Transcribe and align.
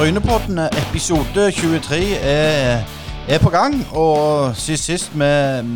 Brynepodden 0.00 0.58
episode 0.58 1.52
23 1.52 1.96
er, 2.22 2.84
er 3.28 3.38
på 3.38 3.50
gang. 3.50 3.74
Og 3.92 4.56
sist 4.56 4.84
sist 4.84 5.10
vi, 5.12 5.26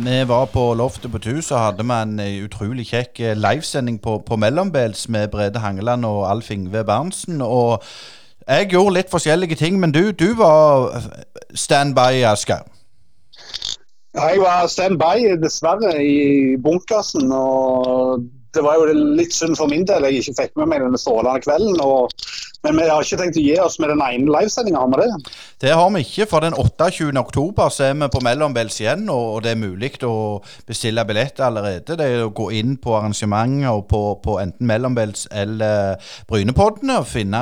vi 0.05 0.15
var 0.27 0.45
på 0.45 0.73
loftet 0.73 1.11
på 1.11 1.17
Tu, 1.17 1.41
så 1.41 1.57
hadde 1.57 1.85
vi 1.85 1.93
en 1.93 2.43
utrolig 2.45 2.87
kjekk 2.89 3.19
eh, 3.19 3.35
livesending 3.37 3.99
på, 4.01 4.17
på 4.25 4.35
Mellombels 4.35 5.05
med 5.09 5.27
Brede 5.27 5.59
Hangeland 5.59 6.05
og 6.05 6.31
Alf 6.31 6.49
Ingve 6.51 6.81
Berntsen. 6.83 7.41
Og 7.41 7.83
jeg 8.47 8.71
gjorde 8.71 8.95
litt 8.95 9.13
forskjellige 9.13 9.59
ting, 9.61 9.77
men 9.79 9.93
du, 9.93 10.09
du 10.11 10.33
var 10.33 10.97
standby, 11.53 12.25
Asgeir. 12.25 12.65
Jeg 14.15 14.41
var 14.41 14.65
standby, 14.67 15.35
dessverre, 15.43 15.99
i 16.01 16.57
bunkersen. 16.57 17.29
Og 17.29 18.25
det 18.55 18.63
var 18.63 18.81
jo 18.81 18.89
litt 19.19 19.37
synd 19.37 19.53
for 19.59 19.69
min 19.69 19.85
del 19.85 20.09
jeg 20.09 20.23
ikke 20.23 20.41
fikk 20.41 20.57
med 20.57 20.73
meg 20.73 20.81
denne 20.81 20.97
strålende 20.97 21.45
kvelden. 21.45 21.77
Og, 21.83 22.09
men 22.73 22.83
vi 22.83 22.89
har 22.89 23.05
ikke 23.05 23.19
tenkt 23.21 23.37
å 23.39 23.43
gi 23.45 23.55
oss 23.61 23.77
med 23.81 23.93
den 23.93 24.01
ene 24.01 24.31
livesendinga, 24.31 24.81
har 24.81 24.93
vi 24.93 25.03
det? 25.03 25.35
Det 25.61 25.71
har 25.71 25.89
vi 25.93 26.01
ikke, 26.03 26.25
for 26.29 26.43
den 26.43 26.55
28. 26.57 27.11
oktober 27.19 27.69
så 27.71 27.87
er 27.87 27.93
vi 27.99 28.09
på 28.11 28.21
Mellombels 28.25 28.79
igjen, 28.81 29.05
og 29.09 29.43
det 29.45 29.53
er 29.53 29.59
mulig 29.61 29.91
å 30.03 30.41
bestille 30.67 31.05
billetter 31.07 31.45
allerede. 31.47 31.95
Det 31.95 32.05
er 32.05 32.25
å 32.25 32.33
gå 32.35 32.49
inn 32.57 32.75
på 32.81 32.95
arrangementet 32.97 33.69
og 33.71 33.85
på, 33.91 34.01
på 34.23 34.37
enten 34.41 34.67
Mellombels 34.67 35.27
eller 35.31 36.01
Brynepoddene 36.27 36.99
og 37.01 37.07
finne 37.07 37.41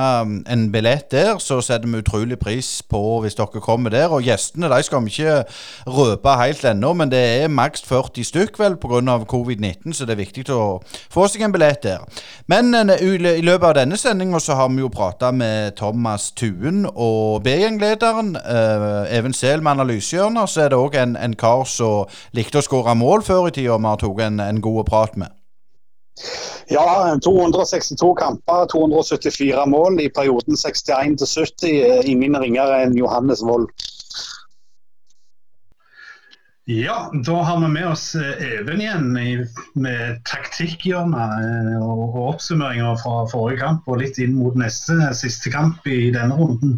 en 0.51 0.67
billett 0.73 1.09
der. 1.13 1.39
Så 1.41 1.61
setter 1.65 1.89
vi 1.89 2.03
utrolig 2.03 2.37
pris 2.41 2.69
på 2.89 3.01
hvis 3.23 3.37
dere 3.39 3.63
kommer 3.63 3.93
der. 3.93 4.13
Og 4.13 4.25
gjestene 4.25 4.69
de 4.71 4.81
skal 4.85 5.03
vi 5.05 5.13
ikke 5.13 5.39
røpe 5.89 6.37
helt 6.39 6.65
ennå, 6.69 6.93
men 6.99 7.11
det 7.13 7.23
er 7.41 7.51
maks 7.51 7.85
40 7.87 8.29
stykk 8.29 8.59
vel 8.61 8.77
pga. 8.77 9.17
covid-19, 9.29 9.93
så 9.93 10.05
det 10.05 10.15
er 10.15 10.21
viktig 10.21 10.45
å 10.53 10.81
få 11.11 11.27
seg 11.31 11.47
en 11.47 11.55
billett 11.55 11.83
der. 11.83 12.05
Men 12.51 12.73
i 12.75 13.41
løpet 13.41 13.67
av 13.71 13.77
denne 13.81 13.97
sendinga 13.97 14.39
så 14.43 14.57
har 14.59 14.69
vi 14.69 14.83
jo 14.83 14.91
prata 15.13 15.31
med 15.31 15.75
Thomas 15.75 16.31
Tuen 16.31 16.87
og 16.95 17.43
B-gjenglederen. 17.43 18.35
Uh, 18.35 19.17
Even 19.17 19.33
Sehl 19.33 19.61
med 19.61 19.71
analysehjørnet. 19.71 20.49
Så 20.49 20.61
er 20.61 20.69
det 20.69 20.79
òg 20.79 20.97
en, 20.97 21.15
en, 21.15 21.35
kar 21.35 21.65
som 21.69 22.09
likte 22.33 22.61
å 22.61 22.65
skåre 22.65 22.95
mål 22.97 23.21
før 23.21 23.47
i 23.47 23.53
tida 23.53 23.77
vi 23.77 23.89
har 23.89 24.01
tatt 24.01 24.21
en, 24.25 24.39
en 24.39 24.61
god 24.61 24.85
prat 24.89 25.17
med. 25.17 25.29
Ja, 26.71 27.13
262 27.21 28.13
kamper, 28.17 28.65
274 28.71 29.65
mål 29.69 29.99
i 30.01 30.09
perioden 30.09 30.57
61 30.57 31.17
til 31.21 31.27
70. 31.27 32.09
Ingen 32.09 32.37
ringere 32.41 32.81
enn 32.85 32.97
Johannes 32.97 33.43
Wold. 33.45 33.69
Ja, 36.65 37.11
da 37.25 37.41
har 37.43 37.59
vi 37.59 37.67
med 37.67 37.87
oss 37.89 38.15
Even 38.15 38.79
igjen 38.79 39.09
med 39.75 40.19
taktikkhjørnet 40.29 41.81
og 41.83 42.15
oppsummeringer 42.29 42.95
fra 43.01 43.25
forrige 43.31 43.59
kamp 43.65 43.89
og 43.91 43.99
litt 43.99 44.19
inn 44.23 44.37
mot 44.37 44.55
neste 44.55 44.95
siste 45.19 45.51
kamp 45.51 45.83
i 45.91 46.07
denne 46.15 46.37
runden. 46.39 46.77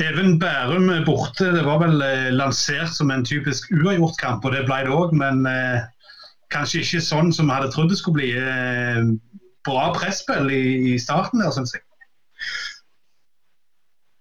Even 0.00 0.38
Bærum 0.40 0.88
borte, 1.04 1.50
det 1.52 1.64
var 1.64 1.82
vel 1.84 2.00
lansert 2.36 2.92
som 2.96 3.12
en 3.12 3.24
typisk 3.24 3.68
uavgjort 3.72 4.16
kamp, 4.20 4.44
og 4.44 4.56
det 4.56 4.64
ble 4.64 4.82
det 4.84 4.96
òg. 4.96 5.12
Men 5.16 5.44
eh, 5.48 5.84
kanskje 6.52 6.82
ikke 6.84 7.04
sånn 7.04 7.32
som 7.36 7.48
vi 7.48 7.56
hadde 7.56 7.72
trodd 7.72 7.92
det 7.92 8.00
skulle 8.00 8.20
bli. 8.20 8.32
Eh, 8.36 9.00
bra 9.66 9.88
presspill 9.96 10.52
i, 10.52 10.64
i, 10.92 10.98
starten 11.00 11.40
der, 11.44 11.52
syns 11.52 11.76
jeg. 11.76 11.84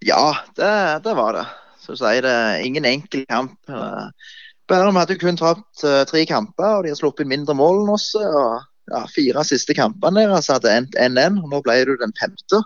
Ja, 0.07 0.35
det, 0.59 0.71
det 1.07 1.15
var 1.15 1.39
det. 1.39 1.45
Så 1.83 1.95
sier 1.99 2.23
det, 2.25 2.39
ingen 2.65 2.87
enkel 2.87 3.27
kamp. 3.29 3.59
Bærum 4.69 4.97
hadde 4.97 5.17
kun 5.21 5.37
tapt 5.37 5.83
uh, 5.85 6.03
tre 6.09 6.23
kamper, 6.29 6.77
og 6.77 6.85
de 6.85 6.93
har 6.93 6.99
sluppet 6.99 7.29
mindre 7.29 7.55
mål 7.57 7.83
enn 7.83 7.91
oss. 7.93 8.11
og 8.17 8.63
ja, 8.91 9.03
Fire 9.09 9.43
siste 9.45 9.75
kampene 9.77 10.25
deres 10.25 10.49
hadde 10.53 10.71
endt 10.73 10.97
1-1, 11.01 11.41
og 11.41 11.51
nå 11.51 11.61
ble 11.65 11.77
det 11.85 11.99
den 12.01 12.15
femte. 12.19 12.61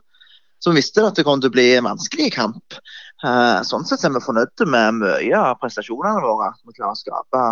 Så 0.59 0.73
vi 0.73 0.81
visste 0.81 1.05
at 1.07 1.15
det 1.15 1.23
kom 1.27 1.39
til 1.39 1.51
å 1.51 1.55
bli 1.55 1.69
en 1.77 1.88
vanskelig 1.88 2.33
kamp. 2.35 2.79
Uh, 3.23 3.59
sånn 3.67 3.85
sett 3.88 4.03
er 4.07 4.13
vi 4.15 4.23
fornøyde 4.23 4.67
med 4.67 5.01
mye 5.01 5.39
av 5.39 5.59
prestasjonene 5.59 6.23
våre. 6.23 6.51
Vi 6.67 6.75
klarer 6.75 6.95
å 6.95 6.99
skape 6.99 7.43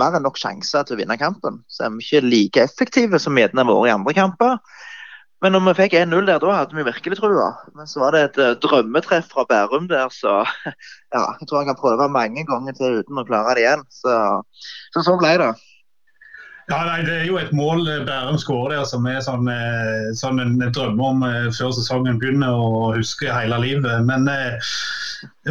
mer 0.00 0.16
enn 0.16 0.24
nok 0.26 0.40
sjanser 0.40 0.84
til 0.84 0.96
å 0.96 1.00
vinne 1.00 1.16
kampen. 1.20 1.60
Så 1.68 1.86
er 1.86 1.92
vi 1.94 2.04
ikke 2.04 2.24
like 2.24 2.64
effektive 2.64 3.20
som 3.20 3.36
vi 3.36 3.44
har 3.44 3.52
vært 3.56 3.88
i 3.88 3.94
andre 3.94 4.16
kamper. 4.16 4.58
Men 5.44 5.52
når 5.52 5.66
vi 5.66 5.72
fikk 5.82 5.94
1-0 5.98 6.24
der, 6.24 6.38
da 6.40 6.52
hadde 6.56 6.76
vi 6.78 6.86
virkelig 6.86 7.18
trua. 7.18 7.50
Men 7.76 7.88
så 7.90 8.00
var 8.00 8.14
det 8.16 8.22
et 8.24 8.38
uh, 8.40 8.54
drømmetreff 8.64 9.26
fra 9.28 9.44
Bærum 9.50 9.90
der, 9.90 10.08
så 10.08 10.38
ja, 11.14 11.24
jeg 11.36 11.48
tror 11.50 11.60
jeg 11.60 11.68
kan 11.68 11.80
prøve 11.82 12.08
mange 12.08 12.46
ganger 12.48 12.76
til 12.78 13.02
uten 13.02 13.20
å 13.20 13.26
klare 13.28 13.58
det 13.58 13.66
igjen. 13.66 13.84
Så, 13.92 14.14
så 14.94 15.04
sånn 15.04 15.20
ble 15.20 15.34
det. 15.42 15.52
Ja, 16.72 16.78
nei, 16.88 17.02
Det 17.04 17.12
er 17.18 17.26
jo 17.28 17.36
et 17.36 17.52
mål 17.52 17.84
eh, 17.92 18.06
Bærum 18.08 18.38
skårer 18.40 18.78
der 18.78 18.86
som 18.88 19.04
er 19.04 19.20
sånn, 19.26 19.50
eh, 19.52 20.14
sånn 20.16 20.40
en 20.40 20.54
drømme 20.64 21.10
om 21.10 21.26
før 21.52 21.74
sesongen 21.76 22.16
begynner 22.22 22.56
og 22.56 22.96
husker 22.96 23.34
hele 23.36 23.58
livet. 23.60 24.00
Men 24.08 24.24
eh, 24.32 24.56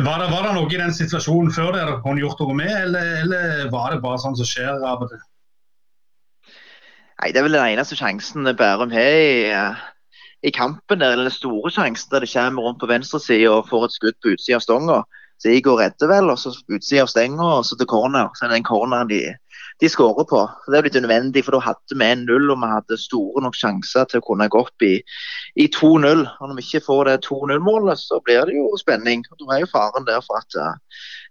var, 0.02 0.24
det, 0.24 0.32
var, 0.34 0.48
det, 0.48 0.56
noe 0.58 0.74
i 0.74 0.82
den 0.82 0.96
situasjonen 0.96 1.54
før 1.54 1.70
der 1.76 1.84
dere 1.84 2.02
kunne 2.02 2.24
gjort 2.24 2.42
noe 2.42 2.58
med, 2.58 2.74
eller, 2.88 3.14
eller 3.22 3.70
var 3.76 3.94
det 3.94 4.02
bare 4.02 4.24
sånn 4.26 4.40
som 4.42 4.50
skjer 4.50 4.82
av 4.90 5.06
til? 5.06 5.22
Nei, 7.22 7.32
Det 7.32 7.40
er 7.40 7.48
vel 7.48 7.58
den 7.58 7.74
eneste 7.74 7.96
sjansen 7.96 8.48
Bærum 8.58 8.92
har 8.92 9.18
i, 9.18 9.52
i, 10.44 10.52
kampen. 10.52 11.00
der, 11.00 11.12
eller 11.12 11.30
Den 11.30 11.32
store 11.32 11.72
sjansen 11.72 12.12
der 12.12 12.20
det 12.20 12.34
kommer 12.34 12.64
rundt 12.64 12.80
på 12.80 12.90
venstresida 12.90 13.52
og 13.52 13.70
får 13.70 13.86
et 13.86 13.98
skudd 13.98 14.18
på 14.22 14.34
utsida 14.34 14.58
av 14.58 14.66
stonga. 14.66 15.04
Så 15.44 15.50
Igor 15.52 15.80
redder 15.80 16.08
vel, 16.08 16.30
og 16.32 16.40
så 16.40 16.54
utsida 16.72 17.04
av 17.04 17.10
stenga 17.12 17.48
og 17.58 17.66
så 17.68 17.76
til 17.76 17.90
corner. 17.90 18.30
Så 18.36 18.46
er 18.46 18.52
det 18.52 18.62
den 18.62 18.68
corneren 18.68 19.10
de, 19.10 19.22
de 19.82 19.90
skårer 19.90 20.28
på. 20.30 20.42
Så 20.64 20.72
Det 20.72 20.78
er 20.78 20.86
blitt 20.86 20.96
unødvendig, 20.96 21.44
for 21.44 21.58
da 21.58 21.60
hadde 21.66 21.98
vi 22.00 22.08
1-0 22.08 22.52
og 22.54 22.62
vi 22.62 22.70
hadde 22.72 23.00
store 23.02 23.44
nok 23.44 23.58
sjanser 23.60 24.08
til 24.08 24.22
å 24.22 24.28
kunne 24.30 24.48
gå 24.48 24.62
opp 24.64 24.88
i, 24.88 24.94
i 25.60 25.68
2-0. 25.68 26.24
Og 26.40 26.48
Når 26.48 26.56
vi 26.60 26.68
ikke 26.68 26.86
får 26.88 27.04
det 27.10 27.18
2-0-målet, 27.28 28.00
så 28.00 28.22
blir 28.24 28.48
det 28.48 28.56
jo 28.56 28.72
spenning. 28.80 29.26
og 29.32 29.44
Da 29.44 29.56
er 29.58 29.66
jo 29.66 29.72
faren 29.74 30.08
der 30.08 30.24
for 30.24 30.40
at 30.40 30.60
uh, 30.60 30.76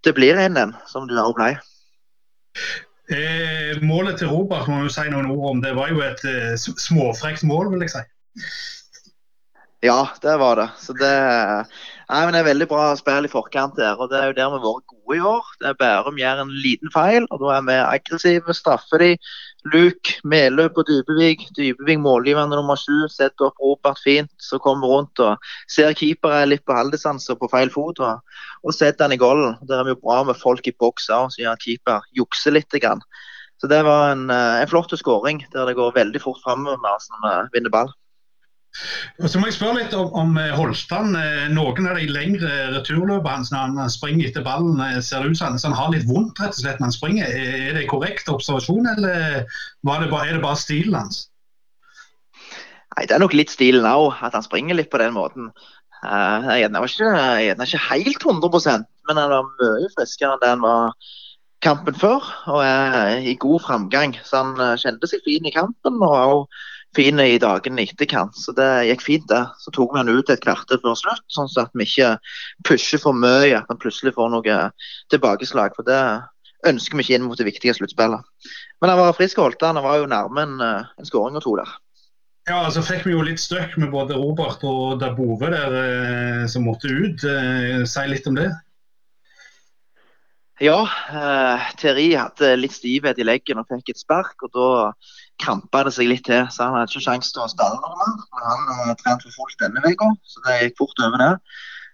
det 0.05 0.15
blir 0.19 0.37
1-1, 0.37 0.77
som 0.93 1.09
det 1.09 1.17
òg 1.23 1.37
ble. 1.41 1.55
Eh, 3.11 3.81
målet 3.83 4.21
til 4.21 4.31
Robert 4.31 4.69
må 4.71 4.85
vi 4.85 4.93
si 4.95 5.09
noen 5.11 5.31
ord 5.33 5.49
om. 5.51 5.63
Det 5.65 5.75
var 5.75 5.91
jo 5.91 6.05
et 6.07 6.23
eh, 6.29 6.55
småfrekt 6.59 7.43
mål, 7.49 7.73
vil 7.73 7.87
jeg 7.87 7.95
si. 7.97 8.05
Ja, 9.83 10.07
det 10.23 10.37
var 10.39 10.61
det. 10.61 10.69
Så 10.79 10.95
det, 10.95 11.15
nei, 12.09 12.21
men 12.25 12.35
det 12.35 12.41
er 12.43 12.49
veldig 12.51 12.69
bra 12.71 12.85
spill 12.99 13.27
i 13.27 13.31
forkant 13.31 13.77
der. 13.79 13.97
og 14.01 14.11
Det 14.11 14.19
er 14.19 14.31
jo 14.31 14.37
der 14.37 14.51
vi 14.53 14.59
har 14.59 14.65
vært 14.65 14.93
gode 14.93 15.17
i 15.17 15.25
år. 15.33 15.49
Det 15.61 15.69
er 15.71 15.79
Bærum 15.81 16.21
gjør 16.21 16.43
en 16.43 16.53
liten 16.65 16.93
feil, 16.95 17.27
og 17.31 17.43
da 17.43 17.57
er 17.57 17.65
vi 17.69 17.79
aggressive, 17.81 18.57
straffer 18.59 19.03
de. 19.03 19.11
Luke, 19.73 20.17
Meløp 20.25 20.79
og 20.81 20.89
Dybevik. 20.89 21.45
Dybevik 21.57 22.01
målgivende 22.03 22.59
nummer 22.59 22.79
sju. 22.81 23.07
Setter 23.13 23.49
opp 23.49 23.63
Robert 23.63 24.01
fint, 24.03 24.33
så 24.43 24.59
kommer 24.63 24.91
rundt 24.91 25.23
og 25.23 25.51
ser 25.71 25.95
keeper 25.99 26.35
er 26.41 26.49
litt 26.51 26.65
på 26.67 26.77
halvdistanse 26.77 27.39
på 27.39 27.51
feil 27.53 27.71
fot. 27.71 28.03
Og, 28.03 28.39
og 28.67 28.75
setter 28.75 29.07
han 29.07 29.15
i 29.15 29.21
golden. 29.21 29.59
Der 29.69 29.81
er 29.81 29.87
vi 29.87 29.95
jo 29.95 30.03
bra 30.03 30.23
med 30.27 30.41
folk 30.41 30.67
i 30.67 30.75
boks 30.79 31.11
òg, 31.15 31.31
så 31.31 31.45
gjør 31.45 31.63
keeper 31.63 32.09
jukser 32.19 32.59
litt. 32.59 32.71
Grann. 32.83 33.03
Så 33.61 33.69
det 33.71 33.85
var 33.87 34.11
en, 34.11 34.31
eh, 34.31 34.63
en 34.63 34.71
flott 34.71 34.91
skåring 34.99 35.45
der 35.53 35.69
det 35.69 35.77
går 35.79 35.95
veldig 35.95 36.21
fort 36.23 36.41
framover 36.43 36.81
når 36.83 37.51
vi 37.53 37.59
vinner 37.59 37.71
ball. 37.71 37.93
Og 39.21 39.29
så 39.29 39.41
må 39.41 39.49
jeg 39.49 39.57
spørre 39.59 39.83
litt 39.83 39.95
om, 39.97 40.09
om 40.17 40.39
eh, 40.41 40.53
Eh, 40.53 41.49
noen 41.53 41.89
av 41.89 41.99
de 41.99 42.07
lengre 42.09 42.53
returløpene 42.73 43.35
hans 43.35 43.53
når 43.53 43.77
han 43.77 43.93
springer 43.93 44.31
etter 44.31 44.47
ballen, 44.47 44.81
eh, 44.81 45.01
ser 45.05 45.23
det 45.23 45.35
ut 45.35 45.41
som 45.41 45.59
han 45.59 45.77
har 45.77 45.93
litt 45.93 46.09
vondt 46.09 46.41
rett 46.41 46.57
og 46.57 46.63
slett 46.63 46.81
når 46.81 46.89
han 46.89 46.97
springer. 46.97 47.37
Er 47.69 47.77
det 47.77 47.91
korrekt 47.91 48.33
observasjon, 48.33 48.89
eller 48.95 49.45
det 49.45 49.45
bare, 49.85 50.09
er 50.25 50.39
det 50.39 50.45
bare 50.45 50.61
stilen 50.61 50.97
hans? 50.97 51.27
Nei, 52.97 53.07
Det 53.07 53.17
er 53.17 53.23
nok 53.23 53.37
litt 53.37 53.53
stilen 53.53 53.89
òg, 53.89 54.17
at 54.25 54.35
han 54.37 54.45
springer 54.45 54.77
litt 54.79 54.91
på 54.93 55.01
den 55.01 55.15
måten. 55.17 55.53
Uh, 56.03 56.59
jeg 56.59 56.67
er 56.67 56.83
ikke, 56.83 57.63
ikke 57.63 57.87
helt 57.87 58.25
100% 58.27 58.89
men 59.07 59.19
han 59.19 59.31
var 59.31 59.47
mye 59.61 59.91
friskere 59.95 60.35
enn 60.35 60.43
det 60.43 60.51
han 60.51 60.65
var 60.65 60.97
kampen 61.63 61.97
før. 61.99 62.27
Og 62.51 62.61
er 62.65 63.23
i 63.23 63.37
god 63.39 63.63
framgang. 63.67 64.17
Så 64.27 64.43
han 64.43 64.79
kjente 64.81 65.11
seg 65.11 65.23
fin 65.27 65.47
i 65.47 65.55
kampen. 65.55 65.99
og 66.03 66.13
også 66.13 66.72
fin 66.97 67.21
i 67.21 67.39
dagene 67.41 67.85
etterkant. 67.87 68.37
Så 68.37 68.55
det 68.57 68.69
gikk 68.89 69.05
fint, 69.07 69.29
det. 69.31 69.43
Så 69.63 69.73
tok 69.75 69.95
vi 69.95 70.03
han 70.03 70.13
ut 70.13 70.31
et 70.31 70.43
kvarter 70.43 70.81
før 70.83 70.99
slutt, 70.99 71.25
sånn 71.33 71.51
at 71.63 71.73
vi 71.77 71.87
ikke 71.89 72.17
pusher 72.69 73.03
for 73.03 73.17
mye. 73.17 73.55
At 73.59 73.71
han 73.71 73.81
plutselig 73.83 74.15
får 74.19 74.33
noe 74.35 74.59
tilbakeslag. 75.13 75.77
For 75.79 75.89
det 75.89 76.03
ønsker 76.69 76.99
vi 76.99 77.07
ikke 77.07 77.19
inn 77.19 77.29
mot 77.29 77.39
det 77.39 77.49
viktige 77.49 77.75
sluttspillet. 77.79 78.53
Men 78.83 78.93
han 78.93 79.01
var 79.01 79.17
frisk 79.17 79.41
og 79.41 79.51
holdt 79.51 79.65
han. 79.67 79.81
Var 79.85 80.03
jo 80.03 80.13
nærme 80.13 80.47
en, 80.47 80.61
en 80.63 81.09
skåring 81.09 81.39
og 81.41 81.47
to 81.47 81.57
der. 81.63 81.73
Ja, 82.51 82.65
altså 82.65 82.83
fikk 82.83 83.05
vi 83.07 83.15
jo 83.15 83.23
litt 83.23 83.39
støkk 83.39 83.77
med 83.79 83.93
både 83.93 84.17
Robert 84.19 84.65
og 84.67 84.99
Dabove 84.99 85.53
der 85.53 85.75
eh, 85.79 86.45
som 86.51 86.67
måtte 86.67 86.91
ut. 86.91 87.23
Eh, 87.23 87.85
si 87.87 88.07
litt 88.11 88.27
om 88.27 88.35
det. 88.39 88.49
Ja, 90.63 90.81
eh, 90.83 91.69
Terri 91.79 92.09
hadde 92.19 92.57
litt 92.59 92.75
stivhet 92.75 93.21
i 93.23 93.27
leggen 93.27 93.63
og 93.63 93.71
fikk 93.71 93.95
et 93.95 94.03
spark. 94.03 94.35
og 94.43 94.51
Da 94.59 94.67
krampa 95.43 95.85
det 95.87 95.95
seg 95.97 96.11
litt 96.11 96.25
til, 96.29 96.45
så 96.53 96.69
han 96.69 96.77
hadde 96.77 96.93
ikke 96.93 97.07
sjanse 97.07 97.33
til 97.35 97.45
å 97.45 97.51
spille 97.51 97.81
noe 97.81 97.99
mer. 97.99 98.17
Men 98.33 98.49
han 98.49 98.91
uh, 98.91 98.95
trent 99.01 99.27
for 99.27 99.37
fullt 99.39 99.63
denne 99.63 99.83
uka, 99.85 100.11
så 100.29 100.45
det 100.47 100.59
gikk 100.61 100.81
fort 100.83 101.05
over 101.07 101.23
det. 101.23 101.33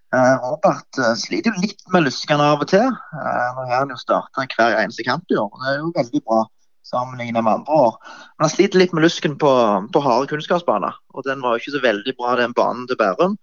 Uh, 0.08 0.34
Robert 0.42 1.00
uh, 1.00 1.14
sliter 1.20 1.52
jo 1.52 1.64
litt 1.64 1.82
med 1.92 2.06
luskene 2.06 2.44
av 2.54 2.64
og 2.64 2.70
til. 2.70 2.86
Uh, 3.14 3.48
nå 3.56 3.66
har 3.68 3.82
han 3.82 3.92
jo 3.92 3.98
starta 4.00 4.46
hver 4.56 4.78
eneste 4.82 5.06
kamp 5.06 5.28
i 5.32 5.40
år, 5.40 5.50
og 5.52 5.64
det 5.64 5.72
er 5.72 5.82
jo 5.82 5.96
veldig 5.96 6.22
bra 6.24 6.44
sammenlignet 6.88 7.44
med 7.44 7.58
andre 7.58 7.80
år. 7.88 7.96
Men 8.36 8.46
han 8.46 8.54
sliter 8.54 8.80
litt 8.80 8.94
med 8.96 9.04
lusken 9.04 9.36
på, 9.40 9.50
på 9.92 10.04
harde 10.04 10.30
kunnskapsbaner, 10.30 10.96
og 11.14 11.26
den 11.28 11.42
var 11.44 11.54
jo 11.54 11.62
ikke 11.62 11.76
så 11.76 11.84
veldig 11.84 12.14
bra, 12.20 12.36
den 12.40 12.56
banen 12.56 12.88
til 12.88 13.00
Bærum. 13.00 13.36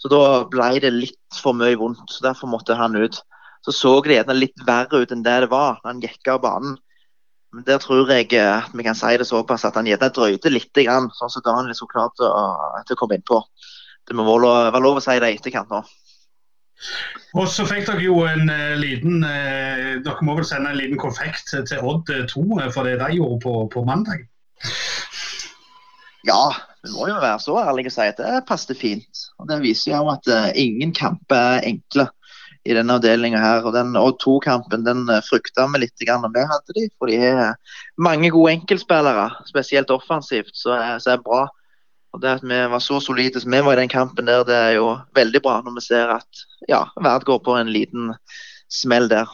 Så 0.00 0.10
da 0.10 0.22
ble 0.50 0.70
det 0.82 0.94
litt 0.96 1.40
for 1.42 1.56
mye 1.56 1.76
vondt. 1.78 2.06
så 2.08 2.24
Derfor 2.30 2.50
måtte 2.50 2.78
han 2.78 2.96
ut. 2.96 3.20
Så 3.66 3.74
så 3.76 3.98
det 4.04 4.16
gjerne 4.16 4.38
litt 4.38 4.62
verre 4.64 5.02
ut 5.02 5.10
enn 5.12 5.24
det 5.26 5.42
det 5.44 5.50
var 5.52 5.80
når 5.82 5.90
han 5.90 6.00
gikk 6.04 6.30
av 6.32 6.40
banen. 6.46 6.78
Men 7.52 7.64
Der 7.66 7.78
tror 7.82 8.10
jeg 8.10 8.32
eh, 8.32 8.56
at 8.62 8.74
vi 8.74 8.84
kan 8.86 8.94
si 8.94 9.16
det 9.18 9.26
såpass 9.26 9.64
at 9.66 9.74
han 9.74 9.88
gjerne 9.88 10.12
drøyde 10.14 10.52
litt, 10.52 10.70
sånn 10.76 11.32
som 11.34 11.42
Daniel 11.44 11.74
så 11.74 11.88
klart 11.90 12.14
til 12.18 12.28
å, 12.28 12.44
til 12.86 12.94
å 12.94 13.00
komme 13.00 13.18
inn 13.18 13.26
på. 13.26 13.40
Det 14.06 14.16
må 14.16 14.26
være 14.26 14.82
lov, 14.82 15.00
å 15.00 15.02
si 15.02 15.18
det 15.22 15.32
i 15.32 15.38
etterkant 15.38 15.70
nå. 15.70 15.82
Og 17.36 17.48
så 17.50 17.66
fikk 17.68 17.84
dere 17.90 18.06
jo 18.06 18.22
en 18.24 18.48
uh, 18.48 18.72
liten 18.80 19.20
uh, 19.20 19.98
Dere 20.00 20.24
må 20.24 20.32
vel 20.38 20.46
sende 20.48 20.70
en 20.72 20.78
liten 20.78 20.96
konfekt 20.96 21.52
til, 21.52 21.82
Odd 21.84 22.08
2 22.08 22.44
for 22.72 22.88
det 22.88 22.96
de 23.02 23.18
gjorde 23.18 23.36
på, 23.44 23.52
på 23.74 23.82
mandag? 23.84 24.22
Ja, 26.24 26.40
vi 26.80 26.94
må 26.94 27.10
jo 27.10 27.18
være 27.20 27.42
så 27.44 27.58
ærlige 27.60 27.92
og 27.92 27.96
si 27.98 28.08
at 28.08 28.22
det 28.22 28.40
passet 28.48 28.80
fint. 28.80 29.26
Og 29.36 29.50
Det 29.50 29.60
viser 29.66 29.92
jo 29.98 30.08
at 30.14 30.30
uh, 30.32 30.48
ingen 30.56 30.94
kamper 30.96 31.58
er 31.58 31.68
enkle 31.68 32.08
i 32.70 32.76
denne 32.78 32.96
avdelinga 32.98 33.40
her. 33.42 33.64
Og 33.66 33.74
den 33.76 33.96
Odd 33.98 34.20
2-kampen 34.22 34.86
den 34.86 35.06
frykta 35.26 35.66
vi 35.74 35.84
litt 35.84 36.06
om 36.14 36.28
vi 36.34 36.44
hadde 36.52 36.76
de, 36.76 36.88
for 36.98 37.10
de 37.10 37.18
er 37.30 37.42
mange 38.00 38.30
gode 38.32 38.54
enkeltspillere, 38.58 39.30
spesielt 39.50 39.90
offensivt, 39.94 40.54
så 40.56 40.76
er, 40.78 41.02
så 41.02 41.14
er 41.16 41.24
bra. 41.24 41.46
Og 42.14 42.22
det 42.22 42.32
at 42.40 42.46
vi 42.46 42.56
var 42.72 42.82
så 42.82 42.98
solide 43.02 43.40
som 43.42 43.52
vi 43.54 43.60
var 43.62 43.76
i 43.76 43.82
den 43.84 43.92
kampen 43.92 44.26
der, 44.26 44.42
det 44.46 44.56
er 44.56 44.72
jo 44.78 44.96
veldig 45.14 45.42
bra 45.44 45.60
når 45.62 45.76
vi 45.78 45.84
ser 45.84 46.10
at 46.16 46.46
ja, 46.68 46.82
Verd 46.98 47.26
går 47.28 47.38
på 47.46 47.54
en 47.58 47.70
liten 47.70 48.10
smell 48.70 49.08
der. 49.10 49.30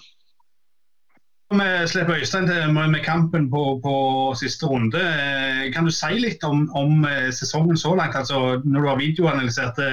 Vi 1.46 1.86
slipper 1.86 2.18
Øystein 2.18 2.48
til 2.48 2.72
med 2.74 3.04
kampen 3.04 3.50
på, 3.50 3.80
på, 3.84 3.94
siste 4.34 4.66
runde. 4.66 4.98
Eh, 4.98 5.72
kan 5.72 5.86
du 5.86 5.92
si 5.94 6.18
litt 6.18 6.42
om, 6.44 6.64
om 6.74 7.04
eh, 7.06 7.30
sesongen 7.30 7.78
så 7.78 7.94
langt? 7.94 8.16
Altså, 8.18 8.60
når 8.64 8.80
du 8.80 8.88
har 8.88 8.98
videoanalysert 8.98 9.78
det, 9.78 9.92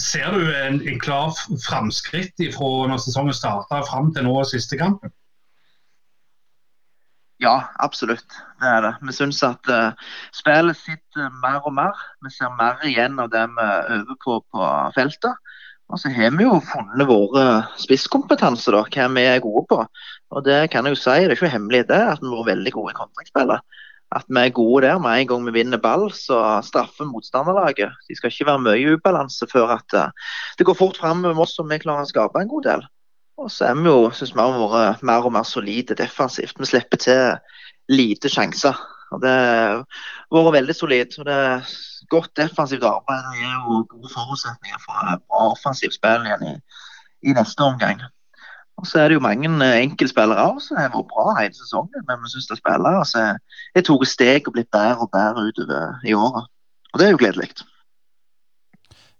ser 0.00 0.30
du 0.32 0.46
en, 0.56 0.80
en 0.88 1.00
klar 1.00 1.34
framskritt 1.66 2.40
fra 2.54 2.70
når 2.88 3.02
sesongen 3.04 3.36
starta 3.36 3.82
fram 3.88 4.12
til 4.14 4.28
nå 4.28 4.38
siste 4.48 4.78
kampen? 4.80 5.12
Ja, 7.42 7.56
absolutt. 7.82 8.28
Det 8.62 8.68
er 8.70 8.84
det. 8.84 8.92
Vi 9.02 9.14
syns 9.16 9.40
at 9.42 9.66
uh, 9.66 9.90
spillet 10.34 10.78
sitter 10.78 11.32
mer 11.42 11.64
og 11.66 11.74
mer. 11.74 11.98
Vi 12.22 12.30
ser 12.30 12.52
mer 12.54 12.78
igjen 12.86 13.18
av 13.18 13.32
det 13.32 13.42
vi 13.56 13.66
øver 13.96 14.18
på 14.22 14.38
på 14.52 14.68
feltet. 14.94 15.40
Og 15.92 15.98
så 16.00 16.08
har 16.14 16.30
vi 16.38 16.46
jo 16.46 16.60
funnet 16.64 17.08
våre 17.08 17.46
spisskompetanse, 17.82 18.70
da, 18.72 18.84
hva 18.86 19.08
vi 19.12 19.24
er 19.28 19.42
gode 19.44 19.64
på. 19.68 19.80
Og 20.32 20.44
det 20.46 20.70
kan 20.72 20.86
jeg 20.86 20.94
jo 20.94 21.00
si, 21.02 21.18
det 21.18 21.34
er 21.34 21.36
ikke 21.36 21.50
hemmelig 21.52 21.82
det, 21.90 21.98
at 22.14 22.22
vi 22.22 22.30
har 22.30 22.38
vært 22.38 22.52
veldig 22.54 22.72
gode 22.78 22.94
i 22.94 22.98
kontraktspillet. 23.00 23.81
At 24.12 24.26
vi 24.28 24.40
er 24.42 24.54
gode 24.54 24.86
der. 24.86 24.98
Med 25.00 25.22
en 25.22 25.28
gang 25.30 25.46
vi 25.46 25.54
vinner 25.56 25.80
ball, 25.80 26.08
så 26.12 26.38
straffer 26.66 27.08
motstanderlaget. 27.08 27.94
De 28.08 28.16
skal 28.16 28.32
ikke 28.32 28.48
være 28.50 28.64
mye 28.66 28.96
ubalanse 28.96 29.48
før 29.52 29.76
at 29.78 29.96
uh, 29.96 30.32
det 30.58 30.66
går 30.68 30.78
fort 30.78 31.00
fram 31.00 31.24
med 31.24 31.38
oss 31.40 31.58
og 31.62 31.70
vi 31.70 31.80
klarer 31.82 32.04
å 32.04 32.10
skape 32.10 32.42
en 32.42 32.50
god 32.50 32.68
del. 32.68 32.84
Og 33.40 33.50
så 33.50 33.70
er 33.70 33.78
vi 33.80 33.88
jo, 33.88 34.10
synes 34.14 34.34
vi 34.36 34.42
har 34.44 34.58
vært 34.60 35.06
mer 35.08 35.24
og 35.26 35.32
mer 35.34 35.46
solide 35.48 35.96
defensivt. 35.98 36.58
Vi 36.60 36.68
slipper 36.68 37.00
til 37.00 37.38
lite 37.90 38.30
sjanser. 38.30 38.76
Og 39.12 39.20
Det 39.20 39.32
har 39.32 39.84
vært 40.36 40.58
veldig 40.60 40.76
solid. 40.76 41.18
og 41.18 41.26
det 41.26 41.38
er 41.46 41.72
Godt 42.10 42.36
defensivt 42.36 42.84
arbeid 42.84 43.22
det 43.24 43.38
gir 43.38 43.52
jo 43.54 43.76
gode 43.88 44.10
forutsetninger 44.12 44.80
for 44.82 45.12
bra 45.30 45.44
offensivt 45.54 45.94
spill 45.96 46.26
igjen 46.26 46.42
i, 46.50 46.54
i, 47.28 47.32
neste 47.36 47.64
omgang. 47.64 48.02
Og 48.80 48.86
Så 48.86 49.00
er 49.00 49.08
det 49.08 49.14
jo 49.14 49.24
mange 49.24 49.48
enkeltspillere 49.82 50.46
òg 50.48 50.62
som 50.64 50.78
har 50.80 50.90
vært 50.94 51.10
bra 51.10 51.34
hele 51.38 51.54
sesongen. 51.54 52.06
Men 52.08 52.22
vi 52.22 52.32
syns 52.32 52.48
det 52.48 52.56
er 52.56 52.62
spillere 52.62 53.04
som 53.06 53.36
har 53.76 53.84
tatt 53.86 54.08
steg 54.08 54.48
og 54.48 54.56
blitt 54.56 54.72
bedre 54.72 55.04
og 55.06 55.12
bedre 55.12 55.44
utover 55.50 56.08
i 56.08 56.16
året. 56.16 56.48
Og 56.92 57.00
det 57.00 57.06
er 57.06 57.14
jo 57.14 57.20
gledelig. 57.20 57.52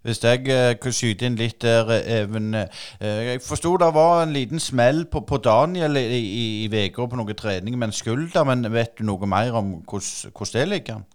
Hvis 0.03 0.19
jeg 0.23 0.41
kunne 0.43 0.75
kan 0.83 0.91
skyte 0.91 1.25
inn 1.25 1.39
litt 1.39 1.61
der, 1.63 1.87
Even. 2.19 2.51
Uh, 2.53 2.67
jeg 2.99 3.41
forsto 3.45 3.77
det 3.79 3.93
var 3.95 4.23
en 4.23 4.35
liten 4.35 4.59
smell 4.59 5.05
på, 5.07 5.21
på 5.23 5.39
Daniel 5.39 5.95
i, 5.95 6.03
i, 6.19 6.45
i 6.65 6.89
på 6.91 7.15
noe 7.15 7.33
trening 7.39 7.77
med 7.77 7.87
en 7.87 7.95
skulder, 7.95 8.43
men 8.43 8.67
vet 8.73 8.97
du 8.99 9.05
noe 9.07 9.27
mer 9.27 9.55
om 9.55 9.77
hvordan 9.87 10.51
det 10.53 10.67
ligger? 10.67 11.05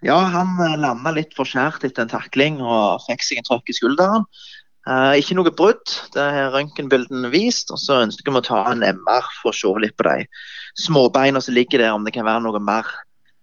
Ja, 0.00 0.16
han 0.30 0.56
landa 0.78 1.10
litt 1.12 1.34
for 1.36 1.44
skjært 1.48 1.84
etter 1.84 2.06
en 2.06 2.12
takling 2.12 2.60
og 2.62 3.02
fikk 3.04 3.24
seg 3.26 3.40
en 3.40 3.48
trøkk 3.50 3.68
i 3.68 3.76
skulderen. 3.76 4.24
Uh, 4.88 5.12
ikke 5.20 5.36
noe 5.36 5.52
brudd, 5.52 5.90
det 6.14 6.22
har 6.22 6.54
røntgenbildene 6.54 7.28
vist. 7.32 7.72
og 7.74 7.80
Så 7.82 8.00
ønsker 8.06 8.32
vi 8.32 8.40
å 8.40 8.46
ta 8.46 8.62
en 8.70 8.80
MR 8.80 9.26
for 9.42 9.52
å 9.52 9.56
se 9.56 9.72
litt 9.82 9.96
på 9.98 10.06
de 10.08 10.24
småbeina 10.80 11.42
som 11.44 11.56
ligger 11.56 11.82
der, 11.82 11.92
om 11.92 12.06
det 12.06 12.14
kan 12.16 12.28
være 12.28 12.46
noe 12.46 12.62
mer. 12.62 12.88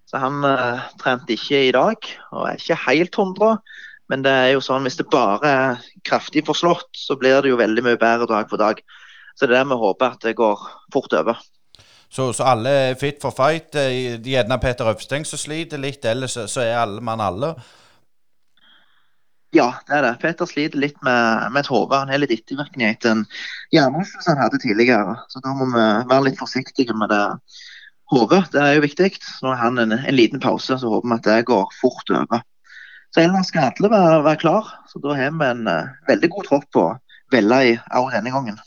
Så 0.10 0.22
han 0.22 0.42
uh, 0.46 0.86
trente 1.02 1.36
ikke 1.36 1.68
i 1.68 1.74
dag, 1.76 2.10
og 2.32 2.48
er 2.50 2.58
ikke 2.62 2.82
helt 2.88 3.20
100. 3.22 3.60
Men 4.10 4.26
det 4.26 4.34
er 4.34 4.52
jo 4.56 4.64
sånn, 4.66 4.86
hvis 4.86 4.98
det 4.98 5.08
bare 5.14 5.50
er 5.50 5.86
kraftig 6.06 6.46
forslått, 6.46 6.90
så 6.98 7.18
blir 7.18 7.42
det 7.42 7.54
jo 7.54 7.62
veldig 7.62 7.86
mye 7.86 8.02
bedre 8.02 8.30
dag 8.30 8.50
for 8.50 8.62
dag. 8.62 8.82
Så 9.36 9.46
det 9.46 9.54
er 9.54 9.64
det 9.64 9.70
vi 9.70 9.82
håper 9.82 10.14
at 10.14 10.26
det 10.26 10.38
går 10.38 10.66
fort 10.94 11.14
over. 11.18 11.42
Så, 12.10 12.30
så 12.34 12.46
alle 12.48 12.74
er 12.90 13.00
fit 13.00 13.18
for 13.22 13.36
fight? 13.36 13.76
Eh, 13.76 14.22
gjerne 14.24 14.60
Peter 14.62 14.88
Øvsteng 14.88 15.26
som 15.28 15.42
sliter 15.42 15.82
litt, 15.82 16.06
ellers 16.06 16.38
så 16.38 16.62
er 16.64 16.78
alle 16.80 17.02
mann 17.04 17.22
alle? 17.22 17.56
Ja, 19.56 19.70
det 19.88 19.96
er 19.96 20.04
det. 20.04 20.16
Peter 20.20 20.48
sliter 20.50 20.82
litt 20.82 20.98
med, 21.06 21.52
med 21.54 21.62
et 21.62 21.70
hode. 21.72 21.96
Han 21.96 22.10
har 22.12 22.20
litt 22.20 22.34
ettervirkning 22.36 22.90
etter 22.90 23.14
en 23.14 23.22
hjernerystelse 23.72 24.34
han 24.34 24.42
hadde 24.44 24.60
tidligere. 24.60 25.16
Så 25.32 25.40
da 25.46 25.54
må 25.56 25.70
vi 25.72 25.86
være 26.10 26.26
litt 26.28 26.42
forsiktige 26.42 26.96
med 26.98 27.14
det 27.14 27.24
hodet. 28.12 28.42
Det 28.52 28.60
er 28.62 28.76
jo 28.76 28.84
viktig. 28.84 29.14
Nå 29.46 29.54
har 29.54 29.64
han 29.64 29.80
en, 29.80 29.96
en, 29.96 30.18
liten 30.18 30.44
pause, 30.44 30.76
så 30.82 30.92
håper 30.92 31.08
vi 31.08 31.16
at 31.16 31.30
det 31.30 31.48
går 31.48 31.72
fort 31.80 32.12
over. 32.12 32.44
Så 33.16 33.24
ellers 33.24 33.48
skal 33.48 33.72
alle 33.72 33.92
være, 33.94 34.22
være 34.28 34.42
klar. 34.44 34.76
Så 34.92 35.00
da 35.04 35.16
har 35.16 35.32
vi 35.32 35.48
en 35.48 35.68
uh, 35.72 35.96
veldig 36.10 36.32
god 36.36 36.50
tropp 36.50 36.70
på 36.76 36.86
Vella 37.34 37.64
i 37.66 37.72
òg 37.98 38.12
denne 38.14 38.34
gangen. 38.36 38.60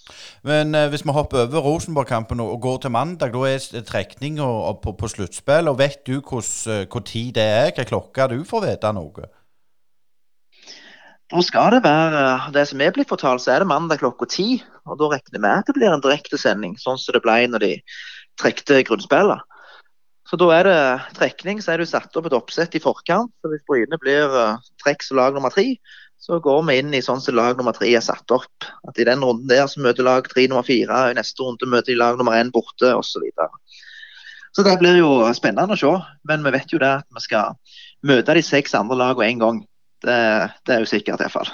Men 0.49 0.73
uh, 0.75 0.89
hvis 0.89 1.05
vi 1.05 1.15
hopper 1.15 1.45
over 1.45 1.69
Rosenborg-kampen 1.69 2.41
og, 2.41 2.57
går 2.65 2.81
til 2.87 2.97
mandag, 2.97 3.37
da 3.37 3.45
er 3.45 3.85
trekning 3.87 4.41
på, 4.41 4.97
på 4.97 5.13
sluttspill. 5.13 5.69
Og 5.69 5.83
vet 5.85 6.01
du 6.09 6.23
hvor 6.23 6.41
uh, 6.41 7.03
tid 7.05 7.35
det 7.37 7.45
er? 7.45 7.75
Hva 7.77 7.91
klokka 7.93 8.33
du 8.33 8.41
får 8.49 8.71
vite 8.71 8.97
noe? 8.97 9.35
Da 11.29 11.43
skal 11.45 11.75
det 11.75 11.83
være 11.85 12.53
det 12.55 12.63
som 12.71 12.81
er 12.81 12.93
blitt 12.97 13.11
fortalt, 13.11 13.43
så 13.45 13.53
er 13.53 13.61
det 13.61 13.69
mandag 13.69 14.01
klokka 14.01 14.25
ti. 14.33 14.63
Og 14.89 14.97
da 15.01 15.11
regner 15.13 15.43
vi 15.43 15.51
at 15.53 15.69
det 15.69 15.75
blir 15.77 15.93
en 15.93 16.05
direktesending, 16.05 16.79
sånn 16.81 16.97
som 17.01 17.17
det 17.17 17.21
ble 17.25 17.43
når 17.53 17.65
de 17.65 17.73
trekte 18.41 18.81
grunnspillet. 18.89 19.45
Så 20.29 20.37
da 20.41 20.49
er 20.57 20.69
det 20.69 20.81
trekning, 21.17 21.61
så 21.65 21.73
er 21.73 21.81
det 21.81 21.89
satt 21.89 22.17
opp 22.17 22.29
et 22.29 22.37
oppsett 22.37 22.75
i 22.77 22.83
forkant. 22.85 23.33
så 23.41 23.53
Hvis 23.53 23.65
Bryne 23.69 24.01
blir 24.01 24.29
uh, 24.33 24.61
trekk 24.85 25.05
som 25.05 25.21
lag 25.21 25.37
nummer 25.37 25.53
tre, 25.53 25.77
så 26.21 26.41
går 26.43 26.65
vi 26.69 26.77
inn 26.81 26.97
i 26.97 27.05
sånn 27.05 27.21
som 27.25 27.37
lag 27.37 27.57
nummer 27.57 27.77
tre 27.77 27.89
er 27.93 28.05
satt 28.05 28.29
opp. 28.33 28.69
At 28.89 29.01
I 29.01 29.07
den 29.09 29.25
runden 29.25 29.49
der 29.49 29.69
så 29.69 29.81
møter 29.85 30.05
lag 30.05 30.29
tre 30.29 30.49
nummer 30.49 30.65
fire, 30.65 31.07
i 31.09 31.17
neste 31.17 31.45
runde 31.45 31.69
møter 31.69 31.93
de 31.93 32.01
lag 32.01 32.21
nummer 32.21 32.37
én 32.37 32.53
borte 32.53 32.93
osv. 32.93 33.09
Så, 33.09 33.25
videre. 33.25 33.49
så 34.57 34.65
det 34.65 34.77
blir 34.81 35.01
jo 35.01 35.13
spennende 35.37 35.77
å 35.77 35.81
se. 35.81 35.95
Men 36.29 36.45
vi 36.45 36.57
vet 36.57 36.73
jo 36.73 36.81
det 36.83 36.95
at 37.03 37.09
vi 37.09 37.25
skal 37.25 37.57
møte 38.09 38.37
de 38.37 38.45
seks 38.45 38.77
andre 38.77 39.01
lagene 39.01 39.33
én 39.33 39.45
gang. 39.45 39.65
Det, 39.99 40.17
det, 40.63 40.75
er 40.75 40.83
jo 40.85 40.87
sikkert 40.87 41.23
iallfall. 41.25 41.49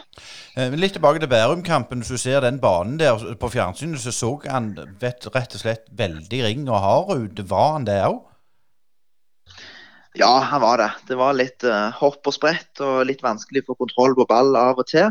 Eh, 0.61 0.75
litt 0.77 0.93
tilbake 0.99 1.23
til 1.23 1.31
Bærum-kampen. 1.33 2.03
Hvis 2.03 2.13
du 2.13 2.21
ser 2.21 2.45
den 2.45 2.61
banen 2.61 2.99
der 3.01 3.17
på 3.41 3.49
fjernsynet, 3.55 4.03
så 4.03 4.13
så 4.13 4.35
han 4.45 4.75
vet, 5.01 5.25
rett 5.33 5.57
og 5.57 5.63
slett 5.63 5.89
veldig 5.97 6.43
ring 6.45 6.69
og 6.69 6.83
hard 6.85 7.25
ut. 7.25 7.45
Var 7.51 7.73
han 7.79 7.89
det 7.89 8.03
òg? 8.05 8.21
Ja, 10.21 10.39
han 10.51 10.61
var 10.63 10.79
det. 10.79 10.91
Det 11.09 11.17
var 11.19 11.35
litt 11.35 11.65
uh, 11.67 11.91
hopp 11.99 12.29
og 12.29 12.37
sprett 12.37 12.85
og 12.85 13.03
litt 13.09 13.25
vanskelig 13.25 13.65
å 13.65 13.73
få 13.73 13.81
kontroll 13.83 14.15
på 14.15 14.29
ball 14.31 14.55
av 14.61 14.79
og 14.79 14.87
til. 14.87 15.11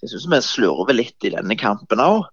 Jeg 0.00 0.10
syns 0.10 0.26
vi 0.32 0.40
slurver 0.42 0.96
litt 0.96 1.28
i 1.28 1.34
denne 1.36 1.56
kampen 1.60 2.02
òg. 2.02 2.24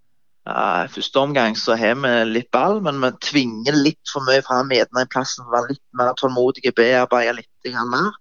Uh, 0.47 0.87
første 0.89 1.19
omgang 1.19 1.57
så 1.59 1.75
har 1.75 1.99
vi 1.99 2.13
litt 2.31 2.49
ball, 2.55 2.79
men 2.81 3.03
vi 3.03 3.11
tvinger 3.27 3.75
litt 3.75 4.13
for 4.13 4.23
mye 4.25 4.41
fram 4.47 4.71
i 4.71 4.79
en 4.79 5.11
plass 5.11 5.35
som 5.35 5.51
var 5.51 5.67
litt 5.67 5.83
mer 5.99 6.15
tålmodige, 6.17 6.71
bearbeide 6.77 7.35
litt 7.41 7.71
mer. 7.91 8.15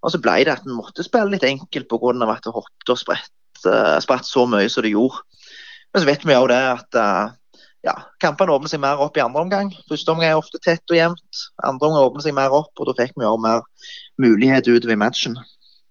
Og 0.00 0.12
så 0.12 0.20
ble 0.22 0.38
det 0.46 0.54
at 0.54 0.64
en 0.66 0.78
måtte 0.78 1.04
spille 1.04 1.34
litt 1.34 1.44
enkelt 1.44 1.88
pga. 1.90 2.14
at 2.32 2.46
det 2.46 2.54
hoppet 2.54 2.92
og 2.94 2.98
spredt, 2.98 3.34
uh, 3.66 3.98
spratt 4.00 4.26
så 4.26 4.46
mye 4.48 4.68
som 4.72 4.86
det 4.86 4.94
gjorde. 4.94 5.20
Men 5.92 6.02
så 6.02 6.08
vet 6.08 6.24
vi 6.24 6.36
jo 6.36 6.46
det 6.48 6.60
at 6.60 6.96
uh, 6.96 7.32
ja, 7.84 7.94
kampene 8.20 8.52
åpner 8.54 8.70
seg 8.72 8.82
mer 8.82 9.00
opp 9.00 9.16
i 9.16 9.24
andre 9.24 9.44
omgang. 9.44 9.72
Første 9.88 10.12
omgang 10.12 10.30
er 10.30 10.40
ofte 10.40 10.60
tett 10.62 10.84
og 10.92 10.96
jevnt. 10.98 11.44
Andre 11.64 11.88
omgang 11.88 12.08
åpner 12.08 12.24
seg 12.24 12.36
mer 12.36 12.54
opp, 12.54 12.72
og 12.78 12.88
da 12.88 12.96
fikk 12.98 13.16
vi 13.16 13.26
jo 13.26 13.36
mer 13.40 13.64
mulighet 14.20 14.68
utover 14.68 14.96
i 14.96 15.00
matchen. 15.00 15.36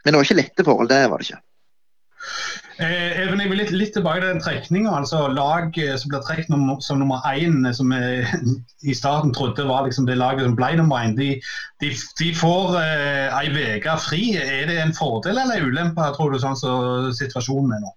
Men 0.04 0.14
det 0.14 0.20
var 0.20 0.28
ikke 0.28 0.42
lette 0.42 0.66
forhold, 0.66 0.90
det 0.90 1.06
var 1.12 1.22
det 1.22 1.30
ikke. 1.30 1.42
Eh, 2.80 3.20
Even, 3.20 3.42
jeg 3.42 3.50
vil 3.52 3.60
litt, 3.60 3.72
litt 3.76 3.92
tilbake 3.96 4.22
til 4.22 4.30
den 4.30 4.42
trekninga. 4.44 4.92
Altså, 5.02 5.26
lag 5.36 5.76
eh, 5.80 5.96
som 6.00 6.12
blir 6.12 6.24
trukket 6.24 6.48
som, 6.86 7.02
nummer 7.02 7.26
én, 7.28 7.62
eh, 7.68 7.76
som 7.76 7.92
jeg 7.92 8.24
i 8.88 8.96
starten 8.96 9.34
trodde 9.36 9.68
var 9.68 9.84
liksom 9.88 10.08
det 10.08 10.16
laget 10.20 10.48
som 10.48 10.56
ble 10.56 10.72
nummer 10.80 11.04
én, 11.04 11.16
de, 11.18 11.34
de, 11.84 11.92
de 12.22 12.30
får 12.40 12.78
eh, 12.80 13.40
ei 13.42 13.76
uke 13.80 13.96
fri. 14.04 14.24
Er 14.40 14.72
det 14.72 14.80
en 14.80 14.96
fordel 14.96 15.38
eller 15.38 15.60
en 15.60 15.72
ulempe, 15.72 16.12
tror 16.16 16.32
du, 16.32 16.40
sånn 16.40 16.60
som 16.60 17.10
situasjonen 17.16 17.76
er 17.78 17.84
nå? 17.84 17.96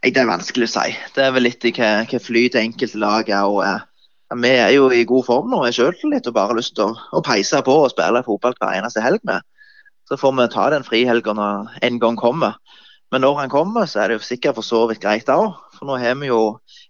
Det 0.00 0.16
er 0.16 0.28
vanskelig 0.28 0.68
å 0.68 0.72
si. 0.72 0.92
Det 1.16 1.24
er 1.26 1.32
vel 1.36 1.44
litt 1.44 1.64
i 1.68 1.74
hva, 1.76 1.90
hva 2.08 2.20
flyt 2.24 2.56
enkelte 2.56 3.00
lag 3.00 3.28
er. 3.28 3.44
og 3.44 3.64
er. 3.64 3.86
Vi 4.40 4.50
er 4.54 4.70
jo 4.76 4.86
i 4.94 5.04
god 5.04 5.26
form 5.26 5.50
nå. 5.52 5.64
Jeg 5.68 5.76
sjøltillit 5.76 6.28
og 6.30 6.36
bare 6.36 6.56
lyst 6.56 6.76
til 6.78 6.92
å, 6.92 7.08
å 7.16 7.24
peise 7.24 7.60
på 7.66 7.74
og 7.82 7.90
spille 7.92 8.22
fotball 8.24 8.54
hver 8.60 8.76
eneste 8.78 9.02
helg 9.04 9.24
med. 9.28 9.44
Så 10.10 10.18
får 10.18 10.32
vi 10.36 10.48
ta 10.50 10.70
den 10.74 10.82
frihelga 10.82 11.32
når 11.38 11.74
en 11.86 11.98
gang 12.02 12.16
kommer. 12.18 12.56
Men 13.10 13.22
når 13.22 13.36
han 13.38 13.50
kommer, 13.50 13.86
så 13.86 14.02
er 14.02 14.10
det 14.10 14.18
jo 14.18 14.26
sikkert 14.26 14.56
for 14.58 14.66
så 14.66 14.80
vidt 14.90 15.02
greit 15.02 15.30
òg. 15.30 15.54
For 15.76 15.86
nå 15.86 15.98
har 16.02 16.18
vi 16.18 16.30
jo 16.30 16.40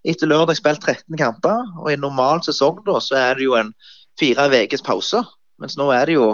etter 0.05 0.29
lørdag 0.29 0.57
spilt 0.57 0.81
13 0.81 1.17
kamper, 1.17 1.61
og 1.81 1.91
i 1.91 1.99
normal 2.01 2.41
sesong 2.45 2.81
da, 2.85 2.97
så 3.01 3.17
er 3.19 3.37
det 3.37 3.45
jo 3.45 3.55
en 3.57 3.71
fire 4.19 4.47
ukers 4.49 4.85
pause. 4.85 5.21
Mens 5.61 5.77
nå 5.77 5.89
er 5.93 6.09
det 6.09 6.17
jo 6.17 6.27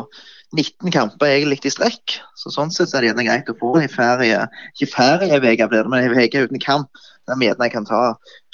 19 0.56 0.92
kamper 0.96 1.28
egentlig 1.28 1.60
i 1.68 1.76
strekk. 1.76 2.18
Så 2.40 2.52
sånn 2.56 2.72
sett 2.72 2.96
er 2.96 3.04
det 3.04 3.12
gjerne 3.12 3.28
greit 3.28 3.52
å 3.52 3.58
få 3.60 3.76
en 3.82 3.92
ferie, 3.92 4.48
ikke 4.76 4.92
ferieuke 4.96 5.68
blir 5.68 5.84
det, 5.84 5.92
men 5.92 6.08
en 6.08 6.24
uke 6.24 6.48
uten 6.48 6.64
kamp. 6.64 7.04
Der 7.28 7.40
vi 7.40 7.50
gjerne 7.50 7.72
kan 7.72 7.88
ta 7.88 8.02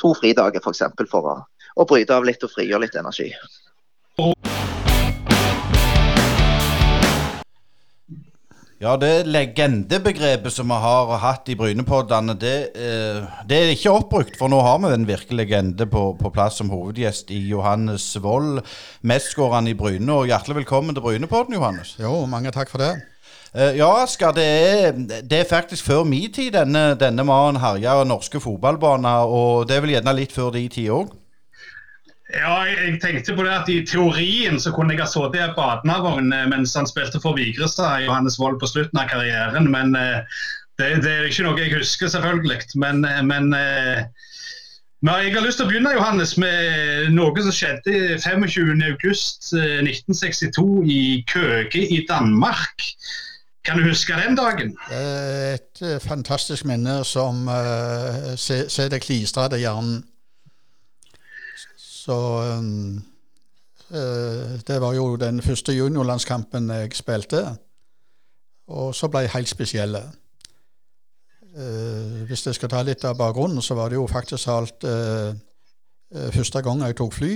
to 0.02 0.16
fridager 0.18 0.62
f.eks. 0.62 0.86
For, 0.98 1.10
for 1.10 1.32
å, 1.36 1.40
å 1.78 1.86
bryte 1.90 2.18
av 2.18 2.26
litt 2.26 2.46
og 2.46 2.54
frigjøre 2.54 2.88
litt 2.88 2.98
energi. 2.98 3.30
Ja, 8.84 8.98
det 9.00 9.30
legendebegrepet 9.32 10.52
som 10.52 10.68
vi 10.68 10.76
har 10.84 11.12
hatt 11.22 11.48
i 11.48 11.56
Brynepoddene, 11.56 12.34
det, 12.36 12.56
eh, 12.76 13.30
det 13.48 13.56
er 13.56 13.72
ikke 13.72 13.94
oppbrukt. 13.96 14.36
For 14.36 14.52
nå 14.52 14.60
har 14.60 14.82
vi 14.84 14.90
en 14.92 15.06
virkelig 15.08 15.38
legende 15.40 15.88
på, 15.88 16.02
på 16.20 16.32
plass 16.36 16.58
som 16.60 16.68
hovedgjest 16.68 17.32
i 17.32 17.40
Johannes 17.48 18.10
Wold, 18.20 18.60
mestskåreren 19.08 19.72
i 19.72 19.78
Bryne. 19.80 20.12
Og 20.12 20.28
hjertelig 20.28 20.58
velkommen 20.58 20.92
til 20.98 21.06
Brynepodden, 21.06 21.56
Johannes. 21.56 21.96
Jo, 21.96 22.26
mange 22.28 22.52
takk 22.52 22.74
for 22.74 22.84
det. 22.84 22.92
Eh, 23.56 23.78
ja, 23.80 23.88
Asker, 24.04 24.36
det 24.36 25.08
det 25.32 25.40
er 25.40 25.48
faktisk 25.48 25.88
før 25.88 26.04
min 26.04 26.28
tid 26.34 26.52
denne, 26.52 26.98
denne 27.00 27.24
mannen 27.24 27.64
herja 27.64 28.02
norske 28.04 28.44
fotballbaner. 28.44 29.32
Og 29.32 29.64
det 29.70 29.78
er 29.78 29.88
vel 29.88 29.96
gjerne 29.96 30.20
litt 30.20 30.36
før 30.36 30.52
de 30.58 30.68
tid 30.68 30.92
òg? 30.92 31.16
Ja, 32.34 32.64
jeg 32.66 32.98
tenkte 33.02 33.36
på 33.38 33.44
det 33.46 33.52
at 33.54 33.68
I 33.70 33.86
teorien 33.86 34.60
så 34.60 34.72
kunne 34.74 34.94
jeg 34.96 35.04
ha 35.04 35.08
sittet 35.10 35.36
i 35.38 35.44
en 35.46 35.54
badnavogn 35.58 36.34
eh, 36.34 36.50
mens 36.50 36.76
han 36.78 36.88
spilte 36.90 37.20
for 37.22 37.34
Vigrestad, 37.38 38.02
Johannes 38.08 38.40
Wold, 38.42 38.58
på 38.62 38.68
slutten 38.72 39.00
av 39.00 39.08
karrieren. 39.12 39.66
Men 39.72 39.88
eh, 40.00 40.20
det, 40.82 40.88
det, 41.06 41.12
er 41.12 41.24
ikke 41.30 41.46
noe 41.46 41.62
jeg 41.62 41.76
husker, 41.76 42.08
selvfølgelig. 42.10 42.62
Men, 42.82 42.96
men, 43.30 43.46
men 43.54 45.14
jeg 45.22 45.34
har 45.36 45.46
lyst 45.46 45.58
til 45.62 45.68
å 45.68 45.70
begynne 45.70 45.94
Johannes, 45.94 46.34
med 46.42 46.58
noe 47.14 47.42
som 47.46 47.54
skjedde 47.54 48.18
25.8.1962 48.24 50.66
i 50.90 51.22
Køge 51.30 51.82
i 51.86 52.02
Danmark. 52.10 52.74
Kan 53.64 53.78
du 53.78 53.84
huske 53.86 54.18
den 54.18 54.34
dagen? 54.36 54.74
Et 54.90 55.78
fantastisk 56.04 56.66
minne 56.68 57.04
som 57.08 57.48
uh, 57.48 58.34
det 58.90 59.00
klistra 59.06 59.48
til 59.54 59.62
hjernen. 59.62 60.02
Så 62.04 62.16
øh, 63.92 64.60
Det 64.68 64.82
var 64.82 64.94
jo 64.94 65.16
den 65.16 65.42
første 65.42 65.74
juniorlandskampen 65.74 66.70
jeg 66.70 66.96
spilte, 66.96 67.58
og 68.68 68.96
så 68.96 69.08
ble 69.08 69.20
jeg 69.20 69.32
helt 69.34 69.50
spesiell. 69.50 69.98
Uh, 71.54 72.24
hvis 72.26 72.46
jeg 72.48 72.56
skal 72.56 72.70
ta 72.70 72.82
litt 72.82 73.04
av 73.06 73.18
bakgrunnen, 73.18 73.62
så 73.62 73.76
var 73.78 73.90
det 73.90 74.00
jo 74.00 74.08
faktisk 74.08 74.48
alt 74.50 74.84
uh, 74.90 75.36
første 76.34 76.62
gang 76.66 76.82
jeg 76.82 76.96
tok 76.98 77.14
fly. 77.14 77.34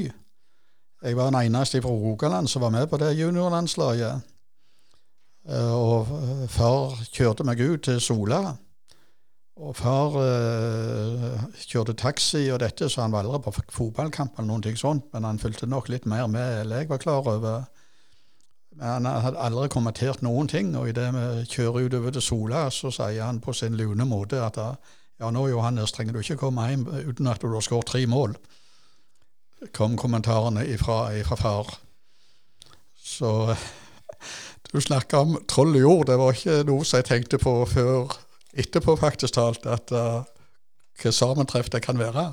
Jeg 1.04 1.18
var 1.18 1.30
den 1.30 1.42
eneste 1.42 1.82
fra 1.82 1.90
Rogaland 1.90 2.48
som 2.48 2.62
var 2.62 2.74
med 2.74 2.88
på 2.88 2.98
det 2.98 3.14
juniorlandslaget. 3.20 4.22
Uh, 5.46 5.74
og 5.76 6.08
far 6.50 6.98
kjørte 7.12 7.44
meg 7.46 7.62
ut 7.62 7.86
til 7.86 8.02
Sola. 8.02 8.56
Og 9.58 9.74
far 9.74 10.14
øh, 10.22 11.40
kjørte 11.66 11.96
taxi 11.98 12.44
og 12.54 12.60
dette, 12.62 12.90
så 12.90 13.02
han 13.02 13.12
var 13.12 13.26
aldri 13.26 13.40
på 13.42 13.54
fotballkamp 13.74 14.38
eller 14.38 14.52
noen 14.52 14.62
ting 14.62 14.78
sånt, 14.78 15.08
men 15.14 15.26
han 15.26 15.42
fulgte 15.42 15.66
nok 15.70 15.90
litt 15.90 16.06
mer 16.06 16.28
med 16.30 16.60
enn 16.60 16.76
jeg 16.76 16.90
var 16.92 17.02
klar 17.02 17.26
over. 17.26 17.64
Men 18.78 19.08
han 19.10 19.24
hadde 19.24 19.42
aldri 19.42 19.72
kommentert 19.74 20.22
noen 20.22 20.50
ting, 20.52 20.76
og 20.78 20.92
idet 20.92 21.10
vi 21.16 21.48
kjører 21.50 21.88
utover 21.88 22.14
til 22.14 22.26
Sola, 22.26 22.68
så 22.70 22.94
sier 22.94 23.26
han 23.26 23.42
på 23.42 23.56
sin 23.58 23.80
lune 23.80 24.06
måte 24.06 24.44
at 24.46 24.62
ja, 24.62 25.32
nå 25.34 25.48
Johannes, 25.50 25.96
trenger 25.96 26.14
du 26.14 26.22
ikke 26.22 26.38
komme 26.44 26.68
hjem 26.70 26.86
uten 27.10 27.32
at 27.32 27.42
du 27.42 27.50
har 27.50 27.66
skåret 27.66 27.90
tre 27.90 28.06
mål. 28.06 28.38
kom 29.74 29.98
kommentarene 29.98 30.68
ifra, 30.70 31.18
ifra 31.18 31.36
far. 31.36 31.74
Så 33.02 33.56
du 34.72 34.82
snakker 34.82 35.18
om 35.18 35.42
troll 35.50 35.76
i 35.76 35.82
jord, 35.82 36.06
det 36.06 36.22
var 36.22 36.38
ikke 36.38 36.62
noe 36.70 36.86
som 36.86 37.02
jeg 37.02 37.10
tenkte 37.10 37.42
på 37.42 37.58
før 37.66 38.14
etterpå, 38.58 38.96
faktisk 39.00 39.38
talt, 39.38 39.66
at 39.70 39.94
uh, 39.96 40.26
hva 40.98 41.14
sammentreff 41.14 41.70
det 41.74 41.84
kan 41.86 42.00
være. 42.00 42.32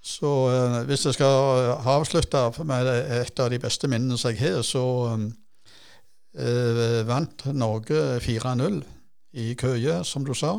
Så 0.00 0.30
uh, 0.48 0.80
hvis 0.88 1.06
jeg 1.08 1.18
skal 1.18 1.74
avslutte 1.84 2.64
med 2.64 2.88
et 3.20 3.42
av 3.42 3.50
de 3.52 3.60
beste 3.62 3.90
minnene 3.90 4.18
som 4.18 4.32
jeg 4.32 4.42
har, 4.44 4.62
så 4.66 4.84
uh, 5.10 7.00
vant 7.08 7.46
Norge 7.52 8.20
4-0 8.24 8.82
i 9.40 9.54
Køye, 9.54 10.02
som 10.04 10.24
du 10.26 10.34
sa. 10.34 10.54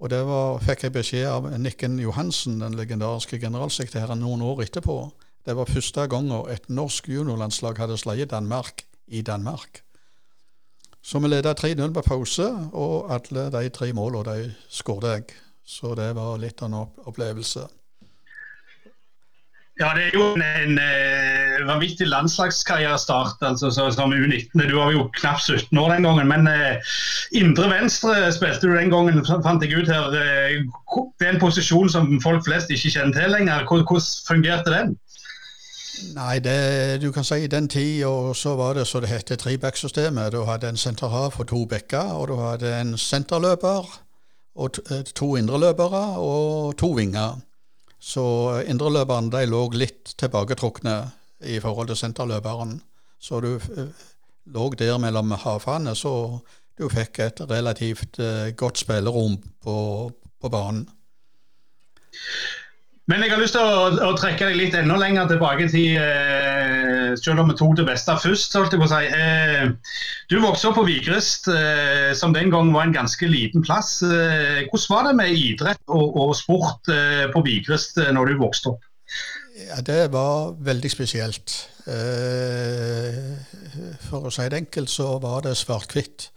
Og 0.00 0.08
det 0.08 0.20
var, 0.24 0.60
fikk 0.64 0.86
jeg 0.86 0.94
beskjed 0.94 1.26
av 1.28 1.48
Nikken 1.60 1.98
Johansen, 2.00 2.60
den 2.62 2.76
legendariske 2.78 3.40
generalsekretæren, 3.42 4.22
noen 4.22 4.42
år 4.46 4.64
etterpå. 4.64 5.02
Det 5.44 5.56
var 5.56 5.68
første 5.68 6.06
gangen 6.08 6.48
et 6.52 6.68
norsk 6.72 7.08
juniorlandslag 7.12 7.78
hadde 7.80 7.98
slått 8.00 8.30
Danmark 8.32 8.84
i 9.08 9.20
Danmark. 9.24 9.82
Så 11.02 11.18
vi 11.18 11.28
leda 11.28 11.54
3-0 11.56 11.94
på 11.96 12.02
pause, 12.04 12.46
og 12.72 13.12
alle 13.14 13.48
de 13.54 13.68
tre 13.72 13.92
målene 13.96 14.34
de 14.34 14.54
skåret 14.68 15.14
jeg. 15.14 15.36
Så 15.64 15.94
det 15.94 16.12
var 16.16 16.40
litt 16.42 16.62
av 16.62 16.70
en 16.70 16.80
opplevelse. 17.08 17.66
Ja, 19.80 19.94
det 19.96 20.10
er 20.10 20.16
jo 20.18 20.24
en, 20.34 20.42
en, 20.44 20.74
en 20.76 21.68
vanvittig 21.70 22.04
landslagskarrierestart 22.10 23.40
altså, 23.48 23.70
som 23.72 24.12
U19. 24.12 24.60
Du 24.68 24.74
var 24.76 24.90
jo 24.92 25.06
knapt 25.16 25.46
17 25.46 25.78
år 25.78 25.94
den 25.94 26.04
gangen. 26.04 26.28
Men 26.28 26.48
eh, 26.50 26.90
indre 27.32 27.70
venstre 27.70 28.28
spilte 28.36 28.68
du 28.68 28.76
den 28.76 28.92
gangen, 28.92 29.22
fant 29.24 29.64
jeg 29.64 29.80
ut 29.80 29.88
her. 29.88 30.12
Eh, 30.12 30.58
det 31.16 31.28
er 31.28 31.32
en 31.32 31.40
posisjon 31.40 31.88
som 31.88 32.12
folk 32.20 32.44
flest 32.44 32.72
ikke 32.74 32.92
kjenner 32.92 33.16
til 33.16 33.32
lenger. 33.32 33.64
Hvordan 33.70 34.04
fungerte 34.28 34.74
den? 34.74 34.98
Nei, 36.14 36.38
det, 36.38 37.02
du 37.02 37.10
kan 37.12 37.24
si 37.24 37.44
i 37.44 37.50
den 37.50 37.68
tida 37.68 38.32
så 38.34 38.54
var 38.58 38.74
det 38.74 38.86
så 38.88 39.00
det 39.00 39.10
het 39.10 39.32
trebacksystemet. 39.38 40.32
Du 40.32 40.44
hadde 40.48 40.68
en 40.68 40.76
senterhav 40.80 41.30
for 41.36 41.48
to 41.48 41.64
bekker, 41.68 42.14
og 42.16 42.28
du 42.28 42.36
hadde 42.40 42.72
en 42.80 42.96
senterløper 42.98 43.88
og 44.60 44.80
eh, 44.90 45.02
to 45.14 45.34
indreløpere 45.36 46.04
og 46.18 46.76
to 46.80 46.92
vinger. 46.98 47.40
Så 48.00 48.24
indreløperne 48.66 49.32
de 49.32 49.44
lå 49.46 49.66
litt 49.76 50.14
tilbaketrukne 50.18 50.96
i 51.46 51.60
forhold 51.60 51.92
til 51.92 52.00
senterløperen. 52.00 52.78
Så 53.20 53.40
du 53.40 53.52
eh, 53.56 54.06
lå 54.46 54.70
der 54.78 54.98
mellom 54.98 55.36
havene, 55.44 55.94
så 55.94 56.40
du 56.78 56.88
fikk 56.88 57.20
et 57.20 57.40
relativt 57.50 58.16
godt 58.56 58.78
spillerom 58.80 59.36
på, 59.62 59.76
på 60.40 60.48
banen. 60.48 60.88
Men 63.10 63.24
jeg 63.24 63.32
har 63.32 63.40
lyst 63.42 63.56
til 63.56 63.64
å, 63.66 63.88
å 64.06 64.10
trekke 64.14 64.46
deg 64.46 64.56
litt 64.58 64.74
enda 64.78 64.94
lenger 65.00 65.26
tilbake 65.32 65.64
til 65.72 65.96
eh, 65.98 67.16
Selv 67.18 67.42
om 67.42 67.48
vi 67.50 67.56
tok 67.58 67.72
det 67.80 67.86
beste 67.88 68.14
først, 68.22 68.54
holdt 68.54 68.76
jeg 68.76 68.78
på 68.82 68.86
å 68.86 68.90
si. 68.92 69.00
Eh, 69.10 69.96
du 70.30 70.36
vokste 70.44 70.68
opp 70.70 70.76
på 70.78 70.84
Vigrest, 70.86 71.48
eh, 71.50 72.12
som 72.14 72.30
den 72.36 72.52
gang 72.54 72.70
var 72.70 72.86
en 72.86 72.94
ganske 72.94 73.26
liten 73.26 73.64
plass. 73.66 73.96
Eh, 74.06 74.60
hvordan 74.68 74.92
var 74.92 75.08
det 75.08 75.14
med 75.18 75.34
idrett 75.34 75.82
og, 75.90 76.20
og 76.22 76.36
sport 76.38 76.92
eh, 76.94 77.24
på 77.34 77.42
Vigrest 77.48 77.98
eh, 77.98 78.12
når 78.14 78.30
du 78.30 78.44
vokste 78.44 78.76
opp? 78.76 78.86
Ja, 79.58 79.80
Det 79.82 80.04
var 80.14 80.54
veldig 80.70 80.92
spesielt. 80.94 81.56
for 84.06 84.28
å 84.28 84.30
si 84.30 84.46
det 84.46 84.60
enkelt, 84.60 84.92
så 84.92 85.16
var 85.18 85.42
det 85.42 85.56
svart-hvitt. 85.58 86.28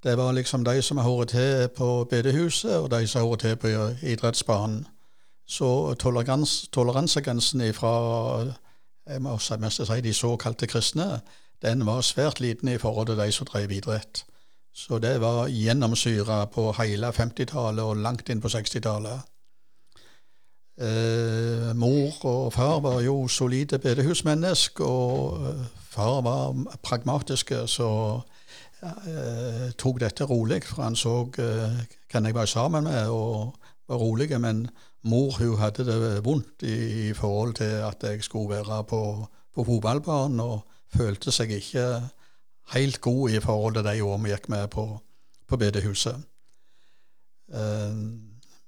Det 0.00 0.16
var 0.16 0.32
liksom 0.32 0.64
de 0.64 0.80
som 0.82 1.04
hører 1.04 1.28
til 1.28 1.68
på 1.76 1.92
bedehuset, 2.08 2.78
og 2.78 2.88
de 2.96 3.04
som 3.06 3.26
hører 3.26 3.44
til 3.44 3.56
på 3.60 3.76
idrettsbanen. 4.14 4.86
Så 5.46 5.94
tolerans, 6.00 6.68
toleransegrensen 6.72 7.62
fra 7.76 7.94
si, 9.38 10.00
de 10.00 10.14
såkalte 10.14 10.66
kristne, 10.66 11.20
den 11.62 11.86
var 11.86 12.00
svært 12.00 12.40
liten 12.40 12.68
i 12.68 12.78
forhold 12.78 13.06
til 13.06 13.18
de 13.18 13.32
som 13.32 13.46
drev 13.46 13.70
idrett. 13.72 14.24
Så 14.74 14.98
det 14.98 15.20
var 15.20 15.48
gjennomsyra 15.48 16.44
på 16.50 16.72
hele 16.80 17.12
50-tallet 17.14 17.84
og 17.84 17.96
langt 18.02 18.28
inn 18.28 18.40
på 18.42 18.50
60-tallet. 18.50 19.30
Eh, 20.74 21.70
mor 21.78 22.24
og 22.26 22.52
far 22.52 22.80
var 22.82 22.98
jo 23.00 23.28
solide 23.28 23.78
bedehusmennesker, 23.78 24.84
og 24.84 25.46
eh, 25.46 25.66
far 25.94 26.20
var 26.26 26.56
pragmatiske, 26.82 27.66
så 27.70 27.90
eh, 28.82 29.70
tok 29.78 30.00
dette 30.02 30.26
rolig, 30.26 30.64
for 30.66 30.82
han 30.82 30.98
så 30.98 31.20
eh, 31.38 31.78
hvem 32.10 32.26
jeg 32.26 32.34
var 32.34 32.50
sammen 32.50 32.84
med, 32.90 33.08
og 33.08 33.54
var 33.88 34.02
rolig. 34.02 34.40
Men 34.40 34.66
mor 35.04 35.36
hun 35.38 35.58
hadde 35.60 35.84
det 35.86 36.24
vondt 36.24 36.64
i, 36.64 37.08
i, 37.08 37.12
forhold 37.12 37.54
til 37.60 37.80
at 37.84 38.02
jeg 38.02 38.22
skulle 38.24 38.56
være 38.56 38.84
på, 38.88 39.26
på 39.54 39.64
fotballbanen, 39.64 40.40
og 40.40 40.64
følte 40.94 41.32
seg 41.32 41.52
ikke 41.58 41.86
helt 42.74 43.00
god 43.00 43.30
i 43.30 43.40
forhold 43.40 43.74
til 43.74 43.84
de 43.84 43.98
årene 44.04 44.24
vi 44.24 44.32
gikk 44.32 44.48
med 44.52 44.68
på, 44.72 44.86
på 45.48 45.58
bedehuset. 45.60 46.22
Uh, 47.52 47.98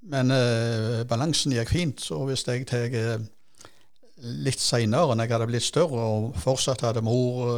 men 0.06 0.30
uh, 0.30 1.02
balansen 1.08 1.56
gikk 1.56 1.72
fint, 1.72 2.04
så 2.04 2.20
hvis 2.28 2.44
jeg 2.46 2.66
tar 2.68 2.92
uh, 2.92 3.24
litt 4.44 4.60
seinere, 4.60 5.16
når 5.16 5.24
jeg 5.24 5.36
hadde 5.36 5.48
blitt 5.50 5.66
større 5.66 6.04
og 6.12 6.36
fortsatt 6.40 6.84
hadde 6.84 7.04
mor 7.04 7.50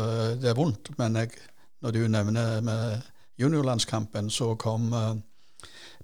det 0.43 0.57
vondt, 0.59 0.91
men 0.99 1.17
jeg 1.23 1.35
når 1.79 1.95
du 1.95 2.01
nevner 2.11 2.61
med 2.67 3.05
juniorlandskampen, 3.39 4.31
så 4.31 4.57
kom 4.59 4.91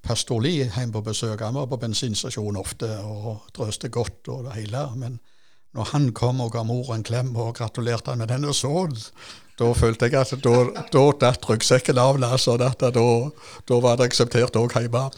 pastor 0.04 0.44
hjem 0.46 0.92
på 0.92 1.02
besøk. 1.04 1.40
Han 1.40 1.58
var 1.58 1.70
på 1.70 1.80
bensinstasjonen 1.82 2.60
ofte 2.60 2.90
og 3.02 3.46
drøste 3.56 3.88
godt 3.88 4.28
og 4.28 4.44
det 4.48 4.58
hele. 4.58 4.84
Men 4.96 5.18
når 5.74 5.90
han 5.92 6.12
kom 6.12 6.42
og 6.44 6.52
ga 6.54 6.62
mor 6.62 6.92
en 6.94 7.06
klem 7.06 7.34
og 7.36 7.56
gratulerte 7.58 8.12
han 8.12 8.22
med 8.22 8.30
denne 8.30 8.54
sønnen, 8.54 8.98
da 9.58 9.70
følte 9.72 10.08
jeg 10.10 10.18
at 10.18 10.34
da, 10.42 10.84
da 10.90 11.04
datt 11.20 11.46
ryggsekken 11.46 11.98
av. 11.98 12.18
Da, 12.18 13.78
var 13.78 13.96
det 13.98 14.08
akseptert 14.08 14.58
òg 14.58 14.74
hjemme. 14.74 15.08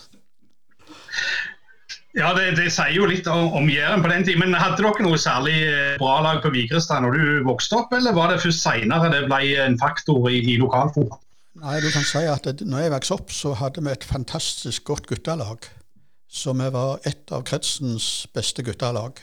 Ja, 2.17 2.31
det, 2.33 2.55
det, 2.57 2.71
sier 2.73 2.95
jo 2.97 3.09
litt 3.09 3.27
om, 3.29 3.51
om 3.59 3.69
Jæren 3.69 4.01
på 4.05 4.09
den 4.09 4.25
tid. 4.25 4.39
Men 4.41 4.57
hadde 4.57 4.81
dere 4.81 5.05
noe 5.05 5.19
særlig 5.21 5.57
eh, 5.69 5.97
bra 6.01 6.19
lag 6.25 6.41
på 6.45 6.53
Vigrestad 6.55 7.05
når 7.05 7.17
du 7.17 7.25
vokste 7.49 7.77
opp, 7.83 7.93
eller 7.97 8.17
var 8.17 8.33
det 8.33 8.41
først 8.45 8.65
seinere 8.65 9.13
det 9.13 9.27
ble 9.29 9.43
en 9.61 9.77
faktor 9.81 10.31
i, 10.33 10.41
i 10.41 10.57
lokalfotball? 10.61 11.21
Nei, 11.57 11.79
du 11.81 11.89
kan 11.89 12.05
si 12.05 12.21
at 12.29 12.47
når 12.69 12.83
jeg 12.85 12.93
vokste 12.93 13.17
opp, 13.17 13.31
så 13.33 13.55
hadde 13.57 13.81
vi 13.85 13.89
et 13.89 14.05
fantastisk 14.05 14.85
godt 14.85 15.07
guttelag. 15.09 15.65
Så 16.29 16.53
vi 16.53 16.67
var 16.73 17.01
et 17.09 17.33
av 17.33 17.47
kretsens 17.49 18.27
beste 18.35 18.65
guttelag. 18.67 19.23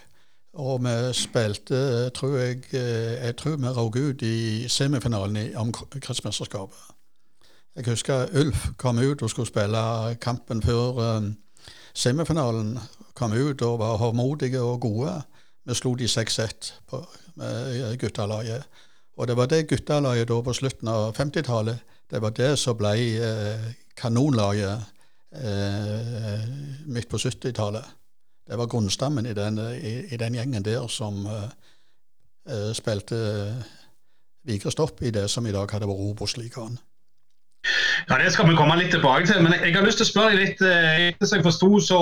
Og 0.58 0.82
vi 0.86 0.94
spilte, 1.18 2.10
tror 2.14 2.38
jeg 2.38 2.64
eh, 2.74 3.26
Jeg 3.26 3.36
tror 3.38 3.58
vi 3.58 3.68
røk 3.68 3.96
ut 3.96 4.22
i 4.22 4.68
semifinalen 4.70 5.56
om 5.58 5.72
kretsmesterskapet. 5.74 6.78
Jeg 7.76 7.86
husker 7.86 8.30
Ulf 8.38 8.68
kom 8.78 8.98
ut 8.98 9.22
og 9.22 9.30
skulle 9.30 9.50
spille 9.50 10.16
kampen 10.22 10.62
før 10.62 11.18
um, 11.18 11.32
semifinalen. 11.94 12.80
Kom 13.14 13.34
ut 13.34 13.62
og 13.62 13.80
var 13.80 13.98
håndmodige 13.98 14.62
og 14.62 14.82
gode. 14.82 15.22
Vi 15.66 15.74
slo 15.74 15.96
de 15.96 16.06
6-1 16.06 16.74
med 17.36 17.98
guttelaget. 17.98 18.64
Og 19.18 19.28
det 19.28 19.38
var 19.38 19.46
det 19.46 19.68
guttelaget 19.70 20.28
da 20.28 20.42
på 20.42 20.54
slutten 20.54 20.88
av 20.88 21.14
50-tallet 21.18 21.93
det 22.12 22.22
var 22.22 22.34
det 22.38 22.54
som 22.62 22.78
ble 22.78 22.94
eh, 23.24 23.68
kanonlaget 23.98 24.86
eh, 25.32 26.48
midt 26.86 27.10
på 27.10 27.18
70-tallet. 27.18 27.86
Det 28.48 28.60
var 28.60 28.68
grunnstammen 28.68 29.26
i 29.26 29.34
den, 29.34 29.60
i, 29.74 29.94
i 30.14 30.18
den 30.20 30.36
gjengen 30.36 30.66
der 30.66 30.88
som 30.88 31.26
eh, 31.26 31.50
eh 32.50 32.74
spilte 32.74 33.18
Vigrest 34.44 34.80
i 35.02 35.12
det 35.12 35.30
som 35.32 35.46
i 35.48 35.52
dag 35.56 35.72
hadde 35.72 35.88
vært 35.88 36.04
Obos-ligaen. 36.04 36.78
Ja, 38.10 38.18
Det 38.18 38.34
skal 38.34 38.50
vi 38.50 38.56
komme 38.60 38.76
litt 38.76 38.92
tilbake 38.92 39.26
til. 39.26 39.40
Men 39.44 39.54
jeg 39.54 39.76
har 39.76 39.86
lyst 39.86 40.02
til 40.02 40.08
å 40.08 40.10
spørre 40.10 40.34
deg 40.34 40.42
litt. 40.42 40.62
Etter 40.62 41.30
som 41.30 41.40
jeg 41.40 41.46
forsto, 41.46 41.70
så 41.80 42.00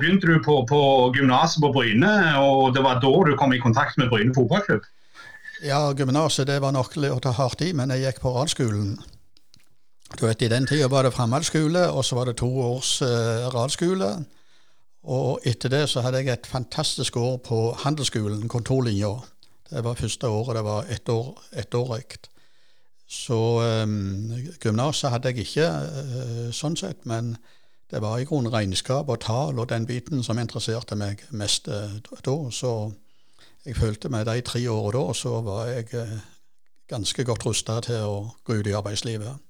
begynte 0.00 0.26
du 0.26 0.40
på, 0.42 0.64
på 0.66 0.80
gymnaset 1.14 1.62
på 1.62 1.70
Bryne. 1.76 2.10
og 2.42 2.74
Det 2.74 2.82
var 2.82 2.98
da 2.98 3.12
du 3.28 3.36
kom 3.38 3.54
i 3.54 3.62
kontakt 3.62 3.94
med 3.96 4.10
Bryne 4.10 4.34
fotballklubb? 4.34 4.82
Ja, 5.62 5.92
gymnaset 5.94 6.50
det 6.50 6.58
var 6.60 6.74
nok 6.74 6.96
å 6.98 7.20
ta 7.22 7.30
hardt 7.38 7.62
i, 7.62 7.70
men 7.72 7.94
jeg 7.94 8.08
gikk 8.08 8.24
på 8.24 8.34
realskolen. 8.34 8.96
Du 10.14 10.26
vet, 10.26 10.42
I 10.42 10.48
den 10.48 10.66
tida 10.66 10.86
var 10.88 11.02
det 11.02 11.14
framhaldsskole, 11.14 11.88
og 11.90 12.04
så 12.04 12.16
var 12.16 12.28
det 12.30 12.36
to 12.38 12.48
års 12.60 13.02
eh, 13.02 13.46
realskole. 13.54 14.10
Og 15.04 15.40
etter 15.44 15.72
det 15.72 15.88
så 15.90 16.04
hadde 16.04 16.22
jeg 16.22 16.32
et 16.32 16.46
fantastisk 16.46 17.16
år 17.16 17.36
på 17.44 17.58
handelsskolen, 17.82 18.48
kontorlinja. 18.48 19.10
Det 19.70 19.82
var 19.84 19.98
første 19.98 20.28
året 20.28 20.56
det 20.56 20.64
var 20.64 20.86
ettårig. 20.88 22.04
Et 22.14 22.30
så 23.14 23.38
um, 23.84 24.32
gymnaset 24.62 25.10
hadde 25.12 25.30
jeg 25.30 25.44
ikke 25.44 25.66
uh, 25.68 26.48
sånn 26.56 26.76
sett, 26.78 27.04
men 27.04 27.34
det 27.92 28.00
var 28.02 28.18
i 28.18 28.26
grunnen 28.28 28.52
regnskap 28.52 29.10
og 29.12 29.20
tall 29.22 29.58
og 29.60 29.68
den 29.70 29.84
biten 29.86 30.24
som 30.24 30.40
interesserte 30.40 30.96
meg 30.96 31.22
mest 31.30 31.68
uh, 31.68 31.98
da. 32.00 32.36
Så 32.50 32.72
jeg 33.66 33.76
følte 33.76 34.08
med 34.08 34.26
de 34.30 34.40
tre 34.46 34.64
årene 34.70 34.96
da, 34.96 35.18
så 35.20 35.40
var 35.44 35.68
jeg 35.68 35.90
uh, 35.94 36.16
ganske 36.90 37.26
godt 37.28 37.44
rusta 37.46 37.80
til 37.84 38.08
å 38.08 38.16
gå 38.44 38.60
ut 38.60 38.72
i 38.72 38.76
arbeidslivet. 38.78 39.43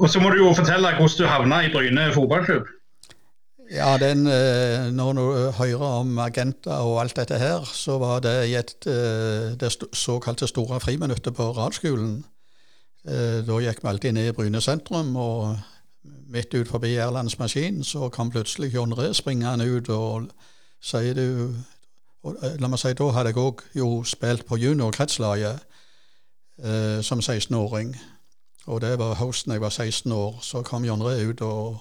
Og 0.00 0.08
så 0.08 0.20
må 0.20 0.30
du 0.32 0.38
jo 0.40 0.52
fortelle 0.56 0.94
hvordan 0.96 1.18
du 1.18 1.26
havna 1.28 1.64
i 1.66 1.72
Bryne 1.72 2.12
fotballklubb. 2.14 2.68
Ja, 3.70 3.98
den, 3.98 4.26
eh, 4.26 4.92
Når 4.92 5.12
du 5.12 5.50
hører 5.50 5.78
om 6.00 6.18
agenter 6.18 6.72
og 6.72 7.00
alt 7.00 7.16
dette 7.16 7.38
her, 7.38 7.64
så 7.64 7.98
var 7.98 8.20
det 8.20 8.48
i 8.48 8.54
et, 8.54 8.74
eh, 8.86 9.54
det 9.60 9.76
såkalte 9.92 10.46
store 10.46 10.80
friminuttet 10.80 11.34
på 11.34 11.52
radskolen. 11.52 12.24
Eh, 13.08 13.46
da 13.46 13.58
gikk 13.60 13.82
vi 13.82 13.88
alltid 13.88 14.12
ned 14.12 14.28
i 14.28 14.32
Bryne 14.32 14.60
sentrum, 14.60 15.16
og 15.16 15.58
midt 16.28 16.54
ut 16.54 16.68
forbi 16.68 16.94
Erlands 16.96 17.38
maskin 17.38 17.84
så 17.84 18.08
kom 18.08 18.30
plutselig 18.30 18.74
John 18.74 18.92
Ree 18.92 19.14
springende 19.14 19.76
ut 19.76 19.88
og 19.88 20.30
sier 20.82 21.14
du 21.14 21.54
La 22.60 22.68
meg 22.68 22.78
si, 22.78 22.92
da 22.92 23.10
hadde 23.10 23.28
jeg 23.32 23.36
òg 23.36 23.62
jo 23.74 24.02
spilt 24.04 24.46
på 24.46 24.56
juniorkretslaget 24.56 25.60
som 27.02 27.20
16-åring. 27.20 27.96
Og 28.66 28.80
det 28.80 28.98
var 28.98 29.18
høsten 29.20 29.52
jeg 29.52 29.62
var 29.62 29.70
16 29.70 30.12
år. 30.12 30.38
Så 30.42 30.62
kom 30.62 30.84
Jon 30.84 31.02
Ree 31.02 31.30
ut 31.30 31.40
og 31.46 31.80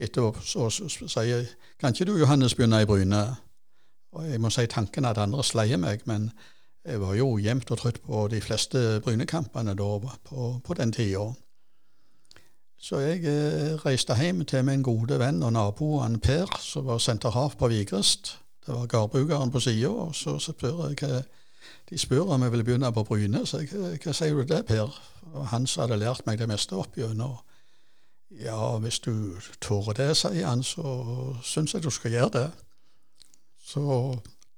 etterpå 0.00 0.40
så, 0.44 0.70
sier 0.70 1.48
Kan 1.80 1.94
ikke 1.94 2.08
du, 2.12 2.16
Johannes, 2.18 2.54
begynne 2.54 2.82
i 2.82 2.88
Bryne? 2.88 3.24
Og 4.12 4.26
jeg 4.30 4.40
må 4.40 4.50
si 4.50 4.66
tanken 4.66 5.06
at 5.06 5.18
andre 5.18 5.44
sleier 5.46 5.78
meg, 5.78 6.02
men 6.10 6.30
jeg 6.84 7.00
var 7.00 7.14
jo 7.14 7.36
jevnt 7.38 7.70
og 7.70 7.78
trutt 7.78 8.00
på 8.02 8.24
de 8.32 8.40
fleste 8.40 9.00
Brynekampene 9.04 9.76
da 9.78 9.90
på, 10.00 10.48
på 10.64 10.74
den 10.74 10.92
tida. 10.92 11.28
Så 12.80 13.02
jeg 13.04 13.26
eh, 13.28 13.76
reiste 13.84 14.16
hjem 14.16 14.44
til 14.48 14.64
min 14.64 14.82
gode 14.82 15.18
venn 15.20 15.42
og 15.44 15.52
naboen 15.52 16.16
Per, 16.20 16.48
som 16.64 16.86
var 16.88 16.98
senterhav 16.98 17.58
på 17.60 17.68
Vigrest. 17.68 18.38
Det 18.64 18.72
var 18.72 18.88
gardbrukeren 18.88 19.52
på 19.52 19.60
sida, 19.60 19.90
og 19.90 20.14
så 20.16 20.38
spør 20.40 20.88
jeg 20.88 21.02
hva 21.02 21.20
de 21.90 21.98
spør 21.98 22.34
om 22.34 22.42
jeg 22.42 22.52
vil 22.52 22.64
begynne 22.64 22.92
på 22.92 23.04
Bryne, 23.04 23.44
så 23.46 23.62
jeg, 23.62 24.00
hva 24.04 24.14
sier 24.16 24.34
du 24.34 24.42
det, 24.48 24.64
Per? 24.66 24.90
Og 25.34 25.46
han 25.52 25.66
som 25.66 25.84
hadde 25.84 26.00
lært 26.00 26.26
meg 26.26 26.38
det 26.38 26.48
meste 26.50 26.76
opp 26.78 26.96
gjennom. 26.98 27.38
Ja, 28.30 28.78
hvis 28.78 29.00
du 29.02 29.36
tør 29.60 29.92
det, 29.96 30.12
sier 30.16 30.46
han, 30.46 30.62
så 30.62 30.84
syns 31.42 31.74
jeg 31.74 31.82
du 31.82 31.90
skal 31.90 32.14
gjøre 32.14 32.34
det. 32.38 32.48
Så 33.66 33.82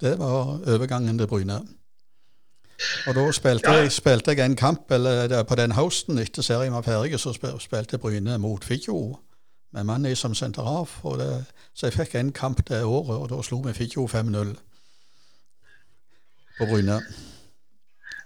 det 0.00 0.18
var 0.18 0.58
overgangen 0.68 1.18
til 1.18 1.26
Bryne. 1.26 1.60
Og 3.06 3.14
da 3.14 3.24
spilte, 3.32 3.70
ja. 3.70 3.82
jeg, 3.82 3.92
spilte 3.92 4.34
jeg 4.34 4.44
en 4.44 4.56
kamp 4.56 4.90
eller 4.90 5.42
på 5.46 5.54
den 5.54 5.72
høsten 5.72 6.18
etter 6.18 6.42
serien 6.42 6.74
var 6.74 6.82
ferdig, 6.82 7.20
så 7.20 7.34
spilte 7.60 7.98
Bryne 7.98 8.38
mot 8.42 8.64
Figgjo 8.64 9.16
med 9.72 9.84
mannen 9.84 10.16
som 10.16 10.34
sendte 10.34 10.60
av. 10.60 10.90
så 11.74 11.86
jeg 11.86 11.92
fikk 11.92 12.14
en 12.14 12.32
kamp 12.32 12.68
det 12.68 12.84
året, 12.84 13.16
og 13.16 13.30
da 13.30 13.42
slo 13.42 13.60
vi 13.64 13.72
Figgjo 13.72 14.06
5-0 14.06 14.56
på 16.58 16.70
Bryne. 16.70 17.00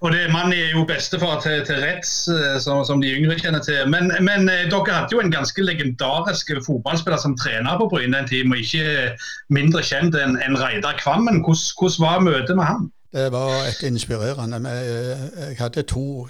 Og 0.05 0.13
det 0.13 0.27
Mannen 0.33 0.53
er 0.53 0.75
jo 0.75 0.85
bestefar 0.85 1.41
til, 1.41 1.63
til 1.67 1.81
Retz, 1.81 2.29
eh, 2.29 2.59
som, 2.61 2.83
som, 2.85 3.01
de 3.01 3.15
yngre 3.17 3.39
kjenner 3.41 3.63
til. 3.65 3.89
Men, 3.89 4.13
men, 4.21 4.49
eh, 4.53 4.67
dere 4.69 4.93
hadde 4.93 5.17
jo 5.17 5.23
en 5.23 5.33
ganske 5.33 5.65
legendarisk 5.65 6.53
fotballspiller 6.67 7.23
som 7.23 7.37
trener 7.39 7.79
på 7.81 7.89
Bryne 7.93 8.21
en 8.21 8.29
tid, 8.29 8.45
og 8.51 8.61
ikke 8.61 9.17
mindre 9.49 9.83
kjent 9.87 10.19
enn 10.21 10.37
en 10.45 10.61
Reidar 10.61 10.99
Kvammen. 11.01 11.41
Hvordan, 11.41 11.73
hvordan 11.81 12.05
var 12.05 12.27
møtet 12.29 12.61
med 12.61 12.69
han? 12.69 12.87
Det 13.17 13.31
var 13.33 13.65
et 13.71 13.83
inspirerende. 13.89 14.61
Eh, 14.69 15.27
jeg 15.49 15.59
hadde 15.59 15.83
to 15.89 16.29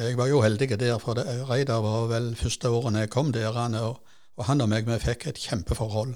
Jeg 0.00 0.16
var 0.16 0.26
jo 0.26 0.40
heldig 0.40 0.80
der, 0.80 0.98
for 0.98 1.20
Reidar 1.50 1.84
var 1.84 2.08
vel 2.08 2.34
første 2.36 2.68
årene 2.68 3.04
jeg 3.04 3.10
kom 3.10 3.32
der. 3.32 3.52
Og, 3.82 4.00
og 4.36 4.44
han 4.48 4.60
og 4.60 4.72
meg 4.72 4.88
vi 4.88 4.98
fikk 5.02 5.26
et 5.28 5.42
kjempeforhold 5.48 6.14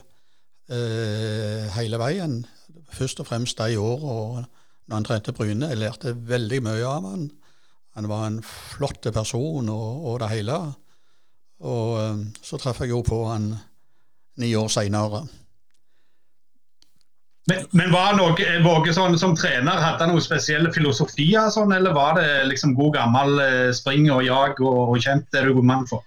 eh, 0.73 1.69
hele 1.77 2.01
veien. 2.01 2.47
Først 2.93 3.21
og 3.21 3.27
fremst 3.27 3.59
de 3.59 3.77
årene 3.77 4.47
når 4.87 4.99
han 4.99 5.07
trente 5.09 5.35
Bryne. 5.35 5.71
Jeg 5.73 5.83
lærte 5.83 6.15
veldig 6.29 6.63
mye 6.67 6.85
av 6.87 7.09
han. 7.11 7.31
Han 7.97 8.11
var 8.11 8.27
en 8.27 8.43
flott 8.45 9.09
person 9.13 9.73
og, 9.73 10.05
og 10.11 10.21
det 10.23 10.35
hele. 10.35 10.61
Og 11.65 11.97
um, 12.13 12.23
så 12.45 12.61
traff 12.61 12.83
jeg 12.85 12.93
jo 12.93 13.01
på 13.07 13.25
han 13.31 13.55
ni 14.37 14.53
år 14.55 14.69
seinere. 14.69 15.25
Men, 17.47 17.63
men, 17.79 17.93
var 17.95 18.09
han 18.09 18.17
noe, 18.19 18.47
Våge 18.65 18.91
sånn, 18.93 19.15
som 19.23 19.37
trener, 19.39 19.79
hadde 19.79 20.03
han 20.03 20.11
noen 20.11 20.25
spesielle 20.25 20.73
filosofier, 20.75 21.47
sånn, 21.55 21.71
eller 21.77 21.95
var 21.95 22.19
det 22.19 22.27
liksom 22.51 22.73
god 22.75 22.97
gammel 22.97 23.39
eh, 23.45 23.69
spring 23.77 24.09
og 24.11 24.25
jag 24.27 24.59
og, 24.65 24.81
og 24.91 24.99
kjent 24.99 25.29
det 25.31 25.45
du 25.45 25.53
er 25.53 25.55
god 25.55 25.69
mann 25.71 25.87
for? 25.87 26.03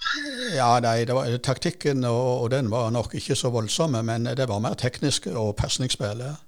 Ja, 0.52 0.74
nei, 0.84 0.98
var, 1.08 1.32
Taktikken 1.46 2.04
og, 2.04 2.44
og, 2.44 2.50
den 2.52 2.68
var 2.74 2.92
nok 2.92 3.16
ikke 3.16 3.40
så 3.40 3.54
voldsomme, 3.56 4.04
men 4.04 4.28
det 4.36 4.50
var 4.52 4.60
mer 4.66 4.76
teknisk 4.80 5.32
og 5.32 5.56
pasningsspillet 5.62 6.44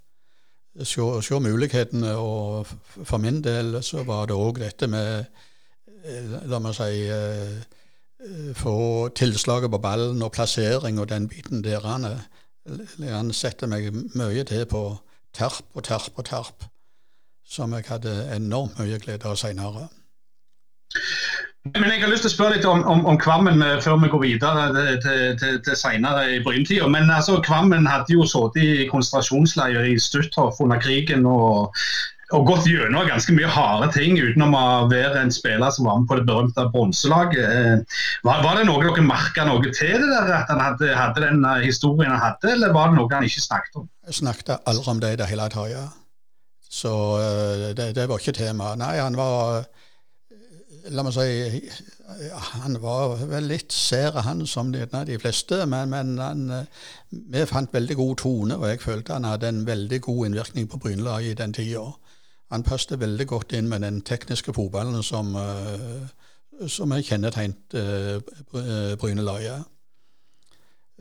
se, 0.80 1.02
se 1.22 1.40
mulighetene. 1.40 2.16
Og 2.16 2.68
for 3.04 3.18
min 3.18 3.42
del 3.44 3.84
så 3.84 4.04
var 4.08 4.26
det 4.30 4.38
òg 4.38 4.60
dette 4.62 4.88
med 4.88 5.26
eh, 6.06 6.36
La 6.50 6.60
meg 6.60 6.76
si 6.78 7.06
eh, 7.08 7.56
eh, 8.22 8.52
Få 8.58 9.10
tilslaget 9.16 9.72
på 9.72 9.82
ballen 9.82 10.22
og 10.22 10.32
plassering 10.32 11.00
og 11.00 11.10
den 11.10 11.28
biten 11.28 11.64
der. 11.64 11.80
Han, 11.86 12.08
han 13.08 13.34
setter 13.34 13.68
meg 13.68 13.92
mye 14.16 14.44
til 14.44 14.66
på 14.66 14.84
terp 15.34 15.66
og 15.74 15.84
terp 15.84 16.20
og 16.20 16.26
terp, 16.26 16.68
som 17.46 17.74
jeg 17.74 17.88
hadde 17.88 18.14
enormt 18.36 18.80
mye 18.80 19.00
glede 19.00 19.28
av 19.28 19.40
seinere. 19.40 19.88
Men 21.70 21.92
jeg 21.92 22.02
har 22.02 22.10
lyst 22.10 22.24
til 22.26 22.32
å 22.32 22.34
spørre 22.34 22.56
litt 22.56 22.66
om, 22.66 22.80
om, 22.90 23.04
om 23.06 23.18
Kvammen 23.22 23.62
eh, 23.62 23.76
før 23.86 24.00
vi 24.02 24.10
går 24.10 24.24
videre 24.24 24.64
til, 25.04 25.36
til, 25.38 25.60
til, 25.62 25.76
senere 25.78 26.24
i 26.34 26.40
bryntida. 26.42 26.88
Men 26.90 27.12
altså, 27.14 27.38
Kvammen 27.46 27.86
hadde 27.86 28.16
jo 28.16 28.26
sittet 28.26 28.64
i 28.64 28.88
konsentrasjonsleir 28.90 29.92
i 29.92 30.00
Stutthof 30.02 30.62
under 30.64 30.82
krigen. 30.82 31.28
og 31.30 31.70
og 32.32 32.46
gått 32.48 32.68
gjennom 32.70 33.04
ganske 33.10 33.34
mye 33.36 33.50
harde 33.52 33.90
ting 33.92 34.16
utenom 34.16 34.54
å 34.56 34.68
være 34.88 35.20
en 35.20 35.34
spiller 35.36 35.74
som 35.76 35.90
var 35.90 35.98
med 36.00 36.08
på 36.08 36.16
det 36.16 36.24
berømte 36.30 36.64
bronselaget. 36.72 37.42
Eh, 37.44 37.98
var, 38.24 38.40
var, 38.46 38.56
det 38.56 38.70
noe 38.70 38.80
dere 38.86 39.04
merka 39.04 39.44
noe 39.48 39.60
til 39.68 39.98
det 40.00 40.08
der, 40.08 40.32
at 40.38 40.52
han 40.52 40.62
hadde, 40.64 40.94
hadde, 40.96 41.26
den 41.26 41.44
eh, 41.44 41.66
historien 41.66 42.14
han 42.14 42.24
hadde, 42.24 42.54
eller 42.54 42.72
var 42.76 42.88
det 42.88 43.02
noe 43.02 43.12
han 43.12 43.28
ikke 43.28 43.44
snakket 43.44 43.82
om? 43.84 43.90
Jeg 44.08 44.22
snakket 44.22 44.54
aldri 44.64 44.94
om 44.94 45.04
det 45.04 45.12
i 45.12 45.20
det 45.20 45.28
hele 45.28 45.50
tatt, 45.52 45.74
ja. 45.74 45.84
Så 46.72 46.92
det, 47.76 47.90
det, 47.98 48.08
var 48.08 48.22
ikke 48.22 48.38
tema. 48.38 48.72
Nei, 48.80 48.94
han 48.96 49.18
var 49.20 49.66
La 50.90 51.04
meg 51.06 51.14
si 51.14 51.62
Han 52.62 52.78
var 52.82 53.20
vel 53.30 53.50
litt 53.52 53.74
sær, 53.76 54.18
han, 54.26 54.46
som 54.48 54.72
de, 54.74 54.86
fleste, 55.22 55.66
men, 55.70 55.92
men 55.94 56.16
han, 56.20 56.46
vi 57.10 57.46
fant 57.50 57.74
veldig 57.74 57.98
god 58.00 58.16
tone, 58.24 58.58
og 58.58 58.68
jeg 58.70 58.82
følte 58.82 59.14
han 59.14 59.28
hadde 59.30 59.50
en 59.52 59.66
veldig 59.68 60.02
god 60.02 60.26
innvirkning 60.28 60.70
på 60.70 60.80
Brynelaget 60.82 61.32
i 61.32 61.40
den 61.40 61.54
tida. 61.54 61.86
Han 62.52 62.66
passet 62.68 63.00
veldig 63.00 63.28
godt 63.28 63.54
inn 63.56 63.70
med 63.72 63.86
den 63.86 64.02
tekniske 64.02 64.54
fotballen 64.54 65.04
som, 65.04 65.36
uh, 65.36 66.68
som 66.68 66.92
er 66.92 67.06
kjennetegnet 67.08 67.78
uh, 67.78 68.98
Brynelaget. 69.00 69.70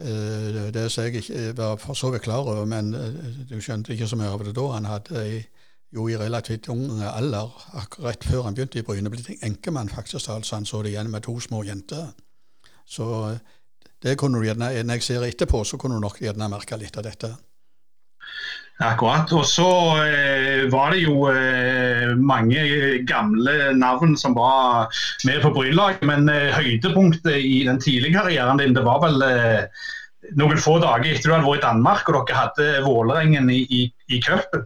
Det 0.00 0.86
som 0.88 1.04
jeg 1.04 1.20
ikke 1.20 1.56
var 1.58 1.74
for 1.76 1.92
så 1.98 2.08
vidt 2.14 2.22
klar 2.24 2.46
over, 2.48 2.64
men 2.64 2.94
du 3.50 3.58
skjønte 3.60 3.92
ikke 3.92 4.06
så 4.08 4.16
mye 4.16 4.30
av 4.32 4.44
det 4.46 4.54
da. 4.56 4.62
Han 4.72 4.88
hadde 4.88 5.24
jo 5.94 6.07
i 6.09 6.16
relativt 6.16 6.68
ung 6.70 7.03
alder, 7.03 7.50
akkurat 7.74 8.24
før 8.24 8.46
han 8.46 8.55
begynte 8.55 8.79
i 8.79 8.87
Bryne, 8.87 9.11
blitt 9.11 9.42
enkemann, 9.42 9.90
faktisk. 9.90 10.31
altså 10.31 10.55
Han 10.55 10.66
så 10.66 10.83
det 10.83 10.94
igjen 10.94 11.11
med 11.11 11.22
to 11.26 11.40
små 11.40 11.64
jenter. 11.66 12.12
Så 12.87 13.37
det 14.03 14.18
kunne 14.18 14.38
du 14.38 14.46
gjerne, 14.46 14.72
når 14.83 15.00
jeg 15.00 15.03
ser 15.03 15.26
etterpå, 15.26 15.64
så 15.64 15.76
kunne 15.76 15.98
du 15.98 16.00
nok 16.00 16.20
gjerne 16.22 16.48
merke 16.48 16.79
litt 16.79 16.96
av 16.96 17.07
dette. 17.07 17.35
Akkurat. 18.81 19.29
Og 19.37 19.44
så 19.44 19.68
eh, 20.07 20.62
var 20.72 20.94
det 20.94 21.03
jo 21.03 21.26
eh, 21.29 22.14
mange 22.16 22.62
gamle 23.05 23.74
navn 23.76 24.16
som 24.16 24.33
var 24.38 24.88
med 25.29 25.42
på 25.42 25.50
Brynlaget. 25.53 26.07
Men 26.09 26.31
eh, 26.33 26.48
høydepunktet 26.57 27.37
i 27.37 27.66
den 27.68 27.81
tidlige 27.81 28.16
karrieren 28.16 28.62
din, 28.62 28.72
det 28.76 28.87
var 28.87 29.03
vel 29.05 29.20
eh, 29.26 29.85
noen 30.40 30.61
få 30.61 30.79
dager 30.81 31.12
etter 31.12 31.29
du 31.29 31.35
hadde 31.35 31.50
vært 31.50 31.61
i 31.61 31.66
Danmark 31.66 32.09
og 32.09 32.22
dere 32.31 32.38
hadde 32.40 32.85
Vålerengen 32.87 33.53
i, 33.53 33.61
i, 33.68 33.83
i 34.09 34.22
cupen. 34.24 34.64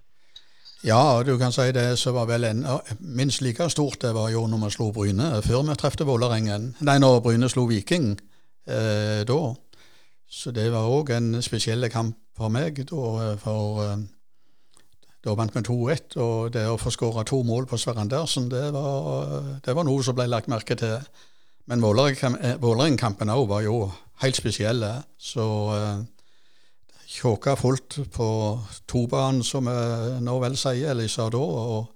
Ja, 0.84 1.22
du 1.24 1.38
kan 1.40 1.52
si 1.52 1.70
det 1.72 1.96
som 1.96 2.12
var 2.12 2.26
vel 2.28 2.44
en, 2.44 2.66
minst 3.00 3.40
like 3.40 3.70
stort 3.72 4.02
det 4.02 4.10
var 4.12 4.28
jo 4.28 4.42
når 4.44 4.66
vi 4.66 4.70
slo 4.74 4.90
Bryne, 4.92 5.30
før 5.40 5.62
vi 5.64 5.76
trefte 5.80 6.04
Vålerengen. 6.04 6.74
Nei, 6.84 6.98
når 7.00 7.22
Bryne 7.24 7.48
slo 7.48 7.64
Viking 7.70 8.10
eh, 8.68 9.22
da. 9.24 9.38
Så 10.28 10.52
det 10.52 10.66
var 10.74 10.90
òg 10.92 11.14
en 11.16 11.40
spesiell 11.42 11.88
kamp 11.88 12.18
for 12.36 12.52
meg. 12.52 12.82
Da, 12.90 13.32
for 13.40 13.80
eh, 13.80 14.04
da 15.24 15.36
vant 15.38 15.56
vi 15.56 15.64
2-1, 15.64 16.18
og 16.20 16.52
det 16.52 16.66
å 16.68 16.76
få 16.76 16.92
skåra 16.92 17.24
to 17.24 17.40
mål 17.48 17.64
på 17.70 17.80
Sverre 17.80 18.04
Andersen, 18.04 18.50
det 18.52 18.66
var, 18.76 19.40
det 19.64 19.72
var, 19.72 19.88
noe 19.88 20.04
som 20.04 20.18
ble 20.18 20.28
lagt 20.28 20.52
merke 20.52 20.76
til. 20.76 21.00
Men 21.64 21.80
Vålerengen-kampen 21.80 23.32
òg 23.32 23.48
var 23.48 23.64
jo 23.64 23.86
helt 24.20 24.36
spesielle. 24.36 24.98
Så 25.16 25.48
uh, 25.72 26.04
tjåka 27.14 27.54
fullt 27.56 27.98
på 28.12 28.28
tobanen, 28.90 29.44
som 29.46 29.68
vi 29.70 30.20
nå 30.24 30.38
vel 30.42 30.56
sier, 30.58 30.90
eller 30.90 31.10
sa 31.10 31.28
da. 31.30 31.38
og 31.38 31.90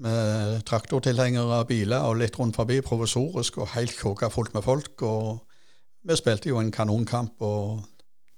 med 0.00 0.62
traktortilhengere, 0.64 1.64
biler 1.68 2.06
og 2.08 2.16
litt 2.22 2.38
rundt 2.40 2.56
forbi 2.56 2.78
provisorisk, 2.84 3.58
og 3.60 3.74
helt 3.74 3.92
tjåka 3.96 4.30
fullt 4.32 4.54
med 4.56 4.64
folk. 4.64 5.02
og 5.02 5.40
Vi 6.08 6.16
spilte 6.16 6.48
jo 6.48 6.60
en 6.60 6.72
kanonkamp, 6.72 7.36
og 7.40 7.82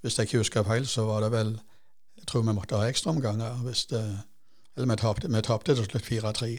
hvis 0.02 0.18
jeg 0.18 0.26
ikke 0.26 0.42
husker 0.42 0.66
feil, 0.66 0.86
så 0.86 1.06
var 1.06 1.22
det 1.22 1.32
vel 1.32 1.60
Jeg 2.18 2.26
tror 2.26 2.42
vi 2.42 2.52
måtte 2.54 2.76
ha 2.78 2.86
ekstraomganger. 2.86 3.62
Eller 4.76 4.86
vi 4.86 5.42
tapte 5.42 5.74
til 5.74 5.84
slutt 5.84 6.06
4-3. 6.06 6.58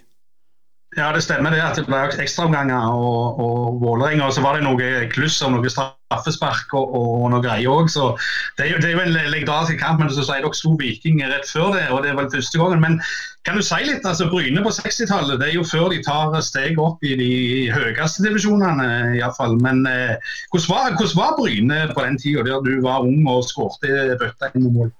Ja, 0.98 1.10
det 1.16 1.24
stemmer 1.26 1.54
det 1.54 1.62
at 1.64 1.78
det 1.80 1.88
ble 1.88 2.00
ekstraomganger 2.22 2.94
og, 2.94 3.40
og 3.42 3.82
Vålerenga. 3.82 4.30
Så 4.34 4.44
var 4.46 4.58
det 4.58 4.66
noe 4.66 5.08
kluss 5.14 5.40
og 5.42 5.56
noe 5.56 5.72
straffespark 5.72 6.74
og, 6.78 6.94
og 7.00 7.24
noe 7.34 7.42
greier 7.42 7.72
òg. 7.72 7.90
Så 7.90 8.12
det 8.58 8.68
er, 8.68 8.72
jo, 8.74 8.82
det 8.84 8.92
er 8.92 8.98
jo 8.98 9.04
en 9.06 9.16
legendarisk 9.34 9.82
kamp. 9.82 10.04
Men 10.04 10.12
så 10.14 10.26
sier 10.26 10.44
dere 10.44 10.58
slo 10.58 10.76
Viking 10.78 11.24
rett 11.24 11.50
før 11.50 11.74
det, 11.78 11.88
og 11.90 12.04
det 12.04 12.12
er 12.12 12.20
vel 12.20 12.30
første 12.34 12.62
gangen. 12.62 12.84
Men 12.84 13.00
kan 13.48 13.58
du 13.58 13.66
si 13.66 13.82
litt? 13.88 14.06
altså 14.06 14.30
Bryne 14.30 14.62
på 14.64 14.76
60-tallet, 14.78 15.40
det 15.42 15.50
er 15.50 15.58
jo 15.58 15.66
før 15.68 15.90
de 15.92 16.04
tar 16.06 16.38
steg 16.46 16.78
opp 16.80 17.02
i 17.04 17.18
de 17.20 17.32
høyeste 17.74 18.28
divisjonene 18.28 19.18
iallfall. 19.18 19.58
Men 19.66 19.82
eh, 19.90 20.14
hvordan, 20.54 20.70
var, 20.70 20.94
hvordan 21.00 21.18
var 21.20 21.36
Bryne 21.40 21.82
på 21.96 22.06
den 22.06 22.22
tida 22.22 22.46
der 22.46 22.62
du 22.64 22.78
var 22.86 23.08
ung 23.08 23.26
og 23.28 23.44
skårte 23.50 24.14
bøtta 24.22 24.54
inn 24.54 24.70
mål? 24.78 24.94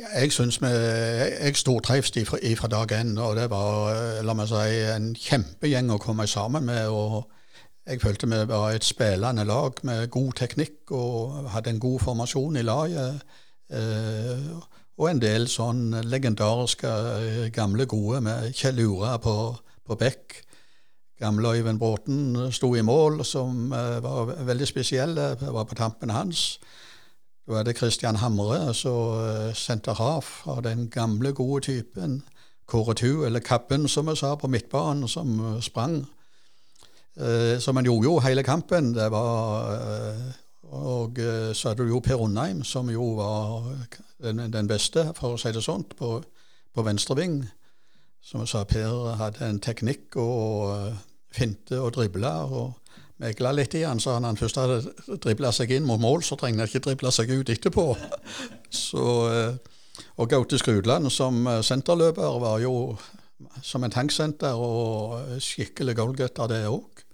Jeg 0.00 0.32
syns 0.32 0.56
vi 0.62 0.68
Jeg 0.68 1.56
stortrives 1.56 2.10
ifra, 2.16 2.38
ifra 2.42 2.68
dag 2.68 2.92
én, 2.92 3.18
og 3.18 3.36
det 3.36 3.50
var 3.50 3.90
eh, 3.92 4.24
la 4.24 4.32
meg 4.32 4.48
si, 4.48 4.78
en 4.88 5.10
kjempegjeng 5.12 5.92
å 5.92 6.00
komme 6.00 6.26
sammen 6.26 6.64
med. 6.64 6.88
og 6.88 7.28
Jeg 7.86 8.00
følte 8.00 8.28
vi 8.30 8.38
var 8.48 8.70
et 8.72 8.84
spillende 8.84 9.44
lag 9.44 9.76
med 9.82 10.08
god 10.10 10.32
teknikk 10.40 10.92
og 10.96 11.50
hadde 11.52 11.74
en 11.74 11.80
god 11.80 12.00
formasjon 12.00 12.56
i 12.56 12.64
laget. 12.64 13.20
Eh, 13.68 14.48
og 15.00 15.08
en 15.10 15.20
del 15.20 15.48
sånn 15.48 15.90
legendariske 16.08 16.88
eh, 16.88 17.48
gamle 17.52 17.84
gode 17.84 18.22
med 18.24 18.56
Kjell 18.56 18.80
Ura 18.86 19.18
på, 19.20 19.34
på 19.84 20.00
bekk. 20.00 20.40
Gamle 21.20 21.58
Øyvind 21.58 21.78
Bråten 21.78 22.52
sto 22.52 22.72
i 22.74 22.80
mål, 22.80 23.20
som 23.28 23.68
var 23.68 24.30
veldig 24.48 24.66
spesielle. 24.66 25.34
var 25.40 25.66
på 25.68 25.76
tampen 25.76 26.10
hans. 26.16 26.54
Da 27.50 27.58
er 27.58 27.62
det 27.66 27.78
Christian 27.78 28.20
Hamre 28.22 28.74
som 28.78 29.16
eh, 29.18 29.54
sendte 29.58 29.90
Raf 29.98 30.44
av 30.46 30.62
den 30.62 30.84
gamle, 30.90 31.32
gode 31.34 31.64
typen. 31.66 32.20
Kåretu, 32.70 33.24
eller 33.26 33.42
Kappen, 33.42 33.88
som 33.88 34.06
vi 34.06 34.14
sa, 34.16 34.36
på 34.38 34.46
midtbanen, 34.46 35.08
som 35.08 35.32
eh, 35.40 35.60
sprang. 35.60 36.04
Eh, 37.18 37.58
som 37.58 37.80
gjorde 37.82 38.06
jo 38.06 38.20
hele 38.22 38.42
kampen. 38.46 38.94
Det 38.94 39.10
var 39.10 39.74
Og 40.70 41.18
så 41.54 41.68
hadde 41.68 41.82
du 41.82 41.88
jo 41.88 41.98
Per 42.00 42.20
Undheim, 42.22 42.62
som 42.62 42.90
jo 42.90 43.14
var 43.14 43.64
den, 44.22 44.52
den, 44.52 44.68
beste, 44.68 45.10
for 45.16 45.34
å 45.34 45.38
si 45.38 45.50
det 45.50 45.64
sånt, 45.64 45.96
på, 45.98 46.22
på 46.74 46.82
venstreving. 46.86 47.40
Som 48.22 48.44
jeg 48.44 48.52
sa, 48.52 48.62
Per 48.64 49.16
hadde 49.18 49.48
en 49.48 49.58
teknikk 49.58 50.14
og 50.16 50.94
finte 51.34 51.80
og 51.80 51.96
dribla. 51.96 52.44
og 52.46 52.79
megla 53.20 53.52
litt 53.52 53.76
i 53.76 53.84
han, 53.84 54.00
så 54.00 54.16
han 54.16 54.28
han 54.28 54.38
først 54.40 54.58
hadde 54.60 55.16
dribla 55.22 55.52
seg 55.52 55.72
inn 55.76 55.86
mot 55.88 56.00
mål, 56.00 56.24
så 56.26 56.38
trengte 56.40 56.64
han 56.64 56.70
ikke 56.70 56.84
drible 56.88 57.12
seg 57.14 57.32
ut 57.34 57.52
etterpå. 57.52 57.86
Så, 58.70 59.04
eh, 59.34 59.56
og 60.22 60.28
Gaute 60.30 60.58
Skrudland 60.60 61.10
som 61.10 61.42
eh, 61.50 61.62
senterløper 61.66 62.38
var 62.40 62.60
jo 62.62 62.74
som 63.64 63.84
en 63.84 63.92
tanksenter 63.92 64.56
og 64.56 65.40
skikkelig 65.42 65.96
goalgutter, 65.98 66.48
det 66.50 66.64
òg. 66.68 67.04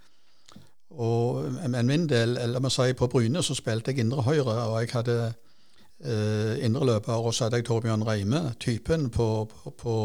Men 1.69 1.87
min 1.87 2.07
del, 2.09 2.37
eller 2.40 2.62
må 2.62 2.71
si 2.73 2.92
på 2.97 3.09
Bryne, 3.12 3.42
så 3.45 3.55
spilte 3.57 3.92
jeg 3.92 4.05
indre 4.05 4.25
høyre, 4.27 4.55
og 4.71 4.79
jeg 4.81 4.92
hadde 4.95 5.16
eh, 5.27 6.64
indreløper, 6.66 7.12
og 7.12 7.35
så 7.35 7.47
hadde 7.47 7.61
jeg 7.61 7.69
Torbjørn 7.69 8.07
Reime, 8.07 8.42
typen, 8.61 9.11
på, 9.11 9.29
på, 9.51 9.71
på, 9.71 9.97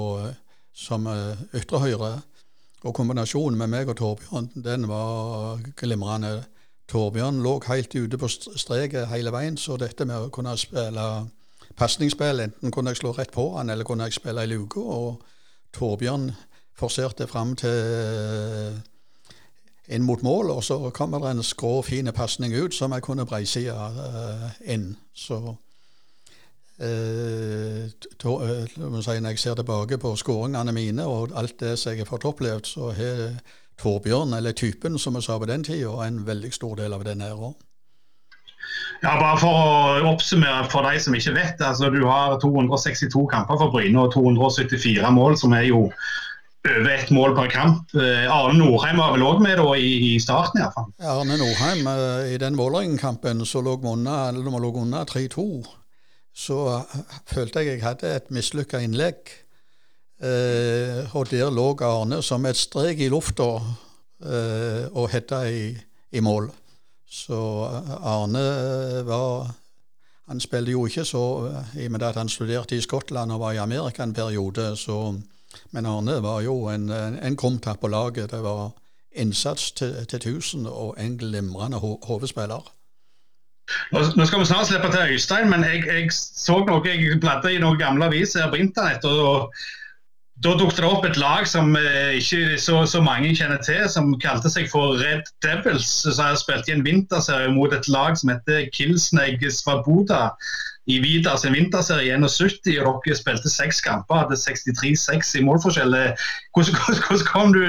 som 0.74 1.08
eh, 1.08 1.46
ytre 1.62 1.80
høyre. 1.86 2.12
Og 2.82 2.96
kombinasjonen 2.98 3.60
med 3.60 3.70
meg 3.70 3.90
og 3.92 3.98
Torbjørn, 4.00 4.50
den 4.56 4.88
var 4.90 5.62
glimrende. 5.78 6.44
Torbjørn 6.90 7.42
lå 7.46 7.60
helt 7.68 7.94
ute 7.96 8.18
på 8.18 8.30
streket 8.32 9.12
hele 9.12 9.32
veien, 9.32 9.58
så 9.58 9.78
dette 9.78 10.06
med 10.06 10.18
å 10.18 10.32
kunne 10.34 10.56
spille 10.58 11.06
pasningsspill, 11.78 12.42
enten 12.42 12.74
kunne 12.74 12.92
jeg 12.92 13.04
slå 13.04 13.14
rett 13.16 13.32
på 13.32 13.46
han, 13.56 13.70
eller 13.70 13.86
kunne 13.88 14.10
jeg 14.10 14.18
spille 14.18 14.44
i 14.44 14.50
luka, 14.50 14.82
og 14.82 15.22
Torbjørn 15.78 16.32
forserte 16.78 17.30
fram 17.30 17.54
til 17.60 18.82
inn 19.92 20.06
mot 20.08 20.22
mål, 20.24 20.52
og 20.56 20.64
så 20.64 20.78
kommer 20.96 21.22
det 21.22 21.36
en 21.36 21.46
skrå, 21.46 21.82
fin 21.86 22.10
pasning 22.16 22.56
ut 22.56 22.76
som 22.76 22.94
jeg 22.96 23.06
kunne 23.06 23.28
breisida 23.28 23.90
uh, 23.92 24.48
inn. 24.66 24.96
Så 25.14 25.56
Eh, 26.82 27.84
eh, 27.86 28.78
når 28.78 29.12
jeg 29.14 29.40
ser 29.40 29.56
tilbake 29.56 30.00
på 30.02 30.16
skåringene 30.18 30.74
mine 30.74 31.06
og 31.06 31.36
alt 31.38 31.60
det 31.60 31.76
som 31.78 31.92
jeg 31.92 32.02
har 32.02 32.10
fått 32.10 32.26
opplevd, 32.26 32.66
så 32.66 32.90
har 32.98 33.36
Torbjørn, 33.82 34.34
eller 34.34 34.52
typen 34.52 34.98
som 35.00 35.16
vi 35.16 35.22
sa 35.22 35.38
på 35.38 35.46
den 35.46 35.64
tida, 35.64 35.92
en 36.06 36.24
veldig 36.26 36.54
stor 36.54 36.76
del 36.76 36.94
av 36.94 37.04
den 37.06 37.22
æra. 37.22 37.52
Ja, 39.02 39.16
bare 39.18 39.38
For 39.42 39.50
å 39.50 40.10
oppsummere 40.14 40.68
for 40.70 40.86
de 40.86 41.00
som 41.02 41.16
ikke 41.18 41.34
vet. 41.34 41.62
altså 41.62 41.90
Du 41.90 42.04
har 42.06 42.40
262 42.42 43.26
kamper 43.30 43.58
for 43.58 43.74
Bryne 43.74 44.02
og 44.02 44.14
274 44.14 45.10
mål, 45.12 45.38
som 45.38 45.54
er 45.54 45.66
jo 45.70 45.88
over 46.62 46.90
ett 46.94 47.10
mål 47.10 47.36
per 47.36 47.50
kamp. 47.50 47.94
Eh, 47.98 48.26
Arne 48.30 48.58
Norheim 48.58 48.98
var 48.98 49.14
vel 49.14 49.26
òg 49.26 49.42
med 49.42 49.58
da 49.58 49.68
i, 49.78 50.16
i 50.16 50.20
starten? 50.22 50.62
i 50.62 50.66
fall. 50.74 50.90
Arne 51.02 51.38
Norheim, 51.38 51.86
i 52.30 52.38
den 52.42 52.58
Vålerengen-kampen 52.58 53.46
så 53.46 53.62
lå 53.62 53.78
vi 53.82 53.90
under 53.90 55.06
3-2 55.06 55.81
så 56.34 56.82
følte 57.28 57.60
jeg 57.60 57.76
jeg 57.76 57.84
hadde 57.84 58.16
et 58.16 58.32
mislykka 58.32 58.80
innlegg. 58.84 59.32
Eh, 60.22 61.16
og 61.18 61.32
der 61.32 61.50
lå 61.50 61.72
Arne 61.82 62.22
som 62.22 62.46
et 62.46 62.58
strek 62.58 63.00
i 63.02 63.10
lufta 63.10 63.56
eh, 64.22 64.86
og 64.94 65.10
hetta 65.10 65.44
i, 65.50 65.72
i, 66.12 66.20
mål. 66.22 66.52
Så 67.10 67.40
Arne 68.04 69.04
var 69.06 69.56
Han 70.32 70.40
spilte 70.40 70.72
jo 70.72 70.86
ikke 70.86 71.04
så 71.04 71.22
I 71.76 71.86
og 71.86 71.92
med 71.92 72.04
at 72.04 72.16
han 72.16 72.30
studerte 72.30 72.76
i 72.78 72.82
Skottland 72.82 73.32
og 73.32 73.40
var 73.40 73.52
i 73.52 73.58
Amerika 73.58 74.04
en 74.04 74.14
periode, 74.14 74.78
så 74.78 75.20
Men 75.72 75.86
Arne 75.86 76.22
var 76.24 76.42
jo 76.42 76.70
en, 76.70 76.90
en, 76.90 77.36
krumtapp 77.36 77.82
på 77.82 77.88
laget. 77.88 78.32
Det 78.32 78.44
var 78.44 78.72
innsats 79.12 79.72
til, 79.72 80.06
til 80.06 80.16
1000 80.16 80.68
og 80.68 80.96
en 81.00 81.18
glimrende 81.18 81.78
ho 81.78 82.00
hovedspiller. 82.04 82.72
Nå 83.92 84.26
skal 84.26 84.42
vi 84.42 84.48
snart 84.50 84.70
slippe 84.70 84.90
til 84.94 85.14
Øystein, 85.16 85.52
men 85.52 85.64
jeg, 85.68 85.84
jeg 85.88 86.10
så 86.16 86.62
noe, 86.68 86.82
jeg 86.88 87.20
bladde 87.22 87.54
i 87.54 87.62
noen 87.62 87.80
gamle 87.80 88.10
aviser 88.10 88.50
på 88.52 88.60
internett. 88.64 89.06
og 89.06 89.52
da 90.42 90.56
dukket 90.58 90.80
det 90.82 90.88
opp 90.88 91.04
et 91.06 91.20
lag 91.22 91.46
som 91.46 91.76
eh, 91.78 92.16
ikke 92.18 92.58
så, 92.58 92.80
så, 92.90 93.02
mange 93.06 93.30
kjenner 93.38 93.60
til, 93.62 93.84
som 93.94 94.10
kalte 94.24 94.50
seg 94.50 94.72
for 94.72 94.96
Red 94.98 95.28
Devils. 95.46 95.86
Som 96.02 96.18
har 96.18 96.40
spilt 96.42 96.70
i 96.70 96.74
en 96.74 96.86
vinterserie 96.86 97.52
mot 97.54 97.74
et 97.76 97.90
lag 97.94 98.18
som 98.18 98.32
heter 98.34 98.66
Kilsneg 98.74 99.44
Svaboda 99.54 100.32
i 100.90 100.98
Vida 101.04 101.36
sin 101.38 101.54
vinterserie 101.54 102.10
i 102.10 102.16
71. 102.18 102.72
Og 102.82 103.06
dere 103.06 103.20
spilte 103.20 103.54
seks 103.54 103.84
kamper, 103.86 104.24
hadde 104.24 104.40
63-6 104.42 105.36
i 105.38 105.46
målforskjell. 105.46 105.94
Hvordan, 105.94 106.82
hvordan, 106.82 107.04
hvordan 107.06 107.30
kom 107.30 107.56
du 107.58 107.64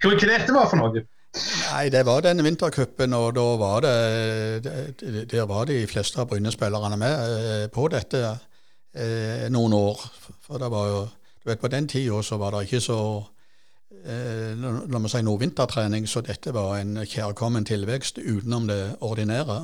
Hva 0.00 0.16
er 0.16 0.30
dette 0.32 0.56
var 0.56 0.66
for 0.72 0.82
noe? 0.82 1.06
Nei, 1.30 1.88
det 1.94 2.02
var 2.06 2.24
denne 2.24 2.42
vintercupen, 2.42 3.12
og 3.14 3.34
da 3.36 3.44
var 3.56 3.84
det 3.84 5.30
Der 5.30 5.46
var 5.46 5.64
de 5.64 5.86
fleste 5.86 6.18
av 6.18 6.26
Bryne-spillerne 6.26 6.96
med 6.98 7.34
eh, 7.36 7.66
på 7.70 7.86
dette 7.88 8.22
eh, 8.94 9.46
noen 9.50 9.72
år. 9.72 10.02
For 10.42 10.58
det 10.58 10.70
var 10.70 10.88
jo 10.88 11.04
du 11.42 11.50
vet, 11.50 11.60
På 11.60 11.68
den 11.68 11.88
tida 11.88 12.22
så 12.22 12.36
var 12.36 12.50
det 12.50 12.64
ikke 12.66 12.80
så 12.80 12.98
eh, 14.04 14.58
la 14.58 14.98
meg 14.98 15.10
si 15.10 15.22
noe 15.22 15.38
vintertrening, 15.38 16.08
så 16.08 16.20
dette 16.20 16.52
var 16.54 16.80
en 16.80 17.06
kjærkommen 17.06 17.64
tilvekst 17.64 18.18
utenom 18.18 18.66
det 18.66 18.96
ordinære. 19.00 19.60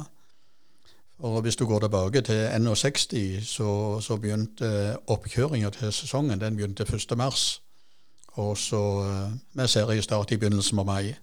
Og 1.18 1.42
Hvis 1.42 1.56
du 1.56 1.66
går 1.66 1.80
tilbake 1.80 2.20
til 2.20 2.46
NO60, 2.60 3.42
så, 3.42 4.00
så 4.00 4.16
begynte 4.16 4.98
oppkjøringa 5.06 5.70
til 5.70 5.92
sesongen 5.92 6.40
den 6.40 6.56
begynte 6.56 6.84
1.3. 6.84 7.60
Og 8.36 8.58
så 8.58 8.82
med 9.52 9.68
seriestart 9.68 10.32
i 10.32 10.36
begynnelsen 10.36 10.78
av 10.78 10.86
mai. 10.86 11.16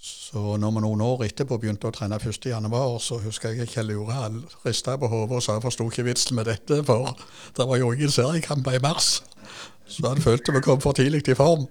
Så 0.00 0.56
når 0.60 0.74
vi 0.74 0.82
noen 0.84 1.02
år 1.04 1.24
etterpå 1.26 1.56
begynte 1.60 1.88
å 1.88 1.94
trene 1.94 2.18
1.1., 2.20 2.68
så 3.00 3.18
husker 3.22 3.56
jeg 3.56 3.70
Kjell 3.72 3.94
Ure 3.96 4.28
rista 4.66 4.96
på 5.00 5.08
hodet 5.08 5.38
og 5.38 5.44
sa 5.44 5.56
forsto 5.62 5.88
ikke 5.88 6.04
vitsen 6.10 6.36
med 6.36 6.50
dette, 6.50 6.82
for 6.84 7.16
det 7.56 7.66
var 7.66 7.80
jo 7.80 7.92
ingen 7.94 8.12
seriekamper 8.12 8.76
i 8.76 8.82
mars. 8.84 9.22
Så 9.88 10.04
han 10.08 10.20
følte 10.22 10.52
vi 10.52 10.64
kom 10.66 10.82
for 10.82 10.96
tidlig 10.98 11.24
i 11.30 11.38
form. 11.38 11.66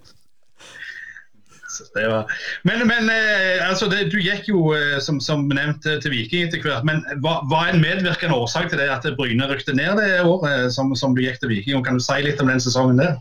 Var... 1.95 2.31
Men, 2.63 2.88
men 2.88 3.09
eh, 3.11 3.59
altså 3.69 3.89
det, 3.91 4.05
du 4.11 4.17
gikk 4.23 4.47
jo 4.47 4.69
eh, 4.75 4.97
som, 5.03 5.19
som, 5.19 5.43
nevnt 5.51 5.83
til 5.83 6.13
Viking 6.13 6.47
etter 6.47 6.63
hvert. 6.63 6.85
Men 6.88 7.03
hva 7.23 7.41
var 7.51 7.69
en 7.71 7.81
medvirkende 7.83 8.38
årsak 8.38 8.69
til 8.71 8.79
det 8.79 8.88
at 8.93 9.07
Bryne 9.17 9.49
rykte 9.49 9.75
ned 9.75 9.99
det 9.99 10.23
året 10.23 10.71
som, 10.75 10.93
som, 10.95 11.15
du 11.15 11.23
gikk 11.25 11.41
til 11.41 11.51
Viking? 11.51 11.79
Og 11.79 11.85
kan 11.88 11.99
du 11.99 12.03
si 12.03 12.21
litt 12.23 12.41
om 12.43 12.51
den 12.51 12.63
sesongen 12.63 13.01
der? 13.01 13.17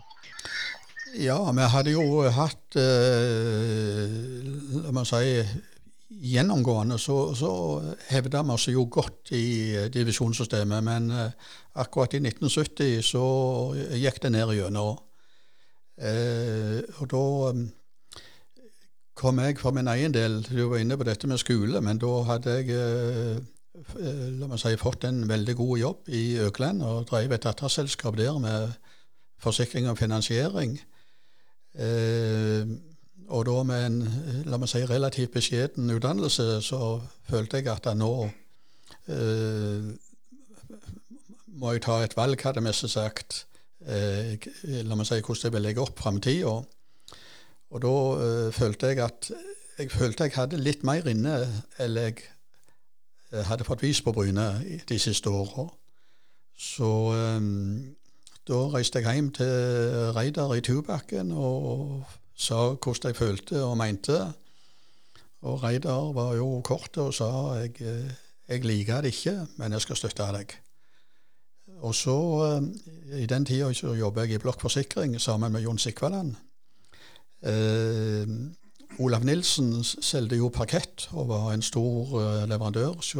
Ja, 1.15 1.37
vi 1.51 1.63
hadde 1.71 1.93
jo 1.93 2.25
hatt 2.35 2.75
eh, 2.75 4.15
La 4.83 4.91
meg 4.91 5.07
si 5.07 5.45
Gjennomgående 6.25 6.97
så, 6.99 7.33
så 7.37 7.49
hevda 8.09 8.41
vi 8.43 8.53
oss 8.55 8.65
jo 8.71 8.85
godt 8.91 9.31
i 9.35 9.45
eh, 9.75 9.87
divisjonssystemet, 9.93 10.83
men 10.83 11.07
eh, 11.11 11.53
akkurat 11.81 12.15
i 12.17 12.21
1970 12.23 13.03
så 13.05 13.23
gikk 13.95 14.21
det 14.23 14.31
ned 14.35 14.53
gjennom. 14.57 14.99
Eh, 15.95 16.81
og 16.99 17.09
da 17.11 17.23
kom 19.15 19.39
jeg 19.39 19.59
for 19.61 19.75
min 19.75 19.87
egen 19.87 20.11
del 20.11 20.41
Du 20.43 20.65
var 20.67 20.81
inne 20.81 20.97
på 20.99 21.07
dette 21.07 21.29
med 21.31 21.39
skole, 21.39 21.79
men 21.83 22.01
da 22.01 22.11
hadde 22.31 22.57
jeg 22.57 22.75
eh, 22.75 23.37
la 24.39 24.49
meg 24.49 24.59
si, 24.59 24.73
fått 24.79 25.07
en 25.07 25.23
veldig 25.29 25.55
god 25.61 25.77
jobb 25.79 26.11
i 26.11 26.25
Økland 26.43 26.83
og 26.83 27.07
drev 27.11 27.37
et 27.37 27.47
datterselskap 27.47 28.19
der 28.19 28.35
med 28.39 28.75
forsikring 29.39 29.87
og 29.91 29.99
finansiering. 29.99 30.75
Eh, 31.75 32.67
og 33.27 33.45
da 33.47 33.63
med 33.67 33.85
en 33.85 33.97
la 34.47 34.59
meg 34.61 34.69
si, 34.69 34.83
relativt 34.87 35.33
beskjeden 35.33 35.89
utdannelse, 35.91 36.61
så 36.63 36.99
følte 37.29 37.59
jeg 37.59 37.71
at 37.73 37.89
nå 37.97 38.11
eh, 39.11 39.89
må 41.55 41.73
jeg 41.73 41.83
ta 41.87 41.99
et 42.03 42.15
valg, 42.17 42.41
hadde 42.45 42.63
jeg 42.67 42.91
sagt. 42.91 43.45
Eh, 43.85 44.37
la 44.85 44.95
meg 44.95 45.09
si 45.09 45.19
hvordan 45.19 45.49
jeg 45.49 45.55
vil 45.57 45.67
legge 45.67 45.83
opp 45.83 45.99
framtida. 45.99 46.55
Og 47.75 47.81
da 47.81 47.95
følte 48.53 48.91
jeg 48.93 49.01
at 49.03 49.31
jeg 49.75 49.89
følte 49.91 50.29
jeg 50.29 50.35
hadde 50.37 50.61
litt 50.61 50.85
mer 50.87 51.07
inne 51.09 51.33
enn 51.81 51.97
jeg 51.97 52.21
hadde 53.49 53.65
fått 53.67 53.81
vist 53.83 54.05
på 54.05 54.13
Bryne 54.15 54.45
de 54.87 54.99
siste 55.01 55.33
åra. 55.33 55.65
Så 56.55 56.87
um, 57.11 57.95
da 58.45 58.59
reiste 58.73 59.01
jeg 59.01 59.17
hjem 59.17 59.31
til 59.33 60.11
Reidar 60.13 60.53
i 60.53 60.61
Tubakken 60.61 61.31
og 61.33 62.03
sa 62.37 62.75
hvordan 62.75 63.09
jeg 63.09 63.17
følte 63.17 63.63
og 63.63 63.77
mente. 63.77 64.19
Og 65.41 65.63
Reidar 65.63 66.11
var 66.13 66.35
jo 66.37 66.61
kort 66.65 66.97
og 67.01 67.13
sa 67.13 67.29
jeg, 67.63 67.79
jeg 68.47 68.65
liker 68.65 69.01
det 69.01 69.15
ikke, 69.15 69.35
men 69.57 69.73
jeg 69.73 69.81
skal 69.81 69.99
støtte 69.99 70.29
deg. 70.37 70.53
Og 71.85 71.95
så, 71.95 72.17
eh, 72.45 73.21
i 73.21 73.25
den 73.25 73.45
tida, 73.45 73.73
så 73.73 73.93
jobba 73.93 74.21
jeg 74.21 74.37
i 74.37 74.37
Blokk 74.41 74.61
Forsikring 74.61 75.21
sammen 75.21 75.51
med 75.51 75.61
Jon 75.61 75.77
Sikvaland. 75.77 76.35
Eh, 77.43 78.27
Olav 78.99 79.25
Nilsen 79.25 79.83
solgte 79.83 80.37
jo 80.39 80.49
parkett 80.49 81.09
og 81.11 81.27
var 81.29 81.51
en 81.53 81.61
stor 81.61 82.15
eh, 82.21 82.45
leverandør 82.49 82.95
hos 82.95 83.11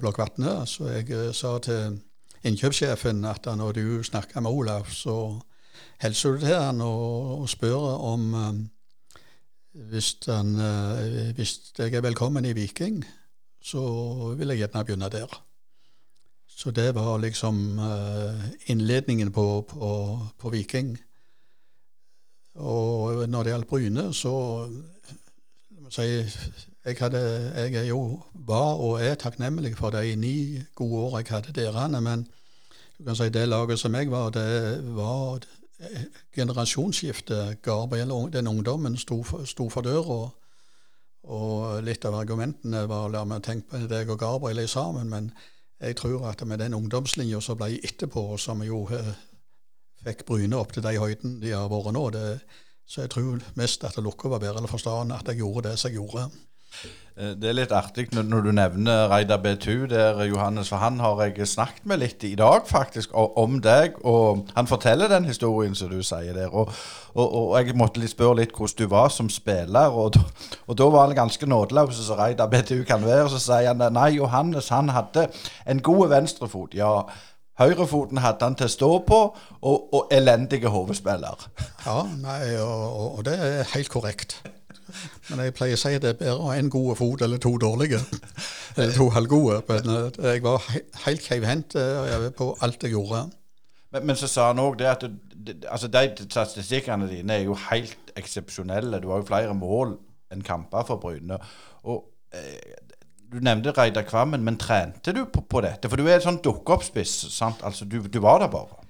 Blokk 0.00 0.18
Vatne, 0.18 0.66
så 0.66 0.88
jeg 0.94 1.10
eh, 1.10 1.32
sa 1.34 1.58
til 1.58 2.00
innkjøpssjefen 2.46 3.24
at 3.26 3.46
når 3.58 3.72
du 3.76 4.02
snakker 4.06 4.40
med 4.40 4.50
Olav, 4.50 4.86
så 4.90 5.16
hilser 6.02 6.36
du 6.36 6.44
til 6.44 6.54
han 6.54 6.80
og, 6.80 7.40
og 7.40 7.48
spør 7.50 7.86
om 8.10 8.34
um, 8.34 8.60
hvis, 9.90 10.16
han, 10.26 10.54
uh, 10.54 11.32
hvis 11.36 11.58
jeg 11.78 11.94
er 11.94 12.04
velkommen 12.04 12.44
i 12.44 12.54
Viking, 12.56 13.02
så 13.62 13.82
vil 14.38 14.54
jeg 14.54 14.62
gjerne 14.62 14.84
begynne 14.84 15.10
der. 15.12 15.42
Så 16.46 16.70
det 16.70 16.94
var 16.94 17.18
liksom 17.20 17.78
uh, 17.78 18.44
innledningen 18.66 19.32
på, 19.32 19.66
på, 19.68 19.90
på, 20.38 20.50
Viking. 20.50 20.96
Og 22.54 23.28
når 23.28 23.42
det 23.42 23.52
gjaldt 23.52 23.68
Bryne, 23.68 24.06
så 24.14 24.32
si, 25.92 26.06
jeg, 26.86 26.96
hadde, 27.00 27.52
jeg 27.56 27.74
er 27.74 27.88
jo 27.90 28.20
var 28.46 28.78
og 28.78 29.02
er 29.02 29.14
takknemlig 29.18 29.74
for 29.76 29.90
de 29.90 30.16
ni 30.16 30.62
gode 30.74 31.02
år 31.02 31.18
jeg 31.18 31.26
hadde 31.30 31.52
derene, 31.52 32.00
Men 32.00 32.26
du 32.98 33.04
kan 33.04 33.16
si 33.16 33.28
det 33.28 33.48
laget 33.48 33.78
som 33.78 33.94
jeg 33.94 34.10
var, 34.10 34.30
det 34.30 34.80
var 34.96 35.40
generasjonsskiftet. 36.34 37.62
Gabriel, 37.62 38.32
den 38.32 38.46
ungdommen, 38.46 38.96
sto 38.96 39.22
for, 39.22 39.44
sto 39.44 39.68
for 39.68 39.82
døra. 39.82 40.30
Og 41.26 41.82
litt 41.82 42.04
av 42.04 42.14
argumentene 42.14 42.86
var 42.88 43.10
la 43.10 43.24
meg 43.24 43.42
tenke 43.42 43.68
på 43.72 43.86
deg 43.90 44.10
og 44.10 44.18
Gabriel 44.18 44.62
er 44.62 44.70
sammen, 44.70 45.10
men 45.10 45.32
jeg 45.80 45.96
tror 45.96 46.28
at 46.30 46.46
med 46.46 46.58
den 46.62 46.74
ungdomslinja 46.74 47.40
som 47.40 47.58
ble 47.58 47.80
etterpå, 47.84 48.36
som 48.38 48.62
jo 48.62 48.86
eh, 48.94 49.10
fikk 50.06 50.24
Bryne 50.28 50.56
opp 50.56 50.72
til 50.72 50.86
de 50.86 50.94
høydene 50.96 51.40
de 51.42 51.52
har 51.52 51.68
vært 51.68 51.92
nå, 51.92 52.04
det, 52.14 52.38
så 52.86 53.02
jeg 53.02 53.10
tror 53.10 53.42
mest 53.58 53.84
at 53.84 53.98
Lukka 53.98 54.30
var 54.30 54.40
bedre 54.40 54.70
forstående 54.70 55.18
at 55.18 55.28
jeg 55.28 55.42
gjorde 55.42 55.68
det 55.68 55.78
som 55.80 55.90
jeg 55.90 55.98
gjorde. 55.98 56.28
Eh, 57.16 57.32
det 57.40 57.48
er 57.48 57.56
litt 57.56 57.72
artig 57.72 58.10
når 58.12 58.42
du 58.44 58.50
nevner 58.52 59.06
Reidar 59.08 59.40
B2 59.40 59.86
der, 59.88 60.18
Johannes, 60.28 60.68
for 60.68 60.82
han 60.82 61.00
har 61.00 61.22
jeg 61.24 61.48
snakket 61.48 61.86
med 61.88 62.02
litt 62.02 62.24
i 62.28 62.34
dag 62.36 62.66
faktisk 62.68 63.14
om 63.16 63.60
deg. 63.64 63.96
Og 64.04 64.44
han 64.56 64.68
forteller 64.68 65.08
den 65.08 65.24
historien 65.24 65.74
som 65.74 65.88
du 65.90 66.02
sier 66.04 66.36
der. 66.36 66.52
Og, 66.52 66.72
og, 67.14 67.36
og 67.40 67.54
jeg 67.56 67.76
måtte 67.76 68.02
litt 68.02 68.12
spørre 68.12 68.42
litt 68.42 68.52
hvordan 68.56 68.82
du 68.82 68.90
var 68.92 69.08
som 69.08 69.30
spiller. 69.32 69.96
Og, 69.96 70.18
og 70.66 70.76
da 70.76 70.90
var 70.92 71.08
han 71.08 71.16
ganske 71.16 71.48
nådeløs, 71.48 72.02
som 72.04 72.20
Reidar 72.20 72.52
B2 72.52 72.82
kan 72.84 73.06
være. 73.06 73.30
Så 73.32 73.40
sier 73.46 73.72
han 73.72 73.80
nei, 73.96 74.10
Johannes 74.18 74.68
han 74.74 74.92
hadde 74.92 75.30
en 75.66 75.80
god 75.80 76.12
venstrefot. 76.12 76.76
Ja, 76.76 77.06
Høyrefoten 77.56 78.20
hadde 78.20 78.44
han 78.44 78.56
til 78.58 78.68
å 78.68 78.72
stå 78.72 78.88
på, 79.08 79.18
og, 79.64 79.94
og 79.96 80.10
elendige 80.12 80.68
hodespiller. 80.68 81.46
Ja, 81.86 82.02
nei, 82.20 82.58
og, 82.60 83.16
og, 83.16 83.24
det 83.24 83.38
er 83.40 83.70
helt 83.72 83.88
korrekt. 83.88 84.36
Men 85.30 85.44
jeg 85.44 85.54
pleier 85.56 85.78
å 85.78 85.80
si 85.80 85.94
det 86.02 86.12
er 86.12 86.18
bedre 86.20 86.36
å 86.38 86.50
ha 86.50 86.56
en 86.60 86.70
god 86.72 86.96
fot 86.98 87.24
eller 87.26 87.42
to 87.42 87.56
dårlige. 87.62 88.00
Eller 88.76 88.92
to 88.92 89.08
halvgode. 89.14 89.62
Men 89.70 90.10
jeg 90.30 90.42
var 90.44 90.64
helt 91.06 91.24
keivhendt 91.24 91.78
eh, 91.80 92.26
på 92.36 92.50
alt 92.60 92.82
jeg 92.84 92.92
gjorde. 92.92 93.22
Men, 93.94 94.08
men 94.10 94.18
så 94.20 94.28
sa 94.28 94.50
han 94.50 94.60
òg 94.60 94.76
det 94.82 94.90
at 94.90 95.06
du, 95.06 95.52
altså 95.70 95.88
de 95.88 96.10
statistikkene 96.26 97.08
dine 97.10 97.38
er 97.38 97.46
jo 97.46 97.56
helt 97.70 98.12
eksepsjonelle. 98.18 99.00
Du 99.00 99.08
har 99.12 99.22
jo 99.22 99.28
flere 99.28 99.54
mål 99.56 99.96
enn 100.32 100.44
kamper 100.46 100.86
for 100.88 101.00
Bryne. 101.02 101.38
Og 101.86 102.04
eh, 102.34 102.74
du 103.32 103.38
nevnte 103.42 103.74
Reidar 103.76 104.06
Kvammen, 104.06 104.44
men 104.46 104.58
trente 104.58 105.14
du 105.14 105.24
på, 105.30 105.42
på, 105.42 105.62
dette? 105.64 105.90
For 105.90 105.98
du 105.98 106.06
er 106.06 106.18
en 106.18 106.26
sånn 106.28 106.42
dukkeoppspiss. 106.44 107.14
sant? 107.34 107.62
Altså, 107.66 107.86
du, 107.88 108.00
du, 108.06 108.20
var 108.22 108.42
der 108.42 108.50
bare? 108.52 108.82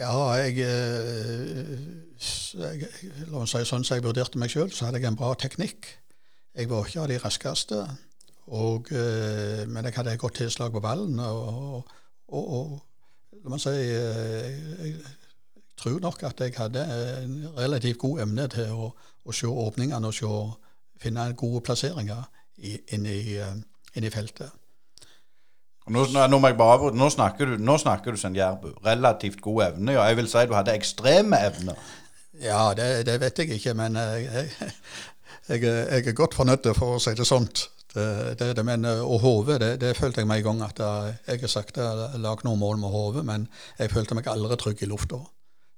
Ja, 0.00 0.14
jeg, 0.40 0.64
eh, 0.64 1.74
La 2.20 3.40
oss 3.40 3.54
si 3.54 3.64
sånn 3.64 3.84
som 3.86 3.96
jeg 3.96 4.04
vurderte 4.04 4.40
meg 4.40 4.52
sjøl, 4.52 4.68
så 4.74 4.88
hadde 4.88 5.00
jeg 5.00 5.08
en 5.08 5.18
bra 5.18 5.32
teknikk. 5.38 5.88
Jeg 6.56 6.68
var 6.68 6.88
ikke 6.88 7.00
av 7.04 7.08
de 7.08 7.18
raskeste, 7.22 7.80
og, 8.50 8.90
eh, 8.92 9.64
men 9.70 9.86
jeg 9.86 9.96
hadde 9.96 10.12
et 10.16 10.20
godt 10.20 10.40
tilslag 10.40 10.74
på 10.74 10.82
ballen. 10.84 11.18
Og, 11.22 11.86
og, 12.28 12.52
og 12.58 13.40
la 13.44 13.54
meg 13.54 13.62
si 13.62 13.72
eh, 13.72 14.50
Jeg 14.82 14.94
tror 15.80 16.00
nok 16.02 16.24
at 16.28 16.42
jeg 16.44 16.56
hadde 16.58 16.82
en 17.22 17.36
relativt 17.56 18.02
god 18.02 18.26
evne 18.26 18.48
til 18.52 18.74
å, 18.74 18.90
å 19.24 19.36
se 19.36 19.48
åpningene 19.48 20.10
og 20.10 20.16
se, 20.16 20.32
finne 21.00 21.30
gode 21.40 21.62
plasseringer 21.64 22.26
inne 22.60 23.14
i, 23.16 23.38
inn 23.96 24.04
i 24.04 24.12
feltet. 24.12 24.50
Nå, 25.90 26.04
nå, 26.12 26.38
bare, 26.54 26.90
nå, 26.94 27.08
snakker 27.10 27.56
du, 27.56 27.56
du 27.56 28.18
som 28.20 28.36
Jærbu. 28.36 28.74
Relativt 28.84 29.40
god 29.40 29.62
evne. 29.70 29.96
Ja, 29.96 30.04
jeg 30.10 30.20
vil 30.20 30.28
si 30.30 30.44
du 30.46 30.54
hadde 30.54 30.76
ekstreme 30.76 31.40
evner. 31.48 31.80
Ja, 32.40 32.70
det, 32.76 33.06
det 33.06 33.18
vet 33.20 33.38
jeg 33.38 33.58
ikke, 33.58 33.74
men 33.76 33.98
jeg, 34.00 34.24
jeg, 35.48 35.62
jeg, 35.62 35.62
jeg 35.62 36.08
er 36.08 36.16
godt 36.16 36.38
fornøyd, 36.38 36.72
for 36.76 36.96
å 36.96 37.02
si 37.02 37.14
det 37.16 37.28
sånt. 37.28 37.66
Det, 37.90 38.06
det, 38.38 38.52
det, 38.56 38.64
men, 38.64 38.86
og 38.86 39.18
hodet, 39.24 39.58
det, 39.60 39.70
det, 39.82 39.96
følte 39.98 40.22
jeg 40.22 40.30
meg 40.30 40.44
i 40.44 40.46
gang 40.46 40.60
at 40.62 40.78
jeg 40.78 41.40
har 41.42 41.50
sagt 41.50 41.80
jeg 41.80 41.86
har 41.86 42.20
lagd 42.22 42.46
noen 42.46 42.60
mål 42.60 42.78
med 42.78 42.94
hodet, 42.94 43.24
men 43.26 43.48
jeg 43.80 43.90
følte 43.90 44.14
meg 44.14 44.30
aldri 44.30 44.58
trygg 44.60 44.84
i 44.86 44.90
lufta. 44.90 45.18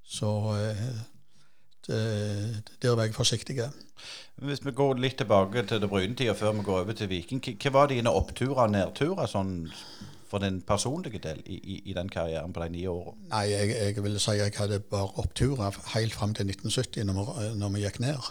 Så 0.05 0.29
der 1.89 2.95
var 2.95 3.07
jeg 3.07 3.17
forsiktig. 3.17 3.57
Hvis 4.43 4.61
vi 4.65 4.75
går 4.77 5.01
litt 5.01 5.17
tilbake 5.23 5.65
til 5.67 5.81
det 5.81 5.89
brune 5.91 6.35
før 6.37 6.53
vi 6.59 6.67
går 6.67 6.81
over 6.83 6.99
til 6.99 7.09
Viking, 7.09 7.41
hva 7.41 7.73
var 7.79 7.91
dine 7.91 8.13
oppturer 8.13 8.67
og 8.67 8.75
nedturer 8.75 9.31
sånn 9.31 9.55
for 10.33 10.41
din 10.41 10.63
personlige 10.65 11.21
del 11.21 11.43
i, 11.45 11.59
i, 11.61 11.79
i, 11.91 11.95
den 11.97 12.09
karrieren 12.09 12.55
på 12.57 12.63
de 12.65 12.73
ni 12.73 12.87
årene? 12.89 13.29
Nei, 13.29 13.43
jeg, 13.51 13.75
jeg, 13.77 14.05
vil 14.05 14.17
si 14.23 14.39
jeg 14.39 14.55
hadde 14.57 14.81
bare 14.81 15.11
oppturer 15.21 15.77
helt 15.93 16.17
fram 16.17 16.33
til 16.33 16.49
1970, 16.49 17.05
når 17.11 17.19
vi, 17.19 17.51
når 17.61 17.75
vi 17.75 17.85
gikk 17.85 18.01
ned. 18.01 18.31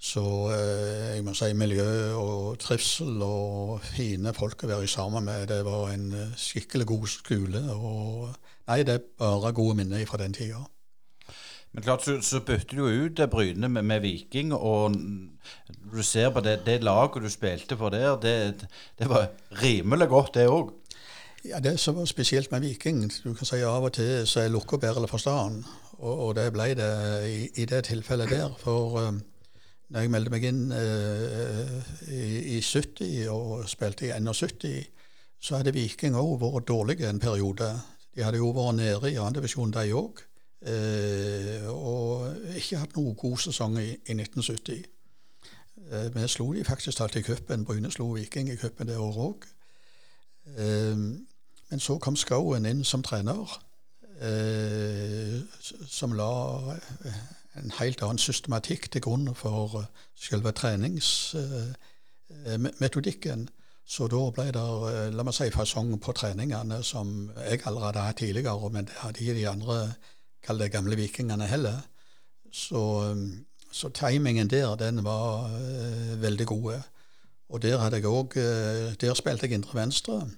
Så 0.00 0.22
eh, 0.54 1.18
jeg 1.18 1.24
må 1.26 1.34
si 1.36 1.50
miljø 1.52 1.90
og 2.16 2.56
trivsel 2.62 3.20
og 3.20 3.82
fine 3.84 4.32
folk 4.32 4.64
å 4.64 4.70
være 4.70 4.88
sammen 4.88 5.28
med. 5.28 5.50
Det 5.52 5.60
var 5.66 5.92
en 5.92 6.06
eh, 6.16 6.36
skikkelig 6.40 6.88
god 6.88 7.08
skole. 7.12 7.64
og 7.74 8.30
Nei, 8.70 8.80
det 8.88 8.96
er 8.96 9.08
bare 9.20 9.52
gode 9.52 9.76
minner 9.82 10.06
fra 10.08 10.22
den 10.22 10.32
tida. 10.32 10.64
Men 11.76 11.84
klart 11.84 12.02
så, 12.02 12.16
så 12.24 12.40
bytter 12.42 12.80
du 12.80 12.86
ut 12.88 13.20
Bryne 13.30 13.68
med, 13.68 13.84
med, 13.86 14.00
Viking, 14.02 14.54
og 14.56 14.96
du 14.96 16.00
ser 16.02 16.32
på 16.32 16.40
det, 16.42 16.62
det 16.66 16.80
laget 16.82 17.22
du 17.22 17.30
spilte 17.30 17.76
på 17.78 17.92
der, 17.92 18.16
det, 18.24 18.66
det 18.98 19.08
var 19.10 19.28
rimelig 19.60 20.08
godt, 20.10 20.34
det 20.34 20.48
òg. 20.50 20.72
Ja, 21.44 21.58
Det 21.60 21.80
som 21.80 21.96
var 21.96 22.04
spesielt 22.04 22.50
med 22.50 22.60
Viking, 22.60 23.12
du 23.24 23.34
kan 23.34 23.46
si 23.46 23.62
av 23.64 23.84
og 23.84 23.92
til 23.96 24.26
så 24.28 24.42
er 24.42 24.50
lukka 24.52 24.76
bedre 24.76 25.08
for 25.08 25.18
staden. 25.18 25.62
Og, 25.92 26.18
og, 26.26 26.34
det 26.36 26.52
ble 26.52 26.74
det 26.76 26.90
i, 27.28 27.62
i, 27.62 27.64
det 27.64 27.84
tilfellet 27.84 28.28
der. 28.28 28.52
For 28.60 28.98
um, 29.08 29.22
når 29.88 30.00
jeg 30.00 30.10
meldte 30.12 30.32
meg 30.34 30.44
inn 30.44 30.66
uh, 30.72 31.78
i, 32.12 32.58
i, 32.58 32.60
70 32.60 33.30
og 33.32 33.64
spilte 33.68 34.06
i 34.06 34.12
71, 34.12 34.90
så 35.40 35.56
hadde 35.56 35.72
Viking 35.72 36.18
òg 36.20 36.42
vært 36.42 36.68
dårlige 36.68 37.08
en 37.08 37.20
periode. 37.20 37.70
De 38.14 38.24
hadde 38.24 38.42
jo 38.42 38.52
vært 38.52 38.76
nede 38.76 39.12
i 39.12 39.16
andredivisjon, 39.16 39.72
de 39.72 39.86
òg. 39.96 40.20
Uh, 40.60 41.72
og 41.72 42.52
ikke 42.52 42.82
hatt 42.82 43.00
noen 43.00 43.16
god 43.16 43.40
sesong 43.46 43.80
i, 43.80 43.94
i 43.96 44.18
1970. 44.18 44.84
Uh, 45.88 46.12
vi 46.12 46.28
slo 46.28 46.52
de 46.52 46.68
faktisk 46.68 47.00
alltid 47.00 47.24
i 47.24 47.32
cupen. 47.32 47.64
Bryne 47.64 47.88
slo 47.96 48.12
Viking 48.12 48.52
i 48.52 48.60
cupen 48.60 48.92
det 48.92 49.00
året 49.00 49.24
òg. 49.30 49.50
Men 51.70 51.80
så 51.80 51.98
kom 52.02 52.16
Skouen 52.18 52.66
inn 52.66 52.84
som 52.84 53.02
trener, 53.06 53.46
eh, 54.20 55.38
som 55.86 56.12
la 56.18 56.32
eh, 56.74 57.14
en 57.60 57.70
helt 57.78 58.02
annen 58.02 58.18
systematikk 58.18 58.90
til 58.90 59.00
grunn 59.04 59.34
for 59.38 59.80
eh, 59.80 59.86
selve 60.18 60.52
treningsmetodikken. 60.52 63.48
Så 63.90 64.06
da 64.10 64.30
ble 64.34 64.52
det 64.54 64.64
la 65.14 65.22
meg 65.26 65.34
si, 65.34 65.50
fasong 65.50 66.00
på 66.02 66.12
treningene 66.14 66.82
som 66.86 67.30
jeg 67.42 67.60
allerede 67.66 67.86
hadde 67.86 68.06
hatt 68.06 68.18
tidligere, 68.22 68.70
men 68.70 68.84
det 68.86 68.96
hadde 69.02 69.34
de 69.34 69.50
andre 69.50 69.76
kall 70.46 70.58
det 70.62 70.74
gamle 70.74 70.96
vikingene 70.98 71.46
heller. 71.50 71.78
Så, 72.54 72.82
så 73.72 73.88
timingen 73.94 74.50
der, 74.50 74.76
den 74.78 75.04
var 75.04 75.50
uh, 75.50 76.22
veldig 76.22 76.46
god. 76.46 76.80
Og 77.50 77.62
der 77.62 77.78
hadde 77.82 77.96
jeg 77.96 78.06
òg 78.06 78.34
Der 79.00 79.14
spilte 79.14 79.46
jeg 79.46 79.54
indre 79.58 79.74
venstre. 79.74 80.30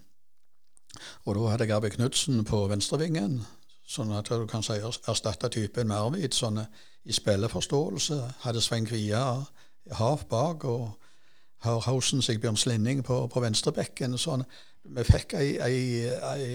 Og 1.25 1.37
da 1.37 1.51
hadde 1.53 1.69
jeg 1.69 1.77
Arve 1.77 1.91
Knutsen 1.91 2.45
på 2.49 2.65
venstrevingen, 2.71 3.41
sånn 3.89 4.13
at 4.17 4.31
du 4.31 4.47
kan 4.51 4.65
si 4.65 4.79
erstatta 4.81 5.51
typen 5.53 5.91
med 5.91 5.99
Arvid. 5.99 6.35
Sånn 6.37 6.63
i 7.05 7.13
spilleforståelse. 7.13 8.19
Hadde 8.45 8.61
Svein 8.63 8.87
Kvia 8.87 9.23
hav 9.99 10.27
bak, 10.31 10.65
og 10.65 10.93
Harhausen 11.63 12.23
Sigbjørn 12.23 12.57
Slinning 12.57 13.03
på, 13.07 13.27
på 13.27 13.43
venstrebekken. 13.43 14.19
Sånn. 14.19 14.45
Vi 14.83 15.05
fikk 15.07 15.37
ei, 15.39 15.57
ei, 15.63 15.79
ei, 16.11 16.47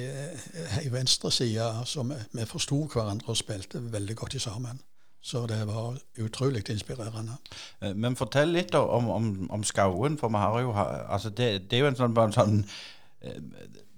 ei 0.81 0.91
venstreside 0.91 1.67
som 1.87 2.11
vi 2.11 2.45
forsto 2.47 2.83
hverandre 2.91 3.31
og 3.31 3.39
spilte 3.39 3.81
veldig 3.91 4.15
godt 4.19 4.39
sammen. 4.41 4.81
Så 5.27 5.45
det 5.47 5.59
var 5.67 5.97
utrolig 6.23 6.69
inspirerende. 6.69 7.35
Eh, 7.81 7.95
men 7.95 8.15
fortell 8.15 8.53
litt 8.55 8.75
om, 8.75 9.09
om, 9.11 9.31
om 9.51 9.63
Skauen, 9.63 10.15
for 10.17 10.31
vi 10.31 10.43
har 10.43 10.59
jo 10.61 10.71
altså 10.75 11.29
det, 11.29 11.49
det, 11.71 11.79
er 11.79 11.83
jo 11.83 11.89
en 11.89 11.99
sånn, 11.99 12.15
en 12.21 12.35
sånn 12.35 12.61
eh, 13.21 13.41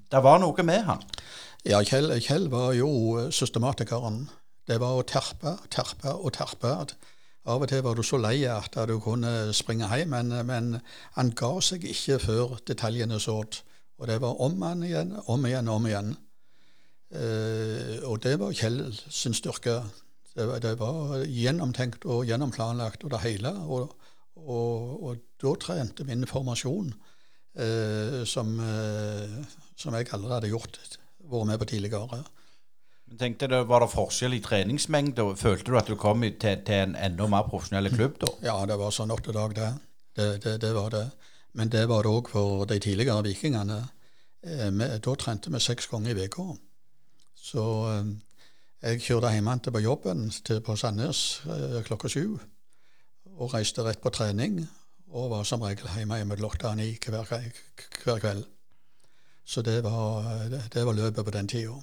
det 0.09 0.23
var 0.25 0.41
noe 0.41 0.65
med 0.65 0.83
han. 0.87 1.03
Ja, 1.67 1.81
Kjell, 1.83 2.11
Kjell 2.23 2.47
var 2.51 2.73
jo 2.77 2.89
eh, 3.19 3.31
systematikeren. 3.35 4.23
Det 4.69 4.79
var 4.81 4.99
å 4.99 5.05
terpe, 5.07 5.57
terpe 5.73 6.13
og 6.13 6.33
terpe. 6.37 6.75
Av 7.49 7.63
og 7.63 7.69
til 7.71 7.81
var 7.83 7.97
du 7.97 8.03
så 8.05 8.19
lei 8.21 8.43
at 8.49 8.75
du 8.89 8.97
kunne 9.01 9.51
springe 9.57 9.89
hjem, 9.89 10.13
men, 10.13 10.33
men 10.45 10.71
han 11.15 11.31
ga 11.37 11.55
seg 11.63 11.85
ikke 11.87 12.19
før 12.21 12.57
detaljene 12.67 13.19
sådd. 13.21 13.61
Og 13.99 14.07
det 14.07 14.19
var 14.23 14.39
om 14.41 14.61
han 14.63 14.83
igjen, 14.85 15.15
om 15.27 15.45
igjen, 15.47 15.71
om 15.71 15.87
igjen. 15.89 16.13
Eh, 17.09 17.97
og 18.05 18.21
det 18.23 18.35
var 18.39 18.55
Kjell 18.55 18.83
sin 18.95 19.35
styrke. 19.35 19.81
Det 20.35 20.45
var, 20.47 20.61
det 20.63 20.75
var, 20.79 21.25
gjennomtenkt 21.25 22.05
og 22.07 22.27
gjennomplanlagt 22.29 23.03
og 23.03 23.13
det 23.15 23.23
hele. 23.25 23.51
Og, 23.67 23.95
og, 24.39 24.93
og 25.03 25.23
da 25.41 25.55
trente 25.59 26.05
min 26.07 26.27
formasjon. 26.29 26.93
Som 28.29 28.51
eh, 28.61 29.39
som 29.79 29.95
jeg 29.95 30.09
aldri 30.15 30.35
hadde 30.35 30.51
gjort, 30.51 30.77
vært 31.31 31.47
med 31.47 31.61
på 31.61 31.67
tidligere. 31.71 32.23
Tenkte 33.19 33.47
du, 33.49 33.57
Var 33.65 33.81
det 33.81 33.89
forskjell 33.93 34.35
i 34.37 34.41
treningsmengde? 34.43 35.25
Følte 35.39 35.71
du 35.71 35.77
at 35.79 35.87
du 35.89 35.95
kom 35.97 36.21
til, 36.21 36.59
til 36.65 36.83
en 36.83 36.95
enda 36.95 37.27
mer 37.31 37.47
profesjonell 37.47 37.89
klubb 37.93 38.19
da? 38.21 38.33
Ja, 38.45 38.57
det 38.69 38.77
var 38.77 38.93
sånn 38.93 39.13
åtte 39.15 39.33
dag, 39.33 39.55
det. 39.55 39.69
Det, 40.15 40.27
det. 40.43 40.57
det, 40.61 40.73
var 40.75 40.91
det. 40.93 41.05
Men 41.57 41.71
det 41.73 41.87
var 41.89 42.05
det 42.05 42.11
òg 42.11 42.29
for 42.29 42.67
de 42.69 42.77
tidligere 42.83 43.25
vikingene. 43.25 43.79
Eh, 44.45 44.69
da 45.01 45.15
trente 45.17 45.49
vi 45.49 45.63
seks 45.63 45.89
ganger 45.89 46.19
i 46.19 46.27
uka. 46.27 46.51
Så 47.39 47.65
eh, 47.95 48.11
jeg 48.83 49.01
kjørte 49.07 49.33
hjemmefra 49.33 49.73
på 49.73 49.81
jobben 49.81 50.27
til, 50.43 50.61
på 50.61 50.77
Sandnes 50.77 51.41
eh, 51.49 51.79
klokka 51.87 52.11
sju. 52.11 52.37
Og 53.39 53.55
reiste 53.55 53.85
rett 53.87 54.03
på 54.03 54.11
trening. 54.13 54.61
Og 55.09 55.29
var 55.31 55.45
som 55.47 55.63
regel 55.65 55.89
hjemme 55.97 56.21
mellom 56.29 56.51
åtte 56.51 56.69
og 56.69 56.77
ni 56.77 56.91
hver, 57.01 57.25
hver 58.03 58.19
kveld. 58.21 58.43
Så 59.45 59.61
det 59.65 59.79
var, 59.83 60.27
det 60.73 60.85
var 60.85 60.93
løpet 60.93 61.25
på 61.25 61.33
den 61.33 61.47
tida. 61.49 61.79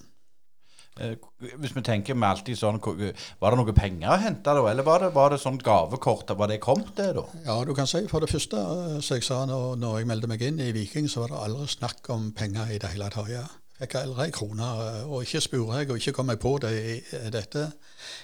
Eh, 1.01 1.17
hvis 1.61 1.75
vi 1.77 1.83
tenker 1.85 2.17
med 2.17 2.29
alltid 2.29 2.57
sånn, 2.57 2.79
Var 2.81 3.53
det 3.53 3.59
noe 3.59 3.73
penger 3.77 4.15
å 4.15 4.17
hente 4.21 4.55
da, 4.57 4.63
eller 4.71 4.87
var 4.87 5.03
det, 5.05 5.11
var 5.13 5.31
det 5.31 5.41
sånn 5.43 5.59
gavekort? 5.59 6.31
Var 6.39 6.49
det 6.49 6.61
kommet, 6.61 6.95
det 6.97 7.13
da? 7.19 7.27
Ja, 7.45 7.59
du 7.65 7.75
kan 7.75 7.87
si 7.87 8.07
for 8.09 8.25
det 8.25 8.31
første, 8.31 8.57
eh, 8.57 9.01
som 9.01 9.19
jeg 9.19 9.27
sa 9.27 9.45
når, 9.45 9.77
når, 9.77 9.99
jeg 9.99 10.09
meldte 10.09 10.31
meg 10.31 10.43
inn 10.43 10.61
i 10.61 10.73
Viking, 10.73 11.09
så 11.09 11.25
var 11.27 11.35
det 11.35 11.43
aldri 11.45 11.69
snakk 11.69 12.11
om 12.15 12.31
penger 12.33 12.73
i 12.73 12.79
det 12.81 12.95
hele 12.95 13.11
tatt. 13.13 13.29
Ja. 13.29 13.45
Fikk 13.77 13.99
aldri 14.01 14.25
ei 14.25 14.33
krone, 14.33 14.71
eh, 14.87 15.03
og 15.05 15.27
ikke 15.27 15.45
spurte 15.45 15.83
jeg, 15.83 15.91
og 15.91 16.01
ikke 16.01 16.17
kom 16.17 16.33
jeg 16.33 16.41
på 16.41 16.55
det 16.65 16.73
i, 16.73 16.97
dette. 17.35 17.67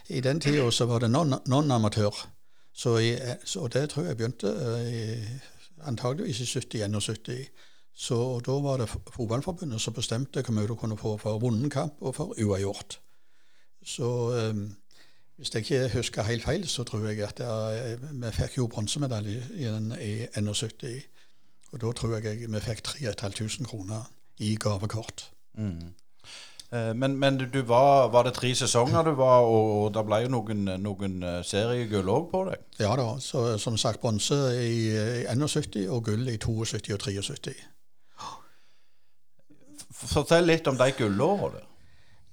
I 0.09 0.25
den 0.25 0.41
tida 0.41 0.71
så 0.73 0.89
var 0.89 1.05
det 1.05 1.13
non-amatør. 1.13 2.25
Så, 2.73 2.97
så, 3.45 3.67
det 3.69 3.91
tror 3.91 4.07
jeg 4.09 4.17
begynte 4.17 4.53
i, 4.89 5.03
antageligvis 5.85 6.41
i 6.41 6.59
70-71. 6.59 7.33
Så 7.95 8.41
da 8.47 8.53
var 8.65 8.81
det 8.81 8.89
Fotballforbundet 8.89 9.81
som 9.81 9.95
bestemte 9.95 10.43
hvor 10.43 10.57
mye 10.57 10.69
du 10.69 10.75
kunne 10.81 10.97
få 10.97 11.17
for 11.21 11.39
vunnen 11.39 11.71
kamp 11.71 12.01
og 12.01 12.15
for 12.17 12.33
uavgjort. 12.41 13.01
Så 13.85 14.09
um, 14.49 14.71
hvis 15.37 15.55
jeg 15.55 15.65
ikke 15.65 15.97
husker 15.97 16.23
helt 16.23 16.45
feil, 16.45 16.69
så 16.69 16.85
tror 16.85 17.07
jeg 17.09 17.25
at 17.27 17.41
jeg, 17.41 17.99
vi 18.01 18.33
fikk 18.33 18.59
jo 18.59 18.67
bronsemedalje 18.67 19.43
i, 19.55 19.69
i 20.01 20.13
71. 20.39 21.03
Og 21.73 21.81
da 21.81 21.93
tror 21.93 22.17
jeg 22.19 22.49
vi 22.49 22.61
fikk 22.61 22.85
3500 22.85 23.69
kroner 23.69 24.09
i 24.39 24.55
gavekort. 24.57 25.33
Mm. 25.55 25.93
Eh, 26.73 26.95
men, 26.95 27.19
men, 27.19 27.37
du 27.53 27.61
var, 27.63 28.09
var, 28.09 28.23
det 28.23 28.33
tre 28.33 28.55
sesonger 28.55 29.03
du 29.03 29.11
var, 29.11 29.45
og, 29.45 29.73
og 29.83 29.91
det 29.95 30.05
ble 30.09 30.23
jo 30.25 30.31
noen, 30.33 30.71
noen 30.81 31.19
eh, 31.29 31.43
seriegull 31.45 32.09
òg 32.09 32.31
på 32.31 32.45
deg? 32.49 32.63
Ja 32.81 32.95
da. 32.97 33.11
Så, 33.21 33.59
som 33.61 33.77
sagt 33.77 34.01
bronse 34.01 34.39
i, 34.57 34.89
i 35.21 35.27
71 35.29 35.83
og 35.93 36.07
gull 36.09 36.25
i 36.33 36.39
72 36.41 36.95
og 36.97 37.05
73. 37.05 37.53
Fortell 40.03 40.49
litt 40.49 40.67
om 40.67 40.79
de 40.81 40.89
gullårene. 40.97 41.61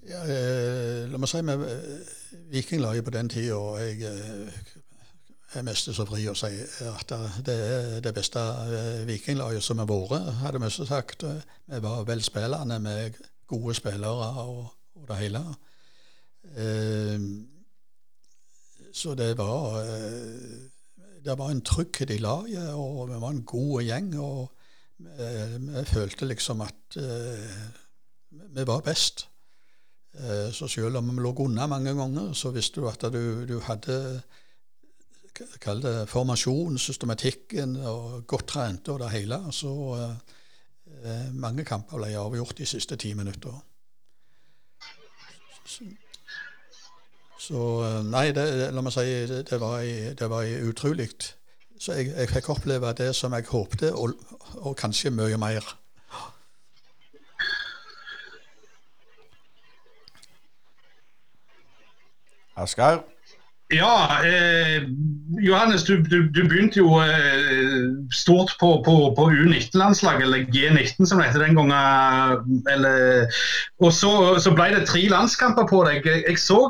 Ja, 0.08 0.22
eh, 0.24 1.04
la 1.12 1.20
meg 1.20 1.30
si 1.30 1.42
med 1.44 1.66
eh, 1.68 2.14
Vikinglaget 2.50 3.04
på 3.06 3.12
den 3.14 3.28
tida 3.30 3.58
Jeg 3.84 4.08
er 5.60 5.66
mest 5.68 5.92
så 5.92 6.06
fri 6.08 6.24
å 6.32 6.38
si 6.38 6.54
at 6.88 7.12
det 7.46 7.58
er 7.66 8.00
det 8.06 8.14
beste 8.16 8.40
vikinglaget 9.10 9.66
som 9.66 9.82
har 9.82 9.90
vært, 9.90 10.32
hadde 10.40 10.64
vi 10.64 10.72
sagt. 10.78 11.26
Vi 11.68 11.82
var 11.84 12.08
velspillende 12.08 12.80
med 12.80 13.20
gode 13.50 13.76
spillere 13.78 14.46
og, 14.46 14.68
og 14.96 15.08
det 15.10 15.18
hele. 15.24 15.44
Eh, 16.56 17.26
så 18.94 19.14
det 19.16 19.36
var 19.38 19.84
Det 21.20 21.38
var 21.38 21.50
en 21.52 21.62
trygghet 21.62 22.10
i 22.10 22.18
laget, 22.18 22.74
og 22.74 23.10
vi 23.10 23.18
var 23.22 23.30
en 23.30 23.44
god 23.44 23.82
gjeng. 23.84 24.20
og 24.20 24.52
vi 24.98 25.84
følte 25.86 26.26
liksom 26.26 26.62
at 26.62 26.96
vi 28.30 28.68
var 28.68 28.80
best. 28.80 29.28
Så 30.52 30.68
selv 30.68 30.98
om 30.98 31.10
vi 31.10 31.22
lå 31.22 31.34
unna 31.34 31.68
mange 31.68 31.94
ganger, 31.94 32.34
så 32.34 32.52
visste 32.52 32.82
du 32.82 32.88
at 32.88 33.02
du, 33.02 33.46
du 33.46 33.60
hadde 33.60 34.22
kall 35.62 35.82
det 35.84 35.94
formasjon, 36.10 36.78
systematikken, 36.78 37.78
og 37.88 38.26
godt 38.28 38.48
trente 38.54 38.94
og 38.94 39.02
det 39.04 39.12
hele. 39.14 39.40
Så 39.56 39.72
eh, 39.98 40.38
mange 41.34 41.64
kamper 41.66 41.98
ble 42.02 42.14
avgjort 42.20 42.58
de 42.58 42.66
siste 42.68 42.98
ti 43.00 43.14
minutter. 43.18 43.56
Så, 47.50 47.84
eh, 47.84 48.04
nei, 48.06 48.30
det, 48.36 48.46
la 48.76 48.82
meg 48.86 48.94
si, 48.94 49.06
det 49.50 49.58
var, 49.62 49.82
det 50.20 50.28
var 50.30 50.50
utrolig. 50.70 51.10
Så 51.80 51.96
jeg, 51.96 52.12
jeg, 52.12 52.30
fikk 52.30 52.50
oppleve 52.54 52.92
det 52.94 53.14
som 53.18 53.34
jeg 53.34 53.48
håpte, 53.50 53.94
og, 53.96 54.14
og 54.60 54.76
kanskje 54.78 55.14
mye 55.16 55.40
mer. 55.40 55.66
Asgeir? 62.60 63.02
Ja, 63.74 64.26
eh, 64.26 64.84
Johannes, 65.42 65.84
du, 65.84 66.02
du, 66.02 66.30
du, 66.30 66.48
begynte 66.50 66.80
jo 66.80 66.96
eh, 67.04 67.86
stort 68.12 68.56
på, 68.60 68.82
på, 68.86 68.96
på 69.18 69.28
U19-landslaget, 69.30 70.26
eller 70.26 70.48
G19 70.50 71.06
som 71.06 71.22
det 71.22 71.28
het 71.30 71.38
den 71.38 71.60
gangen. 71.60 72.64
Eller, 72.70 73.30
og 73.78 73.94
så, 73.94 74.40
så, 74.42 74.56
ble 74.58 74.72
det 74.74 74.88
tre 74.90 75.04
landskamper 75.14 75.70
på 75.70 75.84
deg. 75.86 76.08
Jeg, 76.10 76.40
så 76.42 76.64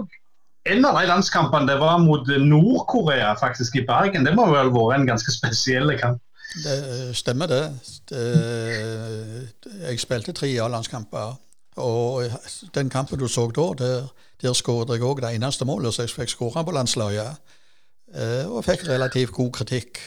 en 0.68 0.86
av 0.86 1.00
de 1.00 1.08
landskampene 1.08 1.72
det 1.72 1.80
var 1.80 2.02
mot 2.04 2.28
Nord-Korea, 2.28 3.32
i 3.32 3.86
Bergen. 3.88 4.28
Det 4.28 4.36
må 4.36 4.50
vel 4.52 4.74
være 4.76 5.00
en 5.00 5.08
ganske 5.08 5.32
spesiell 5.32 5.96
kamp? 6.02 6.20
Det 6.66 7.16
stemmer, 7.16 7.48
det. 7.48 7.64
det 8.10 9.86
jeg 9.88 10.02
spilte 10.04 10.36
tre 10.36 10.52
A-landskamper. 10.60 11.38
Og 11.80 12.28
den 12.76 12.90
kampen 12.92 13.20
du 13.20 13.28
så 13.32 13.48
da, 13.56 13.72
der, 13.80 14.10
der 14.42 14.54
skåret 14.54 14.94
jeg 14.96 15.04
òg 15.04 15.22
det 15.22 15.34
eneste 15.36 15.68
målet 15.68 15.94
som 15.94 16.06
jeg 16.06 16.16
fikk 16.16 16.34
skåre 16.34 16.64
på 16.66 16.76
landslaget. 16.76 17.56
Eh, 18.16 18.46
og 18.48 18.64
fikk 18.66 18.88
relativt 18.88 19.36
god 19.36 19.52
kritikk. 19.52 20.00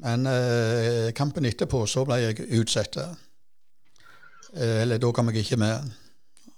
Men 0.00 0.26
eh, 0.26 1.10
kampen 1.14 1.44
etterpå 1.44 1.84
så 1.86 2.04
ble 2.08 2.20
jeg 2.22 2.46
utsatt. 2.60 2.96
Eh, 2.96 4.80
eller 4.82 4.98
da 4.98 5.12
kom 5.12 5.30
jeg 5.30 5.44
ikke 5.44 5.60
med. 5.60 5.90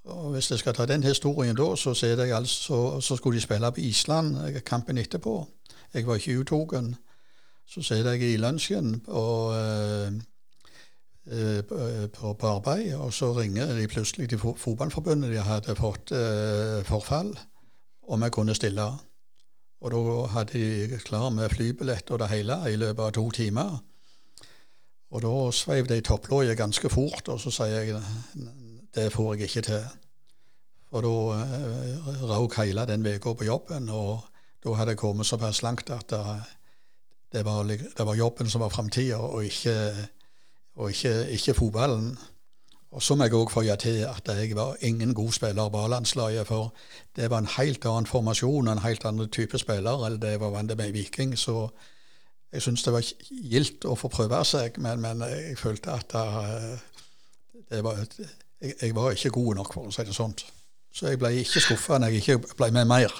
Og 0.05 0.33
Hvis 0.33 0.51
jeg 0.51 0.59
skal 0.59 0.75
ta 0.75 0.87
den 0.87 1.03
historien 1.03 1.57
da, 1.57 1.75
så, 1.77 1.91
altså, 1.91 3.01
så 3.01 3.17
skulle 3.17 3.37
de 3.37 3.43
spille 3.43 3.73
på 3.73 3.81
Island 3.81 4.61
kampen 4.67 4.99
etterpå. 4.99 5.47
Jeg 5.95 6.07
var 6.07 6.15
ikke 6.15 6.39
uttatt. 6.41 6.95
Så 7.69 7.83
sitter 7.83 8.13
jeg 8.13 8.35
i 8.35 8.37
lunsjen, 8.37 9.03
og 9.07 9.55
Eh, 9.55 10.13
på, 11.23 12.33
på, 12.35 12.47
arbeid, 12.49 12.95
og 12.99 13.13
så 13.15 13.31
ringer 13.37 13.77
de 13.77 13.87
plutselig 13.89 14.29
til 14.29 14.41
fotballforbundet. 14.43 15.31
De 15.31 15.45
hadde 15.47 15.77
fått 15.79 16.11
eh, 16.17 16.83
forfall, 16.85 17.31
om 18.11 18.23
jeg 18.23 18.35
kunne 18.35 18.57
stille. 18.59 18.89
Og 19.83 19.95
da 19.95 20.27
hadde 20.35 20.59
de 20.59 20.99
klar 21.03 21.31
med 21.31 21.51
flybillett 21.51 22.11
og 22.11 22.23
det 22.23 22.31
hele 22.33 22.59
i 22.71 22.77
løpet 22.77 23.05
av 23.05 23.15
to 23.15 23.29
timer. 23.31 23.79
Og 25.13 25.23
da 25.23 25.35
sveiv 25.55 25.87
de 25.87 26.01
topplåget 26.01 26.59
ganske 26.59 26.91
fort, 26.91 27.29
og 27.29 27.41
så 27.41 27.53
sier 27.55 27.87
jeg 27.87 28.03
det 28.93 29.11
får 29.13 29.35
jeg 29.35 29.49
ikke 29.49 29.67
til. 29.69 29.85
Og 30.93 31.05
da 31.07 31.15
eh, 31.39 32.11
rauk 32.29 32.59
hele 32.59 32.87
den 32.89 33.07
uka 33.07 33.33
på 33.33 33.47
jobben, 33.49 33.89
og 33.89 34.27
da 34.65 34.75
hadde 34.79 34.95
jeg 34.95 35.01
kommet 35.01 35.27
såpass 35.27 35.63
langt 35.63 35.91
at 35.91 36.11
det, 36.11 36.25
det, 37.33 37.45
var, 37.45 37.63
det 37.65 38.07
var, 38.07 38.15
jobben 38.15 38.51
som 38.51 38.61
var 38.61 38.75
framtida, 38.75 39.17
og 39.17 39.45
ikke 39.45 39.75
og 40.77 40.91
ikke, 40.91 41.15
ikke 41.37 41.55
fotballen. 41.55 42.13
Og 42.93 43.03
så 43.03 43.15
må 43.17 43.25
jeg 43.25 43.37
òg 43.39 43.51
føye 43.53 43.77
til 43.81 44.03
at 44.05 44.29
jeg 44.29 44.57
var 44.57 44.77
ingen 44.85 45.15
god 45.17 45.33
spiller 45.33 45.69
på 45.73 45.85
A-landslaget, 45.85 46.47
for 46.47 46.75
det 47.17 47.31
var 47.31 47.41
en 47.41 47.49
helt 47.57 47.85
annen 47.89 48.07
formasjon 48.07 48.69
en 48.69 48.85
helt 48.85 49.05
annen 49.09 49.31
type 49.33 49.59
spiller 49.59 50.05
enn 50.07 50.21
det 50.21 50.35
jeg 50.35 50.43
var 50.43 50.53
vant 50.53 50.77
med 50.77 50.91
i 50.91 50.97
Viking. 50.99 51.33
Så 51.39 51.71
jeg 52.53 52.63
syns 52.63 52.85
det 52.85 52.93
var 52.93 53.09
gildt 53.31 53.87
å 53.89 53.97
få 53.97 54.13
prøve 54.13 54.43
seg, 54.45 54.77
men, 54.77 55.01
men 55.01 55.25
jeg 55.25 55.57
følte 55.61 55.97
at 55.97 56.13
det, 57.71 57.81
var, 57.85 58.05
jeg, 58.61 58.75
jeg, 58.83 58.95
var 58.95 59.17
ikke 59.17 59.33
god 59.41 59.55
nok, 59.63 59.73
for 59.73 59.89
å 59.89 59.95
si 59.95 60.05
det 60.05 60.17
sånn. 60.17 60.37
Så 60.93 61.09
jeg 61.09 61.21
ble 61.21 61.33
ikke 61.41 61.65
skuffa 61.65 61.97
når 61.97 62.13
jeg 62.13 62.27
ikke 62.27 62.57
ble 62.59 62.69
med 62.77 62.91
mer. 62.93 63.15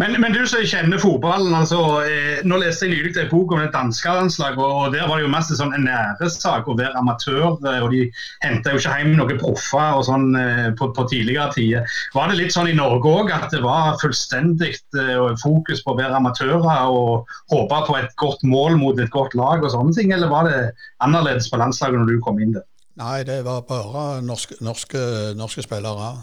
Men, 0.00 0.14
men, 0.20 0.32
du 0.32 0.46
som 0.48 0.62
kjenner 0.64 1.00
fotballen. 1.02 1.54
altså, 1.54 1.78
eh, 2.06 2.40
Nå 2.48 2.60
leste 2.62 2.86
jeg 2.86 2.94
nylig 2.94 3.16
en 3.20 3.30
bok 3.30 3.52
om 3.52 3.60
det 3.60 3.72
danske 3.74 4.14
landslaget. 4.14 4.58
og 4.58 4.92
Der 4.94 5.08
var 5.08 5.18
det 5.18 5.26
jo 5.26 5.32
mest 5.32 5.52
sånn 5.58 5.74
næresak 5.84 6.68
å 6.68 6.76
være 6.78 6.96
amatør. 7.00 7.58
Eh, 7.66 7.80
og 7.84 7.90
De 7.92 8.04
henta 8.44 8.72
jo 8.72 8.80
ikke 8.80 8.96
hjem 9.00 9.16
noen 9.18 9.40
proffer 9.42 10.00
sånn 10.08 10.30
eh, 10.38 10.70
på, 10.78 10.90
på, 10.96 11.06
tidligere 11.10 11.52
tider. 11.56 11.98
Var 12.14 12.30
det 12.30 12.38
litt 12.40 12.54
sånn 12.54 12.70
i 12.70 12.76
Norge 12.78 13.12
òg 13.20 13.34
at 13.34 13.50
det 13.52 13.62
var 13.64 13.98
fullstendig 14.02 14.74
eh, 14.96 15.28
fokus 15.42 15.84
på 15.84 15.94
å 15.94 15.98
være 16.00 16.16
amatører 16.20 16.88
og 16.88 17.28
håpe 17.52 17.82
på 17.88 17.98
et 17.98 18.16
godt 18.20 18.44
mål 18.46 18.78
mot 18.80 18.98
et 18.98 19.12
godt 19.12 19.36
lag 19.38 19.64
og 19.64 19.72
sånne 19.74 19.94
ting, 19.96 20.12
eller 20.14 20.30
var 20.32 20.48
det 20.48 20.58
annerledes 21.04 21.50
på 21.50 21.60
landslaget 21.60 22.00
når 22.00 22.12
du 22.12 22.24
kom 22.24 22.40
inn 22.42 22.56
der? 22.56 22.66
Nei, 22.98 23.22
det 23.22 23.44
var 23.46 23.62
bare 23.68 24.18
norske, 24.26 24.56
norske, 24.64 25.00
norske 25.38 25.62
spillere. 25.62 26.16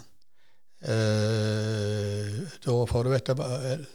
Eh, 0.84 2.42
da, 2.66 2.74
for 2.90 3.04
du 3.04 3.14
vet, 3.14 3.30
eh, 3.30 3.86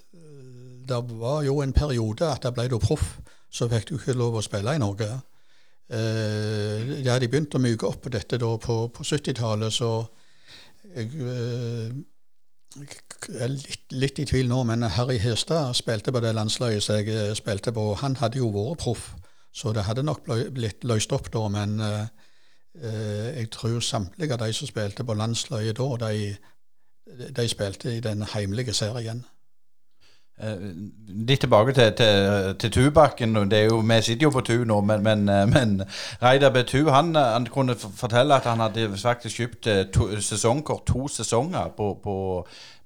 det 0.88 1.00
var, 1.10 1.42
jo 1.46 1.60
en 1.60 1.72
periode 1.72 2.26
at 2.26 2.42
da 2.42 2.54
ble 2.54 2.68
du 2.68 2.78
proff, 2.82 3.18
så 3.50 3.68
fikk 3.68 3.90
du 3.90 3.96
ikke 3.98 4.16
lov 4.18 4.38
å 4.38 4.44
spille 4.44 4.74
i 4.74 4.80
Norge. 4.82 5.10
Eh, 5.90 6.96
de 7.02 7.28
begynte 7.28 7.58
å 7.58 7.62
myke 7.62 7.86
opp 7.86 8.08
dette 8.10 8.38
da 8.38 8.50
på, 8.62 8.88
på 8.94 9.06
70-tallet, 9.06 9.74
så 9.74 9.90
jeg, 10.94 11.12
jeg 12.78 12.90
er 13.42 13.50
litt, 13.50 13.92
litt, 13.92 14.18
i 14.22 14.26
tvil 14.26 14.48
nå, 14.50 14.62
men 14.66 14.86
Harry 14.94 15.18
Hestad 15.22 15.74
spilte 15.78 16.14
på 16.14 16.22
det 16.22 16.32
landslaget 16.34 16.84
som 16.84 16.98
jeg 16.98 17.36
spilte 17.38 17.74
på. 17.74 17.88
Han 18.02 18.16
hadde 18.22 18.38
jo 18.38 18.50
vært 18.54 18.82
proff, 18.82 19.10
så 19.52 19.74
det 19.74 19.86
hadde 19.88 20.06
nok 20.06 20.26
blitt 20.54 20.86
løst 20.86 21.12
opp 21.14 21.30
da. 21.34 21.46
Men 21.50 21.80
eh, 21.82 22.06
jeg 23.40 23.50
tror 23.54 23.82
samtlige 23.82 24.34
av 24.34 24.44
de 24.44 24.54
som 24.54 24.70
spilte 24.70 25.06
på 25.06 25.18
landslaget 25.18 25.78
da, 25.78 25.88
de 26.06 26.32
de 27.36 27.48
spilte 27.48 27.96
i 27.96 28.00
den 28.00 28.22
heimlige 28.34 28.72
serien. 28.72 29.24
Eh, 30.40 30.60
litt 31.28 31.42
tilbake 31.44 31.72
til, 31.76 31.90
til, 31.92 32.54
til 32.58 32.70
Tubakken. 32.72 33.34
Det 33.50 33.58
er 33.58 33.64
jo, 33.64 33.82
vi 33.84 33.98
sitter 34.02 34.24
jo 34.24 34.30
på 34.32 34.40
Tu 34.40 34.64
nå, 34.64 34.78
men, 34.80 35.02
men, 35.04 35.28
eh, 35.28 35.46
men 35.48 35.82
Reidar 36.22 36.52
Betu 36.54 36.88
han, 36.88 37.14
han, 37.14 37.46
kunne 37.46 37.76
fortelle 37.76 38.34
at 38.34 38.48
han 38.48 38.62
hadde 38.64 38.88
faktisk 38.96 39.36
kjøpt 39.36 39.66
eh, 39.66 39.82
to, 39.92 40.08
sesongkort 40.20 40.86
to 40.88 41.08
sesonger 41.08 41.74
på, 41.76 41.92
på, 42.02 42.14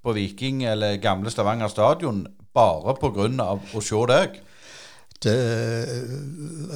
på, 0.03 0.13
Viking, 0.13 0.65
eller 0.65 0.97
gamle 0.97 1.31
Stavanger 1.31 1.71
stadion, 1.71 2.27
bare 2.55 2.97
pga. 2.99 3.55
å 3.75 3.81
se 3.81 4.03
deg. 4.11 4.43
Det, 5.25 5.39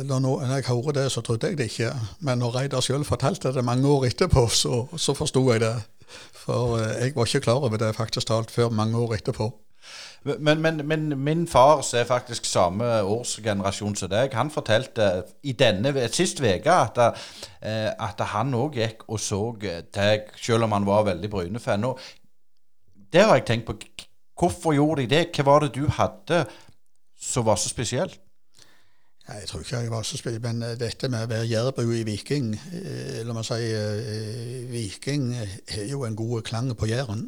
når 0.07 0.47
jeg 0.47 0.65
hører 0.69 0.93
det, 0.93 1.11
så 1.13 1.21
trodde 1.21 1.51
jeg 1.51 1.59
det 1.59 1.73
ikke. 1.73 1.91
Men 2.21 2.39
når 2.39 2.55
Reidar 2.55 2.81
sjøl 2.87 3.05
fortalte 3.05 3.51
det 3.53 3.65
mange 3.65 3.89
år 3.89 4.07
etterpå, 4.13 4.47
så, 4.49 4.87
så 4.97 5.15
forsto 5.15 5.43
jeg 5.51 5.67
det. 5.67 5.75
For 6.09 6.79
eh, 6.79 7.05
jeg 7.05 7.17
var 7.17 7.29
ikke 7.29 7.47
klar 7.47 7.65
over 7.65 7.81
det 7.81 7.95
faktisk 7.97 8.29
talt 8.29 8.51
før 8.51 8.71
mange 8.75 8.99
år 8.99 9.19
etterpå. 9.19 9.51
Men, 10.25 10.61
men, 10.61 10.81
men 10.85 11.19
min 11.23 11.47
far, 11.49 11.81
som 11.87 12.01
er 12.01 12.05
faktisk 12.09 12.45
samme 12.45 12.85
årsgenerasjon 13.07 13.95
som 13.97 14.11
deg, 14.11 14.35
han 14.35 14.51
fortalte 14.51 15.07
i 15.47 15.55
denne 15.57 15.93
sist 16.13 16.43
uke 16.43 16.75
at, 16.75 16.99
eh, 17.63 17.89
at, 17.95 18.21
han 18.35 18.55
òg 18.59 18.81
gikk 18.81 19.07
og 19.09 19.21
så 19.23 19.41
deg, 19.61 20.33
selv 20.37 20.67
om 20.67 20.75
han 20.75 20.87
var 20.87 21.07
veldig 21.13 21.31
Bryne-fan. 21.31 21.87
Det 23.13 23.25
har 23.25 23.39
jeg 23.39 23.47
tenkt 23.47 23.71
på. 23.71 23.79
Hvorfor 24.39 24.75
gjorde 24.75 25.03
de 25.03 25.15
det? 25.15 25.29
Hva 25.37 25.47
var 25.47 25.65
det 25.65 25.75
du 25.75 25.87
hadde 25.89 26.45
som 27.19 27.47
var 27.47 27.57
så 27.57 27.71
spesielt? 27.71 28.21
Jeg 29.29 29.49
tror 29.49 29.61
ikke 29.61 29.77
jeg 29.77 29.91
var 29.91 30.03
så 30.03 30.17
spesiell, 30.17 30.43
men 30.43 30.63
eh, 30.63 30.77
dette 30.81 31.09
med 31.13 31.27
å 31.27 31.29
være 31.29 31.49
jærbu 31.51 31.83
i 31.93 32.05
Viking 32.09 32.55
eh, 32.57 33.19
La 33.29 33.35
meg 33.37 33.45
si 33.45 33.59
eh, 33.77 34.65
Viking 34.73 35.27
har 35.37 35.85
jo 35.85 36.07
en 36.07 36.17
god 36.17 36.47
klang 36.49 36.71
på 36.73 36.89
Jæren, 36.89 37.27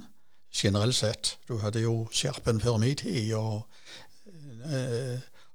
generelt 0.49 0.97
sett. 0.97 1.35
Du 1.49 1.59
hadde 1.61 1.83
jo 1.85 2.09
Skjerpen 2.09 2.61
før 2.61 2.81
min 2.81 2.97
tid, 2.97 3.35
og 3.37 3.69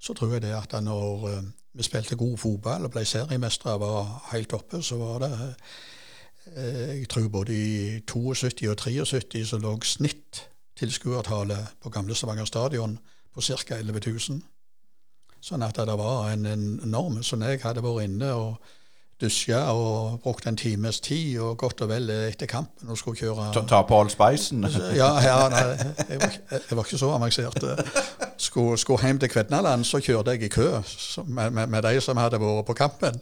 så 0.01 0.13
tror 0.17 0.33
jeg 0.33 0.45
det 0.45 0.53
at 0.57 0.71
når 0.81 1.27
vi 1.77 1.83
spilte 1.85 2.17
god 2.17 2.37
fotball 2.41 2.87
og 2.87 2.93
ble 2.93 3.03
seriemestere 3.05 3.75
og 3.75 3.83
var 3.83 4.07
helt 4.31 4.53
oppe, 4.53 4.81
så 4.81 4.97
var 4.97 5.19
det 5.25 5.31
Jeg 6.55 7.09
tror 7.09 7.27
både 7.29 7.53
i 7.53 7.99
72 8.05 8.69
og 8.69 8.77
73 8.77 9.45
så 9.49 9.57
lå 9.57 9.75
snitt-tilskuertallet 9.81 11.77
på 11.81 11.89
gamle 11.89 12.15
Stavanger 12.15 12.45
stadion 12.45 12.97
på 13.33 13.41
ca. 13.41 13.77
11 13.77 14.01
000. 14.29 14.41
Sånn 15.41 15.63
at 15.65 15.77
det 15.77 15.97
var 15.99 16.31
en, 16.31 16.45
enorm 16.45 16.89
norm. 16.89 17.21
Så 17.23 17.37
når 17.37 17.55
jeg 17.55 17.63
hadde 17.65 17.83
vært 17.85 18.07
inne 18.07 18.31
og 18.33 18.73
dusja 19.21 19.61
og 19.71 20.19
brukt 20.23 20.47
en 20.47 20.57
times 20.59 20.99
tid 20.99 21.37
og 21.39 21.57
godt 21.61 21.85
og 21.85 21.91
vel 21.93 22.09
etter 22.11 22.49
kampen 22.51 22.89
og 22.91 22.97
skulle 22.99 23.19
kjøre 23.21 23.51
Ta, 23.55 23.63
ta 23.69 23.81
på 23.87 23.99
all 23.99 24.11
speisen. 24.11 24.65
ja, 24.95 25.11
ja 25.23 25.37
nei, 25.53 25.61
jeg, 26.09 26.19
var, 26.19 26.35
jeg 26.51 26.79
var 26.79 26.83
ikke 26.83 26.99
så 26.99 27.13
avansert. 27.15 27.63
Skulle, 28.37 28.77
skulle 28.77 29.07
hjem 29.07 29.21
til 29.23 29.31
Kvednaland, 29.31 29.87
så 29.87 30.01
kjørte 30.03 30.35
jeg 30.35 30.49
i 30.49 30.51
kø 30.51 30.67
med, 31.27 31.51
med, 31.51 31.67
med 31.67 31.87
de 31.87 32.01
som 32.03 32.19
hadde 32.19 32.41
vært 32.41 32.67
på 32.67 32.75
kampen. 32.75 33.21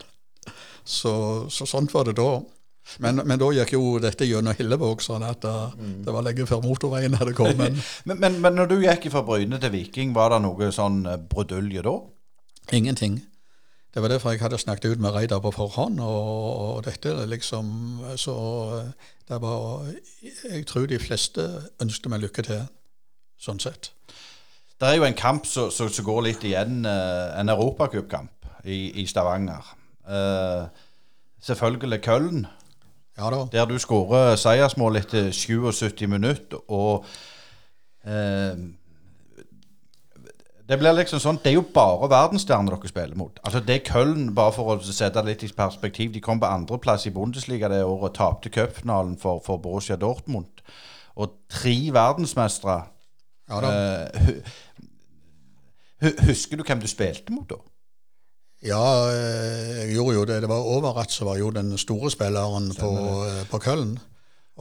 Så, 0.84 1.14
så 1.54 1.70
sånt 1.70 1.94
var 1.94 2.10
det 2.10 2.18
da. 2.18 2.42
Men, 3.02 3.22
men 3.26 3.40
da 3.42 3.50
gikk 3.56 3.74
jo 3.76 3.98
dette 4.04 4.28
gjennom 4.28 4.56
Hillevåg, 4.58 5.02
sånn 5.02 5.26
at 5.26 5.42
det, 5.46 5.54
det 6.06 6.14
var 6.14 6.26
lenge 6.26 6.46
før 6.50 6.64
motorveien 6.66 7.18
hadde 7.20 7.36
kommet. 7.38 7.78
Men, 8.08 8.20
men, 8.20 8.40
men 8.44 8.58
når 8.58 8.68
du 8.70 8.76
gikk 8.84 9.08
fra 9.14 9.24
Bryne 9.26 9.58
til 9.62 9.72
Viking, 9.74 10.12
var 10.16 10.34
det 10.34 10.42
noe 10.44 10.68
sånn 10.76 11.04
eh, 11.08 11.20
brudulje 11.30 11.84
da? 11.86 11.94
Ingenting. 12.76 13.22
Det 13.94 14.02
var 14.02 14.10
derfor 14.10 14.34
jeg 14.34 14.42
hadde 14.42 14.58
snakket 14.58 14.96
ut 14.96 15.02
med 15.04 15.14
Reidar 15.14 15.42
på 15.44 15.52
forhånd, 15.54 16.02
og, 16.02 16.30
og 16.66 16.86
dette 16.88 17.14
liksom 17.30 17.68
Så 18.18 18.34
det 19.30 19.38
var 19.42 19.86
Jeg 20.24 20.66
tror 20.68 20.88
de 20.90 21.00
fleste 21.00 21.46
ønsket 21.82 22.10
meg 22.12 22.24
lykke 22.26 22.46
til, 22.48 22.64
sånn 23.40 23.62
sett. 23.62 23.92
Det 24.82 24.90
er 24.90 24.98
jo 24.98 25.06
en 25.08 25.16
kamp 25.16 25.46
som 25.48 26.08
går 26.10 26.26
litt 26.26 26.44
igjen, 26.44 26.82
eh, 26.90 27.40
en 27.40 27.54
europacupkamp 27.54 28.50
i, 28.66 29.04
i 29.04 29.06
Stavanger. 29.08 29.64
Uh, 30.04 30.68
selvfølgelig 31.44 32.02
Køln, 32.04 32.48
Ja 33.18 33.30
der 33.54 33.66
du 33.70 33.76
skårer 33.80 34.36
seiersmål 34.42 34.96
etter 34.98 35.28
77 35.32 36.08
minutter. 36.10 36.58
Og 36.72 37.06
eh, 38.06 38.56
det 40.70 40.78
blir 40.80 40.96
liksom 40.96 41.20
sånn, 41.20 41.38
det 41.44 41.52
er 41.52 41.58
jo 41.60 41.66
bare 41.76 42.08
verdensstjerner 42.10 42.74
dere 42.78 42.90
spiller 42.90 43.20
mot. 43.20 43.38
Altså 43.44 43.60
Det 43.60 43.76
er 43.76 43.84
Køln, 43.90 44.30
bare 44.36 44.54
for 44.56 44.72
å 44.74 44.80
sette 44.88 45.20
det 45.22 45.34
litt 45.34 45.44
i 45.46 45.52
perspektiv. 45.54 46.14
De 46.16 46.22
kom 46.24 46.40
på 46.42 46.48
andreplass 46.50 47.06
i 47.10 47.14
Bundesliga 47.14 47.70
det 47.70 47.84
året 47.86 48.16
tapte 48.18 48.50
cupfinalen 48.50 49.18
for, 49.20 49.42
for 49.46 49.60
Borussia 49.62 49.98
Dortmund. 50.00 50.64
Og 51.20 51.36
tre 51.52 51.76
verdensmestere. 51.94 52.80
Ja. 53.52 53.60
Eh, 53.60 54.08
hu- 54.24 54.42
hu- 56.08 56.20
husker 56.32 56.58
du 56.58 56.64
hvem 56.64 56.80
du 56.82 56.88
spilte 56.90 57.36
mot 57.36 57.50
da? 57.52 57.60
Ja, 58.64 59.12
eh, 59.12 59.84
jeg 59.84 59.96
gjorde 59.98 60.16
jo 60.16 60.26
det. 60.26 60.42
Det 60.46 60.50
var 60.50 60.68
Overratt 60.76 61.12
som 61.12 61.28
var 61.28 61.38
jo 61.38 61.52
den 61.52 61.78
store 61.78 62.12
spilleren 62.12 62.72
på, 62.78 62.92
eh, 63.28 63.44
på 63.52 63.60
Køllen. 63.60 63.98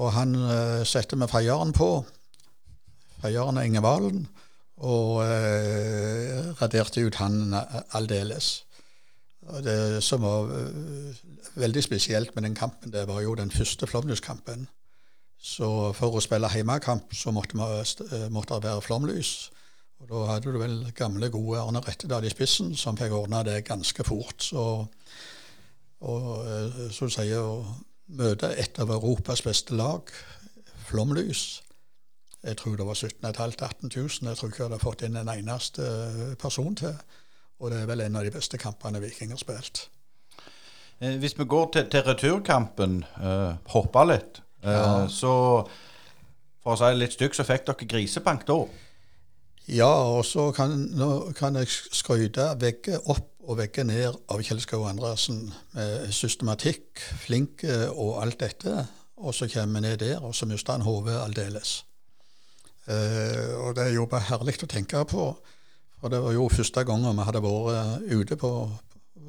Og 0.00 0.12
han 0.16 0.34
uh, 0.34 0.80
satte 0.88 1.18
med 1.20 1.28
feieren 1.28 1.74
på. 1.76 2.04
Feieren 3.20 3.58
er 3.60 3.68
Inge 3.68 3.82
Valen. 3.84 4.24
Og 4.82 5.22
eh, 5.22 6.50
raderte 6.58 7.04
ut 7.06 7.18
han 7.20 7.54
eh, 7.54 7.80
aldeles. 7.94 8.64
Det 9.62 10.02
som 10.02 10.24
var 10.24 10.50
eh, 10.56 11.20
veldig 11.54 11.82
spesielt 11.84 12.34
med 12.34 12.48
den 12.48 12.56
kampen, 12.58 12.90
det 12.90 13.06
var 13.08 13.20
jo 13.22 13.36
den 13.38 13.50
første 13.50 13.86
Flåmlys-kampen. 13.86 14.66
Så 15.42 15.92
for 15.98 16.14
å 16.14 16.22
spille 16.22 16.50
hjemmekamp 16.50 17.14
så 17.14 17.34
måtte, 17.34 17.58
eh, 17.58 18.28
måtte 18.30 18.58
det 18.58 18.70
være 18.70 18.82
flomlys. 18.82 19.50
Og 20.02 20.08
da 20.10 20.22
hadde 20.32 20.50
du 20.50 20.58
vel 20.58 20.78
gamle, 20.98 21.30
gode 21.30 21.60
Arne 21.62 21.80
Rettedal 21.84 22.26
i 22.26 22.30
spissen, 22.32 22.72
som 22.76 22.96
fikk 22.98 23.14
ordna 23.14 23.44
det 23.46 23.60
ganske 23.68 24.04
fort. 24.04 24.42
Så, 24.42 24.64
og 26.02 26.30
eh, 26.42 26.80
så 26.90 27.06
du 27.06 27.14
si 27.14 27.28
å 27.38 27.62
møte 28.18 28.50
et 28.58 28.80
av 28.82 28.90
Europas 28.90 29.44
beste 29.46 29.76
lag, 29.78 30.10
Flomlys 30.82 31.62
Jeg 32.42 32.56
tror 32.58 32.74
det 32.76 32.84
var 32.86 32.98
17 32.98 33.22
500-18 33.22 33.92
000. 33.94 34.28
Jeg 34.28 34.36
tror 34.36 34.48
ikke 34.50 34.62
jeg 34.64 34.66
hadde 34.66 34.82
fått 34.82 35.02
inn 35.06 35.16
en 35.16 35.30
eneste 35.30 35.86
eh, 35.86 36.34
person 36.34 36.74
til. 36.74 36.96
Og 37.62 37.70
det 37.70 37.78
er 37.78 37.86
vel 37.86 38.02
en 38.02 38.18
av 38.18 38.26
de 38.26 38.34
beste 38.34 38.58
kampene 38.58 39.00
Viking 39.00 39.30
har 39.30 39.38
spilt. 39.38 39.84
Eh, 40.98 41.14
hvis 41.22 41.38
vi 41.38 41.46
går 41.46 41.70
til, 41.76 41.86
til 41.90 42.02
returkampen, 42.02 43.04
uh, 43.22 43.54
hoppa 43.70 44.02
litt, 44.10 44.42
uh, 44.66 44.70
Ja. 44.70 45.08
så 45.08 45.34
for 46.62 46.74
å 46.74 46.78
si 46.78 46.90
det 46.90 46.98
litt 46.98 47.14
stygt, 47.14 47.38
så 47.38 47.46
fikk 47.46 47.68
dere 47.70 47.88
grisebank 47.94 48.44
da. 48.46 48.58
Ja, 49.70 49.90
og 50.16 50.24
så 50.26 50.50
kan, 50.56 50.88
kan 51.38 51.56
jeg 51.60 51.70
skryte 51.70 52.48
vegge 52.60 52.98
opp 52.98 53.28
og 53.42 53.58
vegge 53.58 53.84
ned 53.86 54.16
av 54.30 54.42
Kjell 54.42 54.60
Skau 54.62 54.84
Andreassen 54.86 55.48
med 55.74 56.10
systematikk, 56.14 57.00
flink 57.24 57.64
og 57.66 58.20
alt 58.22 58.40
dette. 58.42 58.86
Og 59.22 59.34
så 59.34 59.46
kommer 59.50 59.80
vi 59.80 59.86
ned 59.86 59.96
der, 60.02 60.18
og 60.18 60.34
så 60.34 60.46
mister 60.46 60.72
han 60.72 60.82
hodet 60.86 61.18
aldeles. 61.22 61.84
Eh, 62.90 63.54
og 63.54 63.76
det 63.76 63.84
er 63.86 63.94
jo 63.94 64.06
bare 64.10 64.26
herlig 64.26 64.56
å 64.62 64.70
tenke 64.70 65.04
på. 65.06 65.26
For 66.00 66.10
det 66.10 66.22
var 66.22 66.34
jo 66.34 66.48
første 66.50 66.82
gangen 66.84 67.18
vi 67.18 67.26
hadde 67.28 67.42
vært 67.44 68.08
ute 68.10 68.38
på, 68.38 68.52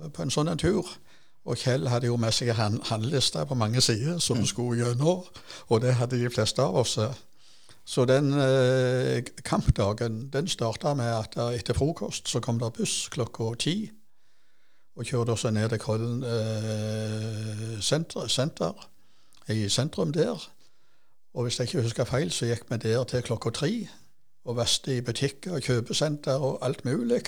på 0.10 0.24
en 0.24 0.34
sånn 0.34 0.50
en 0.50 0.62
tur. 0.62 0.88
Og 1.44 1.60
Kjell 1.60 1.90
hadde 1.92 2.08
jo 2.08 2.18
med 2.18 2.34
seg 2.34 2.54
handlelister 2.56 3.46
på 3.46 3.58
mange 3.60 3.82
sider 3.84 4.18
som 4.24 4.40
vi 4.40 4.48
skulle 4.48 4.80
gjennom, 4.80 5.26
og 5.68 5.82
det 5.84 5.98
hadde 6.00 6.22
de 6.22 6.32
fleste 6.32 6.64
av 6.64 6.80
oss. 6.82 6.96
Så 7.86 8.06
den 8.06 8.32
eh, 8.34 9.24
kampdagen 9.44 10.30
den 10.34 10.48
starta 10.48 10.94
med 10.96 11.12
at 11.12 11.36
etter 11.52 11.76
frokost 11.76 12.30
så 12.32 12.40
kom 12.40 12.60
det 12.60 12.74
buss 12.78 13.10
klokka 13.12 13.54
ti. 13.60 13.92
Og 14.96 15.10
kjørte 15.10 15.34
oss 15.34 15.44
ned 15.50 15.70
til 15.70 15.82
Krøllen 15.82 16.24
eh, 16.24 17.80
senter, 17.82 18.28
senter, 18.28 18.90
i 19.50 19.68
sentrum 19.70 20.14
der. 20.14 20.40
Og 21.34 21.44
hvis 21.44 21.60
jeg 21.60 21.68
ikke 21.68 21.82
husker 21.84 22.08
feil, 22.08 22.32
så 22.32 22.48
gikk 22.48 22.70
vi 22.70 22.78
der 22.86 23.04
til 23.04 23.26
klokka 23.26 23.52
tre. 23.52 23.72
Og 24.46 24.56
vasste 24.56 24.96
i 24.96 25.02
butikker 25.02 25.60
kjøpesenter 25.60 26.40
og 26.40 26.62
alt 26.64 26.86
mulig. 26.86 27.24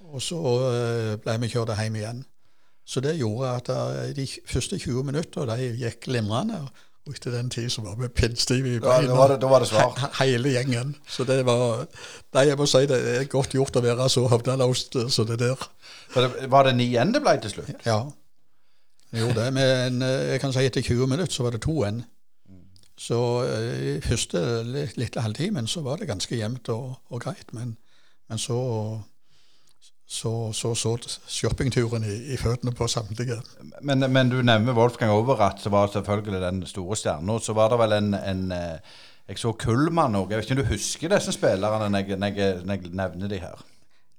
Og 0.00 0.22
så 0.22 0.40
eh, 0.70 1.16
ble 1.20 1.36
vi 1.42 1.52
kjørt 1.52 1.74
hjem 1.76 2.00
igjen. 2.00 2.24
Så 2.84 3.00
det 3.00 3.18
gjorde 3.18 3.50
at 3.50 4.16
de 4.16 4.26
første 4.46 4.78
20 4.78 5.04
minutter 5.04 5.46
de 5.46 5.68
gikk 5.78 6.00
glimrende. 6.08 6.64
Og 7.06 7.16
etter 7.16 7.32
den 7.34 7.48
tid 7.50 7.66
så 7.74 7.82
var 7.82 7.96
vi 7.98 8.06
pinnstive 8.14 8.76
i 8.76 8.78
beina. 8.78 9.08
da, 9.10 9.14
var, 9.18 9.32
det, 9.32 9.40
da 9.42 9.48
var 9.50 9.64
det 9.64 9.68
svar. 9.72 9.96
He- 9.98 10.10
Hele 10.24 10.52
gjengen. 10.54 10.92
Så 11.10 11.24
det 11.26 11.40
var 11.48 11.86
Nei, 12.36 12.44
jeg 12.46 12.56
må 12.60 12.66
si 12.70 12.84
det 12.86 12.98
er 13.16 13.24
godt 13.32 13.56
gjort 13.58 13.76
å 13.76 13.82
være 13.82 14.06
så 14.12 14.22
hovdaløst 14.30 14.98
som 15.10 15.26
det 15.26 15.40
der. 15.42 15.64
Det, 16.14 16.28
var 16.52 16.68
det 16.68 16.76
ni 16.78 16.86
igjen 16.92 17.10
det 17.12 17.22
ble 17.24 17.34
til 17.42 17.50
slutt? 17.56 17.72
Ja. 17.86 17.96
Jeg 19.12 19.24
gjorde 19.26 19.42
det. 19.42 19.48
Men 19.58 19.98
eh, 20.06 20.30
jeg 20.34 20.40
kan 20.44 20.54
si 20.54 20.62
etter 20.68 20.82
20 20.86 21.10
minutter 21.10 21.34
så 21.34 21.42
var 21.48 21.56
det 21.56 21.62
to 21.66 21.74
igjen. 21.82 22.04
Så 23.02 23.18
eh, 23.50 23.96
i 23.96 24.00
første 24.04 24.44
lille 24.68 25.08
halvtimen 25.26 25.66
så 25.66 25.82
var 25.82 25.98
det 25.98 26.06
ganske 26.12 26.38
jevnt 26.38 26.70
og, 26.70 26.94
og 27.10 27.24
greit. 27.26 27.50
Men, 27.52 27.74
men 28.30 28.38
så 28.38 28.56
så, 30.12 30.52
så, 30.52 30.74
så 30.74 30.96
shoppingturen 31.28 32.04
i, 32.04 32.16
i 32.34 32.36
føttene 32.36 32.74
på 32.76 32.86
samtlige. 32.88 33.38
Men, 33.80 34.04
men 34.12 34.28
du 34.28 34.42
nevner 34.44 34.76
Wolfgang 34.76 35.12
Overath, 35.12 35.62
som 35.62 35.72
var 35.72 35.88
selvfølgelig 35.92 36.42
den 36.42 36.66
store 36.66 36.96
stjerna. 36.96 37.38
Så 37.40 37.54
var 37.56 37.72
det 37.72 37.78
vel 37.80 37.96
en, 37.96 38.14
en 38.14 38.52
eh, 38.52 38.98
Jeg 39.28 39.38
så 39.38 39.52
Kullmann 39.52 40.18
òg. 40.18 40.30
Jeg 40.30 40.38
vet 40.38 40.50
ikke 40.50 40.60
om 40.60 40.66
du 40.66 40.72
husker 40.74 41.14
disse 41.14 41.32
spillerne 41.32 41.88
når 41.88 41.98
jeg, 42.04 42.18
når 42.18 42.36
jeg, 42.36 42.56
når 42.66 42.74
jeg 42.74 42.90
nevner 42.92 43.30
de 43.30 43.38
her? 43.40 43.62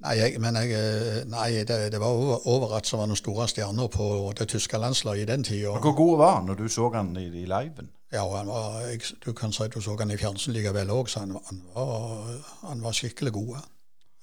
Nei, 0.03 0.13
jeg, 0.17 0.39
men 0.41 0.57
jeg, 0.57 0.71
eh, 0.79 1.19
nei 1.29 1.49
det, 1.69 1.77
det 1.93 1.99
var 2.01 2.15
over, 2.15 2.47
Overat 2.49 2.89
som 2.89 3.03
var 3.03 3.11
den 3.11 3.19
store 3.19 3.45
stjerna 3.51 3.85
på 3.93 4.07
det 4.39 4.49
tyske 4.49 4.79
landslaget 4.81 5.27
i 5.27 5.29
den 5.29 5.45
tida. 5.45 5.75
Hvor 5.77 5.93
god 5.99 6.17
var 6.23 6.33
han 6.39 6.49
når 6.49 6.63
du 6.63 6.65
så 6.73 6.89
han 6.95 7.13
i, 7.21 7.27
i 7.27 7.45
liven? 7.45 7.91
Ja, 8.13 8.25
han 8.33 8.49
var, 8.49 8.81
jeg, 8.87 9.13
du 9.25 9.29
kan 9.37 9.53
si 9.53 9.63
at 9.63 9.77
du 9.77 9.81
så 9.81 9.93
han 9.99 10.11
i 10.11 10.17
fjernsyn 10.17 10.57
likevel 10.57 10.89
òg, 10.89 11.05
så 11.09 11.21
han, 11.21 11.37
han, 11.51 11.61
var, 11.75 12.33
han 12.65 12.81
var 12.81 12.97
skikkelig 12.97 13.37
god. 13.37 13.61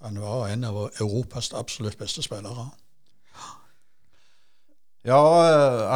Han 0.02 0.20
var 0.20 0.48
en 0.48 0.64
av 0.64 0.76
Europas 1.00 1.52
absolutt 1.52 1.98
beste 1.98 2.22
spillere. 2.22 2.70
Ja, 5.04 5.20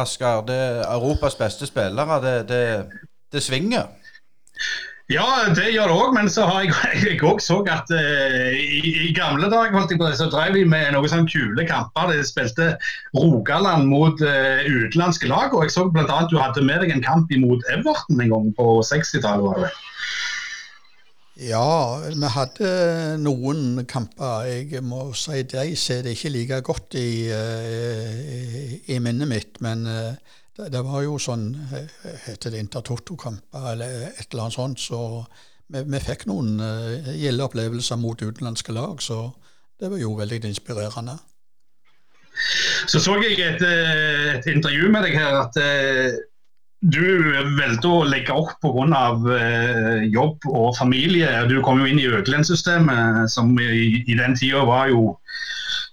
Asker. 0.01 0.41
Det 0.45 0.61
Europas 0.85 1.37
beste 1.37 1.67
spillere. 1.67 2.21
Det, 2.21 2.35
det, 2.49 2.85
det 3.31 3.41
svinger. 3.41 3.87
Ja, 5.05 5.25
det 5.53 5.67
gjør 5.69 5.91
det 5.91 5.95
òg, 6.01 6.13
men 6.15 6.29
så 6.33 6.47
har 6.49 6.63
jeg 6.65 6.71
jeg 7.05 7.19
òg 7.29 7.41
så 7.43 7.59
at 7.69 7.91
eh, 7.93 8.55
i, 8.57 8.93
i 9.05 9.11
gamle 9.13 9.51
dager 9.53 9.75
holdt 9.77 9.91
jeg 9.93 9.99
på 10.01 10.07
så 10.17 10.25
drev 10.33 10.55
vi 10.57 10.63
med 10.65 10.95
noen 10.95 11.11
sånne 11.11 11.29
kule 11.29 11.65
kamper. 11.69 12.09
De 12.09 12.25
spilte 12.25 12.71
Rogaland 13.13 13.85
mot 13.91 14.21
eh, 14.25 14.65
utenlandske 14.65 15.29
lag, 15.29 15.53
og 15.53 15.67
jeg 15.67 15.75
så 15.75 15.85
bl.a. 15.93 16.23
du 16.31 16.39
hadde 16.41 16.65
med 16.65 16.81
deg 16.81 16.95
en 16.95 17.05
kamp 17.05 17.29
imot 17.29 17.61
Everton 17.75 18.23
en 18.25 18.33
gang 18.33 18.49
på 18.57 18.79
60-tallet. 18.89 19.77
Ja, 21.35 21.99
vi 21.99 22.27
hadde 22.31 22.67
noen 23.19 23.81
kamper. 23.91 24.45
Jeg 24.47 24.83
må 24.87 25.09
si 25.19 25.41
de 25.43 25.65
ser 25.75 26.05
det 26.05 26.13
ikke 26.15 26.31
like 26.31 26.61
godt 26.63 26.95
i, 26.95 27.27
eh, 27.27 28.77
i 28.87 28.99
minnet 29.03 29.27
mitt, 29.27 29.59
men 29.59 29.83
eh, 29.85 30.15
det, 30.55 30.69
det 30.71 30.83
var 30.87 31.03
jo 31.03 31.17
sånn 31.19 31.49
eh, 31.75 31.91
Heter 32.29 32.55
det 32.55 32.61
Intertoto-kamper 32.63 33.67
eller 33.73 34.07
et 34.13 34.29
eller 34.29 34.45
annet 34.45 34.55
sånt, 34.55 34.79
så 34.79 35.01
vi, 35.67 35.83
vi 35.83 35.99
fikk 35.99 36.27
noen 36.29 36.55
uh, 36.61 37.11
gilde 37.17 37.43
opplevelser 37.43 37.97
mot 37.99 38.21
utenlandske 38.21 38.71
lag, 38.75 39.01
så 39.01 39.25
det 39.81 39.89
var 39.91 39.99
jo 39.99 40.13
veldig 40.15 40.43
inspirerende. 40.45 41.17
Så 42.87 42.99
så 42.99 43.15
jeg 43.23 43.39
et, 43.39 43.61
eh, 43.63 44.35
et 44.37 44.47
intervju 44.51 44.91
med 44.91 45.03
deg 45.07 45.15
her 45.17 45.35
at 45.41 45.59
eh, 45.59 46.15
du 46.85 47.05
valgte 47.57 47.89
å 47.89 48.03
legge 48.07 48.35
opp 48.35 48.59
pga. 48.61 49.05
Eh, 49.35 50.03
jobb 50.13 50.45
og 50.51 50.75
familie. 50.77 51.29
Du 51.49 51.57
kom 51.65 51.81
jo 51.81 51.89
inn 51.89 52.01
i 52.01 52.09
Økland-systemet, 52.09 53.31
som 53.33 53.55
i, 53.59 54.03
i 54.05 54.17
den 54.17 54.37
tida 54.37 54.65
var 54.67 54.91
jo 54.91 55.15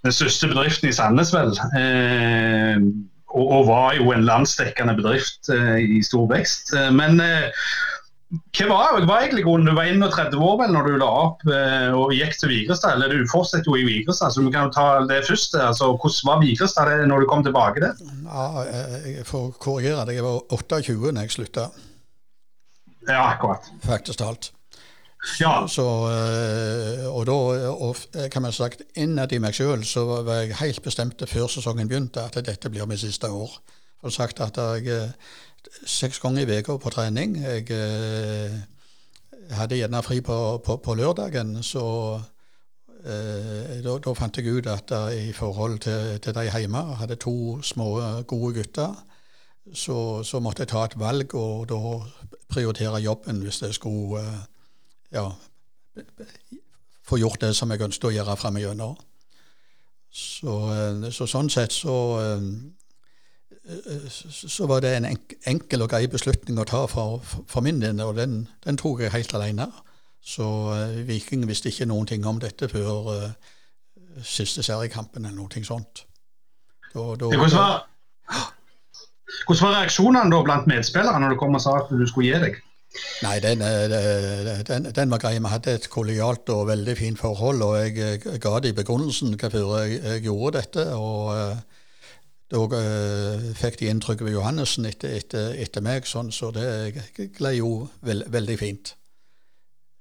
den 0.02 0.14
største 0.14 0.50
bedriften 0.50 0.90
i 0.90 0.94
Sandnes, 0.96 1.32
vel. 1.34 1.54
Eh, 1.78 2.76
og, 3.32 3.46
og 3.46 3.68
var 3.70 3.94
jo 3.96 4.12
en 4.12 4.26
landsdekkende 4.28 4.96
bedrift 4.98 5.48
i 5.48 6.02
stor 6.04 6.26
vekst. 6.28 6.74
Men 6.92 7.16
hva 8.32 8.66
var, 8.70 8.94
hva 9.02 9.08
var 9.10 9.24
egentlig 9.26 9.44
grunnen? 9.44 9.68
Du 9.68 9.76
var 9.76 9.90
31 9.90 10.38
år 10.40 10.54
vel 10.62 10.72
når 10.72 10.86
du 10.88 10.94
la 11.02 11.08
opp 11.26 11.42
og 11.98 12.14
gikk 12.16 12.38
til 12.40 12.48
Vigrestad. 12.48 12.96
Eller 12.96 13.12
du 13.12 13.28
fortsetter 13.28 13.68
jo 13.68 13.76
i 13.76 13.84
Vigrestad, 13.84 14.32
så 14.32 14.44
vi 14.44 14.52
kan 14.54 14.70
jo 14.70 14.72
ta 14.72 14.86
det 15.04 15.20
først. 15.26 15.58
Altså, 15.60 15.90
hvordan 15.92 16.30
var 16.30 16.40
Vigrestad 16.40 16.92
når 17.10 17.24
du 17.24 17.28
kom 17.28 17.44
tilbake 17.44 17.84
der? 17.84 18.00
Ja, 18.24 18.46
jeg 19.04 19.26
får 19.28 19.52
korrigere 19.60 20.06
deg. 20.08 20.22
Jeg 20.22 20.24
var 20.24 20.40
28 20.48 21.12
når 21.12 21.28
jeg 21.28 21.36
slutta. 21.36 21.68
Ja, 23.08 23.20
akkurat. 23.34 23.68
Faktisk 23.84 24.18
talt. 24.18 24.52
Ja. 25.40 25.66
Så, 25.70 25.84
eh, 26.10 27.06
og 27.06 27.26
da 27.26 27.36
og 27.70 27.96
kan 28.30 28.42
man 28.42 28.54
sagt, 28.54 28.82
innad 28.98 29.32
i 29.32 29.38
meg 29.42 29.54
sjøl 29.54 29.84
så 29.86 30.04
var 30.26 30.42
jeg 30.42 30.58
helt 30.58 30.82
bestemt 30.82 31.22
før 31.30 31.46
sesongen 31.50 31.90
begynte 31.90 32.24
at 32.26 32.40
dette 32.42 32.70
blir 32.70 32.88
mitt 32.90 33.02
siste 33.02 33.30
år. 33.30 33.54
Og 34.02 34.12
sagt 34.12 34.42
at 34.42 34.58
jeg 34.58 34.88
eh, 34.90 35.14
seks 35.86 36.20
ganger 36.20 36.48
i 36.48 36.58
uka 36.60 36.76
på 36.76 36.90
trening. 36.90 37.36
Jeg 37.42 37.70
eh, 37.70 38.60
hadde 39.56 39.78
gjerne 39.78 40.02
fri 40.02 40.20
på, 40.20 40.58
på, 40.64 40.76
på 40.76 40.94
lørdagen, 40.94 41.62
så 41.62 41.84
eh, 43.04 43.80
da, 43.84 44.14
fant 44.14 44.38
jeg 44.38 44.52
ut 44.52 44.68
at 44.70 44.92
i 45.16 45.32
forhold 45.32 45.78
til, 45.86 46.18
til 46.22 46.34
de 46.34 46.48
hjemme, 46.50 46.84
hadde 47.00 47.20
to 47.20 47.62
små, 47.62 48.22
gode 48.26 48.54
gutter, 48.60 48.94
så, 49.74 50.22
så, 50.22 50.40
måtte 50.40 50.64
jeg 50.64 50.72
ta 50.72 50.84
et 50.84 50.98
valg 50.98 51.34
og 51.38 51.68
da 51.70 51.78
prioritere 52.50 52.98
jobben 53.00 53.44
hvis 53.44 53.62
jeg 53.62 53.74
skulle 53.74 54.22
ja, 55.12 55.28
få 57.06 57.18
gjort 57.20 57.40
det 57.40 57.52
som 57.56 57.70
jeg 57.70 57.84
ønsket 57.86 58.08
å 58.10 58.14
gjøre 58.16 58.36
framover. 58.36 58.96
Så, 60.12 60.54
så 61.14 61.28
sånn 61.30 61.48
sett 61.52 61.72
så 61.72 61.94
så 64.28 64.66
var 64.66 64.80
det 64.82 64.96
en 64.96 65.06
enkel 65.46 65.84
og 65.84 65.90
grei 65.92 66.06
beslutning 66.10 66.58
å 66.58 66.66
ta 66.66 66.82
for, 66.90 67.22
for 67.22 67.62
min 67.62 67.78
del, 67.82 68.00
og 68.02 68.16
den, 68.18 68.48
den, 68.64 68.78
tok 68.78 69.04
jeg 69.04 69.14
helt 69.14 69.34
alene. 69.38 69.68
Så 70.22 70.46
uh, 70.70 70.98
Viking 71.06 71.46
visste 71.46 71.70
ikke 71.70 71.86
noen 71.90 72.08
ting 72.10 72.26
om 72.26 72.40
dette 72.42 72.68
før 72.70 73.10
uh, 73.10 73.52
siste 74.22 74.62
seriekampen 74.66 75.26
eller 75.26 75.38
noe 75.38 75.64
sånt. 75.66 76.04
Da, 76.92 77.06
da, 77.16 77.30
hvordan, 77.30 77.54
var, 77.56 78.50
hvordan 79.46 79.64
var 79.64 79.78
reaksjonene 79.78 80.34
da 80.34 80.42
blant 80.44 80.68
medspillere 80.68 81.22
når 81.22 81.34
du 81.34 81.40
kom 81.40 81.56
og 81.56 81.62
sa 81.64 81.78
at 81.80 81.90
du 81.90 82.04
skulle 82.06 82.28
gi 82.28 82.42
deg? 82.42 82.58
Nei, 83.22 83.38
den, 83.40 83.62
den, 84.68 84.88
den, 84.92 85.12
var 85.14 85.22
grei. 85.22 85.38
Vi 85.38 85.48
hadde 85.48 85.78
et 85.78 85.86
kollegialt 85.88 86.50
og 86.52 86.66
veldig 86.68 86.96
fint 86.98 87.18
forhold, 87.18 87.62
og 87.64 87.78
jeg, 87.80 88.18
ga 88.42 88.58
de 88.60 88.74
begrunnelsen 88.76 89.38
hvorfor 89.40 89.78
jeg, 89.80 90.02
jeg, 90.02 90.24
gjorde 90.26 90.58
dette. 90.58 90.84
og 90.98 91.71
da 92.52 92.60
uh, 92.68 93.44
fikk 93.56 93.78
de 93.80 93.88
inntrykk 93.88 94.26
ved 94.26 94.36
Johannessen 94.36 94.86
etter, 94.88 95.14
etter, 95.16 95.54
etter, 95.62 95.84
meg, 95.84 96.08
sånn, 96.08 96.32
så 96.34 96.50
det 96.52 96.66
gled 97.38 97.56
jo 97.56 97.72
veld, 98.04 98.26
veldig 98.32 98.56
fint. 98.60 98.94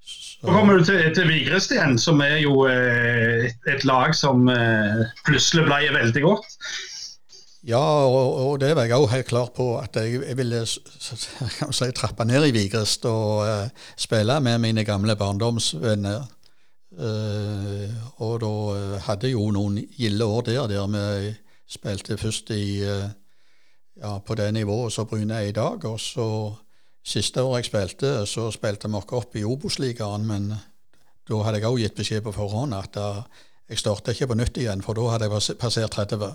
Så 0.02 0.50
kommer 0.50 0.80
du 0.80 0.84
til, 0.84 1.00
til 1.16 1.30
igjen, 1.32 2.00
som 2.02 2.20
er 2.26 2.42
jo 2.44 2.66
uh, 2.66 3.46
et, 3.48 3.70
et, 3.72 3.86
lag 3.88 4.16
som 4.18 4.50
uh, 4.52 5.04
plutselig 5.28 5.68
ble 5.70 5.94
veldig 5.96 6.24
godt. 6.26 6.58
Ja, 7.70 7.80
og, 8.10 8.32
og 8.42 8.56
det 8.60 8.72
var 8.76 8.90
jeg 8.90 8.98
òg 8.98 9.12
helt 9.14 9.30
klar 9.30 9.52
på, 9.56 9.68
at 9.78 9.96
jeg, 10.02 10.18
jeg 10.26 10.38
ville 10.40 10.64
si, 10.66 11.90
trappe 11.96 12.26
ned 12.26 12.48
i 12.50 12.56
Vigrest 12.56 13.06
og 13.06 13.46
spille 13.96 14.40
med 14.42 14.58
mine 14.64 14.84
gamle 14.84 15.16
barndomsvenner. 15.16 16.26
og 18.18 18.34
da 18.42 18.50
hadde 19.06 19.30
jeg 19.30 19.38
jo 19.38 19.46
noen 19.54 19.78
gilde 19.94 20.26
år 20.26 20.42
der, 20.50 20.66
der 20.74 20.90
vi 20.90 21.06
Spilte 21.72 22.18
først 22.20 22.52
i, 22.52 22.82
eh, 22.84 23.10
ja, 24.02 24.18
på 24.20 24.36
det 24.36 24.50
nivået 24.54 24.92
som 24.92 25.08
Bryne 25.08 25.34
er 25.40 25.52
i 25.52 25.56
dag. 25.56 25.86
Og 25.86 26.00
så 26.00 26.28
siste 27.04 27.42
år 27.42 27.58
jeg 27.58 27.66
spilte, 27.66 28.26
så 28.26 28.52
spilte 28.52 28.90
vi 28.90 29.00
oss 29.00 29.16
opp 29.18 29.36
i 29.36 29.44
Obos-ligaen, 29.44 30.28
men 30.28 30.52
da 31.30 31.44
hadde 31.46 31.62
jeg 31.62 31.70
òg 31.70 31.80
gitt 31.80 31.96
beskjed 31.96 32.24
på 32.26 32.36
forhånd 32.36 32.76
at 32.76 32.94
da, 32.94 33.24
jeg 33.70 33.80
starta 33.80 34.12
ikke 34.12 34.28
på 34.28 34.36
nytt 34.36 34.58
igjen, 34.58 34.82
for 34.84 34.94
da 34.94 35.08
hadde 35.14 35.30
jeg 35.30 35.58
passert 35.62 35.96
30. 35.96 36.34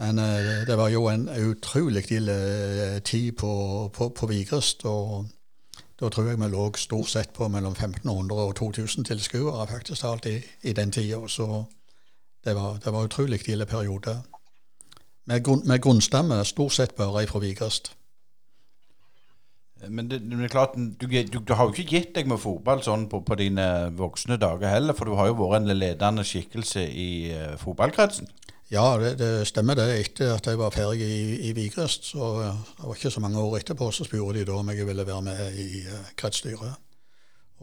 Men 0.00 0.18
eh, 0.18 0.64
det 0.66 0.78
var 0.78 0.88
jo 0.88 1.06
en 1.12 1.28
utrolig 1.28 2.06
eh, 2.12 2.98
tid 3.04 3.36
på, 3.36 3.52
på, 3.92 4.08
på 4.08 4.26
Vigrest. 4.26 4.86
og 4.88 5.28
da 6.00 6.08
tror 6.08 6.32
jeg 6.32 6.40
vi 6.40 6.48
lå 6.50 6.64
stort 6.80 7.08
sett 7.08 7.32
på 7.36 7.46
mellom 7.48 7.76
1500 7.76 8.40
og 8.48 8.56
2000 8.56 9.04
tilskuere 9.04 9.66
faktisk 9.70 10.00
talt 10.00 10.26
i, 10.26 10.40
i 10.62 10.72
den 10.72 10.90
tida. 10.90 11.20
Det 12.44 12.54
var, 12.58 12.78
det 12.84 12.92
var 12.92 13.06
utrolig 13.06 13.48
ille 13.48 13.66
periode. 13.66 14.16
Med, 15.24 15.44
grunn, 15.44 15.62
med 15.66 15.82
grunnstamme 15.82 16.44
stort 16.44 16.74
sett 16.74 16.96
bare 16.98 17.26
fra 17.30 17.38
Vigrest. 17.42 17.92
Men 19.88 20.10
det, 20.10 20.20
det, 20.30 20.38
er 20.44 20.48
klart, 20.50 20.76
du, 20.76 21.06
du, 21.06 21.38
du, 21.38 21.54
har 21.54 21.66
jo 21.66 21.74
ikke 21.74 21.96
gitt 21.96 22.12
deg 22.14 22.28
med 22.30 22.38
fotball 22.38 22.82
sånn 22.84 23.08
på, 23.10 23.22
på, 23.26 23.38
dine 23.38 23.64
voksne 23.98 24.38
dager 24.38 24.70
heller, 24.70 24.94
for 24.94 25.10
du 25.10 25.16
har 25.18 25.30
jo 25.30 25.38
vært 25.40 25.62
en 25.62 25.74
ledende 25.74 26.22
skikkelse 26.26 26.84
i 26.86 27.08
uh, 27.34 27.54
fotballkretsen? 27.58 28.30
Ja, 28.70 28.94
det, 28.98 29.16
det, 29.20 29.30
stemmer 29.50 29.76
det. 29.76 29.88
Etter 29.98 30.36
at 30.36 30.46
jeg 30.46 30.60
var 30.60 30.74
ferdig 30.74 31.02
i, 31.02 31.48
i 31.48 31.54
Vigrest, 31.56 32.06
så 32.14 32.30
det 32.40 32.86
var 32.86 32.94
ikke 32.94 33.10
så 33.12 33.22
mange 33.24 33.42
år 33.42 33.58
etterpå, 33.58 33.90
så 33.90 34.06
spurte 34.06 34.38
de 34.38 34.46
da 34.48 34.60
om 34.60 34.70
jeg 34.70 34.86
ville 34.86 35.06
være 35.06 35.26
med 35.26 35.58
i 35.58 35.82
uh, 35.82 35.98
kretsstyret. 36.18 36.78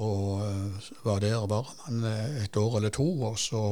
Og 0.04 0.44
uh, 0.44 0.92
var 1.08 1.24
der 1.24 1.48
bare 1.48 2.12
et 2.44 2.60
år 2.60 2.78
eller 2.82 2.92
to, 2.94 3.08
og 3.32 3.40
så 3.40 3.64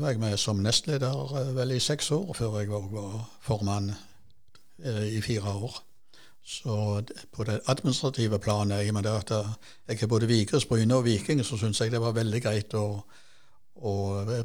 var 0.00 0.10
jeg 0.10 0.20
med 0.20 0.36
som 0.38 0.62
nestleder 0.62 1.36
eh, 1.40 1.54
vel 1.56 1.76
i 1.76 1.80
seks 1.82 2.10
år, 2.16 2.32
før 2.34 2.58
jeg 2.60 2.72
òg 2.74 2.90
var 2.94 3.16
formann 3.44 3.92
eh, 4.84 5.06
i 5.16 5.20
fire 5.24 5.54
år. 5.54 5.80
Så 6.46 7.02
på 7.32 7.44
det 7.44 7.60
administrative 7.70 8.38
planet, 8.38 8.84
i 8.84 8.88
og 8.90 8.94
med 8.94 9.06
at 9.06 9.30
jeg 9.30 10.02
er 10.02 10.10
både 10.10 10.26
Vigres, 10.26 10.66
Bryne 10.66 10.96
og 10.96 11.04
Viking, 11.04 11.44
så 11.44 11.58
syns 11.60 11.80
jeg 11.80 11.92
det 11.92 12.00
var 12.00 12.16
veldig 12.16 12.40
greit 12.42 12.74
å, 12.74 13.04
å 13.76 13.92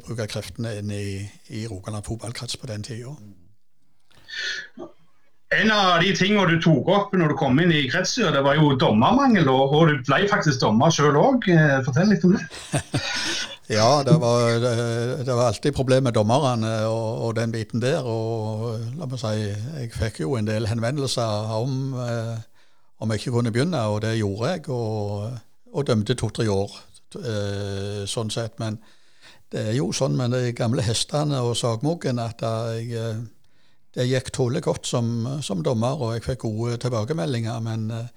bruke 0.04 0.28
kreftene 0.30 0.76
inn 0.78 0.92
i, 0.92 1.24
i 1.48 1.64
Rogaland 1.66 2.06
fotballkrets 2.06 2.60
på 2.60 2.70
den 2.70 2.86
tida. 2.86 3.16
En 5.56 5.70
av 5.72 5.98
de 6.02 6.12
tingene 6.14 6.46
du 6.52 6.60
tok 6.62 6.88
opp 6.92 7.12
når 7.16 7.32
du 7.32 7.38
kom 7.40 7.58
inn 7.62 7.72
i 7.72 7.86
kretsstyret, 7.90 8.36
det 8.36 8.44
var 8.44 8.60
jo 8.60 8.76
dommermangel. 8.78 9.48
Og 9.50 9.76
du 9.88 9.98
ble 10.06 10.28
faktisk 10.30 10.60
dommer 10.62 10.94
sjøl 10.94 11.18
òg. 11.18 11.46
Fortell 11.86 12.12
litt 12.12 12.26
om 12.28 12.36
det. 12.36 12.46
Ja, 13.66 14.02
det 14.06 14.14
var, 14.22 14.60
det, 14.62 15.26
var, 15.26 15.48
alltid 15.48 15.74
problem 15.74 16.04
med 16.06 16.14
dommerne 16.14 16.74
og, 16.86 17.22
og, 17.26 17.30
den 17.36 17.52
biten 17.52 17.82
der. 17.82 18.06
Og 18.06 18.76
la 18.94 19.08
meg 19.10 19.18
si, 19.18 19.32
jeg 19.48 19.90
fikk 19.94 20.20
jo 20.22 20.36
en 20.38 20.46
del 20.46 20.68
henvendelser 20.70 21.50
om 21.56 21.96
eh, 21.98 22.36
om 22.98 23.12
jeg 23.12 23.20
ikke 23.20 23.30
kunne 23.36 23.52
begynne, 23.52 23.80
og 23.92 24.02
det 24.02 24.16
gjorde 24.18 24.50
jeg. 24.50 24.68
Og, 24.68 25.38
og 25.72 25.86
dømte 25.86 26.14
to-tre 26.16 26.48
år, 26.50 26.76
eh, 27.20 28.04
sånn 28.08 28.32
sett. 28.32 28.58
Men 28.62 28.78
det 29.52 29.68
er 29.70 29.74
jo 29.76 29.90
sånn 29.94 30.16
med 30.16 30.32
de 30.34 30.52
gamle 30.56 30.84
hestene 30.84 31.42
og 31.44 31.56
sagmuggen 31.58 32.20
at 32.22 32.42
jeg, 32.42 32.92
eh, 32.96 33.24
det 33.96 34.08
gikk 34.08 34.32
tålelig 34.32 34.64
godt 34.64 34.88
som, 34.88 35.12
som, 35.42 35.62
dommer, 35.64 35.96
og 36.00 36.16
jeg 36.16 36.24
fikk 36.24 36.46
gode 36.46 36.80
tilbakemeldinger. 36.80 37.60
Men 37.64 37.90
eh, 37.90 38.08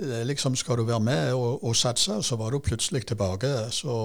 det 0.00 0.24
liksom, 0.28 0.56
skal 0.56 0.80
du 0.80 0.88
være 0.88 1.04
med 1.04 1.34
og, 1.34 1.64
og 1.64 1.76
satse, 1.76 2.22
så 2.22 2.36
var 2.40 2.52
du 2.52 2.60
plutselig 2.64 3.06
tilbake. 3.06 3.52
Så 3.72 3.96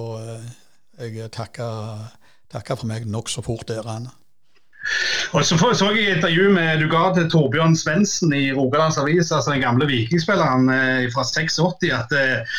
jeg 1.00 1.32
takker 1.32 2.76
for 2.76 2.88
meg 2.90 3.08
nokså 3.08 3.44
fort 3.46 3.68
der. 3.72 3.88
Anne. 3.88 4.12
Og 5.32 5.46
så 5.46 5.56
så 5.56 5.92
jeg 5.94 6.08
et 6.10 6.16
intervju 6.18 6.50
med 6.52 6.82
du 6.82 6.88
ga 6.90 7.12
til 7.14 7.30
Torbjørn 7.30 7.76
Svendsen 7.78 8.34
i 8.34 8.50
Rogalands 8.52 8.98
Avis, 8.98 9.32
altså 9.32 9.54
den 9.54 9.62
gamle 9.62 9.86
vikingspilleren 9.88 10.70
eh, 10.74 11.06
fra 11.14 11.24
86, 11.24 11.60
at, 11.94 12.16
eh, 12.18 12.58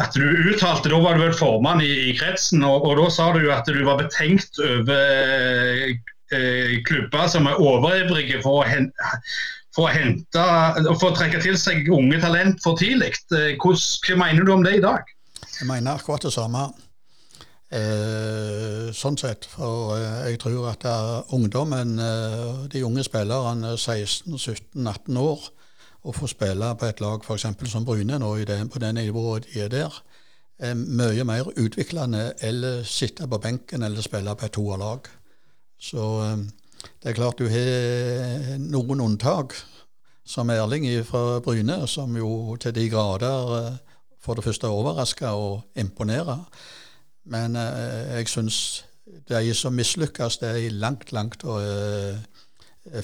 at 0.00 0.16
du 0.16 0.24
uttalte 0.48 0.88
Da 0.88 1.00
var 1.02 1.18
du 1.18 1.26
vel 1.26 1.36
formann 1.36 1.84
i, 1.84 1.92
i 2.08 2.16
kretsen, 2.16 2.64
og, 2.64 2.88
og, 2.88 2.96
da 3.02 3.10
sa 3.12 3.28
du 3.36 3.50
at 3.52 3.68
du 3.68 3.84
var 3.84 4.00
betenkt 4.00 4.58
over 4.64 5.92
eh, 6.32 6.74
klubber 6.88 7.28
som 7.28 7.46
er 7.46 7.60
overivrige 7.60 8.42
for 8.42 8.62
å 8.62 8.66
hente 8.68 9.12
for 9.76 9.86
å, 9.86 9.94
hente, 9.94 10.44
for 10.98 11.12
å 11.12 11.14
trekke 11.14 11.38
til 11.44 11.54
seg 11.60 11.86
unge 11.94 12.18
talent 12.24 12.58
for 12.64 12.80
tidlig. 12.80 13.12
Eh, 13.36 13.54
hva 13.60 14.18
mener 14.18 14.42
du 14.42 14.56
om 14.56 14.64
det 14.66 14.78
i 14.80 14.82
dag? 14.82 15.06
Jeg 15.60 15.68
mener 15.68 16.00
akkurat 16.00 16.24
det 16.26 16.34
samme. 16.34 16.70
Eh, 17.68 18.88
sånn 18.96 19.18
sett. 19.20 19.44
For 19.52 19.96
eh, 19.98 20.30
jeg 20.30 20.40
tror 20.40 20.70
at 20.70 20.86
ungdommen, 21.36 21.98
eh, 22.00 22.66
de 22.72 22.84
unge 22.86 23.04
spillerne 23.04 23.74
16-17-18 23.76 25.20
år, 25.20 25.48
å 26.08 26.14
få 26.14 26.28
spille 26.30 26.70
på 26.78 26.86
et 26.88 27.02
lag 27.02 27.24
f.eks. 27.24 27.44
som 27.68 27.84
Bryne 27.84 28.20
nå 28.22 28.30
det, 28.48 28.60
på 28.72 28.80
det 28.80 28.94
nivået 28.96 29.48
de 29.48 29.64
er 29.64 29.72
der, 29.72 29.98
er 30.58 30.74
mye 30.74 31.24
mer 31.26 31.50
utviklende 31.58 32.32
eller 32.42 32.82
sitte 32.88 33.28
på 33.28 33.38
benken 33.38 33.82
eller 33.82 34.02
spille 34.02 34.34
på 34.34 34.46
et 34.46 34.54
toerlag. 34.56 35.10
Så 35.78 36.06
eh, 36.24 36.46
det 37.02 37.10
er 37.10 37.18
klart 37.18 37.42
du 37.42 37.50
har 37.50 38.56
noen 38.62 39.04
unntak, 39.04 39.54
som 40.28 40.50
Erling 40.52 40.84
fra 41.08 41.40
Bryne, 41.40 41.86
som 41.88 42.16
jo 42.16 42.56
til 42.60 42.74
de 42.76 42.88
grader 42.92 43.54
eh, 43.58 43.78
for 44.20 44.36
det 44.36 44.44
første 44.44 44.68
overrasker 44.68 45.36
og 45.36 45.78
imponerer. 45.78 46.44
Men 47.32 47.56
eh, 47.56 48.18
jeg 48.18 48.28
syns 48.32 48.58
de 49.28 49.54
som 49.54 49.76
mislykkes, 49.76 50.40
det 50.42 50.48
er 50.48 50.60
i 50.66 50.68
langt, 50.72 51.12
langt 51.12 51.44
uh, 51.44 52.16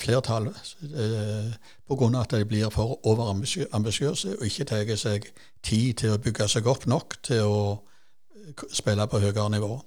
flertall 0.01 0.51
uh, 0.51 1.51
pga. 1.89 2.09
at 2.21 2.31
de 2.31 2.45
blir 2.49 2.71
for 2.73 3.01
overambisiøse 3.07 4.37
og 4.39 4.45
ikke 4.47 4.65
tar 4.69 4.97
seg 5.01 5.29
tid 5.65 5.95
til 6.01 6.15
å 6.15 6.21
bygge 6.21 6.49
seg 6.49 6.69
opp 6.69 6.87
nok 6.87 7.17
til 7.25 7.49
å 7.49 7.59
spille 8.73 9.07
på 9.09 9.21
høyere 9.21 9.51
nivå. 9.53 9.79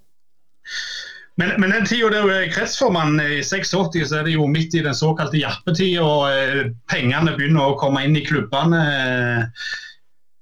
Men, 1.37 1.53
men 1.61 1.71
den 1.71 1.85
tida 1.85 2.09
du 2.09 2.31
er 2.33 2.49
kretsformann 2.49 3.19
i 3.21 3.43
86, 3.45 4.07
så 4.09 4.19
er 4.19 4.25
det 4.25 4.33
jo 4.33 4.47
midt 4.49 4.73
i 4.73 4.81
den 4.81 4.97
såkalte 4.97 5.37
jappetida, 5.37 6.01
og 6.01 6.31
eh, 6.33 6.71
pengene 6.89 7.35
begynner 7.37 7.69
å 7.69 7.77
komme 7.77 8.01
inn 8.07 8.17
i 8.17 8.25
klubbene. 8.25 8.81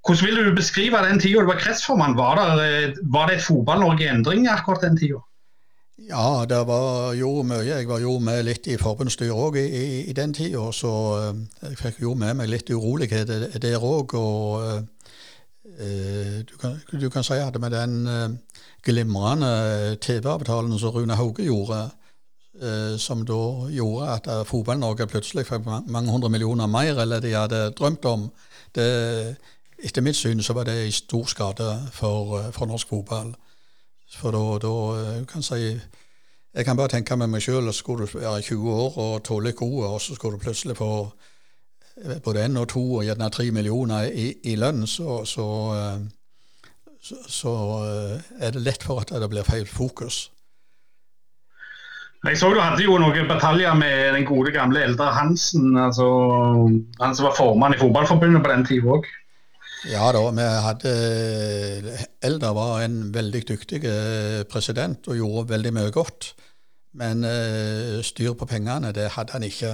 Hvordan 0.05 0.25
vil 0.25 0.45
du 0.45 0.55
beskrive 0.55 1.01
den 1.01 1.19
tida 1.19 1.41
du 1.41 1.49
var 1.49 1.57
kretsformann? 1.59 2.17
Var, 2.17 2.41
det, 2.59 2.97
var 3.03 3.27
det 3.27 3.39
et 3.39 3.47
Fotball-Norge 3.47 4.05
i 4.05 4.11
endring 4.11 4.47
akkurat 4.47 4.85
den 4.85 4.97
tida? 4.97 5.23
Ja, 6.09 6.45
det 6.49 6.59
var 6.67 7.13
jo 7.17 7.41
mye. 7.47 7.63
Jeg 7.65 7.87
var 7.89 7.99
jo 8.03 8.19
med 8.19 8.43
litt 8.45 8.67
i 8.67 8.77
forbundsstyret 8.77 9.33
òg 9.33 9.57
i, 9.57 9.65
i, 9.65 9.85
i, 10.11 10.13
den 10.13 10.33
tida, 10.35 10.67
så 10.75 10.91
eh, 11.17 11.39
jeg 11.69 11.79
fikk 11.79 12.03
jo 12.03 12.13
med 12.19 12.35
meg 12.37 12.51
litt 12.51 12.69
urolighet 12.69 13.31
der 13.63 13.79
òg. 13.81 14.13
Og 14.19 14.61
uh, 14.65 14.81
du, 16.45 16.53
kan, 16.61 16.77
du, 16.91 17.09
kan, 17.09 17.25
si 17.25 17.39
at 17.41 17.57
med 17.61 17.73
den 17.73 17.95
uh, 18.05 18.61
glimrende 18.85 19.95
TV-avtalen 20.01 20.77
som 20.79 20.93
Rune 20.93 21.17
Hauge 21.17 21.47
gjorde, 21.47 21.87
eh, 22.61 22.97
som 22.97 23.25
da 23.25 23.67
gjorde 23.73 24.11
at 24.13 24.27
eh, 24.27 24.43
Fotball-Norge 24.47 25.07
plutselig 25.11 25.47
fikk 25.49 25.65
mange 25.65 26.11
hundre 26.11 26.29
millioner 26.31 26.69
mer 26.71 27.01
enn 27.03 27.17
de 27.21 27.33
hadde 27.33 27.61
drømt 27.77 28.05
om. 28.09 28.29
Det, 28.75 28.85
etter 29.83 30.01
mitt 30.01 30.15
syn 30.15 30.43
så 30.43 30.53
var 30.53 30.69
det 30.69 30.87
i 30.87 30.91
stor 30.91 31.25
skade 31.25 31.69
for, 31.91 32.39
eh, 32.39 32.51
for 32.51 32.65
norsk 32.65 32.87
fotball. 32.87 33.35
For 34.15 34.31
da, 34.31 34.43
da 34.61 35.23
kan 35.25 35.41
jeg 35.41 35.43
si 35.43 35.81
Jeg 36.55 36.65
kan 36.65 36.77
bare 36.77 36.87
tenke 36.87 37.17
med 37.17 37.27
meg 37.27 37.41
sjøl, 37.41 37.73
skulle 37.73 38.05
du 38.07 38.19
være 38.19 38.41
20 38.41 38.71
år 38.71 38.97
og 38.97 39.23
tåle 39.23 39.51
gode, 39.51 39.89
og 39.89 40.01
så 40.01 40.15
skulle 40.15 40.37
du 40.37 40.43
plutselig 40.43 40.77
få 40.77 41.11
både 42.23 42.45
én 42.45 42.57
og 42.57 42.67
to 42.69 42.93
og 42.95 43.03
gjerne 43.03 43.29
tre 43.29 43.51
millioner 43.51 44.07
i, 44.07 44.33
i 44.43 44.55
lønn, 44.55 44.87
så, 44.87 45.25
så 45.25 45.43
så, 47.05 47.15
så 47.27 47.51
eh, 47.85 48.47
er 48.47 48.55
det 48.55 48.63
lett 48.65 48.83
for 48.83 49.03
at 49.03 49.11
det 49.13 49.29
blir 49.29 49.45
feil 49.45 49.67
fokus. 49.69 50.31
Jeg 52.25 52.39
så 52.41 52.49
du 52.49 52.57
hadde 52.57 52.81
jo 52.81 52.95
noen 52.97 53.27
bataljer 53.29 53.75
med 53.77 54.15
den 54.15 54.25
gode 54.25 54.49
gamle 54.55 54.81
Eldre 54.81 55.11
Hansen. 55.13 55.77
altså 55.77 56.07
Han 57.01 57.13
som 57.13 57.27
var 57.27 57.35
formann 57.37 57.75
i 57.75 57.77
Fotballforbundet 57.77 58.41
på 58.41 58.49
den 58.49 58.65
tida 58.65 58.95
òg. 58.97 59.05
Ja 59.85 60.07
da, 60.09 60.21
vi 60.33 60.45
hadde 60.65 60.91
Eldre 62.25 62.49
var 62.57 62.79
en 62.81 63.11
veldig 63.13 63.41
dyktig 63.45 63.83
eh, 63.85 64.41
president 64.49 65.05
og 65.11 65.19
gjorde 65.19 65.51
veldig 65.51 65.73
mye 65.75 65.91
godt. 65.93 66.31
Men 66.95 67.25
uh, 67.27 67.99
styr 68.01 68.33
på 68.39 68.47
pengene, 68.47 68.93
det 68.95 69.11
hadde 69.17 69.35
han 69.35 69.43
ikke. 69.43 69.73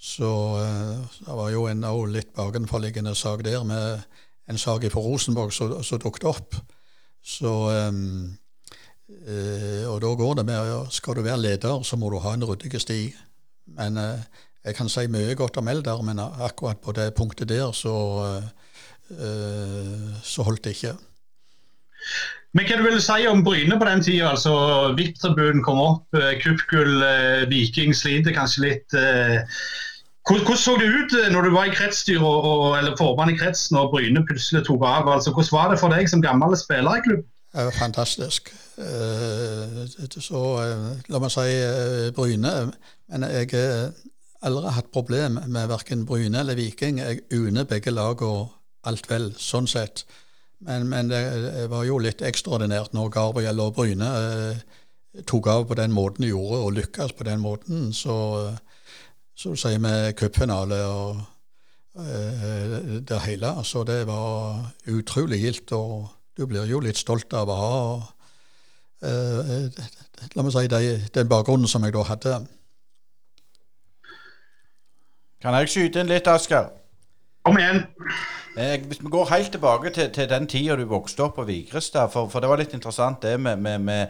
Så 0.00 0.30
uh, 0.58 1.04
det 1.20 1.36
var 1.38 1.52
jo 1.52 1.66
en 1.68 1.84
litt 2.10 2.32
bakenforliggende 2.34 3.14
sak 3.14 3.44
der 3.44 3.62
med 3.68 4.00
en 4.48 4.58
sak 4.58 4.88
fra 4.90 5.04
Rosenborg 5.04 5.52
som 5.52 6.02
dukket 6.02 6.24
opp. 6.26 6.56
Så 7.22 7.52
um, 7.68 8.32
uh, 9.28 9.84
Og 9.92 10.00
da 10.02 10.14
går 10.18 10.40
det 10.40 10.46
med 10.48 10.90
Skal 10.90 11.14
du 11.14 11.22
være 11.22 11.42
leder, 11.42 11.82
så 11.82 11.96
må 11.96 12.10
du 12.10 12.18
ha 12.24 12.32
en 12.34 12.48
ryddig 12.48 12.80
sti. 12.80 13.02
Men 13.76 14.00
jeg 14.64 14.74
kan 14.74 14.88
si 14.88 15.06
mye 15.06 15.36
godt 15.36 15.60
om 15.60 15.68
Eldar, 15.68 16.02
men 16.02 16.18
akkurat 16.18 16.80
på 16.80 16.92
det 16.96 17.14
punktet 17.14 17.52
der 17.52 17.70
så, 17.72 17.94
uh, 18.24 18.67
så 19.08 20.44
holdt 20.44 20.66
det 20.66 20.76
ikke. 20.76 20.94
Men 22.56 22.68
hva 22.68 22.76
du 22.78 22.84
vil 22.84 23.00
si 23.02 23.26
om 23.28 23.40
Bryne 23.44 23.78
på 23.80 23.88
den 23.88 24.02
tida? 24.04 24.30
Altså, 24.34 24.52
VIP-tribunen 24.96 25.64
kom 25.64 25.80
opp, 25.80 26.18
cupgull, 26.42 27.02
Viking 27.50 27.96
sliter 27.96 28.36
kanskje 28.36 28.64
litt. 28.66 28.98
Hvordan 30.28 30.56
så 30.56 30.76
det 30.76 30.88
ut 30.92 31.14
eh, 31.16 31.30
når 31.32 31.42
du 31.42 31.50
var 31.54 31.64
i 31.64 31.72
kretsstyret 31.72 32.78
eller 32.78 32.96
formann 32.98 33.32
i 33.32 33.36
kretsen 33.38 33.78
og 33.80 33.94
Bryne 33.94 34.20
plutselig 34.28 34.66
tok 34.66 34.84
av? 34.84 35.08
Altså, 35.08 35.32
hvordan 35.32 35.54
var 35.56 35.70
det 35.72 35.78
for 35.80 35.94
deg 35.94 36.10
som 36.10 36.22
gammel 36.24 36.56
spiller 36.58 36.98
i 36.98 37.04
klubb? 37.06 37.22
Fantastisk. 37.78 38.52
Eh, 38.76 39.78
så 40.20 40.42
eh, 40.66 40.84
la 41.08 41.22
meg 41.22 41.32
si 41.32 41.48
Bryne. 42.16 42.54
Men 43.08 43.24
jeg 43.24 43.48
har 43.54 43.96
aldri 44.44 44.74
hatt 44.76 44.92
problem 44.92 45.40
med 45.46 45.72
verken 45.72 46.04
Bryne 46.04 46.44
eller 46.44 46.60
Viking. 46.60 47.00
Jeg 47.00 47.24
unner 47.32 47.64
begge 47.64 47.94
lagene 47.94 48.50
alt 48.86 49.10
vel, 49.10 49.32
sånn 49.38 49.66
sett. 49.66 50.04
Men, 50.66 50.88
men, 50.90 51.10
det 51.10 51.68
var 51.70 51.84
jo 51.86 51.98
litt 52.02 52.22
ekstraordinært 52.22 52.94
når 52.94 53.12
Gabriel 53.14 53.60
og 53.62 53.76
Bryne 53.76 54.08
tok 55.26 55.46
av 55.50 55.66
på 55.68 55.76
den 55.78 55.94
måten 55.94 56.26
de 56.26 56.32
gjorde, 56.32 56.62
og 56.62 56.74
lykkes 56.76 57.14
på 57.18 57.26
den 57.26 57.42
måten. 57.42 57.92
Så 57.94 58.16
så 59.38 59.52
du 59.54 59.58
sier, 59.60 59.78
med 59.78 60.16
cupfinale 60.18 60.78
og 60.90 61.18
eh, 62.02 62.72
det 63.06 63.20
hele. 63.22 63.52
Så 63.62 63.84
det 63.86 64.00
var 64.08 64.64
utrolig 64.90 65.38
gildt, 65.44 65.72
og 65.72 66.08
du 66.34 66.46
blir 66.50 66.66
jo 66.66 66.80
litt 66.82 66.98
stolt 66.98 67.32
av 67.38 67.52
å 67.52 67.58
ha 67.60 67.76
eh, 69.06 69.84
La 70.34 70.42
meg 70.42 70.50
si 70.50 70.64
de, 70.66 70.80
den 71.14 71.28
bakgrunnen 71.30 71.70
som 71.70 71.86
jeg 71.86 71.94
da 71.94 72.02
hadde. 72.08 72.32
Kan 75.38 75.54
jeg 75.60 75.70
skyte 75.70 76.02
inn 76.02 76.10
litt, 76.10 76.26
Asker? 76.26 76.72
Kom 77.46 77.60
igjen. 77.62 77.84
Eh, 78.58 78.86
hvis 78.86 79.00
vi 79.00 79.10
går 79.10 79.28
helt 79.30 79.52
tilbake 79.54 79.90
til, 79.94 80.10
til 80.10 80.28
den 80.28 80.46
tida 80.50 80.76
du 80.76 80.84
vokste 80.90 81.22
opp 81.22 81.36
på 81.38 81.44
Vigrestad, 81.46 82.10
for, 82.10 82.26
for, 82.28 82.42
det 82.42 82.48
var 82.50 82.58
litt 82.58 82.74
interessant 82.74 83.22
det 83.22 83.40
med, 83.40 83.56
med, 83.56 83.78
med 83.78 84.06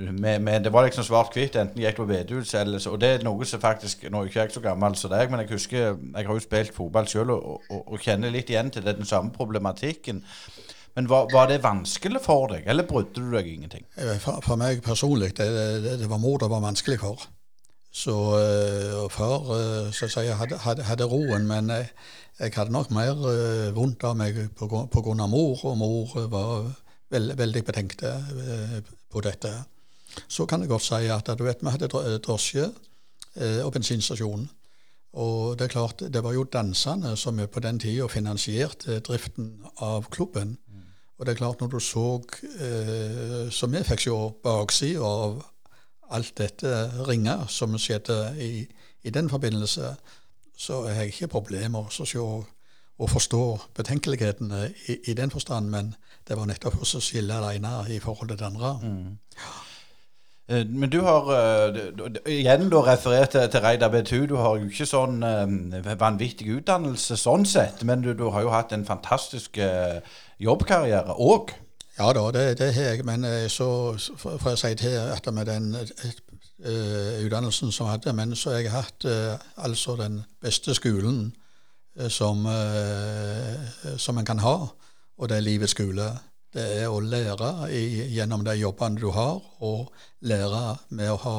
med, 0.00 0.38
med, 0.40 0.64
det 0.64 0.72
var 0.72 0.86
liksom 0.86 1.04
svart-hvitt. 1.04 1.56
Enten 1.60 1.82
gikk 1.82 1.96
på 1.96 2.06
bedehus 2.08 2.54
Og 2.88 3.00
det 3.00 3.08
er 3.08 3.24
noe 3.24 3.44
som 3.44 3.60
faktisk 3.60 4.06
Nå 4.10 4.22
er 4.22 4.30
ikke 4.30 4.46
så 4.54 4.62
gammel 4.64 4.94
som 4.96 5.10
deg, 5.12 5.30
men 5.30 5.42
jeg 5.42 5.50
husker 5.50 5.98
Jeg 6.14 6.26
har 6.26 6.32
jo 6.32 6.40
spilt 6.40 6.74
fotball 6.74 7.08
sjøl 7.10 7.30
og, 7.34 7.60
og, 7.68 7.82
og, 7.84 7.98
kjenner 8.00 8.32
litt 8.32 8.50
igjen 8.50 8.70
til 8.70 8.86
den 8.86 9.04
samme 9.04 9.30
problematikken. 9.30 10.22
Men 10.96 11.08
var, 11.08 11.28
var, 11.32 11.46
det 11.46 11.62
vanskelig 11.62 12.22
for 12.24 12.48
deg, 12.50 12.64
eller 12.66 12.86
brydde 12.88 13.20
du 13.20 13.36
deg 13.36 13.46
ingenting? 13.46 13.84
Eh, 13.96 14.16
for, 14.18 14.40
for 14.42 14.56
meg 14.56 14.80
personlig, 14.82 15.36
det, 15.36 15.50
det, 15.84 15.98
det, 16.00 16.08
var 16.10 16.18
mor 16.18 16.38
det 16.38 16.50
var 16.50 16.64
vanskelig 16.64 16.98
for. 17.00 17.28
Så 17.92 18.16
øh, 18.38 19.04
og 19.04 19.12
far 19.12 19.52
øh, 19.54 19.92
så 19.92 20.06
å 20.06 20.10
si, 20.10 20.26
hadde, 20.40 20.58
hadde, 20.64 20.86
hadde, 20.86 21.06
roen, 21.10 21.46
men 21.46 21.70
jeg, 21.74 21.90
jeg 22.40 22.54
hadde 22.56 22.72
nok 22.72 22.90
mer 22.96 23.12
uh, 23.14 23.70
vondt 23.76 24.04
av 24.08 24.16
meg 24.16 24.38
av 24.56 25.28
mor, 25.28 25.60
og 25.64 25.76
mor 25.78 26.14
var 26.32 26.70
veld, 27.10 27.36
veldig 27.36 27.64
betenkte 27.66 28.14
på 29.10 29.22
dette 29.26 29.52
så 30.28 30.46
kan 30.46 30.62
jeg 30.62 30.70
godt 30.70 30.86
si 30.86 31.10
at 31.10 31.28
du 31.38 31.44
vet, 31.44 31.62
vi 31.62 31.70
hadde 31.70 32.18
drosje 32.24 32.70
uh, 32.70 33.60
og 33.64 33.72
bensinstasjon. 33.72 34.48
Og 35.20 35.58
det 35.58 35.66
er 35.66 35.74
klart, 35.74 36.02
det 36.06 36.22
var 36.22 36.34
jo 36.36 36.44
danserne 36.46 37.16
som 37.18 37.40
på 37.52 37.60
den 37.60 37.80
tida 37.82 38.06
finansierte 38.08 39.00
driften 39.00 39.64
av 39.82 40.06
klubben. 40.10 40.56
Mm. 40.70 40.84
Og 41.18 41.26
det 41.26 41.32
er 41.32 41.40
klart, 41.40 41.60
når 41.60 41.68
du 41.68 41.80
så 41.80 42.22
eh, 42.60 43.50
Så 43.50 43.66
vi 43.66 43.82
fikk 43.82 44.00
se 44.00 44.18
baksida 44.44 45.02
av 45.02 45.42
alt 46.10 46.38
dette 46.38 46.70
ringe 47.08 47.34
som 47.48 47.74
skjedde 47.78 48.36
i, 48.38 48.68
i, 49.02 49.10
den 49.10 49.28
forbindelse, 49.28 49.96
så 50.60 50.82
har 50.86 51.02
jeg 51.02 51.14
ikke 51.14 51.32
problemer 51.38 51.72
med 51.72 51.88
å 51.88 52.04
se 52.04 52.20
og 52.20 53.08
forstå 53.08 53.44
betenkelighetene 53.78 54.66
i, 54.92 54.98
i, 55.08 55.14
den 55.16 55.32
forstand, 55.32 55.70
men 55.72 55.94
det 56.28 56.36
var 56.36 56.50
nettopp 56.50 56.82
å 56.82 56.88
skille 57.00 57.38
det 57.40 57.54
ene 57.56 57.72
i 57.88 57.96
forhold 58.02 58.28
til 58.28 58.40
det 58.42 58.48
andre. 58.50 58.72
Mm. 58.82 59.14
Eh, 60.50 60.66
men 60.66 60.92
du 60.92 60.98
har 61.06 61.30
uh, 61.32 61.78
igjen 62.28 62.68
da 62.68 62.82
referert 62.90 63.32
til, 63.32 63.60
Reidar 63.64 63.88
Betu. 63.94 64.26
Du 64.28 64.36
har 64.36 64.60
jo 64.60 64.68
ikke 64.68 64.88
sånn 64.90 65.24
uh, 65.24 65.96
vanvittig 65.96 66.50
utdannelse 66.58 67.16
sånn 67.16 67.48
sett, 67.48 67.80
men 67.88 68.04
du, 68.04 68.12
du, 68.18 68.26
har 68.34 68.44
jo 68.44 68.52
hatt 68.52 68.76
en 68.76 68.84
fantastisk 68.84 69.56
jobbkarriere 70.40 71.16
òg. 71.16 71.56
Ja 71.96 72.12
da, 72.16 72.28
det, 72.36 72.44
det 72.60 72.74
har 72.76 72.92
jeg. 72.94 73.06
Men 73.08 73.24
så 73.48 73.96
får 73.96 74.52
jeg 74.52 74.60
si 74.60 74.74
til 74.84 75.00
at 75.08 75.32
med 75.32 75.48
den 75.48 75.72
utdannelsen 76.60 77.72
som 77.72 77.88
hadde, 77.88 78.12
men 78.12 78.34
så 78.36 78.50
har 78.52 78.58
jeg 78.60 78.72
hatt 78.74 79.06
altså 79.56 79.94
den 79.96 80.18
beste 80.42 80.74
skolen 80.76 81.30
som, 82.12 82.44
som 83.96 84.18
en 84.20 84.28
kan 84.28 84.42
ha, 84.44 84.54
og 85.16 85.28
det 85.28 85.38
er 85.38 85.46
livets 85.46 85.72
skole. 85.72 86.10
Det 86.52 86.66
er 86.82 86.90
å 86.90 87.00
lære 87.00 87.70
i, 87.72 87.82
gjennom 88.12 88.44
de 88.44 88.56
jobbene 88.60 89.00
du 89.00 89.08
har, 89.14 89.40
og 89.64 89.92
lære 90.20 90.76
med 90.98 91.12
å 91.12 91.20
ha 91.24 91.36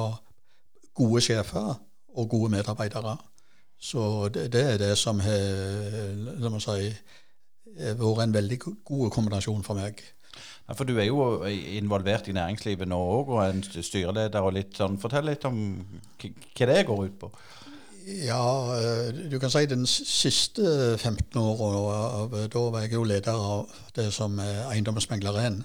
gode 0.97 1.22
sjefer 1.22 1.74
og 2.15 2.30
gode 2.30 2.51
medarbeidere. 2.53 3.17
Så 3.82 4.30
det, 4.30 4.51
det 4.53 4.61
er 4.74 4.78
det 4.78 4.91
som 4.99 5.19
har 5.19 6.59
si, 6.61 6.91
vært 7.97 8.24
en 8.26 8.36
veldig 8.36 8.59
god 8.61 9.11
kombinasjon 9.11 9.63
for 9.65 9.80
meg. 9.80 10.01
Ja, 10.67 10.75
for 10.77 10.88
du 10.88 10.95
er 10.97 11.09
jo 11.09 11.43
involvert 11.45 12.29
i 12.32 12.36
næringslivet 12.36 12.88
nå 12.88 12.99
òg, 12.99 13.34
og 13.36 13.41
en 13.45 13.63
styreleder 13.63 14.45
og 14.45 14.55
litt 14.55 14.77
sånn. 14.79 14.99
Fortell 15.01 15.27
litt 15.27 15.47
om 15.49 15.57
hva 16.21 16.69
det 16.69 16.86
går 16.88 17.03
ut 17.07 17.19
på. 17.25 17.32
Ja, 18.25 18.45
eh, 18.77 19.11
du 19.29 19.38
kan 19.39 19.51
si 19.53 19.65
den 19.69 19.86
siste 19.86 20.97
15 20.97 21.38
åra. 21.41 22.47
Da 22.49 22.63
var 22.73 22.82
jeg 22.86 22.95
jo 22.97 23.03
leder 23.05 23.38
av 23.38 23.69
det 23.95 24.09
som 24.15 24.39
er 24.41 24.65
Eiendomsmegleren. 24.71 25.61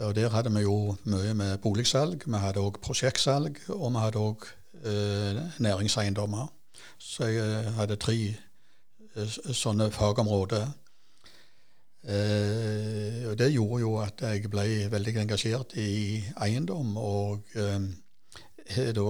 Og 0.00 0.14
der 0.16 0.30
hadde 0.32 0.52
vi 0.54 0.62
jo 0.64 0.96
mye 1.04 1.34
med 1.34 1.58
boligsalg. 1.58 2.22
Vi 2.26 2.38
hadde 2.40 2.62
òg 2.62 2.78
prosjektsalg, 2.80 3.58
og 3.68 3.90
vi 3.92 4.04
hadde 4.04 4.22
òg 4.22 4.46
eh, 4.84 5.40
næringseiendommer. 5.60 6.46
Så 6.98 7.26
jeg 7.28 7.40
eh, 7.44 7.72
hadde 7.76 7.96
tre 8.00 8.16
eh, 9.16 9.34
sånne 9.52 9.90
fagområder. 9.92 10.70
Eh, 12.08 13.28
og 13.28 13.36
det 13.38 13.50
gjorde 13.52 13.80
jo 13.82 13.96
at 14.00 14.22
jeg 14.24 14.48
ble 14.50 14.66
veldig 14.92 15.16
engasjert 15.24 15.74
i 15.76 16.22
eiendom. 16.40 16.96
Og 16.96 17.56
eh, 17.56 18.92
da 18.96 19.08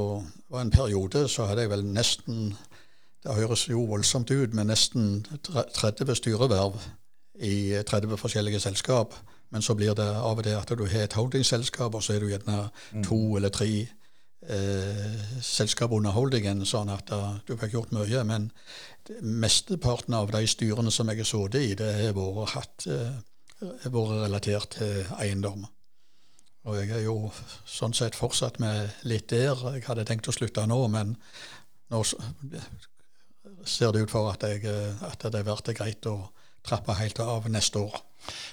var 0.50 0.64
en 0.64 0.74
periode 0.74 1.26
så 1.28 1.46
hadde 1.50 1.66
jeg 1.66 1.74
vel 1.74 1.86
nesten 1.86 2.56
Det 3.20 3.34
høres 3.36 3.66
jo 3.68 3.82
voldsomt 3.84 4.30
ut, 4.30 4.54
men 4.56 4.70
nesten 4.72 5.26
30 5.44 6.14
styreverv 6.16 6.78
i 7.36 7.82
30 7.86 8.16
forskjellige 8.16 8.60
selskap. 8.60 9.12
Men 9.52 9.62
så 9.62 9.74
blir 9.74 9.92
det 9.94 10.06
av 10.08 10.38
og 10.38 10.44
til 10.44 10.56
at 10.56 10.72
du 10.78 10.86
har 10.86 11.04
et 11.04 11.12
holdingselskap, 11.12 11.94
og 11.94 12.02
så 12.02 12.14
er 12.14 12.20
du 12.20 12.30
gjerne 12.30 12.70
mm. 12.92 13.04
to 13.04 13.36
eller 13.36 13.52
tre 13.52 13.68
eh, 14.48 15.40
selskapet 15.44 15.96
under 15.96 16.64
sånn 16.68 16.92
at 16.92 17.10
du 17.46 17.56
har 17.56 17.72
gjort 17.72 17.92
mye. 17.96 18.22
Men 18.24 18.50
mesteparten 19.20 20.14
av 20.14 20.30
de 20.32 20.44
styrene 20.48 20.92
som 20.94 21.08
jeg 21.10 21.22
har 21.22 21.28
sittet 21.28 21.60
i, 21.60 21.74
det 21.78 21.90
har 21.98 22.16
vært, 22.16 22.54
hatt, 22.54 22.86
eh, 22.86 23.84
vært 23.84 24.16
relatert 24.24 24.76
til 24.78 25.04
eiendom. 25.18 25.66
Og 26.68 26.76
jeg 26.76 26.90
er 26.92 27.06
jo 27.06 27.30
sånn 27.64 27.94
sett 27.96 28.18
fortsatt 28.18 28.58
med 28.60 28.90
litt 29.08 29.30
der. 29.32 29.56
Jeg 29.76 29.86
hadde 29.86 30.04
tenkt 30.04 30.28
å 30.28 30.34
slutte 30.36 30.66
nå, 30.68 30.82
men 30.92 31.16
nå 31.90 32.02
ser 33.64 33.92
det 33.92 34.04
ut 34.04 34.12
for 34.12 34.28
at, 34.32 34.44
jeg, 34.44 34.68
at 35.00 35.24
det 35.32 35.42
blir 35.44 35.74
greit 35.74 36.06
å 36.06 36.18
trappe 36.66 36.96
helt 36.98 37.20
av 37.24 37.48
neste 37.50 37.82
år. 37.82 37.98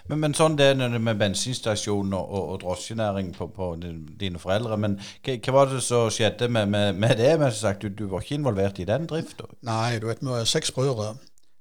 Men, 0.08 0.22
men 0.24 0.36
sånn 0.38 0.56
det 0.56 0.72
med 0.80 1.20
bensinstasjon 1.20 2.14
og, 2.16 2.30
og, 2.32 2.44
og 2.54 2.60
drosjenæring 2.64 3.34
på, 3.36 3.50
på, 3.52 3.72
dine 4.20 4.40
foreldre. 4.40 4.78
Men 4.80 4.96
hva, 4.98 5.36
hva, 5.36 5.56
var 5.58 5.72
det 5.74 5.82
som 5.84 6.12
skjedde 6.14 6.48
med, 6.48 6.72
med, 6.72 7.00
med 7.00 7.18
det? 7.20 7.34
Men 7.40 7.52
sagt, 7.52 7.84
du, 7.84 7.92
du, 7.92 8.08
var 8.12 8.24
ikke 8.24 8.40
involvert 8.40 8.80
i 8.80 8.88
den 8.88 9.10
drifta? 9.10 9.50
Nei, 9.68 10.00
du 10.00 10.08
vet 10.08 10.24
vi 10.24 10.36
er 10.38 10.48
seks 10.48 10.72
brødre. 10.76 11.16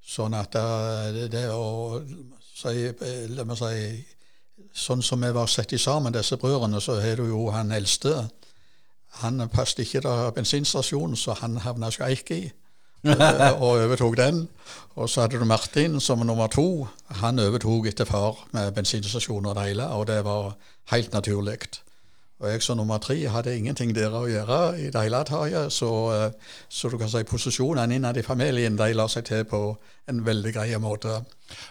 Sånn 0.07 0.37
at 0.39 0.55
det, 0.55 1.31
det 1.33 1.49
å 1.51 1.99
si, 2.57 2.93
La 3.35 3.47
meg 3.47 3.59
si 3.59 4.05
Sånn 4.77 5.03
som 5.05 5.23
vi 5.25 5.29
var 5.33 5.49
satt 5.49 5.73
sammen, 5.81 6.13
disse 6.13 6.37
brødrene, 6.41 6.81
så 6.85 6.99
har 7.01 7.17
du 7.17 7.31
jo 7.31 7.47
han 7.53 7.73
eldste. 7.73 8.13
Han 9.23 9.41
passet 9.53 9.83
ikke 9.87 10.03
til 10.05 10.33
bensinstasjonen, 10.37 11.17
så 11.17 11.37
han 11.41 11.57
havna 11.65 11.89
ikke 11.89 12.37
i. 12.37 12.51
og 13.63 13.69
overtok 13.71 14.17
den. 14.17 14.49
Og 14.97 15.11
så 15.11 15.21
hadde 15.21 15.39
du 15.39 15.45
Martin 15.45 16.01
som 16.01 16.19
nummer 16.19 16.47
to. 16.47 16.87
Han 17.23 17.39
overtok 17.39 17.87
etter 17.87 18.09
far 18.09 18.47
med 18.53 18.73
bensinstasjoner 18.73 19.51
og 19.51 19.57
det 19.57 19.67
hele, 19.71 19.89
og 19.89 20.07
det 20.07 20.25
var 20.25 20.55
helt 20.91 21.13
naturlig. 21.13 21.59
Og 22.37 22.51
jeg 22.51 22.63
som 22.63 22.77
nummer 22.77 22.99
tre 23.01 23.15
hadde 23.33 23.55
ingenting 23.57 23.95
der 23.97 24.13
å 24.13 24.27
gjøre 24.29 24.59
i 24.77 24.91
det 24.93 25.03
hele 25.07 25.23
tatt. 25.25 25.73
Så, 25.73 25.89
eh, 26.13 26.57
så, 26.69 26.91
du 26.93 26.99
kan 27.01 27.09
si 27.09 27.23
posisjonene 27.25 27.97
innad 27.97 28.17
i 28.21 28.25
familien 28.25 28.77
de 28.77 28.91
la 28.93 29.07
seg 29.09 29.25
til 29.25 29.47
på 29.49 29.61
en 30.09 30.21
veldig 30.27 30.53
grei 30.53 30.77
måte. 30.77 31.23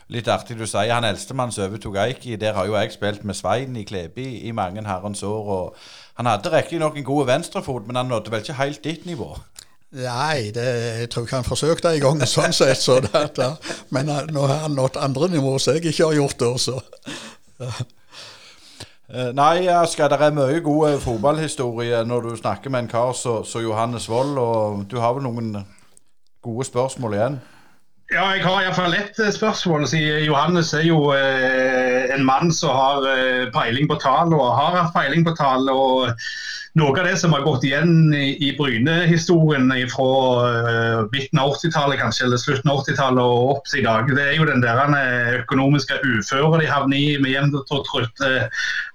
Litt 0.09 0.27
artig 0.27 0.57
du 0.57 0.65
sier 0.65 0.93
han 0.93 1.05
eldstemann 1.05 1.53
som 1.53 1.67
overtok 1.67 1.99
Eiki. 2.07 2.33
Der 2.41 2.57
har 2.57 2.65
jo 2.65 2.73
jeg 2.79 2.95
spilt 2.95 3.23
med 3.23 3.37
Svein 3.37 3.77
i 3.77 3.85
Klebi 3.85 4.41
i 4.49 4.51
mange 4.51 4.81
herrens 4.87 5.21
år. 5.23 5.45
og 5.45 5.75
Han 6.17 6.25
hadde 6.25 6.49
riktignok 6.49 6.97
en 6.97 7.03
god 7.03 7.25
venstrefot, 7.25 7.85
men 7.85 7.95
han 7.95 8.09
nådde 8.09 8.31
vel 8.31 8.41
ikke 8.41 8.57
helt 8.57 8.83
ditt 8.83 9.05
nivå? 9.05 9.35
Nei, 9.95 10.51
det, 10.55 10.65
jeg 10.99 11.09
tror 11.11 11.23
ikke 11.25 11.39
han 11.39 11.47
forsøkte 11.47 11.93
en 11.95 12.01
gang, 12.03 12.23
sånn 12.27 12.55
sett. 12.55 12.81
Så 12.83 12.99
det, 13.05 13.51
men 13.95 14.11
nå 14.33 14.47
har 14.47 14.65
han 14.65 14.75
nådd 14.75 14.99
andre 14.99 15.29
nivå 15.37 15.55
som 15.61 15.77
jeg 15.77 15.93
ikke 15.93 16.09
har 16.09 16.17
gjort 16.19 16.41
det. 16.41 16.51
Så. 16.65 16.79
Ja. 17.63 17.71
Eh, 19.05 19.31
nei, 19.37 19.67
Asker, 19.69 20.09
det 20.09 20.17
er 20.19 20.33
mye 20.35 20.59
god 20.65 20.89
eh, 20.89 20.99
fotballhistorie 20.99 21.99
når 22.09 22.25
du 22.25 22.37
snakker 22.39 22.73
med 22.73 22.85
en 22.85 22.91
kar 22.91 23.13
som 23.15 23.61
Johannes 23.63 24.09
Wold. 24.11 24.39
Og 24.41 24.85
du 24.91 24.97
har 24.99 25.15
vel 25.15 25.27
noen 25.27 25.53
gode 26.45 26.65
spørsmål 26.67 27.19
igjen? 27.19 27.37
Ja, 28.13 28.27
jeg 28.35 28.43
har 28.45 28.61
iallfall 28.61 28.93
ett 28.93 29.19
eh, 29.19 29.31
spørsmål. 29.33 29.87
siden 29.87 30.25
Johannes 30.27 30.73
er 30.73 30.83
jo 30.85 30.99
eh, 31.13 32.13
en 32.13 32.25
mann 32.25 32.51
som 32.53 32.75
har 32.77 33.07
eh, 33.09 33.47
peiling 33.53 33.89
på 33.89 33.97
tall, 34.01 34.33
og 34.33 34.51
har 34.59 34.75
hatt 34.77 34.93
peiling 34.93 35.25
på 35.25 35.33
tall. 35.39 35.69
og 35.69 36.11
noe 36.75 36.91
av 36.91 37.07
det 37.07 37.15
som 37.19 37.31
har 37.31 37.43
gått 37.45 37.63
igjen 37.63 38.13
i, 38.13 38.35
i 38.43 38.51
Bryne-historien 38.57 39.69
fra 39.91 40.07
uh, 40.43 41.05
midten 41.13 41.39
av 41.39 41.53
80-tallet 41.55 42.01
kanskje, 42.01 42.25
eller 42.27 42.41
slutten 42.41 42.71
av 42.71 42.81
80-tallet 42.83 43.21
og 43.23 43.51
opp 43.53 43.69
til 43.69 43.79
i 43.79 43.85
dag, 43.85 44.09
det 44.11 44.25
er 44.25 44.33
jo 44.35 44.47
den 44.49 44.63
der 44.63 44.81
eh, 44.83 45.37
økonomiske 45.39 46.01
uføret 46.03 46.63
de 46.63 46.71
havner 46.71 46.99
i 46.99 47.19
med 47.23 47.31
jevnt 47.31 47.55
og 47.61 47.85
trutt. 47.87 48.19
Uh, 48.19 48.47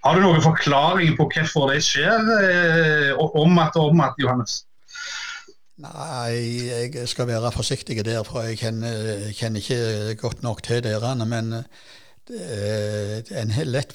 har 0.04 0.16
du 0.16 0.26
noen 0.26 0.44
forklaring 0.44 1.16
på 1.16 1.28
hvorfor 1.32 1.72
det 1.72 1.80
skjer, 1.86 2.28
uh, 2.28 3.22
om 3.40 3.56
at, 3.64 3.78
om 3.80 4.04
at, 4.04 4.20
Johannes? 4.20 4.64
Nei, 5.80 6.36
jeg 6.68 7.08
skal 7.08 7.30
være 7.30 7.54
forsiktig 7.54 8.02
der, 8.04 8.20
for 8.28 8.44
jeg 8.44 8.60
kjenner, 8.60 9.30
kjenner 9.32 9.64
ikke 9.64 10.18
godt 10.20 10.44
nok 10.44 10.60
til 10.66 10.84
dere. 10.84 11.14
Men 11.24 11.62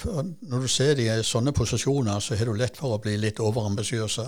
for, 0.01 0.25
når 0.41 0.65
du 0.65 0.67
ser 0.67 0.95
de 0.97 1.07
i 1.07 1.23
sånne 1.23 1.53
posisjoner, 1.55 2.19
så 2.19 2.35
har 2.35 2.49
du 2.49 2.55
lett 2.59 2.77
for 2.77 2.95
å 2.95 3.01
bli 3.01 3.15
litt 3.17 3.39
overambisiøs. 3.39 4.19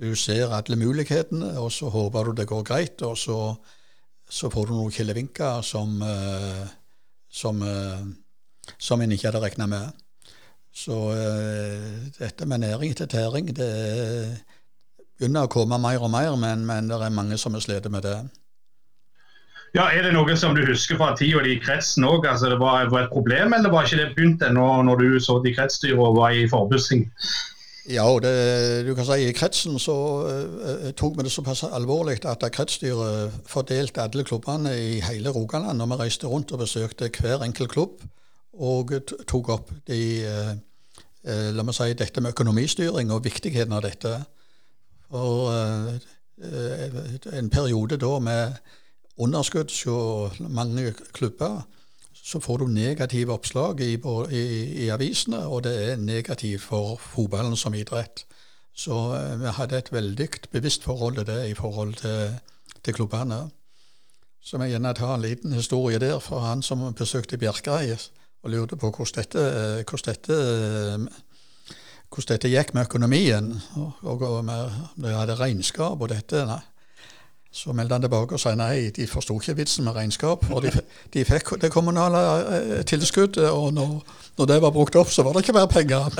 Du 0.00 0.14
ser 0.18 0.52
alle 0.54 0.76
mulighetene, 0.80 1.52
og 1.60 1.70
så 1.72 1.90
håper 1.92 2.30
du 2.30 2.40
det 2.40 2.48
går 2.50 2.64
greit, 2.66 3.02
og 3.06 3.18
så, 3.18 3.38
så 4.28 4.50
får 4.50 4.68
du 4.68 4.74
noen 4.74 4.94
killevinker 4.94 5.62
som, 5.62 6.00
eh, 6.02 6.64
som, 7.30 7.62
eh, 7.62 8.02
som 8.78 9.00
en 9.00 9.12
ikke 9.14 9.30
hadde 9.30 9.44
regna 9.44 9.68
med. 9.70 10.00
Så 10.74 10.96
dette 12.18 12.46
med 12.50 12.64
næring 12.64 12.96
til 12.98 13.06
tæring, 13.06 13.52
det 13.54 13.70
begynner 15.14 15.46
å 15.46 15.52
komme 15.52 15.78
mer 15.78 16.02
og 16.02 16.10
mer, 16.10 16.34
men, 16.34 16.64
men 16.66 16.88
det 16.90 16.98
er 16.98 17.14
mange 17.14 17.38
som 17.38 17.54
har 17.54 17.62
slitt 17.62 17.86
med 17.92 18.02
det. 18.02 18.16
Ja, 19.74 19.88
Er 19.90 20.04
det 20.06 20.12
noe 20.14 20.36
som 20.38 20.52
du 20.54 20.60
husker 20.62 20.94
fra 21.00 21.16
tida 21.18 21.40
di 21.42 21.56
i 21.56 21.58
kretsen 21.58 22.04
òg? 22.06 22.28
Altså, 22.30 22.46
det 22.52 22.60
var, 22.60 22.86
var, 22.92 23.08
et 23.08 23.10
problem, 23.10 23.56
eller 23.56 23.72
var 23.72 23.88
ikke 23.88 23.98
det 23.98 24.12
begynt 24.14 24.42
ennå 24.46 24.66
når 24.86 25.00
du 25.00 25.06
så 25.18 25.40
i 25.42 25.50
kretsstyret 25.56 25.98
og 25.98 26.14
var 26.14 26.30
i 26.30 26.44
forbussing? 26.46 27.08
Ja, 27.90 28.06
det, 28.22 28.86
du 28.86 28.92
kan 28.94 29.04
si 29.08 29.16
i 29.26 29.32
kretsen 29.34 29.74
så 29.82 29.96
uh, 30.22 30.92
tok 30.96 31.18
vi 31.18 31.24
det 31.26 31.32
såpass 31.34 31.64
alvorlig 31.66 32.20
at 32.22 32.46
kretsstyret 32.54 33.34
fordelte 33.50 34.04
alle 34.04 34.24
klubbene 34.24 34.76
i 34.78 35.00
hele 35.02 35.34
Rogaland. 35.34 35.82
Og 35.82 35.90
vi 35.90 35.98
reiste 36.04 36.30
rundt 36.30 36.54
og 36.54 36.62
besøkte 36.62 37.10
hver 37.10 37.42
enkelt 37.42 37.74
klubb 37.74 38.06
og 38.54 38.94
tok 39.26 39.50
opp 39.56 39.74
de, 39.90 40.00
uh, 40.22 40.54
uh, 41.26 41.50
la 41.50 41.66
meg 41.66 41.74
si, 41.74 41.90
dette 41.98 42.22
med 42.22 42.30
økonomistyring 42.38 43.10
og 43.10 43.26
viktigheten 43.26 43.74
av 43.74 43.82
dette. 43.90 44.14
For 45.10 45.50
en 47.34 47.50
periode 47.50 47.98
da 47.98 48.14
med 48.22 48.56
underskudd 49.18 49.70
hos 49.86 50.40
mange 50.40 50.92
klubber, 51.12 51.62
så 52.24 52.40
får 52.40 52.56
du 52.56 52.66
negative 52.66 53.32
oppslag 53.32 53.80
i, 53.80 53.94
i, 54.30 54.44
i, 54.84 54.88
avisene, 54.88 55.46
og 55.46 55.64
det 55.64 55.74
er 55.90 56.00
negativt 56.00 56.62
for 56.62 56.96
fotballen 56.96 57.56
som 57.56 57.74
idrett. 57.74 58.24
Så 58.74 58.96
eh, 59.14 59.34
vi 59.42 59.52
hadde 59.52 59.78
et 59.78 59.92
veldig 59.92 60.28
bevisst 60.50 60.84
forhold 60.88 61.20
til 61.20 61.26
det 61.26 61.50
i 61.50 61.54
forhold 61.54 61.94
til, 62.00 62.38
til 62.84 62.94
klubbene. 62.94 63.42
Så 64.44 64.58
vi 64.58 64.70
gjerne 64.72 64.94
tar 64.94 65.14
en 65.14 65.22
liten 65.24 65.52
historie 65.52 65.98
der 65.98 66.18
fra 66.18 66.40
han 66.48 66.62
som 66.62 66.82
besøkte 66.96 67.38
Bjerkreim 67.38 68.00
og 68.42 68.50
lurte 68.50 68.76
på 68.76 68.90
hvordan 68.90 69.20
dette, 69.20 69.44
hvordan 69.88 70.10
dette, 70.10 70.36
hvordan 72.08 72.32
dette 72.32 72.50
gikk 72.52 72.74
med 72.74 72.84
økonomien. 72.88 73.52
Og, 73.76 74.22
og, 74.22 74.50
det 74.96 75.16
hadde 75.16 75.38
regnskap 75.40 76.00
og 76.00 76.08
dette. 76.12 76.44
Nei. 76.48 76.60
Så 77.54 77.72
meldte 77.72 77.94
han 77.94 78.02
tilbake 78.02 78.34
og 78.34 78.40
sa 78.42 78.50
nei, 78.58 78.88
de 78.90 79.04
forsto 79.06 79.36
ikke 79.38 79.54
vitsen 79.60 79.86
med 79.86 79.94
regnskap. 79.94 80.42
Og 80.50 80.64
de, 80.64 80.72
de 81.14 81.22
fikk 81.28 81.52
det 81.62 81.70
kommunale 81.70 82.22
eh, 82.50 82.80
tilskuddet, 82.82 83.46
og 83.46 83.68
når, 83.76 83.92
når, 84.38 84.48
det 84.50 84.56
var 84.64 84.74
brukt 84.74 84.98
opp, 84.98 85.12
så 85.14 85.22
var 85.22 85.36
det 85.36 85.44
ikke 85.44 85.54
mer 85.60 85.70
penger. 85.70 86.10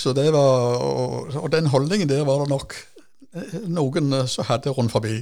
Så 0.00 0.12
det 0.16 0.30
var, 0.32 0.76
og, 0.84 1.34
og 1.42 1.52
den 1.52 1.66
holdningen 1.72 2.08
der 2.08 2.24
var 2.24 2.44
det 2.44 2.50
nok 2.52 2.76
eh, 2.76 3.56
noen 3.72 4.12
eh, 4.16 4.28
som 4.28 4.44
hadde 4.48 4.76
rundt 4.76 4.92
forbi. 4.92 5.16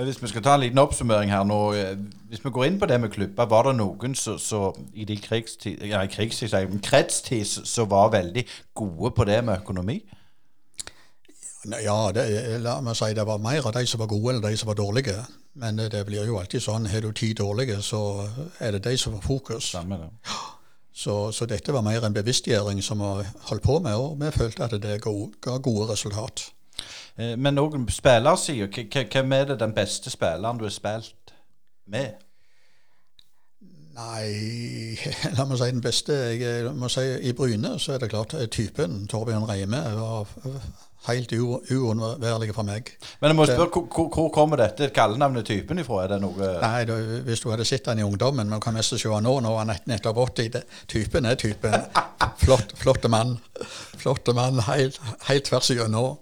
Hvis 0.00 0.22
vi 0.22 0.32
skal 0.32 0.44
ta 0.44 0.56
en 0.56 0.64
liten 0.64 0.80
oppsummering 0.80 1.32
her 1.32 1.44
nå. 1.48 1.60
Hvis 2.28 2.44
vi 2.44 2.52
går 2.52 2.64
inn 2.64 2.80
på 2.80 2.88
det 2.88 3.00
med 3.00 3.12
klubber, 3.12 3.48
var 3.52 3.68
det 3.68 3.76
noen 3.76 4.16
som 4.16 4.86
i 4.94 5.04
de 5.04 5.20
krigstid, 5.20 5.84
ja, 5.84 6.00
krigstid, 6.08 6.56
kretstid 6.84 7.44
som 7.44 7.92
var 7.92 8.12
veldig 8.16 8.44
gode 8.72 9.12
på 9.16 9.28
det 9.28 9.42
med 9.44 9.60
økonomi? 9.60 10.00
Ja, 11.82 12.12
det, 12.14 12.24
la 12.64 12.78
meg 12.84 12.96
si 12.96 13.12
det 13.16 13.26
var 13.26 13.40
mer 13.42 13.66
av 13.66 13.74
de 13.76 13.86
som 13.86 14.00
var 14.00 14.10
gode 14.10 14.36
enn 14.36 14.44
de 14.44 14.56
som 14.56 14.70
var 14.70 14.78
dårlige. 14.78 15.16
Men 15.58 15.78
det 15.78 16.04
blir 16.06 16.26
jo 16.26 16.38
alltid 16.38 16.62
sånn. 16.62 16.86
Har 16.86 17.02
du 17.02 17.10
ti 17.12 17.32
dårlige, 17.34 17.80
så 17.82 18.28
er 18.60 18.76
det 18.76 18.84
de 18.86 18.94
som 18.98 19.16
får 19.16 19.26
fokus. 19.26 19.72
Samme 19.74 19.98
det. 19.98 20.12
Så, 20.98 21.32
så, 21.32 21.46
dette 21.46 21.72
var 21.72 21.84
mer 21.86 22.02
en 22.02 22.14
bevisstgjøring 22.14 22.80
som 22.82 22.98
vi 22.98 23.26
holdt 23.50 23.62
på 23.62 23.78
med, 23.78 23.94
og 23.94 24.16
vi 24.18 24.30
følte 24.34 24.64
at 24.66 24.74
det 24.82 24.96
ga 25.02 25.58
gode 25.62 25.92
resultat. 25.92 26.48
Eh, 27.16 27.36
men 27.38 27.54
noen 27.54 27.86
spillersida. 27.90 29.04
hvem 29.12 29.32
er 29.32 29.44
det 29.44 29.60
den 29.60 29.74
beste 29.74 30.10
spilleren 30.10 30.58
du 30.58 30.64
har 30.64 30.74
spilt 30.74 31.34
med? 31.86 32.18
Nei, 33.98 34.26
la 35.36 35.46
meg 35.46 35.58
si 35.58 35.70
den 35.70 35.82
beste. 35.82 36.18
Jeg 36.38 36.74
må 36.74 36.90
si 36.90 37.06
I 37.30 37.32
Bryne 37.32 37.78
så 37.78 37.94
er 37.94 38.02
det 38.02 38.10
klart 38.10 38.34
typen 38.50 39.06
Torbjørn 39.10 39.48
Reime 39.48 39.82
var 39.98 40.26
helt 41.06 41.32
uunnværlig 41.32 42.54
for 42.54 42.66
meg. 42.66 42.90
Men 43.20 43.32
jeg 43.32 43.36
må 43.38 43.46
spørre, 43.48 43.82
hvor, 43.88 44.08
hvor 44.14 44.28
kommer 44.34 44.60
dette 44.60 44.90
kallenavnet 44.94 45.46
typen 45.46 45.78
ifra? 45.78 46.02
Er 46.04 46.14
det 46.14 46.20
noe 46.22 46.52
Nei, 46.62 46.84
du, 46.88 46.94
Hvis 47.26 47.40
du 47.44 47.50
hadde 47.52 47.66
sett 47.68 47.86
han 47.88 48.00
i 48.00 48.06
ungdommen, 48.06 48.48
men 48.50 48.60
kan 48.60 48.76
mest 48.76 48.96
se 48.98 49.12
han 49.12 49.24
nå 49.24 49.38
når 49.44 49.60
han 49.62 49.74
er 49.74 49.84
nettopp 49.88 50.18
80 50.26 50.50
det, 50.56 50.64
Typen 50.88 51.28
er 51.28 51.38
typen. 51.38 51.76
Flott, 52.42 52.74
flotte 52.78 53.08
mann. 53.08 53.38
Flotte 53.98 54.34
mann 54.36 54.60
helt, 54.68 55.00
helt 55.28 55.48
tvers 55.48 55.70
igjennom. 55.74 56.18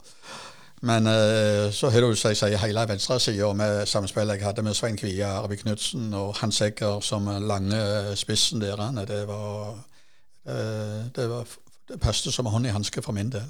Men 0.86 1.08
uh, 1.08 1.72
så 1.72 1.90
har 1.90 2.04
du 2.04 2.14
si, 2.14 2.34
si, 2.36 2.52
hele 2.60 2.84
venstresida 2.88 3.48
med 3.56 3.86
samspillet 3.88 4.36
jeg 4.36 4.46
hadde 4.46 4.62
med 4.62 4.76
Svein 4.76 4.98
Kvia, 5.00 5.38
Arvid 5.40 5.64
Knutsen 5.64 6.12
og 6.14 6.34
Hans 6.42 6.60
Egger 6.62 7.00
som 7.00 7.30
lange 7.48 7.80
spissen 8.16 8.60
der. 8.60 8.82
Det 9.08 9.22
var, 9.28 9.78
uh, 10.46 11.00
det 11.16 11.30
var 11.32 11.46
det 11.88 12.00
passet 12.02 12.34
som 12.34 12.46
hånd 12.50 12.66
i 12.66 12.74
hanske 12.74 13.02
for 13.02 13.16
min 13.16 13.32
del. 13.32 13.48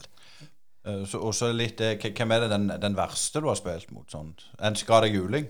Så, 0.86 1.18
og 1.18 1.32
så 1.34 1.48
litt, 1.50 1.80
Hvem 1.82 2.32
er 2.32 2.44
det 2.44 2.50
den, 2.52 2.68
den, 2.82 2.94
verste 2.94 3.40
du 3.42 3.48
har 3.50 3.56
spilt 3.58 3.90
mot? 3.90 4.06
sånt? 4.10 4.44
En 4.62 4.76
skada 4.78 5.08
juling? 5.10 5.48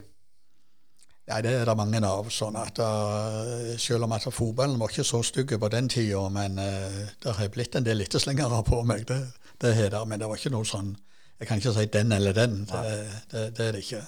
Nei, 1.27 1.41
Det 1.45 1.53
er 1.53 1.67
det 1.69 1.77
mange 1.77 2.01
av. 2.07 2.31
sånn 2.33 2.57
at 2.57 2.79
uh, 2.81 3.75
Selv 3.77 4.07
om 4.07 4.15
at 4.17 4.25
fotballen 4.33 4.79
var 4.81 4.95
ikke 4.95 5.05
så 5.05 5.21
stygg 5.27 5.53
på 5.61 5.69
den 5.69 5.91
tida, 5.93 6.23
men 6.33 6.57
uh, 6.57 7.03
det 7.21 7.37
har 7.37 7.53
blitt 7.53 7.77
en 7.77 7.85
del 7.85 8.01
etterslengere 8.07 8.63
på 8.65 8.81
meg. 8.89 9.05
Det, 9.11 9.21
det 9.61 9.75
er 9.77 9.91
det, 9.93 10.03
men 10.09 10.23
det 10.23 10.31
var 10.31 10.41
ikke 10.41 10.55
noe 10.57 10.65
sånn 10.65 10.95
jeg 11.37 11.49
kan 11.49 11.61
ikke 11.61 11.73
si 11.77 11.89
den 11.93 12.13
eller 12.17 12.33
den. 12.33 12.63
Det, 12.65 12.83
det, 13.31 13.43
det 13.57 13.65
er 13.67 13.75
det 13.77 13.83
ikke. 13.85 14.05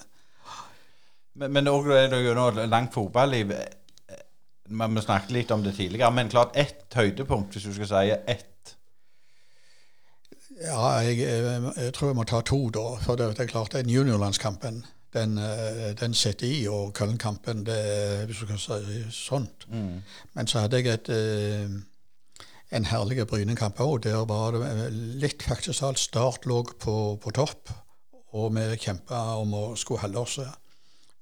Men 1.47 1.69
òg 1.69 1.91
er 1.93 2.07
det 2.11 2.23
jo 2.25 2.33
nå 2.33 2.49
langt 2.65 2.95
fotballiv. 2.95 3.53
Vi 4.69 5.03
snakket 5.05 5.33
litt 5.33 5.51
om 5.53 5.63
det 5.63 5.75
tidligere, 5.77 6.11
men 6.13 6.29
klart 6.29 6.57
ett 6.57 6.93
høydepunkt, 6.93 7.53
hvis 7.53 7.69
du 7.69 7.75
skal 7.77 7.91
si 7.91 8.15
ett? 8.17 8.48
Ja, 10.61 10.87
jeg, 11.05 11.19
jeg, 11.19 11.93
tror 11.93 12.07
jeg 12.11 12.15
må 12.15 12.23
ta 12.27 12.41
to, 12.41 12.69
da. 12.75 12.95
For 13.03 13.15
det, 13.15 13.29
det 13.37 13.45
er 13.45 13.51
klart 13.51 13.73
den 13.73 13.89
juniorlandskampen, 13.89 14.81
den, 15.13 15.37
eh, 15.37 15.93
den 15.99 16.13
setter 16.13 16.47
i, 16.47 16.67
og 16.67 16.91
Köln-kampen, 16.97 17.63
hvis 18.25 18.41
du 18.41 18.49
kan 18.49 18.59
si 18.59 19.03
sånt. 19.11 19.67
Mm. 19.71 20.01
Men 20.33 20.47
så 20.47 20.65
hadde 20.65 20.81
jeg 20.81 20.93
et 20.93 21.09
eh, 21.15 21.79
en 22.71 22.85
herlig 22.85 23.25
Bryne-kamp 23.27 23.79
òg. 23.81 24.03
Der 24.05 24.25
var 24.29 24.53
det 24.53 24.89
litt 25.21 25.43
faktisk 25.43 25.83
alt 25.83 25.99
Start 25.99 26.45
lå 26.45 26.61
på, 26.79 26.95
på 27.21 27.33
topp, 27.33 27.71
og 28.33 28.53
vi 28.55 28.65
kjempa 28.77 29.39
om 29.41 29.55
å 29.57 29.63
skulle 29.79 30.03
holde 30.03 30.21
oss. 30.21 30.37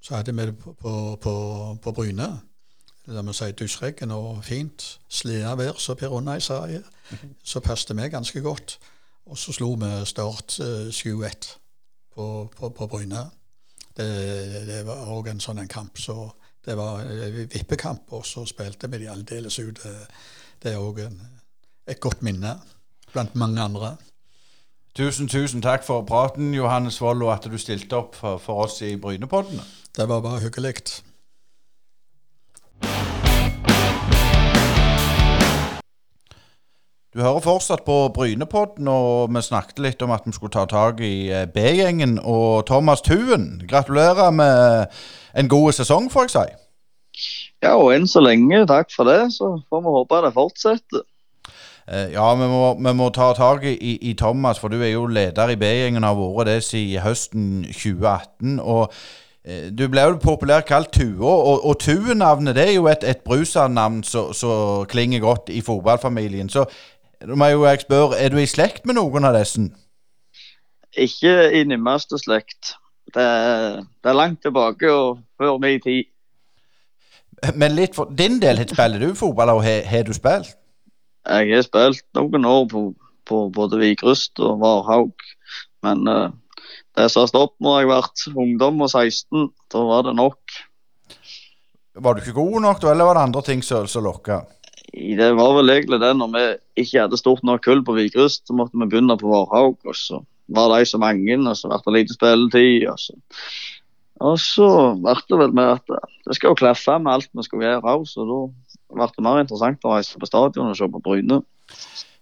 Så 0.04 0.16
hadde 0.16 0.36
vi 0.36 0.50
det 0.50 0.58
på, 0.60 0.74
på, 1.22 1.34
på 1.84 1.96
Bryne. 1.96 2.30
La 3.08 3.24
meg 3.24 3.38
si 3.38 3.54
dusjregn 3.56 4.12
og 4.12 4.44
fint. 4.44 4.84
Slea 5.08 5.54
vær, 5.56 5.80
som 5.80 5.96
Per 5.96 6.12
Unnai 6.12 6.42
sa. 6.44 6.66
Så 7.44 7.64
passet 7.64 7.96
vi 7.96 8.10
ganske 8.12 8.44
godt. 8.44 8.76
Og 9.28 9.38
så 9.38 9.54
slo 9.56 9.74
vi 9.80 9.90
Start 10.08 10.60
7-1 10.60 11.48
på, 12.16 12.26
på, 12.56 12.70
på, 12.70 12.88
Bryne. 12.88 13.26
Det, 13.98 14.08
det 14.68 14.82
var 14.88 15.10
òg 15.12 15.32
en 15.32 15.42
sånn 15.44 15.60
en 15.64 15.72
kamp. 15.72 16.00
Så 16.00 16.16
det 16.66 16.76
var 16.78 17.04
vippekamp, 17.54 18.12
og 18.16 18.26
så 18.26 18.46
spilte 18.48 18.90
vi 18.92 19.04
de 19.04 19.12
aldeles 19.12 19.60
ut. 19.60 19.84
Det 20.64 20.74
er 20.74 20.82
òg 20.82 21.04
et 21.04 22.00
godt 22.04 22.24
minne 22.26 22.58
blant 23.14 23.36
mange 23.36 23.62
andre. 23.64 23.96
Tusen, 24.98 25.28
tusen 25.30 25.62
takk 25.62 25.84
for 25.86 26.02
praten, 26.10 26.54
Johannes 26.58 27.02
Wold, 27.02 27.22
og 27.22 27.36
at 27.36 27.52
du 27.52 27.58
stilte 27.62 28.00
opp 28.00 28.16
for, 28.18 28.40
for 28.42 28.66
oss 28.66 28.82
i 28.82 28.96
Brynepoddene. 28.98 29.64
Det 29.96 30.08
var 30.10 30.24
bare 30.26 30.42
hyggelig. 30.48 31.04
Du 37.16 37.22
hører 37.22 37.40
fortsatt 37.40 37.86
på 37.88 38.08
Brynepodden, 38.14 38.88
og 38.92 39.36
vi 39.36 39.42
snakket 39.42 39.80
litt 39.80 40.02
om 40.04 40.12
at 40.12 40.26
vi 40.28 40.34
skulle 40.36 40.52
ta 40.52 40.66
tak 40.68 41.00
i 41.00 41.30
eh, 41.32 41.46
B-gjengen 41.48 42.18
og 42.20 42.66
Thomas 42.68 43.02
Thuen. 43.02 43.62
Gratulerer 43.70 44.32
med 44.36 44.92
en 45.34 45.48
god 45.48 45.72
sesong, 45.72 46.12
får 46.12 46.28
jeg 46.28 46.34
si. 46.36 46.58
Ja, 47.64 47.78
og 47.78 47.94
enn 47.96 48.10
så 48.12 48.20
lenge, 48.22 48.66
takk 48.68 48.92
for 48.94 49.08
det. 49.08 49.32
Så 49.34 49.56
får 49.70 49.86
vi 49.86 49.94
håpe 49.96 50.20
det 50.26 50.34
fortsetter. 50.36 51.06
Eh, 51.88 52.12
ja, 52.12 52.26
vi 52.36 52.50
må, 52.52 52.74
vi 52.76 52.94
må, 53.00 53.08
ta 53.16 53.32
tak 53.38 53.64
i, 53.64 53.96
i, 53.96 54.14
Thomas, 54.14 54.60
for 54.60 54.68
du 54.68 54.82
er 54.82 54.92
jo 54.92 55.06
leder 55.08 55.54
i 55.54 55.56
B-gjengen, 55.56 56.04
har 56.04 56.20
vært 56.20 56.50
det 56.50 56.58
siden 56.68 57.06
høsten 57.06 57.48
2018. 57.72 58.60
og 58.60 58.92
eh, 59.48 59.70
Du 59.72 59.86
ble 59.88 60.04
jo 60.04 60.20
populært 60.20 60.68
kalt 60.68 60.92
Tua, 60.92 61.32
og, 61.32 61.64
og 61.64 61.80
Tue-navnet 61.80 62.60
det 62.60 62.68
er 62.68 62.76
jo 62.76 62.92
et, 62.92 63.08
et 63.08 63.24
brusernavn 63.24 64.04
som 64.04 64.86
klinger 64.92 65.24
godt 65.24 65.50
i 65.56 65.64
fotballfamilien. 65.64 66.52
Så 66.52 66.68
nå 67.26 67.38
må 67.40 67.48
jo 67.50 67.66
jeg 67.66 67.82
spørre, 67.86 68.18
er 68.20 68.30
du 68.30 68.38
i 68.38 68.50
slekt 68.50 68.86
med 68.86 68.98
noen 69.00 69.26
av 69.26 69.38
disse? 69.38 69.64
Ikke 70.98 71.34
i 71.54 71.64
nærmeste 71.66 72.20
slekt. 72.22 72.76
Det 73.14 73.24
er, 73.24 73.82
det 74.04 74.12
er, 74.12 74.18
langt 74.18 74.42
tilbake 74.44 74.92
og 74.92 75.20
før 75.40 75.58
min 75.64 75.82
tid. 75.82 76.10
Men 77.56 77.76
litt 77.78 77.96
for 77.96 78.10
din 78.18 78.42
del, 78.42 78.60
spiller 78.68 79.02
du 79.02 79.14
fotball, 79.16 79.54
og 79.56 79.64
har, 79.66 79.86
har 79.88 80.04
du 80.06 80.14
spilt? 80.14 80.58
Jeg 81.28 81.54
har 81.54 81.66
spilt 81.66 82.06
noen 82.18 82.46
år 82.48 82.66
på, 82.72 82.84
på 83.28 83.42
både 83.54 83.80
Vigrust 83.82 84.40
og 84.40 84.60
Varhaug, 84.62 85.26
men 85.86 86.08
uh, 86.10 86.30
det 86.98 87.10
som 87.12 87.24
har 87.24 87.32
stoppet 87.32 87.62
når 87.64 87.80
jeg 87.80 87.88
har 87.88 87.94
vært 87.94 88.26
ungdom 88.34 88.82
og 88.86 88.90
16, 88.90 89.50
da 89.74 89.84
var 89.90 90.08
det 90.08 90.16
nok. 90.18 90.58
Var 91.98 92.14
du 92.14 92.22
ikke 92.22 92.38
god 92.38 92.62
nok 92.62 92.82
da, 92.82 92.92
eller 92.92 93.10
var 93.10 93.18
det 93.18 93.26
andre 93.28 93.44
ting 93.46 93.64
som 93.66 93.88
lokka? 94.06 94.42
Det 94.94 95.30
var 95.36 95.56
vel 95.58 95.74
egentlig 95.74 96.00
det 96.02 96.14
når 96.16 96.30
vi 96.34 96.44
ikke 96.84 97.04
hadde 97.04 97.20
stort 97.20 97.44
nok 97.46 97.66
kull 97.66 97.84
på 97.86 97.96
Vigrust, 97.98 98.46
så 98.48 98.56
måtte 98.56 98.78
vi 98.78 98.88
begynne 98.88 99.18
på 99.20 99.30
Vårhaug. 99.30 99.78
Og 99.84 99.96
så 99.96 100.22
var 100.48 100.72
de 100.72 100.86
så 100.86 101.00
mange, 101.02 101.38
og 101.38 101.58
så 101.58 101.70
ble 101.70 101.82
det 101.86 101.96
lite 101.98 102.16
spilletid. 102.16 102.88
Og 102.88 103.00
så, 103.00 103.18
og 104.24 104.40
så 104.40 104.70
ble 104.96 105.18
det 105.28 105.42
vel 105.44 105.54
med 105.60 105.76
at 105.76 106.00
det 106.28 106.38
skal 106.38 106.54
jo 106.54 106.62
klaffe 106.64 106.98
med 107.00 107.14
alt 107.14 107.30
vi 107.34 107.46
skal 107.46 107.66
gjøre 107.68 107.94
òg, 107.94 108.08
så 108.08 108.26
da 108.28 108.42
ble 108.96 109.10
det 109.12 109.28
mer 109.28 109.44
interessant 109.44 109.86
å 109.86 109.96
reise 109.98 110.20
på 110.20 110.30
stadion 110.30 110.72
og 110.72 110.80
se 110.80 110.90
på 110.92 111.04
Bryne. 111.04 111.42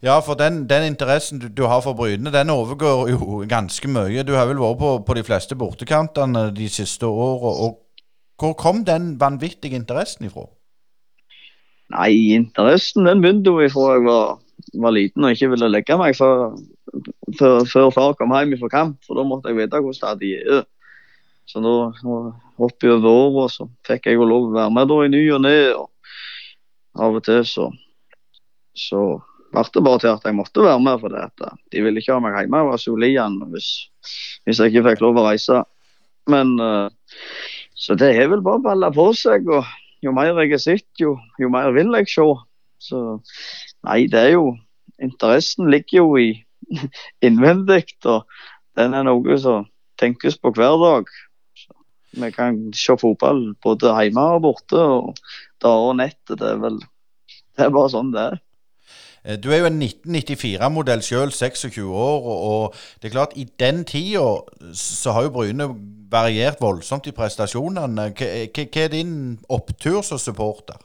Ja, 0.03 0.19
for 0.21 0.37
den, 0.37 0.65
den 0.69 0.83
interessen 0.89 1.39
du, 1.39 1.47
du, 1.47 1.63
har 1.69 1.81
for 1.81 1.97
Bryne, 1.97 2.33
den 2.33 2.51
overgår 2.53 3.09
jo 3.13 3.39
ganske 3.49 3.89
mye. 3.89 4.25
Du 4.25 4.35
har 4.35 4.49
vel 4.49 4.59
vært 4.61 4.81
på, 4.81 4.91
på 5.07 5.17
de 5.17 5.23
fleste 5.25 5.57
bortekantene 5.57 6.49
de 6.53 6.67
siste 6.69 7.07
åra. 7.07 7.71
Hvor 8.35 8.53
kom 8.59 8.83
den 8.85 9.15
vanvittige 9.21 9.77
interessen 9.79 10.27
ifra? 10.27 10.49
Nei, 11.93 12.33
interessen 12.33 13.05
den 13.05 13.21
begynte 13.21 13.51
jo 13.53 13.61
ifra 13.61 13.91
jeg 13.93 14.05
var, 14.07 14.37
var, 14.81 14.93
liten 14.95 15.25
og 15.25 15.35
ikke 15.35 15.51
ville 15.51 15.69
legge 15.69 15.97
meg 15.99 16.15
før, 16.17 16.55
før, 17.37 17.59
før 17.69 17.91
far 17.93 18.15
kom 18.17 18.33
hjem 18.33 18.55
fra 18.61 18.71
kamp. 18.73 18.97
For 19.05 19.19
da 19.19 19.25
måtte 19.27 19.51
jeg 19.51 19.59
vite 19.59 19.81
hvordan 19.83 20.01
det 20.01 20.09
hadde 20.09 20.31
gitt. 20.31 20.71
Så 21.45 21.61
nå, 21.61 21.75
jeg 22.01 22.89
over 22.89 23.11
året 23.11 23.53
så 23.53 23.67
fikk 23.85 24.09
jeg 24.09 24.17
jo 24.17 24.25
lov 24.25 24.49
å 24.49 24.55
være 24.55 24.73
med 24.73 24.89
da 24.89 24.97
i 25.05 25.11
ny 25.13 25.21
og 25.35 25.43
ne. 25.45 25.55
Og 25.77 27.05
av 27.05 27.19
og 27.19 27.25
til 27.27 27.43
så, 27.45 27.67
så 28.73 29.03
ble 29.53 29.65
det 29.75 29.85
bare 29.85 30.01
til 30.01 30.13
at 30.15 30.25
jeg 30.25 30.37
måtte 30.39 30.65
være 30.65 30.81
med. 30.81 30.97
For 31.03 31.13
dette. 31.13 31.53
De 31.69 31.85
ville 31.85 32.01
ikke 32.01 32.17
ha 32.17 32.23
meg 32.23 32.39
hjemme 32.39 32.63
jeg 32.63 32.71
var 32.71 33.49
hvis, 33.53 33.69
hvis 34.47 34.63
jeg 34.63 34.73
ikke 34.73 34.87
fikk 34.89 35.05
lov 35.05 35.21
å 35.21 35.29
reise. 35.29 35.61
Men 36.33 36.57
uh, 36.57 36.89
Så 37.77 37.93
det 37.99 38.15
er 38.17 38.31
vel 38.31 38.41
bare 38.41 38.63
balla 38.65 38.89
på 38.89 39.11
seg. 39.13 39.45
og 39.45 39.67
Jo 40.05 40.13
mer 40.13 40.37
jeg 40.37 40.51
har 40.53 40.61
sett, 40.61 40.89
jo, 41.01 41.15
jo 41.41 41.49
mer 41.49 41.71
vil 41.73 41.95
jeg 41.97 42.11
se. 42.11 42.25
Så 42.85 43.01
nei, 43.87 44.05
det 44.11 44.21
er 44.21 44.35
jo 44.35 44.53
Interessen 45.03 45.67
ligger 45.67 45.97
jo 45.97 46.11
i 46.15 46.27
innvendig, 47.27 47.81
og 48.07 48.23
den 48.79 48.93
er 48.95 49.03
noe 49.03 49.35
som 49.41 49.65
tenkes 49.99 50.37
på 50.39 50.53
hver 50.55 50.77
dag. 50.79 51.09
Vi 52.15 52.29
kan 52.31 52.61
se 52.71 52.95
fotball 52.95 53.41
både 53.63 53.91
hjemme 53.97 54.23
og 54.37 54.45
borte. 54.45 54.79
og 54.79 55.19
Da 55.59 55.73
og 55.89 55.97
nett. 55.99 56.21
det 56.29 56.39
er 56.41 56.61
vel 56.61 56.79
Det 56.79 57.65
er 57.65 57.75
bare 57.75 57.91
sånn 57.91 58.13
det 58.15 58.23
er. 58.23 58.39
Eh, 59.25 59.37
du 59.41 59.51
er 59.51 59.63
jo 59.63 59.69
en 59.71 59.81
1994-modell 59.81 61.01
sjøl, 61.05 61.31
26 61.33 61.81
år. 61.89 62.29
Og 62.31 62.75
det 63.01 63.09
er 63.09 63.15
klart, 63.17 63.35
i 63.35 63.47
den 63.59 63.83
tida 63.85 64.25
så 64.73 65.15
har 65.15 65.27
jo 65.27 65.33
Bryne 65.35 65.69
variert 66.11 66.61
voldsomt 66.61 67.07
i 67.09 67.15
prestasjonene. 67.15 68.11
Hva 68.15 68.67
er 68.85 68.93
din 68.93 69.39
opptur 69.49 70.01
som 70.05 70.21
supporter? 70.21 70.77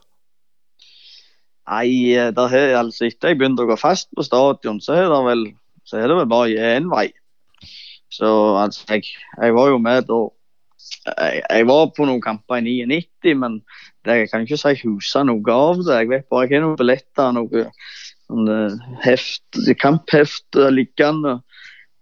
Nei, 1.70 2.16
det 2.16 2.34
der 2.34 2.50
har 2.50 2.76
altså 2.80 3.06
etter 3.06 3.30
jeg 3.30 3.38
begynte 3.38 3.62
å 3.62 3.70
gå 3.70 3.76
fast 3.78 4.08
på 4.16 4.24
stadion, 4.26 4.80
så 4.82 4.96
er 4.98 5.04
det 5.12 5.18
vel, 5.22 5.44
så 5.86 6.00
er 6.00 6.08
det 6.10 6.16
vel 6.18 6.30
bare 6.30 6.70
én 6.74 6.88
vei. 6.90 7.06
Så 8.10 8.26
altså, 8.58 8.82
jeg, 8.88 9.04
jeg 9.38 9.54
var 9.54 9.68
jo 9.70 9.78
med 9.78 10.08
da 10.08 10.18
jeg, 11.06 11.42
jeg, 11.44 11.66
var 11.68 11.92
på 11.94 12.08
noen 12.08 12.22
kamper 12.24 12.58
i 12.58 12.80
99, 12.88 13.36
men 13.38 13.60
det, 14.02 14.16
jeg 14.24 14.30
kan 14.32 14.42
ikke 14.42 14.58
si 14.58 14.72
huske 14.82 15.22
noe 15.28 15.54
av 15.54 15.84
det. 15.84 16.00
Jeg 16.00 16.10
vet 16.10 16.26
bare 16.32 16.48
jeg 16.48 16.58
har 16.58 16.66
noen 16.66 16.80
billetter, 16.80 17.30
noe 17.36 17.64
heft, 19.04 19.58
kampheft 19.80 20.58
liggende. 20.72 21.38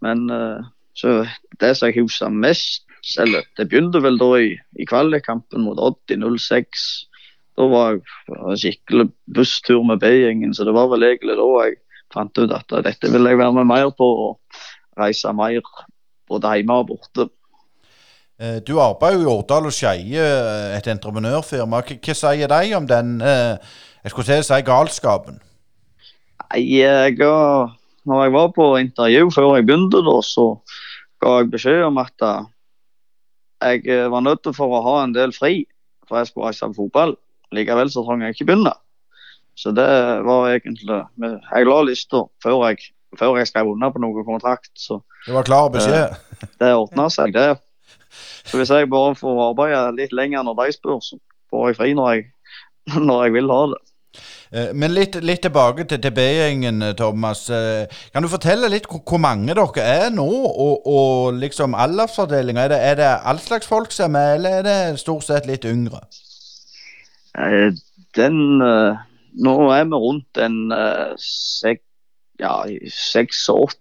Men 0.05 0.29
uh, 0.31 0.64
så 0.99 1.24
det 1.61 1.76
som 1.76 1.89
jeg 1.89 2.03
husker 2.03 2.29
mest 2.35 2.85
eller 3.18 3.47
Det 3.57 3.68
begynte 3.70 4.03
vel 4.03 4.18
da 4.20 4.26
i, 4.37 4.49
i 4.76 4.85
kvalikkampen 4.85 5.62
mot 5.64 5.79
Odd 5.81 6.12
i 6.12 6.18
06. 6.18 6.83
da 7.57 7.66
var 7.70 7.95
jeg 7.95 8.03
på 8.26 8.35
en 8.37 8.59
skikkelig 8.59 9.07
busstur 9.35 9.83
med 9.87 10.03
B-gjengen, 10.03 10.53
så 10.55 10.66
det 10.66 10.74
var 10.76 10.91
vel 10.93 11.07
egentlig 11.07 11.39
da 11.39 11.47
jeg 11.62 11.79
fant 12.14 12.39
ut 12.39 12.53
at 12.53 12.74
dette 12.85 13.11
vil 13.11 13.26
jeg 13.26 13.39
være 13.39 13.55
med 13.57 13.66
mer 13.70 13.91
på, 13.97 14.05
og 14.05 14.61
reise 15.01 15.33
mer 15.33 15.62
både 16.29 16.55
hjemme 16.59 16.76
og 16.83 16.87
borte. 16.93 17.29
Eh, 18.39 18.61
Du 18.66 18.79
arbeider 18.81 19.22
jo 19.22 19.26
i 19.26 19.33
Årdal 19.33 19.66
og 19.66 19.74
Skeie, 19.74 20.22
eh, 20.22 20.76
et 20.79 20.87
entreprenørfirma. 20.87 21.83
Hva, 21.83 22.14
sier 22.14 22.47
de 22.47 22.74
om 22.76 22.87
den 22.87 23.20
eh, 23.20 23.57
jeg 24.05 24.14
skulle 24.14 24.43
si 24.43 24.62
galskapen? 24.62 25.41
Nei, 26.49 26.63
jeg 26.81 27.17
ga, 27.19 27.33
når 28.09 28.23
jeg 28.25 28.35
var 28.35 28.53
på 28.57 28.69
intervju 28.81 29.31
før 29.35 29.57
jeg 29.59 29.67
begynte, 29.69 30.01
da, 30.07 30.17
så 30.25 30.47
ga 31.21 31.39
jeg 31.41 31.51
beskjed 31.53 31.85
om 31.89 32.01
at 32.01 32.25
eh, 32.25 32.47
jeg 33.69 33.89
eh, 33.91 34.07
var 34.13 34.25
nødt 34.25 34.45
til 34.47 34.55
for 34.57 34.73
å 34.73 34.85
ha 34.87 34.95
en 35.03 35.15
del 35.17 35.35
fri, 35.37 35.67
for 36.09 36.21
jeg 36.21 36.31
skulle 36.31 36.49
reise 36.49 36.69
på 36.71 36.87
fotball. 36.87 37.17
Likevel 37.55 37.91
så 37.93 38.05
trang 38.07 38.23
jeg 38.25 38.37
ikke 38.37 38.49
begynne. 38.51 38.75
Så 39.59 39.73
det 39.75 39.89
var 40.23 40.53
egentlig 40.53 41.01
Jeg 41.19 41.67
la 41.67 41.79
lista 41.83 42.21
før 42.45 42.69
jeg, 42.69 42.93
før 43.19 43.39
jeg 43.41 43.49
skrev 43.51 43.73
under 43.73 43.91
på 43.91 44.03
noen 44.03 44.27
kontrakt, 44.27 44.71
så 44.79 45.01
Det 45.27 45.35
var 45.35 45.49
klar 45.49 45.71
beskjed. 45.75 46.15
det 46.61 46.75
ordna 46.77 47.09
seg, 47.11 47.35
det. 47.35 47.59
Så 48.47 48.61
hvis 48.61 48.71
jeg 48.71 48.89
bare 48.89 49.17
får 49.19 49.43
arbeide 49.51 49.97
litt 49.99 50.15
lenger 50.15 50.47
når 50.47 50.61
de 50.63 50.77
spør, 50.77 51.01
så 51.03 51.19
får 51.51 51.71
jeg 51.71 51.79
fri 51.81 51.95
når 51.99 52.13
jeg, 52.15 52.29
når 53.09 53.25
jeg 53.27 53.37
vil 53.37 53.53
ha 53.53 53.63
det. 53.75 53.83
Eh, 54.51 54.73
Men 54.75 54.95
litt, 54.97 55.14
litt 55.25 55.43
tilbake 55.45 55.85
til, 55.89 56.01
til 56.03 56.12
B-gjengen, 56.14 56.83
eh, 56.83 56.95
Thomas. 56.97 57.51
Eh, 57.51 57.87
Kan 58.12 58.23
du 58.25 58.29
fortelle 58.33 58.69
litt 58.73 58.87
hvor, 58.89 59.19
mange 59.21 59.55
dere 59.55 59.83
er 59.85 60.11
nå, 60.14 60.29
og, 60.29 60.87
og 60.89 61.35
liksom 61.41 61.75
aldersfordelinga? 61.75 62.62
Er 62.69 62.73
er 62.79 62.95
det 63.01 63.11
all 63.25 63.39
slags 63.39 63.66
folk 63.69 63.93
som 63.93 64.14
er 64.14 64.16
med, 64.16 64.35
eller 64.39 64.51
er 64.51 64.62
det 64.69 65.01
stort 65.01 65.25
sett 65.27 65.47
litt 65.47 65.64
yngre? 65.69 66.01
Den 68.16 68.62
Nå 69.39 69.53
er 69.71 69.85
vi 69.87 69.95
rundt 69.95 70.39
en 70.43 70.73
sek, 71.21 71.81
ja, 72.41 72.64
86-88, 72.66 73.77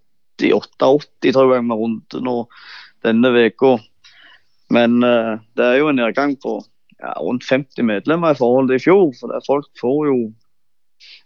tror 1.33 1.55
jeg 1.55 1.61
vi 1.63 1.67
er 1.73 1.79
rundt 1.79 2.13
nå 2.21 2.35
denne 3.05 3.29
uka. 3.47 3.77
Men 4.69 5.01
det 5.01 5.65
er 5.65 5.75
jo 5.79 5.87
en 5.89 5.95
nedgang 5.97 6.37
på 6.43 6.59
ja, 7.01 7.13
rundt 7.21 7.45
50 7.49 7.85
medlemmer 7.85 8.33
i 8.33 8.39
forhold 8.39 8.69
til 8.69 8.79
i 8.79 8.83
fjor. 8.83 9.07
For 9.19 9.31
det, 9.31 9.45
folk 9.47 9.69
får 9.81 10.05
jo 10.11 10.19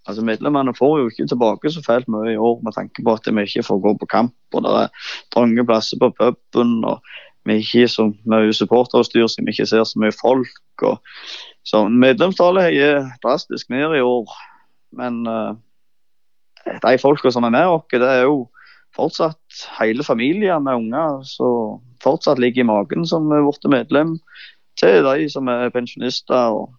Altså 0.09 0.24
Medlemmene 0.26 0.74
får 0.76 0.97
jo 0.99 1.09
ikke 1.09 1.28
tilbake 1.30 1.69
så 1.72 1.82
fælt 1.86 2.07
mye 2.11 2.34
i 2.34 2.38
år 2.38 2.57
med 2.65 2.74
tanke 2.76 3.03
på 3.05 3.13
at 3.13 3.28
vi 3.32 3.43
ikke 3.45 3.63
får 3.63 3.80
gå 3.80 3.93
på 3.97 4.05
kamp. 4.05 4.34
og 4.53 4.63
Det 4.63 4.72
er 4.72 4.88
trange 5.34 5.65
plasser 5.65 5.97
på 6.01 6.09
puben. 6.19 6.84
og 6.86 6.99
Vi 7.45 7.53
er 7.53 7.61
ikke 7.61 7.88
så 7.88 8.11
mye 8.26 8.53
supporterutstyr, 8.53 9.28
som 9.28 9.45
vi 9.45 9.51
ikke 9.51 9.65
ser 9.65 9.84
så 9.84 9.99
mye 9.99 10.11
folk. 10.11 10.84
og 10.84 10.99
så 11.63 11.88
Medlemstallet 11.88 12.82
er 12.82 13.11
drastisk 13.24 13.69
ned 13.69 13.95
i 13.95 14.01
år. 14.01 14.34
Men 14.91 15.28
uh, 15.28 15.55
de 16.65 16.97
folka 16.97 17.32
som 17.32 17.43
er 17.43 17.53
med 17.53 17.67
oss, 17.67 17.86
det 17.91 18.01
er 18.01 18.24
jo 18.24 18.49
fortsatt 18.95 19.61
hele 19.80 20.03
familier 20.03 20.59
med 20.59 20.76
unger 20.76 21.22
som 21.24 21.80
fortsatt 22.03 22.39
ligger 22.39 22.65
i 22.65 22.67
magen 22.67 23.05
som 23.07 23.32
er 23.32 23.45
blitt 23.45 23.69
medlem, 23.72 24.17
til 24.80 25.03
de 25.05 25.30
som 25.32 25.47
er 25.51 25.74
pensjonister 25.74 26.55
og 26.55 26.72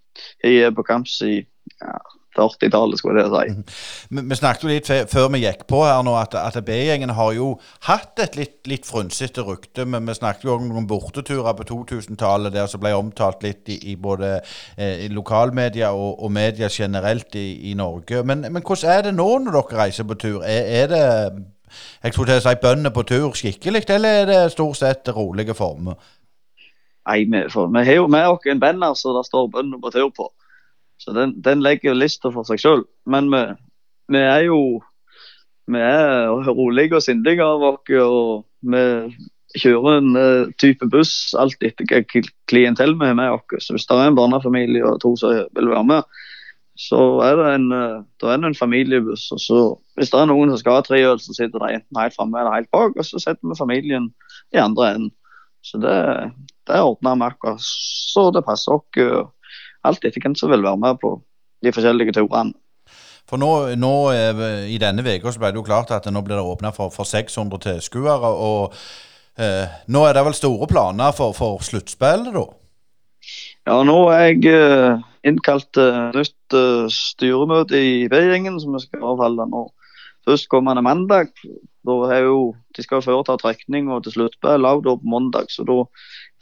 har 0.44 0.74
på 0.76 0.84
kamp 0.86 1.08
siden 1.08 1.48
ja, 1.82 1.98
40-tallet, 2.38 2.98
skulle 2.98 3.22
jeg 3.22 3.30
si. 3.32 3.74
Vi, 4.10 4.22
vi 4.28 4.36
snakket 4.36 4.64
jo 4.64 4.70
litt 4.70 4.88
før 5.12 5.28
vi 5.34 5.42
gikk 5.42 5.66
på 5.68 5.82
her 5.84 6.00
nå, 6.04 6.14
at, 6.16 6.34
at 6.38 6.56
B-gjengen 6.64 7.12
har 7.16 7.32
jo 7.36 7.48
hatt 7.88 8.22
et 8.24 8.38
litt, 8.38 8.54
litt 8.70 8.88
frynsete 8.88 9.44
rykte. 9.44 9.84
Men 9.84 10.08
vi 10.08 10.16
snakket 10.16 10.46
jo 10.48 10.56
om 10.56 10.68
noen 10.70 10.88
borteturer 10.88 11.56
på 11.58 11.68
2000-tallet 11.68 12.54
der 12.54 12.70
som 12.70 12.82
ble 12.82 12.94
omtalt 12.96 13.44
litt 13.44 13.68
i, 13.72 13.78
i 13.92 13.96
både 14.00 14.38
eh, 14.76 15.04
i 15.06 15.10
lokalmedia 15.12 15.92
og, 15.92 16.22
og 16.24 16.32
media 16.32 16.70
generelt 16.72 17.36
i, 17.36 17.72
i 17.72 17.76
Norge. 17.78 18.24
Men, 18.24 18.46
men 18.48 18.64
hvordan 18.64 18.96
er 18.96 19.08
det 19.08 19.16
nå 19.18 19.28
når 19.44 19.58
dere 19.58 19.82
reiser 19.84 20.08
på 20.08 20.18
tur? 20.24 20.40
Er, 20.40 20.72
er 20.82 20.92
det 20.92 21.04
jeg 22.02 22.12
skulle 22.12 22.32
til 22.32 22.40
å 22.40 22.44
si 22.44 22.58
bønder 22.60 22.92
på 22.92 23.04
tur 23.08 23.30
skikkelig, 23.36 23.86
eller 23.94 24.22
er 24.22 24.26
det 24.28 24.40
stort 24.52 24.76
sett 24.80 25.08
rolige 25.16 25.54
former? 25.56 25.96
Nei, 27.08 27.48
for, 27.50 27.66
vi 27.74 27.82
har 27.84 27.98
jo 27.98 28.06
med 28.10 28.28
oss 28.30 28.46
en 28.46 28.62
banner 28.62 28.94
som 28.94 29.16
det 29.16 29.26
står 29.26 29.50
'bønder 29.50 29.80
på 29.82 29.90
tur' 29.90 30.14
på. 30.14 30.28
Så 31.02 31.12
den, 31.12 31.34
den 31.42 31.62
legger 31.62 31.98
lista 31.98 32.30
for 32.30 32.46
seg 32.46 32.60
sjøl. 32.62 32.84
Men 33.06 33.30
vi, 33.32 33.42
vi 34.14 34.18
er 34.22 34.46
jo 34.46 34.82
vi 35.70 35.78
er 35.78 36.50
rolige 36.50 36.96
og 36.98 37.02
sindige 37.02 37.44
av 37.44 37.62
oss, 37.62 37.92
og 37.94 38.44
vi 38.62 38.82
kjører 39.62 39.98
en 40.00 40.16
uh, 40.16 40.50
type 40.58 40.88
buss 40.90 41.34
alt 41.38 41.62
etter 41.62 41.86
hva 41.90 42.02
kl- 42.08 42.32
klientell 42.50 42.96
vi 42.98 43.10
har 43.10 43.16
med 43.18 43.36
oss. 43.36 43.66
Så 43.66 43.76
hvis 43.76 43.86
det 43.86 43.96
er 43.98 44.10
en 44.10 44.18
barnefamilie 44.18 44.84
og 44.86 45.00
to 45.02 45.14
som 45.20 45.34
vil 45.54 45.70
være 45.70 45.84
med, 45.88 46.20
så 46.78 46.98
er 47.22 47.36
det 47.38 47.48
en, 47.54 47.66
uh, 47.72 48.28
er 48.32 48.46
en 48.48 48.58
familiebuss. 48.58 49.28
Og 49.36 49.42
så, 49.44 49.62
hvis 49.98 50.10
det 50.10 50.20
er 50.20 50.30
noen 50.30 50.52
som 50.52 50.62
skal 50.62 50.78
ha 50.78 50.86
tre 50.86 51.02
øl, 51.06 51.20
så 51.20 51.36
sitter 51.36 51.62
de 51.62 51.74
enten 51.78 52.00
helt 52.00 52.16
framme 52.16 52.40
eller 52.40 52.56
helt 52.56 52.72
bak, 52.72 52.96
og 52.96 53.06
så 53.06 53.20
setter 53.22 53.44
vi 53.44 53.58
familien 53.58 54.10
i 54.54 54.62
andre 54.62 54.94
enden. 54.94 55.12
Så 55.62 55.78
det, 55.82 55.94
det 56.68 56.80
ordna 56.82 57.14
vi 57.14 57.28
akkurat 57.28 57.62
så 57.62 58.30
det 58.34 58.44
passer 58.46 58.74
oss. 58.76 59.30
Alt 59.82 60.04
etter 60.04 60.22
hvem 60.22 60.34
som 60.38 60.50
vil 60.52 60.62
være 60.62 60.78
med 60.78 60.98
på 61.02 61.16
de 61.62 61.72
forskjellige 61.74 62.14
turene. 62.18 62.54
For 63.30 63.38
nå, 63.38 63.50
nå 63.78 63.92
eh, 64.12 64.42
i 64.74 64.78
denne 64.82 65.04
uka 65.06 65.30
ble 65.38 65.52
det 65.52 65.60
jo 65.60 65.66
klart 65.66 65.92
at 65.94 66.08
nå 66.10 66.22
blir 66.26 66.36
det 66.36 66.44
åpna 66.44 66.72
for, 66.74 66.90
for 66.94 67.08
600 67.08 67.62
tilskuere. 67.62 68.32
Og 68.34 68.74
eh, 69.38 69.70
nå 69.86 70.02
er 70.06 70.18
det 70.18 70.26
vel 70.26 70.36
store 70.36 70.68
planer 70.70 71.14
for, 71.16 71.34
for 71.36 71.62
sluttspillet, 71.64 72.34
da? 72.34 72.44
Ja, 73.70 73.78
nå 73.86 73.96
er 74.10 74.24
jeg 74.32 74.50
eh, 74.50 75.02
innkalt 75.28 75.68
til 75.76 75.90
nytt 76.16 76.56
eh, 76.58 76.88
styremøte 76.90 77.78
i 77.78 77.92
B-gjengen, 78.10 78.58
som 78.60 78.74
vi 78.74 78.82
skal 78.82 79.06
avholde 79.12 79.46
nå 79.50 79.68
førstkommende 80.26 80.82
mandag. 80.84 81.30
Da 81.86 81.96
er 82.14 82.26
jo, 82.28 82.54
De 82.76 82.82
skal 82.84 83.00
jo 83.00 83.06
foreta 83.08 83.36
trekning 83.40 83.90
og 83.90 84.04
til 84.04 84.14
sluttspill 84.14 84.66
på 84.84 84.96
mandag, 85.02 85.50
så 85.50 85.64
da 85.66 85.82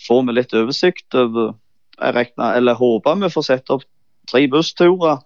får 0.07 0.23
vi 0.27 0.37
litt 0.37 0.55
oversikt 0.55 1.17
over 1.17 1.55
jeg 2.01 2.15
regner, 2.17 2.57
eller 2.57 2.79
håper 2.79 3.19
vi 3.21 3.33
får 3.33 3.47
sette 3.47 3.75
opp 3.77 3.85
tre 4.31 4.47
bussturer. 4.49 5.21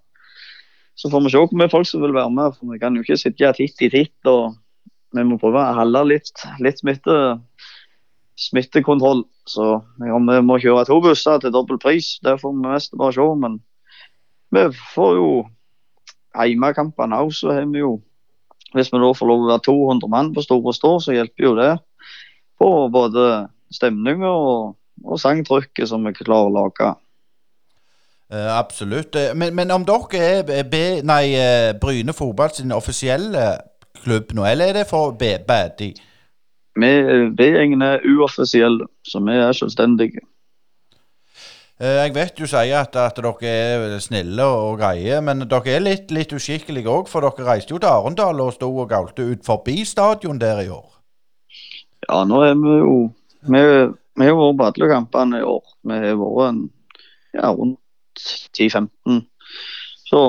Så 0.99 1.11
får 1.11 1.25
vi 1.25 1.33
se 1.33 1.43
hvor 1.43 1.59
mye 1.59 1.71
folk 1.71 1.89
som 1.89 2.03
vil 2.03 2.15
være 2.15 2.31
med. 2.35 2.55
for 2.57 2.73
Vi 2.73 2.81
kan 2.83 2.95
jo 2.95 3.03
ikke 3.03 3.19
sitte 3.19 3.53
titt 3.57 3.83
i 3.83 3.91
titt. 3.91 4.27
og 4.27 4.55
Vi 5.15 5.25
må 5.27 5.39
prøve 5.39 5.63
å 5.63 5.79
holde 5.79 6.05
litt, 6.11 6.45
litt 6.63 6.79
smitte, 6.83 7.17
smittekontroll. 8.39 9.25
Så 9.47 9.83
om 9.83 10.31
vi 10.31 10.41
må 10.43 10.59
kjøre 10.63 10.87
to 10.89 11.01
busser 11.03 11.39
til 11.43 11.55
dobbel 11.55 11.79
pris, 11.79 12.19
det 12.23 12.39
får 12.41 12.55
vi 12.55 12.67
mest 12.67 12.97
bare 12.99 13.15
se. 13.15 13.29
Men 13.43 13.61
vi 14.55 14.67
får 14.95 15.15
jo 15.19 15.31
hjemmekampene 16.35 17.23
òg, 17.23 17.35
så 17.35 17.55
har 17.55 17.67
vi 17.71 17.83
jo 17.83 17.99
Hvis 18.75 18.91
vi 18.93 18.99
da 18.99 19.11
får 19.15 19.31
lov 19.31 19.45
å 19.45 19.51
være 19.53 19.65
200 19.69 20.11
mann 20.11 20.33
på 20.35 20.43
Store 20.43 20.75
Stå, 20.75 20.97
så 21.03 21.15
hjelper 21.15 21.47
jo 21.47 21.55
det 21.59 21.73
på 22.59 22.71
både 22.91 23.47
stemninga 23.75 24.31
og, 24.31 24.75
og 25.05 25.21
sangtrykket 25.21 25.91
som 25.91 26.07
vi 26.07 26.15
klarer 26.17 26.51
å 26.51 26.55
lage. 26.55 26.91
Uh, 28.33 28.51
absolutt. 28.59 29.15
Eh, 29.15 29.35
Men, 29.37 29.55
men 29.55 29.71
om 29.71 29.85
dere 29.87 30.43
er 30.43 30.67
B, 30.67 30.83
nei, 31.07 31.35
eh, 31.39 31.71
Bryne 31.79 32.15
fotball 32.17 32.51
sin 32.55 32.73
offisielle 32.73 33.45
klubb 34.03 34.33
nå, 34.35 34.47
eller 34.49 34.73
er 34.73 34.81
det 34.81 34.89
for 34.91 35.15
B-Baddy? 35.19 35.93
Vi 36.75 36.93
B-gjengen 37.39 37.83
er 37.87 38.03
uoffisielle, 38.03 38.89
så 39.07 39.21
vi 39.23 39.37
er 39.39 39.53
selvstendige. 39.55 40.25
Eh, 41.81 42.05
Jeg 42.07 42.15
vet 42.15 42.37
du 42.39 42.47
sier 42.47 42.77
at, 42.79 42.95
at 42.95 43.17
dere 43.19 43.51
er 43.51 43.99
snille 43.99 44.45
og 44.47 44.79
greie, 44.79 45.19
men 45.27 45.43
dere 45.51 45.73
er 45.75 45.83
litt, 45.83 46.13
litt 46.15 46.31
uskikkelige 46.37 46.91
òg, 46.91 47.11
for 47.11 47.27
dere 47.27 47.49
reiste 47.49 47.75
jo 47.75 47.81
til 47.83 47.91
Arendal 47.91 48.43
og 48.45 48.53
sto 48.55 48.69
og 48.71 48.93
galte 48.93 49.27
ut 49.33 49.43
forbi 49.47 49.83
stadion 49.89 50.39
der 50.39 50.63
i 50.63 50.71
år. 50.71 50.87
Ja, 52.07 52.23
nå 52.29 52.45
er 52.47 52.55
vi 52.61 52.79
jo 52.79 52.95
Vi, 53.45 53.59
har 53.59 54.39
vært 54.39 54.57
på 54.57 54.69
alle 54.71 54.89
kampene 54.93 55.43
i 55.43 55.45
år. 55.45 55.63
Vi 55.83 55.99
har 56.07 56.17
vært 56.21 56.63
ja, 57.35 57.51
rundt 57.51 58.23
10-15. 58.55 59.25
Så 60.07 60.21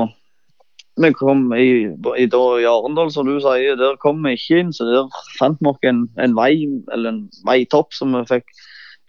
vi 0.97 1.11
kom 1.13 1.45
i, 1.53 1.67
i, 1.85 2.25
i 2.25 2.65
Arendal, 2.65 3.11
som 3.13 3.29
du 3.29 3.37
sier, 3.43 3.77
der 3.77 4.01
kom 4.01 4.25
vi 4.25 4.33
ikke 4.33 4.63
inn. 4.63 4.73
Så 4.73 4.89
der 4.89 5.13
fant 5.37 5.61
vi 5.61 5.91
en, 5.91 6.07
en 6.17 6.35
vei, 6.35 6.65
eller 6.91 7.13
en 7.13 7.21
veitopp 7.45 7.93
som 7.93 8.17
vi 8.17 8.25
fikk 8.33 8.49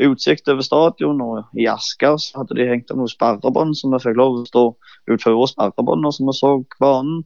utsikt 0.02 0.48
over 0.52 0.64
stadion. 0.66 1.20
Og 1.24 1.58
i 1.58 1.68
Asker 1.70 2.18
så 2.20 2.42
hadde 2.42 2.58
de 2.58 2.68
hengt 2.70 2.90
opp 2.92 3.00
noen 3.00 3.12
sperrebånd, 3.12 3.76
så 3.78 3.90
vi 3.92 4.02
fikk 4.04 4.18
lov 4.20 4.40
å 4.40 4.48
stå 4.48 4.64
utenfor 5.10 5.52
sperrebåndene 5.52 6.14
som 6.14 6.30
vi 6.30 6.36
så 6.36 6.52
banen. 6.82 7.22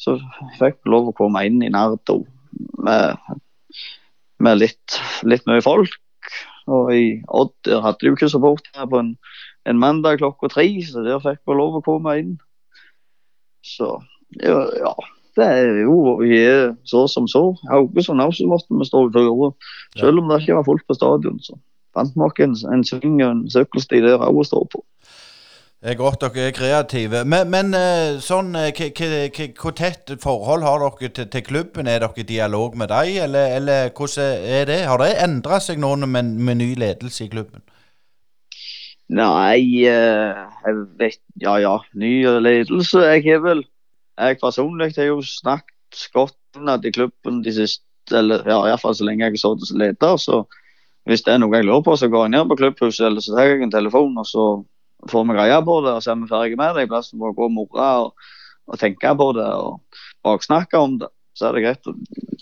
Så 0.00 0.18
fikk 0.58 0.80
vi 0.82 0.94
lov 0.94 1.10
å 1.10 1.16
komme 1.16 1.44
inn 1.46 1.60
i 1.62 1.70
Nardo 1.72 2.22
med, 2.82 3.18
med 4.42 4.60
litt, 4.60 5.00
litt 5.26 5.46
mye 5.50 5.64
folk. 5.64 5.98
Og 6.70 6.92
i 6.94 7.06
Odd 7.28 7.54
der 7.66 7.82
hadde 7.84 8.02
de 8.02 8.10
jo 8.10 8.16
ikke 8.16 8.30
support 8.30 8.68
her 8.76 8.86
på 8.90 9.00
en, 9.02 9.16
en 9.66 9.80
mandag 9.82 10.20
klokka 10.22 10.50
tre, 10.52 10.66
så 10.86 11.02
der 11.06 11.22
fikk 11.22 11.42
vi 11.48 11.58
lov 11.58 11.78
å 11.78 11.86
komme 11.86 12.14
inn. 12.20 12.36
Så 13.66 13.96
ja, 14.42 14.62
ja 14.78 14.94
det 15.36 15.44
er 15.48 15.78
jo 15.86 16.18
vi 16.20 16.36
er 16.36 16.74
så 16.88 17.06
som 17.08 17.28
så. 17.30 17.54
Haugesund 17.70 18.20
også 18.20 18.46
måtte 18.50 18.78
vi 18.78 18.88
stå 18.88 19.06
utenfor. 19.08 19.54
Selv 19.96 20.20
om 20.20 20.28
det 20.28 20.42
ikke 20.42 20.58
var 20.58 20.66
fullt 20.66 20.86
på 20.88 20.96
stadion, 20.98 21.38
så 21.40 21.56
fant 21.94 22.16
nok 22.16 22.40
en, 22.40 22.56
en 22.72 22.84
sving 22.84 23.20
og 23.20 23.28
en 23.30 23.44
sykkelsti 23.52 24.02
der 24.04 24.22
òg 24.22 24.42
å 24.42 24.48
stå 24.48 24.64
på. 24.72 24.82
Det 25.82 25.90
er 25.90 25.98
godt 25.98 26.22
dere 26.22 26.44
er 26.46 26.52
kreative. 26.54 27.24
Men, 27.26 27.48
men 27.50 27.74
eh, 27.74 28.20
sånn, 28.22 28.52
eh, 28.54 28.70
hvor 29.58 29.72
tett 29.74 30.12
forhold 30.22 30.62
har 30.62 30.84
dere 30.84 31.10
til, 31.10 31.26
til 31.32 31.42
klubben? 31.42 31.90
Er 31.90 32.04
dere 32.04 32.22
i 32.22 32.26
dialog 32.28 32.76
med 32.78 32.92
dem, 32.92 33.16
eller, 33.24 33.56
eller 33.56 33.90
hvordan 33.90 34.46
er 34.46 34.68
det? 34.70 34.78
Har 34.86 35.02
det 35.02 35.10
endra 35.24 35.58
seg 35.58 35.82
nå 35.82 35.96
med, 36.06 36.36
med 36.38 36.60
ny 36.60 36.68
ledelse 36.78 37.26
i 37.26 37.32
klubben? 37.34 37.64
Nei, 39.10 39.82
eh, 39.90 40.38
jeg 40.62 40.78
vet 41.02 41.20
Ja 41.42 41.56
ja, 41.58 41.74
ny 41.98 42.12
ledelse. 42.46 43.02
Jeg 43.02 43.26
har 43.26 43.42
vel 43.42 43.66
Jeg 44.20 44.38
personlig 44.38 44.92
har 44.96 45.10
jo 45.10 45.18
snakket 45.26 46.06
godt 46.14 46.38
innad 46.56 46.86
i 46.86 46.92
klubben 46.94 47.42
de 47.42 47.52
siste 47.58 47.82
Eller 48.14 48.46
ja, 48.46 48.60
iallfall 48.68 48.94
så 48.94 49.04
lenge 49.08 49.26
jeg 49.26 49.34
har 49.34 49.42
sittet 49.42 49.68
som 49.68 49.82
leder. 49.82 50.16
Så 50.16 50.44
hvis 51.08 51.24
det 51.26 51.34
er 51.34 51.40
noe 51.42 51.56
jeg 51.58 51.66
lurer 51.66 51.82
på, 51.86 51.96
så 51.98 52.08
går 52.12 52.26
jeg 52.26 52.34
ned 52.36 52.50
på 52.50 52.58
klubbhuset 52.60 53.08
eller 53.08 53.24
så 53.24 53.34
tar 53.34 53.50
jeg 53.50 53.64
en 53.64 53.74
telefon, 53.74 54.14
og 54.18 54.28
så 54.28 54.46
får 55.10 55.26
vi 55.26 55.36
greie 55.38 55.58
på 55.66 55.80
det, 55.86 55.96
og 55.96 56.04
så 56.04 56.12
er 56.12 56.20
vi 56.20 56.30
ferdige 56.30 56.60
med 56.60 56.76
det. 56.76 56.86
I 56.86 56.92
plass 56.92 57.10
for 57.10 57.32
å 57.32 57.36
gå 57.36 57.48
og 57.48 57.56
morre 57.56 57.88
og, 58.04 58.30
og 58.70 58.78
tenke 58.78 59.14
på 59.18 59.28
det 59.34 59.48
og 59.50 60.00
baksnakke 60.22 60.78
om 60.78 61.00
det. 61.02 61.10
Så 61.34 61.48
er 61.48 61.56
det 61.56 61.64
greit. 61.64 61.92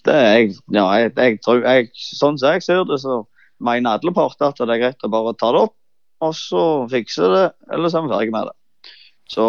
Det 0.04 0.14
er 0.14 0.26
jeg, 0.34 0.54
ja, 0.74 0.84
jeg, 0.98 1.12
jeg 1.16 1.40
tror, 1.44 1.62
jeg, 1.64 1.92
sånn 1.94 2.40
som 2.40 2.56
jeg 2.56 2.66
ser 2.66 2.84
det, 2.88 2.98
så 3.00 3.22
mener 3.62 3.96
alle 3.96 4.12
parter 4.16 4.50
at 4.50 4.60
det 4.60 4.74
er 4.74 4.82
greit 4.84 5.06
å 5.06 5.12
bare 5.12 5.36
ta 5.38 5.52
det 5.54 5.68
opp 5.68 5.76
og 6.20 6.36
så 6.36 6.62
fikse 6.90 7.28
det, 7.32 7.46
eller 7.72 7.88
så 7.88 8.00
er 8.00 8.04
vi 8.04 8.12
ferdige 8.12 8.34
med 8.34 8.50
det. 8.50 8.92
Så, 9.30 9.46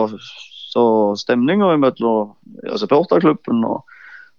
så 0.72 0.84
stemninga 1.20 1.74
mellom 1.82 2.32
ja, 2.64 2.78
supporterklubben 2.80 3.66
og, 3.68 3.84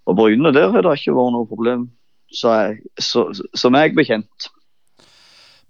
og 0.09 0.17
Bryne, 0.17 0.55
der 0.55 0.71
har 0.73 0.87
det 0.87 0.97
ikke 0.99 1.17
vært 1.17 1.35
noe 1.37 1.49
problem, 1.51 1.87
så 2.33 2.55
jeg, 2.57 2.79
så, 2.97 3.27
som 3.59 3.77
jeg 3.77 3.97
bekjent. 3.99 4.49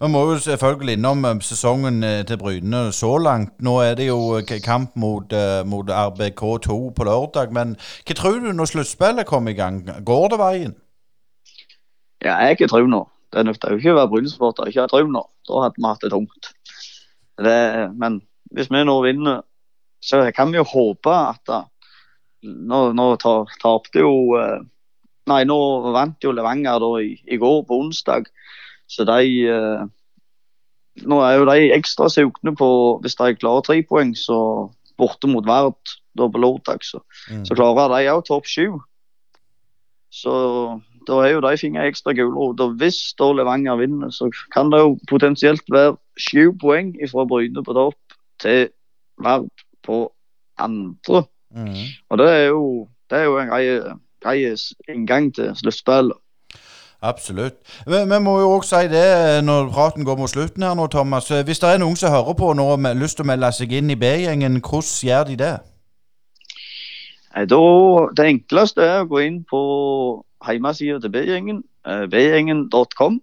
Vi 0.02 0.08
må 0.10 0.20
jo 0.26 0.38
selvfølgelig 0.42 0.96
innom 0.98 1.20
eh, 1.28 1.36
sesongen 1.46 2.02
eh, 2.02 2.24
til 2.26 2.38
Bryne 2.40 2.78
så 2.92 3.12
langt. 3.22 3.52
Nå 3.62 3.76
er 3.84 3.92
det 3.94 4.08
jo 4.08 4.16
eh, 4.34 4.54
kamp 4.64 4.96
mot, 4.98 5.30
mot 5.70 5.90
RBK2 5.94 6.78
på 6.96 7.04
lørdag. 7.06 7.52
Men 7.54 7.76
hva 7.78 8.16
tror 8.18 8.40
du 8.42 8.48
når 8.50 8.72
sluttspillet 8.72 9.28
kommer 9.28 9.54
i 9.54 9.60
gang? 9.60 9.78
Går 10.02 10.24
det 10.32 10.38
veien? 10.40 10.72
Ja, 12.18 12.34
jeg 12.42 12.58
har 12.64 12.72
tro 12.72 12.82
nå. 12.90 13.04
Det 13.30 13.44
nytter 13.46 13.76
jo 13.76 13.78
ikke 13.78 13.92
å 13.92 14.00
være 14.00 14.10
Bryne-supporter 14.16 14.66
og 14.66 14.72
ikke 14.72 14.88
ha 14.88 14.90
tro 14.90 15.04
nå. 15.06 15.22
Da 15.46 15.62
hadde 15.68 15.78
vi 15.78 15.86
hatt 15.86 16.02
det 16.02 16.10
tungt. 16.16 16.50
Det, 17.46 17.54
men 18.02 18.18
hvis 18.58 18.72
vi 18.74 18.82
nå 18.82 18.96
vinner, 19.06 19.46
så 20.02 20.24
kan 20.34 20.50
vi 20.50 20.58
jo 20.58 20.66
håpe 20.66 21.14
at 21.14 21.44
da, 21.46 21.62
Nå, 22.42 22.88
nå 22.90 23.04
tapte 23.22 24.00
jo 24.02 24.10
Nei, 25.30 25.44
nå 25.46 25.56
vant 25.94 26.24
jo 26.26 26.32
Levanger 26.34 26.82
da 26.82 26.88
i, 26.98 27.12
i 27.30 27.38
går, 27.38 27.60
på 27.68 27.78
onsdag. 27.84 28.26
Så 28.92 29.06
de 29.08 29.48
eh, 29.48 29.84
Nå 31.08 31.22
er 31.24 31.38
jo 31.38 31.46
de 31.48 31.70
ekstra 31.72 32.10
sugne 32.12 32.52
på 32.58 32.68
Hvis 33.00 33.16
de 33.16 33.30
klarer 33.40 33.64
tre 33.64 33.78
poeng, 33.88 34.10
så 34.18 34.68
borte 35.00 35.30
mot 35.30 35.46
Vard 35.48 35.94
da 36.18 36.26
på 36.28 36.40
lørdag, 36.42 36.82
så, 36.84 37.00
Mm. 37.30 37.46
så 37.48 37.54
klarer 37.56 37.88
de 37.94 38.10
òg 38.12 38.26
topp 38.28 38.44
sju. 38.44 38.76
Så 40.12 40.32
da 41.08 41.18
er 41.24 41.32
jo 41.32 41.40
de 41.40 41.56
fingre 41.56 41.86
ekstra 41.88 42.12
gulrot. 42.12 42.60
Og 42.60 42.76
hvis 42.76 43.14
da 43.18 43.30
Levanger 43.32 43.78
vinner, 43.80 44.12
så 44.12 44.28
kan 44.52 44.70
det 44.70 44.82
jo 44.82 44.98
potensielt 45.08 45.64
være 45.72 45.96
sju 46.20 46.52
poeng 46.60 46.92
fra 47.10 47.24
Bryne 47.24 47.64
på 47.64 47.72
topp 47.72 48.18
til 48.44 48.68
Vard 49.22 49.48
på 49.82 50.04
andre. 50.58 51.24
Mm. 51.56 51.88
Og 52.10 52.18
det 52.20 52.28
er 52.28 52.46
jo, 52.52 52.88
det 53.10 53.18
er 53.18 53.24
jo 53.24 53.38
en 53.40 53.48
grei, 53.48 53.64
grei 54.22 54.36
inngang 54.92 55.32
til 55.34 55.54
sluttspillet. 55.56 56.18
Absolutt. 57.02 57.58
Vi, 57.86 57.98
vi 58.12 58.18
må 58.22 58.36
jo 58.40 58.50
også 58.56 58.82
si 58.84 58.90
det 58.92 59.02
eh, 59.02 59.40
når 59.42 59.72
praten 59.74 60.06
går 60.06 60.20
mot 60.20 60.30
slutten 60.30 60.62
her 60.62 60.76
nå, 60.78 60.86
Thomas. 60.86 61.30
Eh, 61.30 61.42
Hvis 61.44 61.58
det 61.58 61.72
er 61.72 61.82
noen 61.82 61.98
som 61.98 62.14
hører 62.14 62.36
på 62.38 62.52
nå 62.54 62.66
og 62.74 62.86
har 62.86 62.94
lyst 62.94 63.18
til 63.18 63.26
å 63.26 63.30
melde 63.32 63.50
seg 63.56 63.74
inn 63.74 63.90
i 63.90 63.98
B-gjengen, 63.98 64.60
hvordan 64.62 65.08
gjør 65.08 65.26
de 65.32 65.36
det? 65.40 65.56
Da, 67.32 67.60
det 68.16 68.28
enkleste 68.28 68.86
er 68.86 69.02
å 69.02 69.10
gå 69.10 69.22
inn 69.24 69.42
på 69.48 69.60
hjemmesida 70.46 71.00
til 71.02 71.12
B-gjengen, 71.14 71.62
eh, 71.88 72.06
bgjengen.com. 72.12 73.20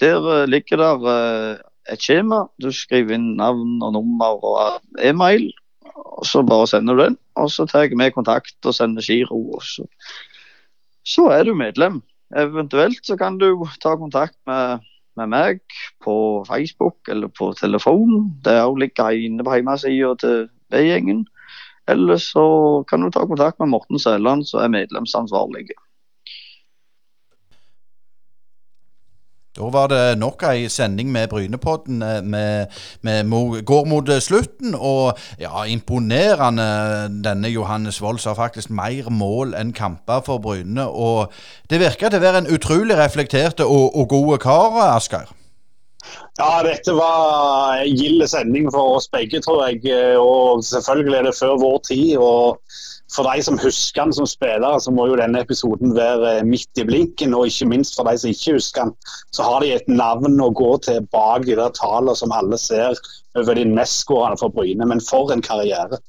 Der 0.00 0.30
eh, 0.36 0.46
ligger 0.48 0.82
eh, 1.10 1.58
et 1.92 2.02
skjema. 2.02 2.44
Du 2.62 2.70
skriver 2.70 3.16
inn 3.16 3.32
navn 3.40 3.80
og 3.82 3.94
nummer 3.96 4.42
og 4.44 4.58
eh, 4.62 5.10
e-mail. 5.10 5.48
og 5.96 6.26
Så 6.26 6.42
bare 6.46 6.66
sender 6.70 6.94
du 6.94 7.02
den, 7.02 7.18
og 7.34 7.50
så 7.50 7.66
tar 7.66 7.88
med 7.96 8.12
kontakt 8.12 8.56
og 8.64 8.74
sender 8.74 9.02
giro. 9.02 9.40
og 9.56 9.62
Så, 9.62 9.86
så 11.04 11.30
er 11.32 11.44
du 11.44 11.54
medlem. 11.54 12.02
Eventuelt 12.34 13.06
så 13.06 13.16
kan 13.16 13.38
du 13.38 13.66
ta 13.82 13.94
kontakt 13.96 14.36
med, 14.46 14.82
med 15.16 15.30
meg 15.30 15.60
på 16.02 16.44
Facebook 16.48 17.08
eller 17.08 17.30
på 17.30 17.52
telefon. 17.58 18.32
Det 18.44 18.58
også 18.62 18.82
ligger 18.82 19.20
inne 19.28 19.46
på 19.46 19.54
hjemmesida 19.54 20.14
til 20.20 20.48
B-gjengen. 20.72 21.26
Eller 21.86 22.18
så 22.18 22.82
kan 22.90 23.04
du 23.04 23.10
ta 23.14 23.22
kontakt 23.26 23.60
med 23.62 23.70
Morten 23.70 23.98
Sæland, 24.02 24.44
som 24.48 24.64
er 24.64 24.74
medlemsansvarlig. 24.74 25.68
Da 29.56 29.70
var 29.72 29.88
det 29.88 30.18
nok 30.20 30.42
ei 30.50 30.66
sending 30.68 31.08
med 31.12 31.30
Brynepodden. 31.32 32.02
Vi 32.02 32.42
med 33.02 33.64
går 33.64 33.84
mot 33.88 34.08
eh, 34.08 34.20
slutten, 34.20 34.74
og 34.74 35.16
ja, 35.40 35.64
imponerende. 35.64 36.66
Denne 37.24 37.48
Johannes 37.48 38.02
Volds 38.02 38.24
har 38.24 38.36
faktisk 38.36 38.70
mer 38.70 39.08
mål 39.10 39.54
enn 39.56 39.72
kamper 39.72 40.20
for 40.26 40.42
Bryne. 40.44 40.84
Og 40.84 41.32
det 41.70 41.80
virker 41.80 42.12
til 42.12 42.20
å 42.20 42.26
være 42.26 42.44
en 42.44 42.52
utrolig 42.52 42.98
reflekterte 43.00 43.64
og, 43.64 43.96
og 43.96 44.08
gode 44.12 44.38
kar, 44.44 44.76
Asgeir. 44.90 45.32
Ja, 46.36 46.60
dette 46.62 46.92
var 46.92 47.80
en 47.80 47.96
gild 47.96 48.26
sending 48.28 48.68
for 48.72 48.98
oss 48.98 49.08
begge, 49.08 49.40
tror 49.40 49.64
jeg. 49.70 49.88
Og 50.20 50.60
selvfølgelig 50.68 51.18
er 51.18 51.30
det 51.30 51.38
før 51.38 51.56
vår 51.64 51.80
tid. 51.88 52.16
og 52.20 52.60
for 53.14 53.28
de 53.28 53.42
som 53.42 53.58
husker 53.58 54.02
han 54.02 54.12
som 54.12 54.26
spiller, 54.26 54.78
så 54.82 54.90
må 54.90 55.06
jo 55.10 55.18
denne 55.20 55.40
episoden 55.44 55.94
være 55.96 56.40
midt 56.46 56.80
i 56.80 56.86
blinken. 56.88 57.36
Og 57.36 57.50
ikke 57.50 57.68
minst 57.70 57.94
for 57.98 58.08
de 58.08 58.16
som 58.18 58.32
ikke 58.32 58.56
husker 58.56 58.86
han, 58.86 58.94
så 59.36 59.46
har 59.46 59.62
de 59.62 59.72
et 59.76 59.88
navn 59.90 60.40
å 60.42 60.50
gå 60.56 60.72
til 60.86 61.06
bak 61.14 61.46
de 61.46 61.56
der 61.58 61.74
tallene 61.76 62.16
som 62.18 62.34
alle 62.34 62.58
ser 62.60 62.98
over 63.38 63.54
de 63.58 63.66
mestskårende 63.70 64.40
for 64.42 64.54
Bryne. 64.54 64.88
Men 64.90 65.02
for 65.04 65.32
en 65.32 65.44
karriere. 65.44 66.00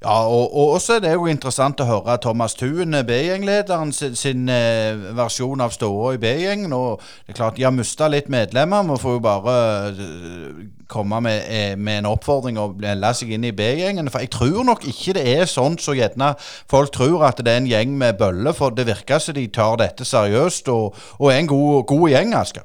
Ja, 0.00 0.22
og, 0.24 0.56
og 0.56 0.70
også 0.78 0.94
er 0.96 1.00
det 1.04 1.10
jo 1.12 1.26
interessant 1.28 1.80
å 1.82 1.84
høre 1.84 2.14
Thomas 2.24 2.54
Thuen, 2.56 2.96
eh, 2.96 3.02
B-gjenglederen, 3.04 3.90
sin, 3.92 4.14
sin 4.16 4.48
eh, 4.48 4.96
versjon 5.12 5.60
av 5.60 5.74
ståa 5.74 6.14
i 6.16 6.20
B-gjengen. 6.22 6.72
Og 6.72 7.02
det 7.26 7.34
er 7.34 7.36
klart 7.36 7.58
de 7.58 7.66
har 7.66 7.74
mista 7.76 8.08
litt 8.08 8.30
medlemmer. 8.32 8.86
Vi 8.88 8.96
får 9.02 9.18
jo 9.18 9.20
bare 9.26 9.58
uh, 9.92 10.64
komme 10.88 11.20
med, 11.26 11.44
eh, 11.52 11.76
med 11.76 12.00
en 12.00 12.10
oppfordring 12.14 12.56
og 12.62 12.80
melde 12.80 13.12
seg 13.18 13.36
inn 13.36 13.44
i 13.44 13.52
B-gjengen. 13.52 14.08
For 14.08 14.24
jeg 14.24 14.32
tror 14.32 14.64
nok 14.70 14.88
ikke 14.88 15.18
det 15.20 15.28
er 15.36 15.44
sånn 15.44 15.76
så 15.76 15.92
gjerne 15.98 16.32
folk 16.40 16.96
tror 16.96 17.28
at 17.28 17.44
det 17.44 17.52
er 17.52 17.60
en 17.60 17.68
gjeng 17.68 17.92
med 18.00 18.16
bøller. 18.24 18.56
For 18.56 18.72
det 18.72 18.88
virker 18.88 19.20
som 19.20 19.36
de 19.36 19.50
tar 19.52 19.76
dette 19.84 20.08
seriøst 20.08 20.72
og, 20.72 20.96
og 21.20 21.28
er 21.28 21.42
en 21.42 21.52
god, 21.52 21.84
god 21.92 22.08
gjeng, 22.16 22.38
Asker. 22.40 22.64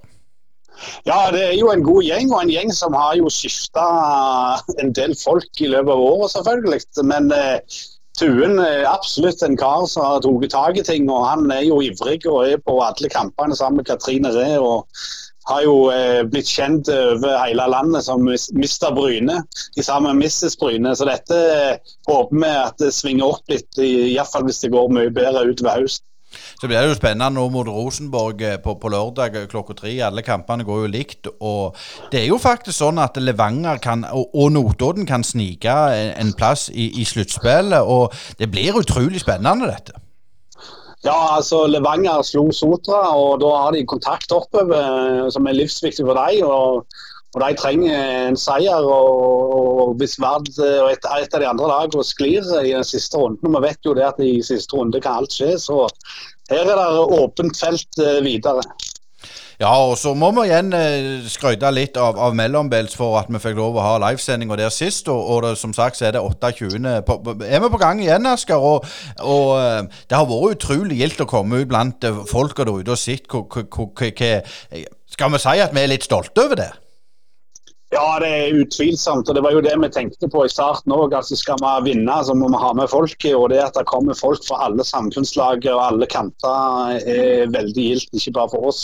Ja, 1.08 1.32
det 1.32 1.44
er 1.48 1.54
jo 1.60 1.72
en 1.72 1.84
god 1.86 2.04
gjeng, 2.04 2.32
og 2.34 2.42
en 2.44 2.54
gjeng 2.54 2.72
som 2.76 2.94
har 2.98 3.16
jo 3.20 3.30
skifta 3.32 3.86
en 4.82 4.94
del 4.98 5.16
folk 5.20 5.62
i 5.62 5.70
løpet 5.72 5.94
av 5.96 6.06
året, 6.08 6.32
selvfølgelig. 6.36 6.82
Men 7.12 7.32
eh, 7.36 7.60
Tuen 8.16 8.60
er 8.64 8.86
absolutt 8.88 9.42
en 9.44 9.58
kar 9.60 9.84
som 9.92 10.06
har 10.06 10.22
tatt 10.24 10.46
tak 10.54 10.78
i 10.80 10.84
ting, 10.88 11.10
og 11.12 11.26
han 11.28 11.50
er 11.52 11.66
jo 11.68 11.82
ivrig 11.84 12.22
og 12.32 12.46
er 12.48 12.62
på 12.64 12.78
alle 12.86 13.10
kampene 13.12 13.58
sammen 13.60 13.82
med 13.82 13.90
Katrine 13.90 14.32
Ree. 14.32 14.56
og 14.60 14.88
har 15.46 15.62
jo 15.62 15.74
eh, 15.94 16.24
blitt 16.26 16.48
kjent 16.50 16.88
over 16.90 17.36
hele 17.44 17.68
landet 17.70 18.06
som 18.08 18.24
Mr. 18.26 18.88
Bryne, 18.96 19.36
sammen 19.78 20.16
med 20.18 20.26
Mrs. 20.26 20.56
Bryne. 20.58 20.96
Så 20.98 21.06
dette 21.06 21.36
eh, 21.38 21.92
håper 22.10 22.40
vi 22.42 22.50
at 22.50 22.80
det 22.82 22.94
svinger 22.96 23.36
opp 23.36 23.52
litt, 23.52 23.68
i- 23.78 24.08
i 24.10 24.16
hvert 24.16 24.32
fall 24.32 24.48
hvis 24.48 24.64
det 24.64 24.72
går 24.74 24.90
mye 24.96 25.12
bedre 25.14 25.44
utover 25.52 25.84
høsten. 25.84 26.08
Så 26.60 26.70
blir 26.70 26.80
det 26.80 26.94
jo 26.94 26.98
spennende 26.98 27.36
nå 27.36 27.50
mot 27.52 27.68
Rosenborg 27.68 28.44
eh, 28.46 28.58
på, 28.64 28.78
på 28.80 28.92
lørdag 28.92 29.36
eh, 29.36 29.48
klokka 29.52 29.76
tre. 29.76 29.92
Alle 30.08 30.24
kampene 30.26 30.66
går 30.68 30.86
jo 30.86 30.92
likt. 30.92 31.30
Og 31.44 31.76
det 32.14 32.24
er 32.24 32.30
jo 32.30 32.40
faktisk 32.42 32.78
sånn 32.80 33.02
at 33.04 33.20
Levanger 33.20 33.82
kan, 33.84 34.06
og, 34.08 34.32
og 34.32 34.54
Notodden 34.56 35.08
kan 35.10 35.26
snike 35.26 35.76
en, 36.16 36.34
plass 36.38 36.70
i, 36.72 36.90
i 37.02 37.06
sluttspillet. 37.08 37.84
Og 37.84 38.16
det 38.40 38.50
blir 38.54 38.80
utrolig 38.80 39.24
spennende, 39.24 39.68
dette. 39.72 40.00
Ja, 41.06 41.36
altså 41.36 41.66
Levanger 41.70 42.24
slo 42.26 42.48
Sotra, 42.56 43.04
og 43.14 43.44
da 43.44 43.52
har 43.60 43.76
de 43.76 43.84
kontakt 43.86 44.32
oppover 44.34 44.80
eh, 44.80 45.28
som 45.34 45.46
er 45.46 45.60
livsviktig 45.60 46.08
for 46.08 46.18
dem. 46.18 46.48
Og, 46.48 46.88
og 47.36 47.44
de 47.44 47.50
trenger 47.60 48.30
en 48.30 48.40
seier. 48.40 48.88
og, 48.88 49.52
og 49.84 50.00
Hvis 50.00 50.16
Vard 50.24 50.48
og 50.56 50.88
et, 50.94 51.04
et 51.04 51.36
av 51.36 51.44
de 51.44 51.50
andre 51.52 51.68
lagene 51.68 52.08
sklir 52.08 52.48
i 52.64 52.72
den 52.72 52.88
siste 52.88 53.20
runden, 53.20 53.52
og 53.52 53.60
vi 53.60 53.68
vet 53.68 53.86
jo 53.86 53.98
det 53.98 54.08
at 54.08 54.24
i 54.24 54.40
siste 54.40 54.80
runde 54.80 55.04
kan 55.04 55.20
alt 55.20 55.36
skje, 55.36 55.52
så 55.60 55.84
her 56.52 56.68
er 56.70 56.76
det 56.76 57.22
åpent 57.22 57.58
felt 57.60 58.02
eh, 58.04 58.20
videre. 58.26 58.62
Ja, 59.56 59.70
og 59.88 59.94
så 59.96 60.12
må 60.20 60.34
vi 60.36 60.50
igjen 60.50 60.74
eh, 60.76 61.24
skryte 61.32 61.70
litt 61.72 61.96
av, 61.96 62.18
av 62.20 62.34
Mellombels 62.36 62.96
for 63.00 63.16
at 63.22 63.30
vi 63.32 63.40
fikk 63.40 63.56
lov 63.56 63.78
å 63.80 63.86
ha 63.86 63.94
livesendinga 64.04 64.58
der 64.60 64.74
sist. 64.76 65.08
Og, 65.08 65.22
og 65.32 65.46
det, 65.46 65.54
som 65.62 65.72
sagt 65.74 65.96
så 65.96 66.10
er 66.10 66.18
det 66.18 66.24
28. 66.26 66.98
På, 67.08 67.16
er 67.40 67.64
vi 67.64 67.70
på 67.72 67.80
gang 67.80 68.02
igjen, 68.04 68.28
Asker? 68.28 68.60
Og, 68.60 68.84
og 69.24 69.54
eh, 69.62 70.02
det 70.12 70.20
har 70.20 70.28
vært 70.28 70.58
utrolig 70.58 71.00
gildt 71.00 71.24
å 71.24 71.30
komme 71.32 71.64
ut 71.64 71.72
blant 71.72 72.04
folka 72.28 72.68
der 72.68 72.82
ute 72.84 72.98
og 72.98 73.00
sett 73.00 73.32
hva- 73.32 74.42
Skal 75.16 75.32
vi 75.32 75.40
si 75.48 75.56
at 75.64 75.72
vi 75.78 75.86
er 75.86 75.94
litt 75.96 76.04
stolte 76.04 76.44
over 76.50 76.60
det? 76.60 76.72
Ja, 77.96 78.18
det 78.20 78.28
er 78.28 78.58
utvilsomt. 78.60 79.30
og 79.30 79.36
Det 79.38 79.44
var 79.46 79.54
jo 79.56 79.62
det 79.64 79.76
vi 79.80 79.90
tenkte 79.94 80.28
på 80.32 80.42
i 80.44 80.52
starten 80.52 80.92
òg. 80.92 81.14
Altså, 81.16 81.38
skal 81.40 81.62
vi 81.62 81.92
vinne, 81.92 82.16
så 82.28 82.36
må 82.36 82.50
vi 82.52 82.60
ha 82.60 82.74
med 82.76 82.92
folket. 82.92 83.32
Og 83.38 83.50
det 83.54 83.62
at 83.64 83.78
det 83.78 83.86
kommer 83.88 84.18
folk 84.20 84.44
fra 84.44 84.66
alle 84.68 84.84
samfunnslag 84.84 85.64
og 85.72 85.84
alle 85.84 86.10
kanter 86.12 87.00
er 87.00 87.54
veldig 87.54 87.86
gildt. 87.88 88.12
Ikke 88.20 88.36
bare 88.36 88.52
for 88.52 88.72
oss, 88.72 88.84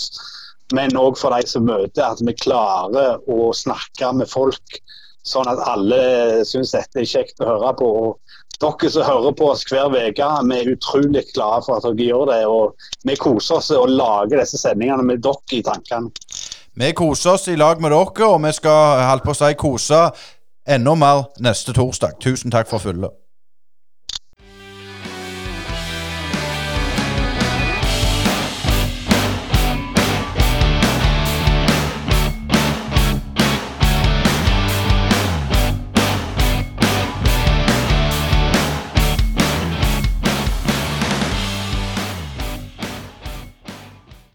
men 0.77 0.95
òg 0.95 1.19
for 1.19 1.35
de 1.35 1.49
som 1.49 1.67
møter. 1.67 2.05
At 2.07 2.23
vi 2.23 2.37
klarer 2.39 3.19
å 3.27 3.51
snakke 3.51 4.13
med 4.15 4.31
folk 4.31 4.79
sånn 5.27 5.49
at 5.51 5.59
alle 5.69 6.45
syns 6.47 6.71
dette 6.73 7.03
er 7.03 7.09
kjekt 7.09 7.43
å 7.43 7.49
høre 7.51 7.75
på. 7.81 7.89
Og 8.05 8.37
dere 8.61 8.93
som 8.93 9.05
hører 9.05 9.35
på 9.37 9.51
oss 9.51 9.65
hver 9.67 9.91
uke, 9.91 10.29
vi 10.47 10.57
er 10.61 10.71
utrolig 10.71 11.25
glade 11.33 11.65
for 11.65 11.77
at 11.77 11.87
dere 11.89 12.07
gjør 12.07 12.31
det. 12.31 12.41
Og 12.47 12.87
vi 13.09 13.19
koser 13.19 13.59
oss 13.59 13.73
og 13.75 13.91
lager 13.91 14.39
disse 14.39 14.61
sendingene 14.61 15.03
med 15.03 15.23
dere 15.25 15.59
i 15.59 15.63
tankene. 15.67 16.13
Vi 16.75 16.91
koser 16.95 17.33
oss 17.33 17.47
i 17.51 17.55
lag 17.59 17.81
med 17.81 17.91
dere, 17.91 18.27
og 18.27 18.43
vi 18.45 18.51
skal 18.55 19.01
holde 19.03 19.25
på 19.25 19.33
å 19.33 19.39
si 19.41 19.55
kose 19.59 20.05
enda 20.63 20.93
mer 20.95 21.25
neste 21.43 21.75
torsdag. 21.75 22.15
Tusen 22.23 22.53
takk 22.53 22.69
for 22.71 22.79
følget. 22.79 23.20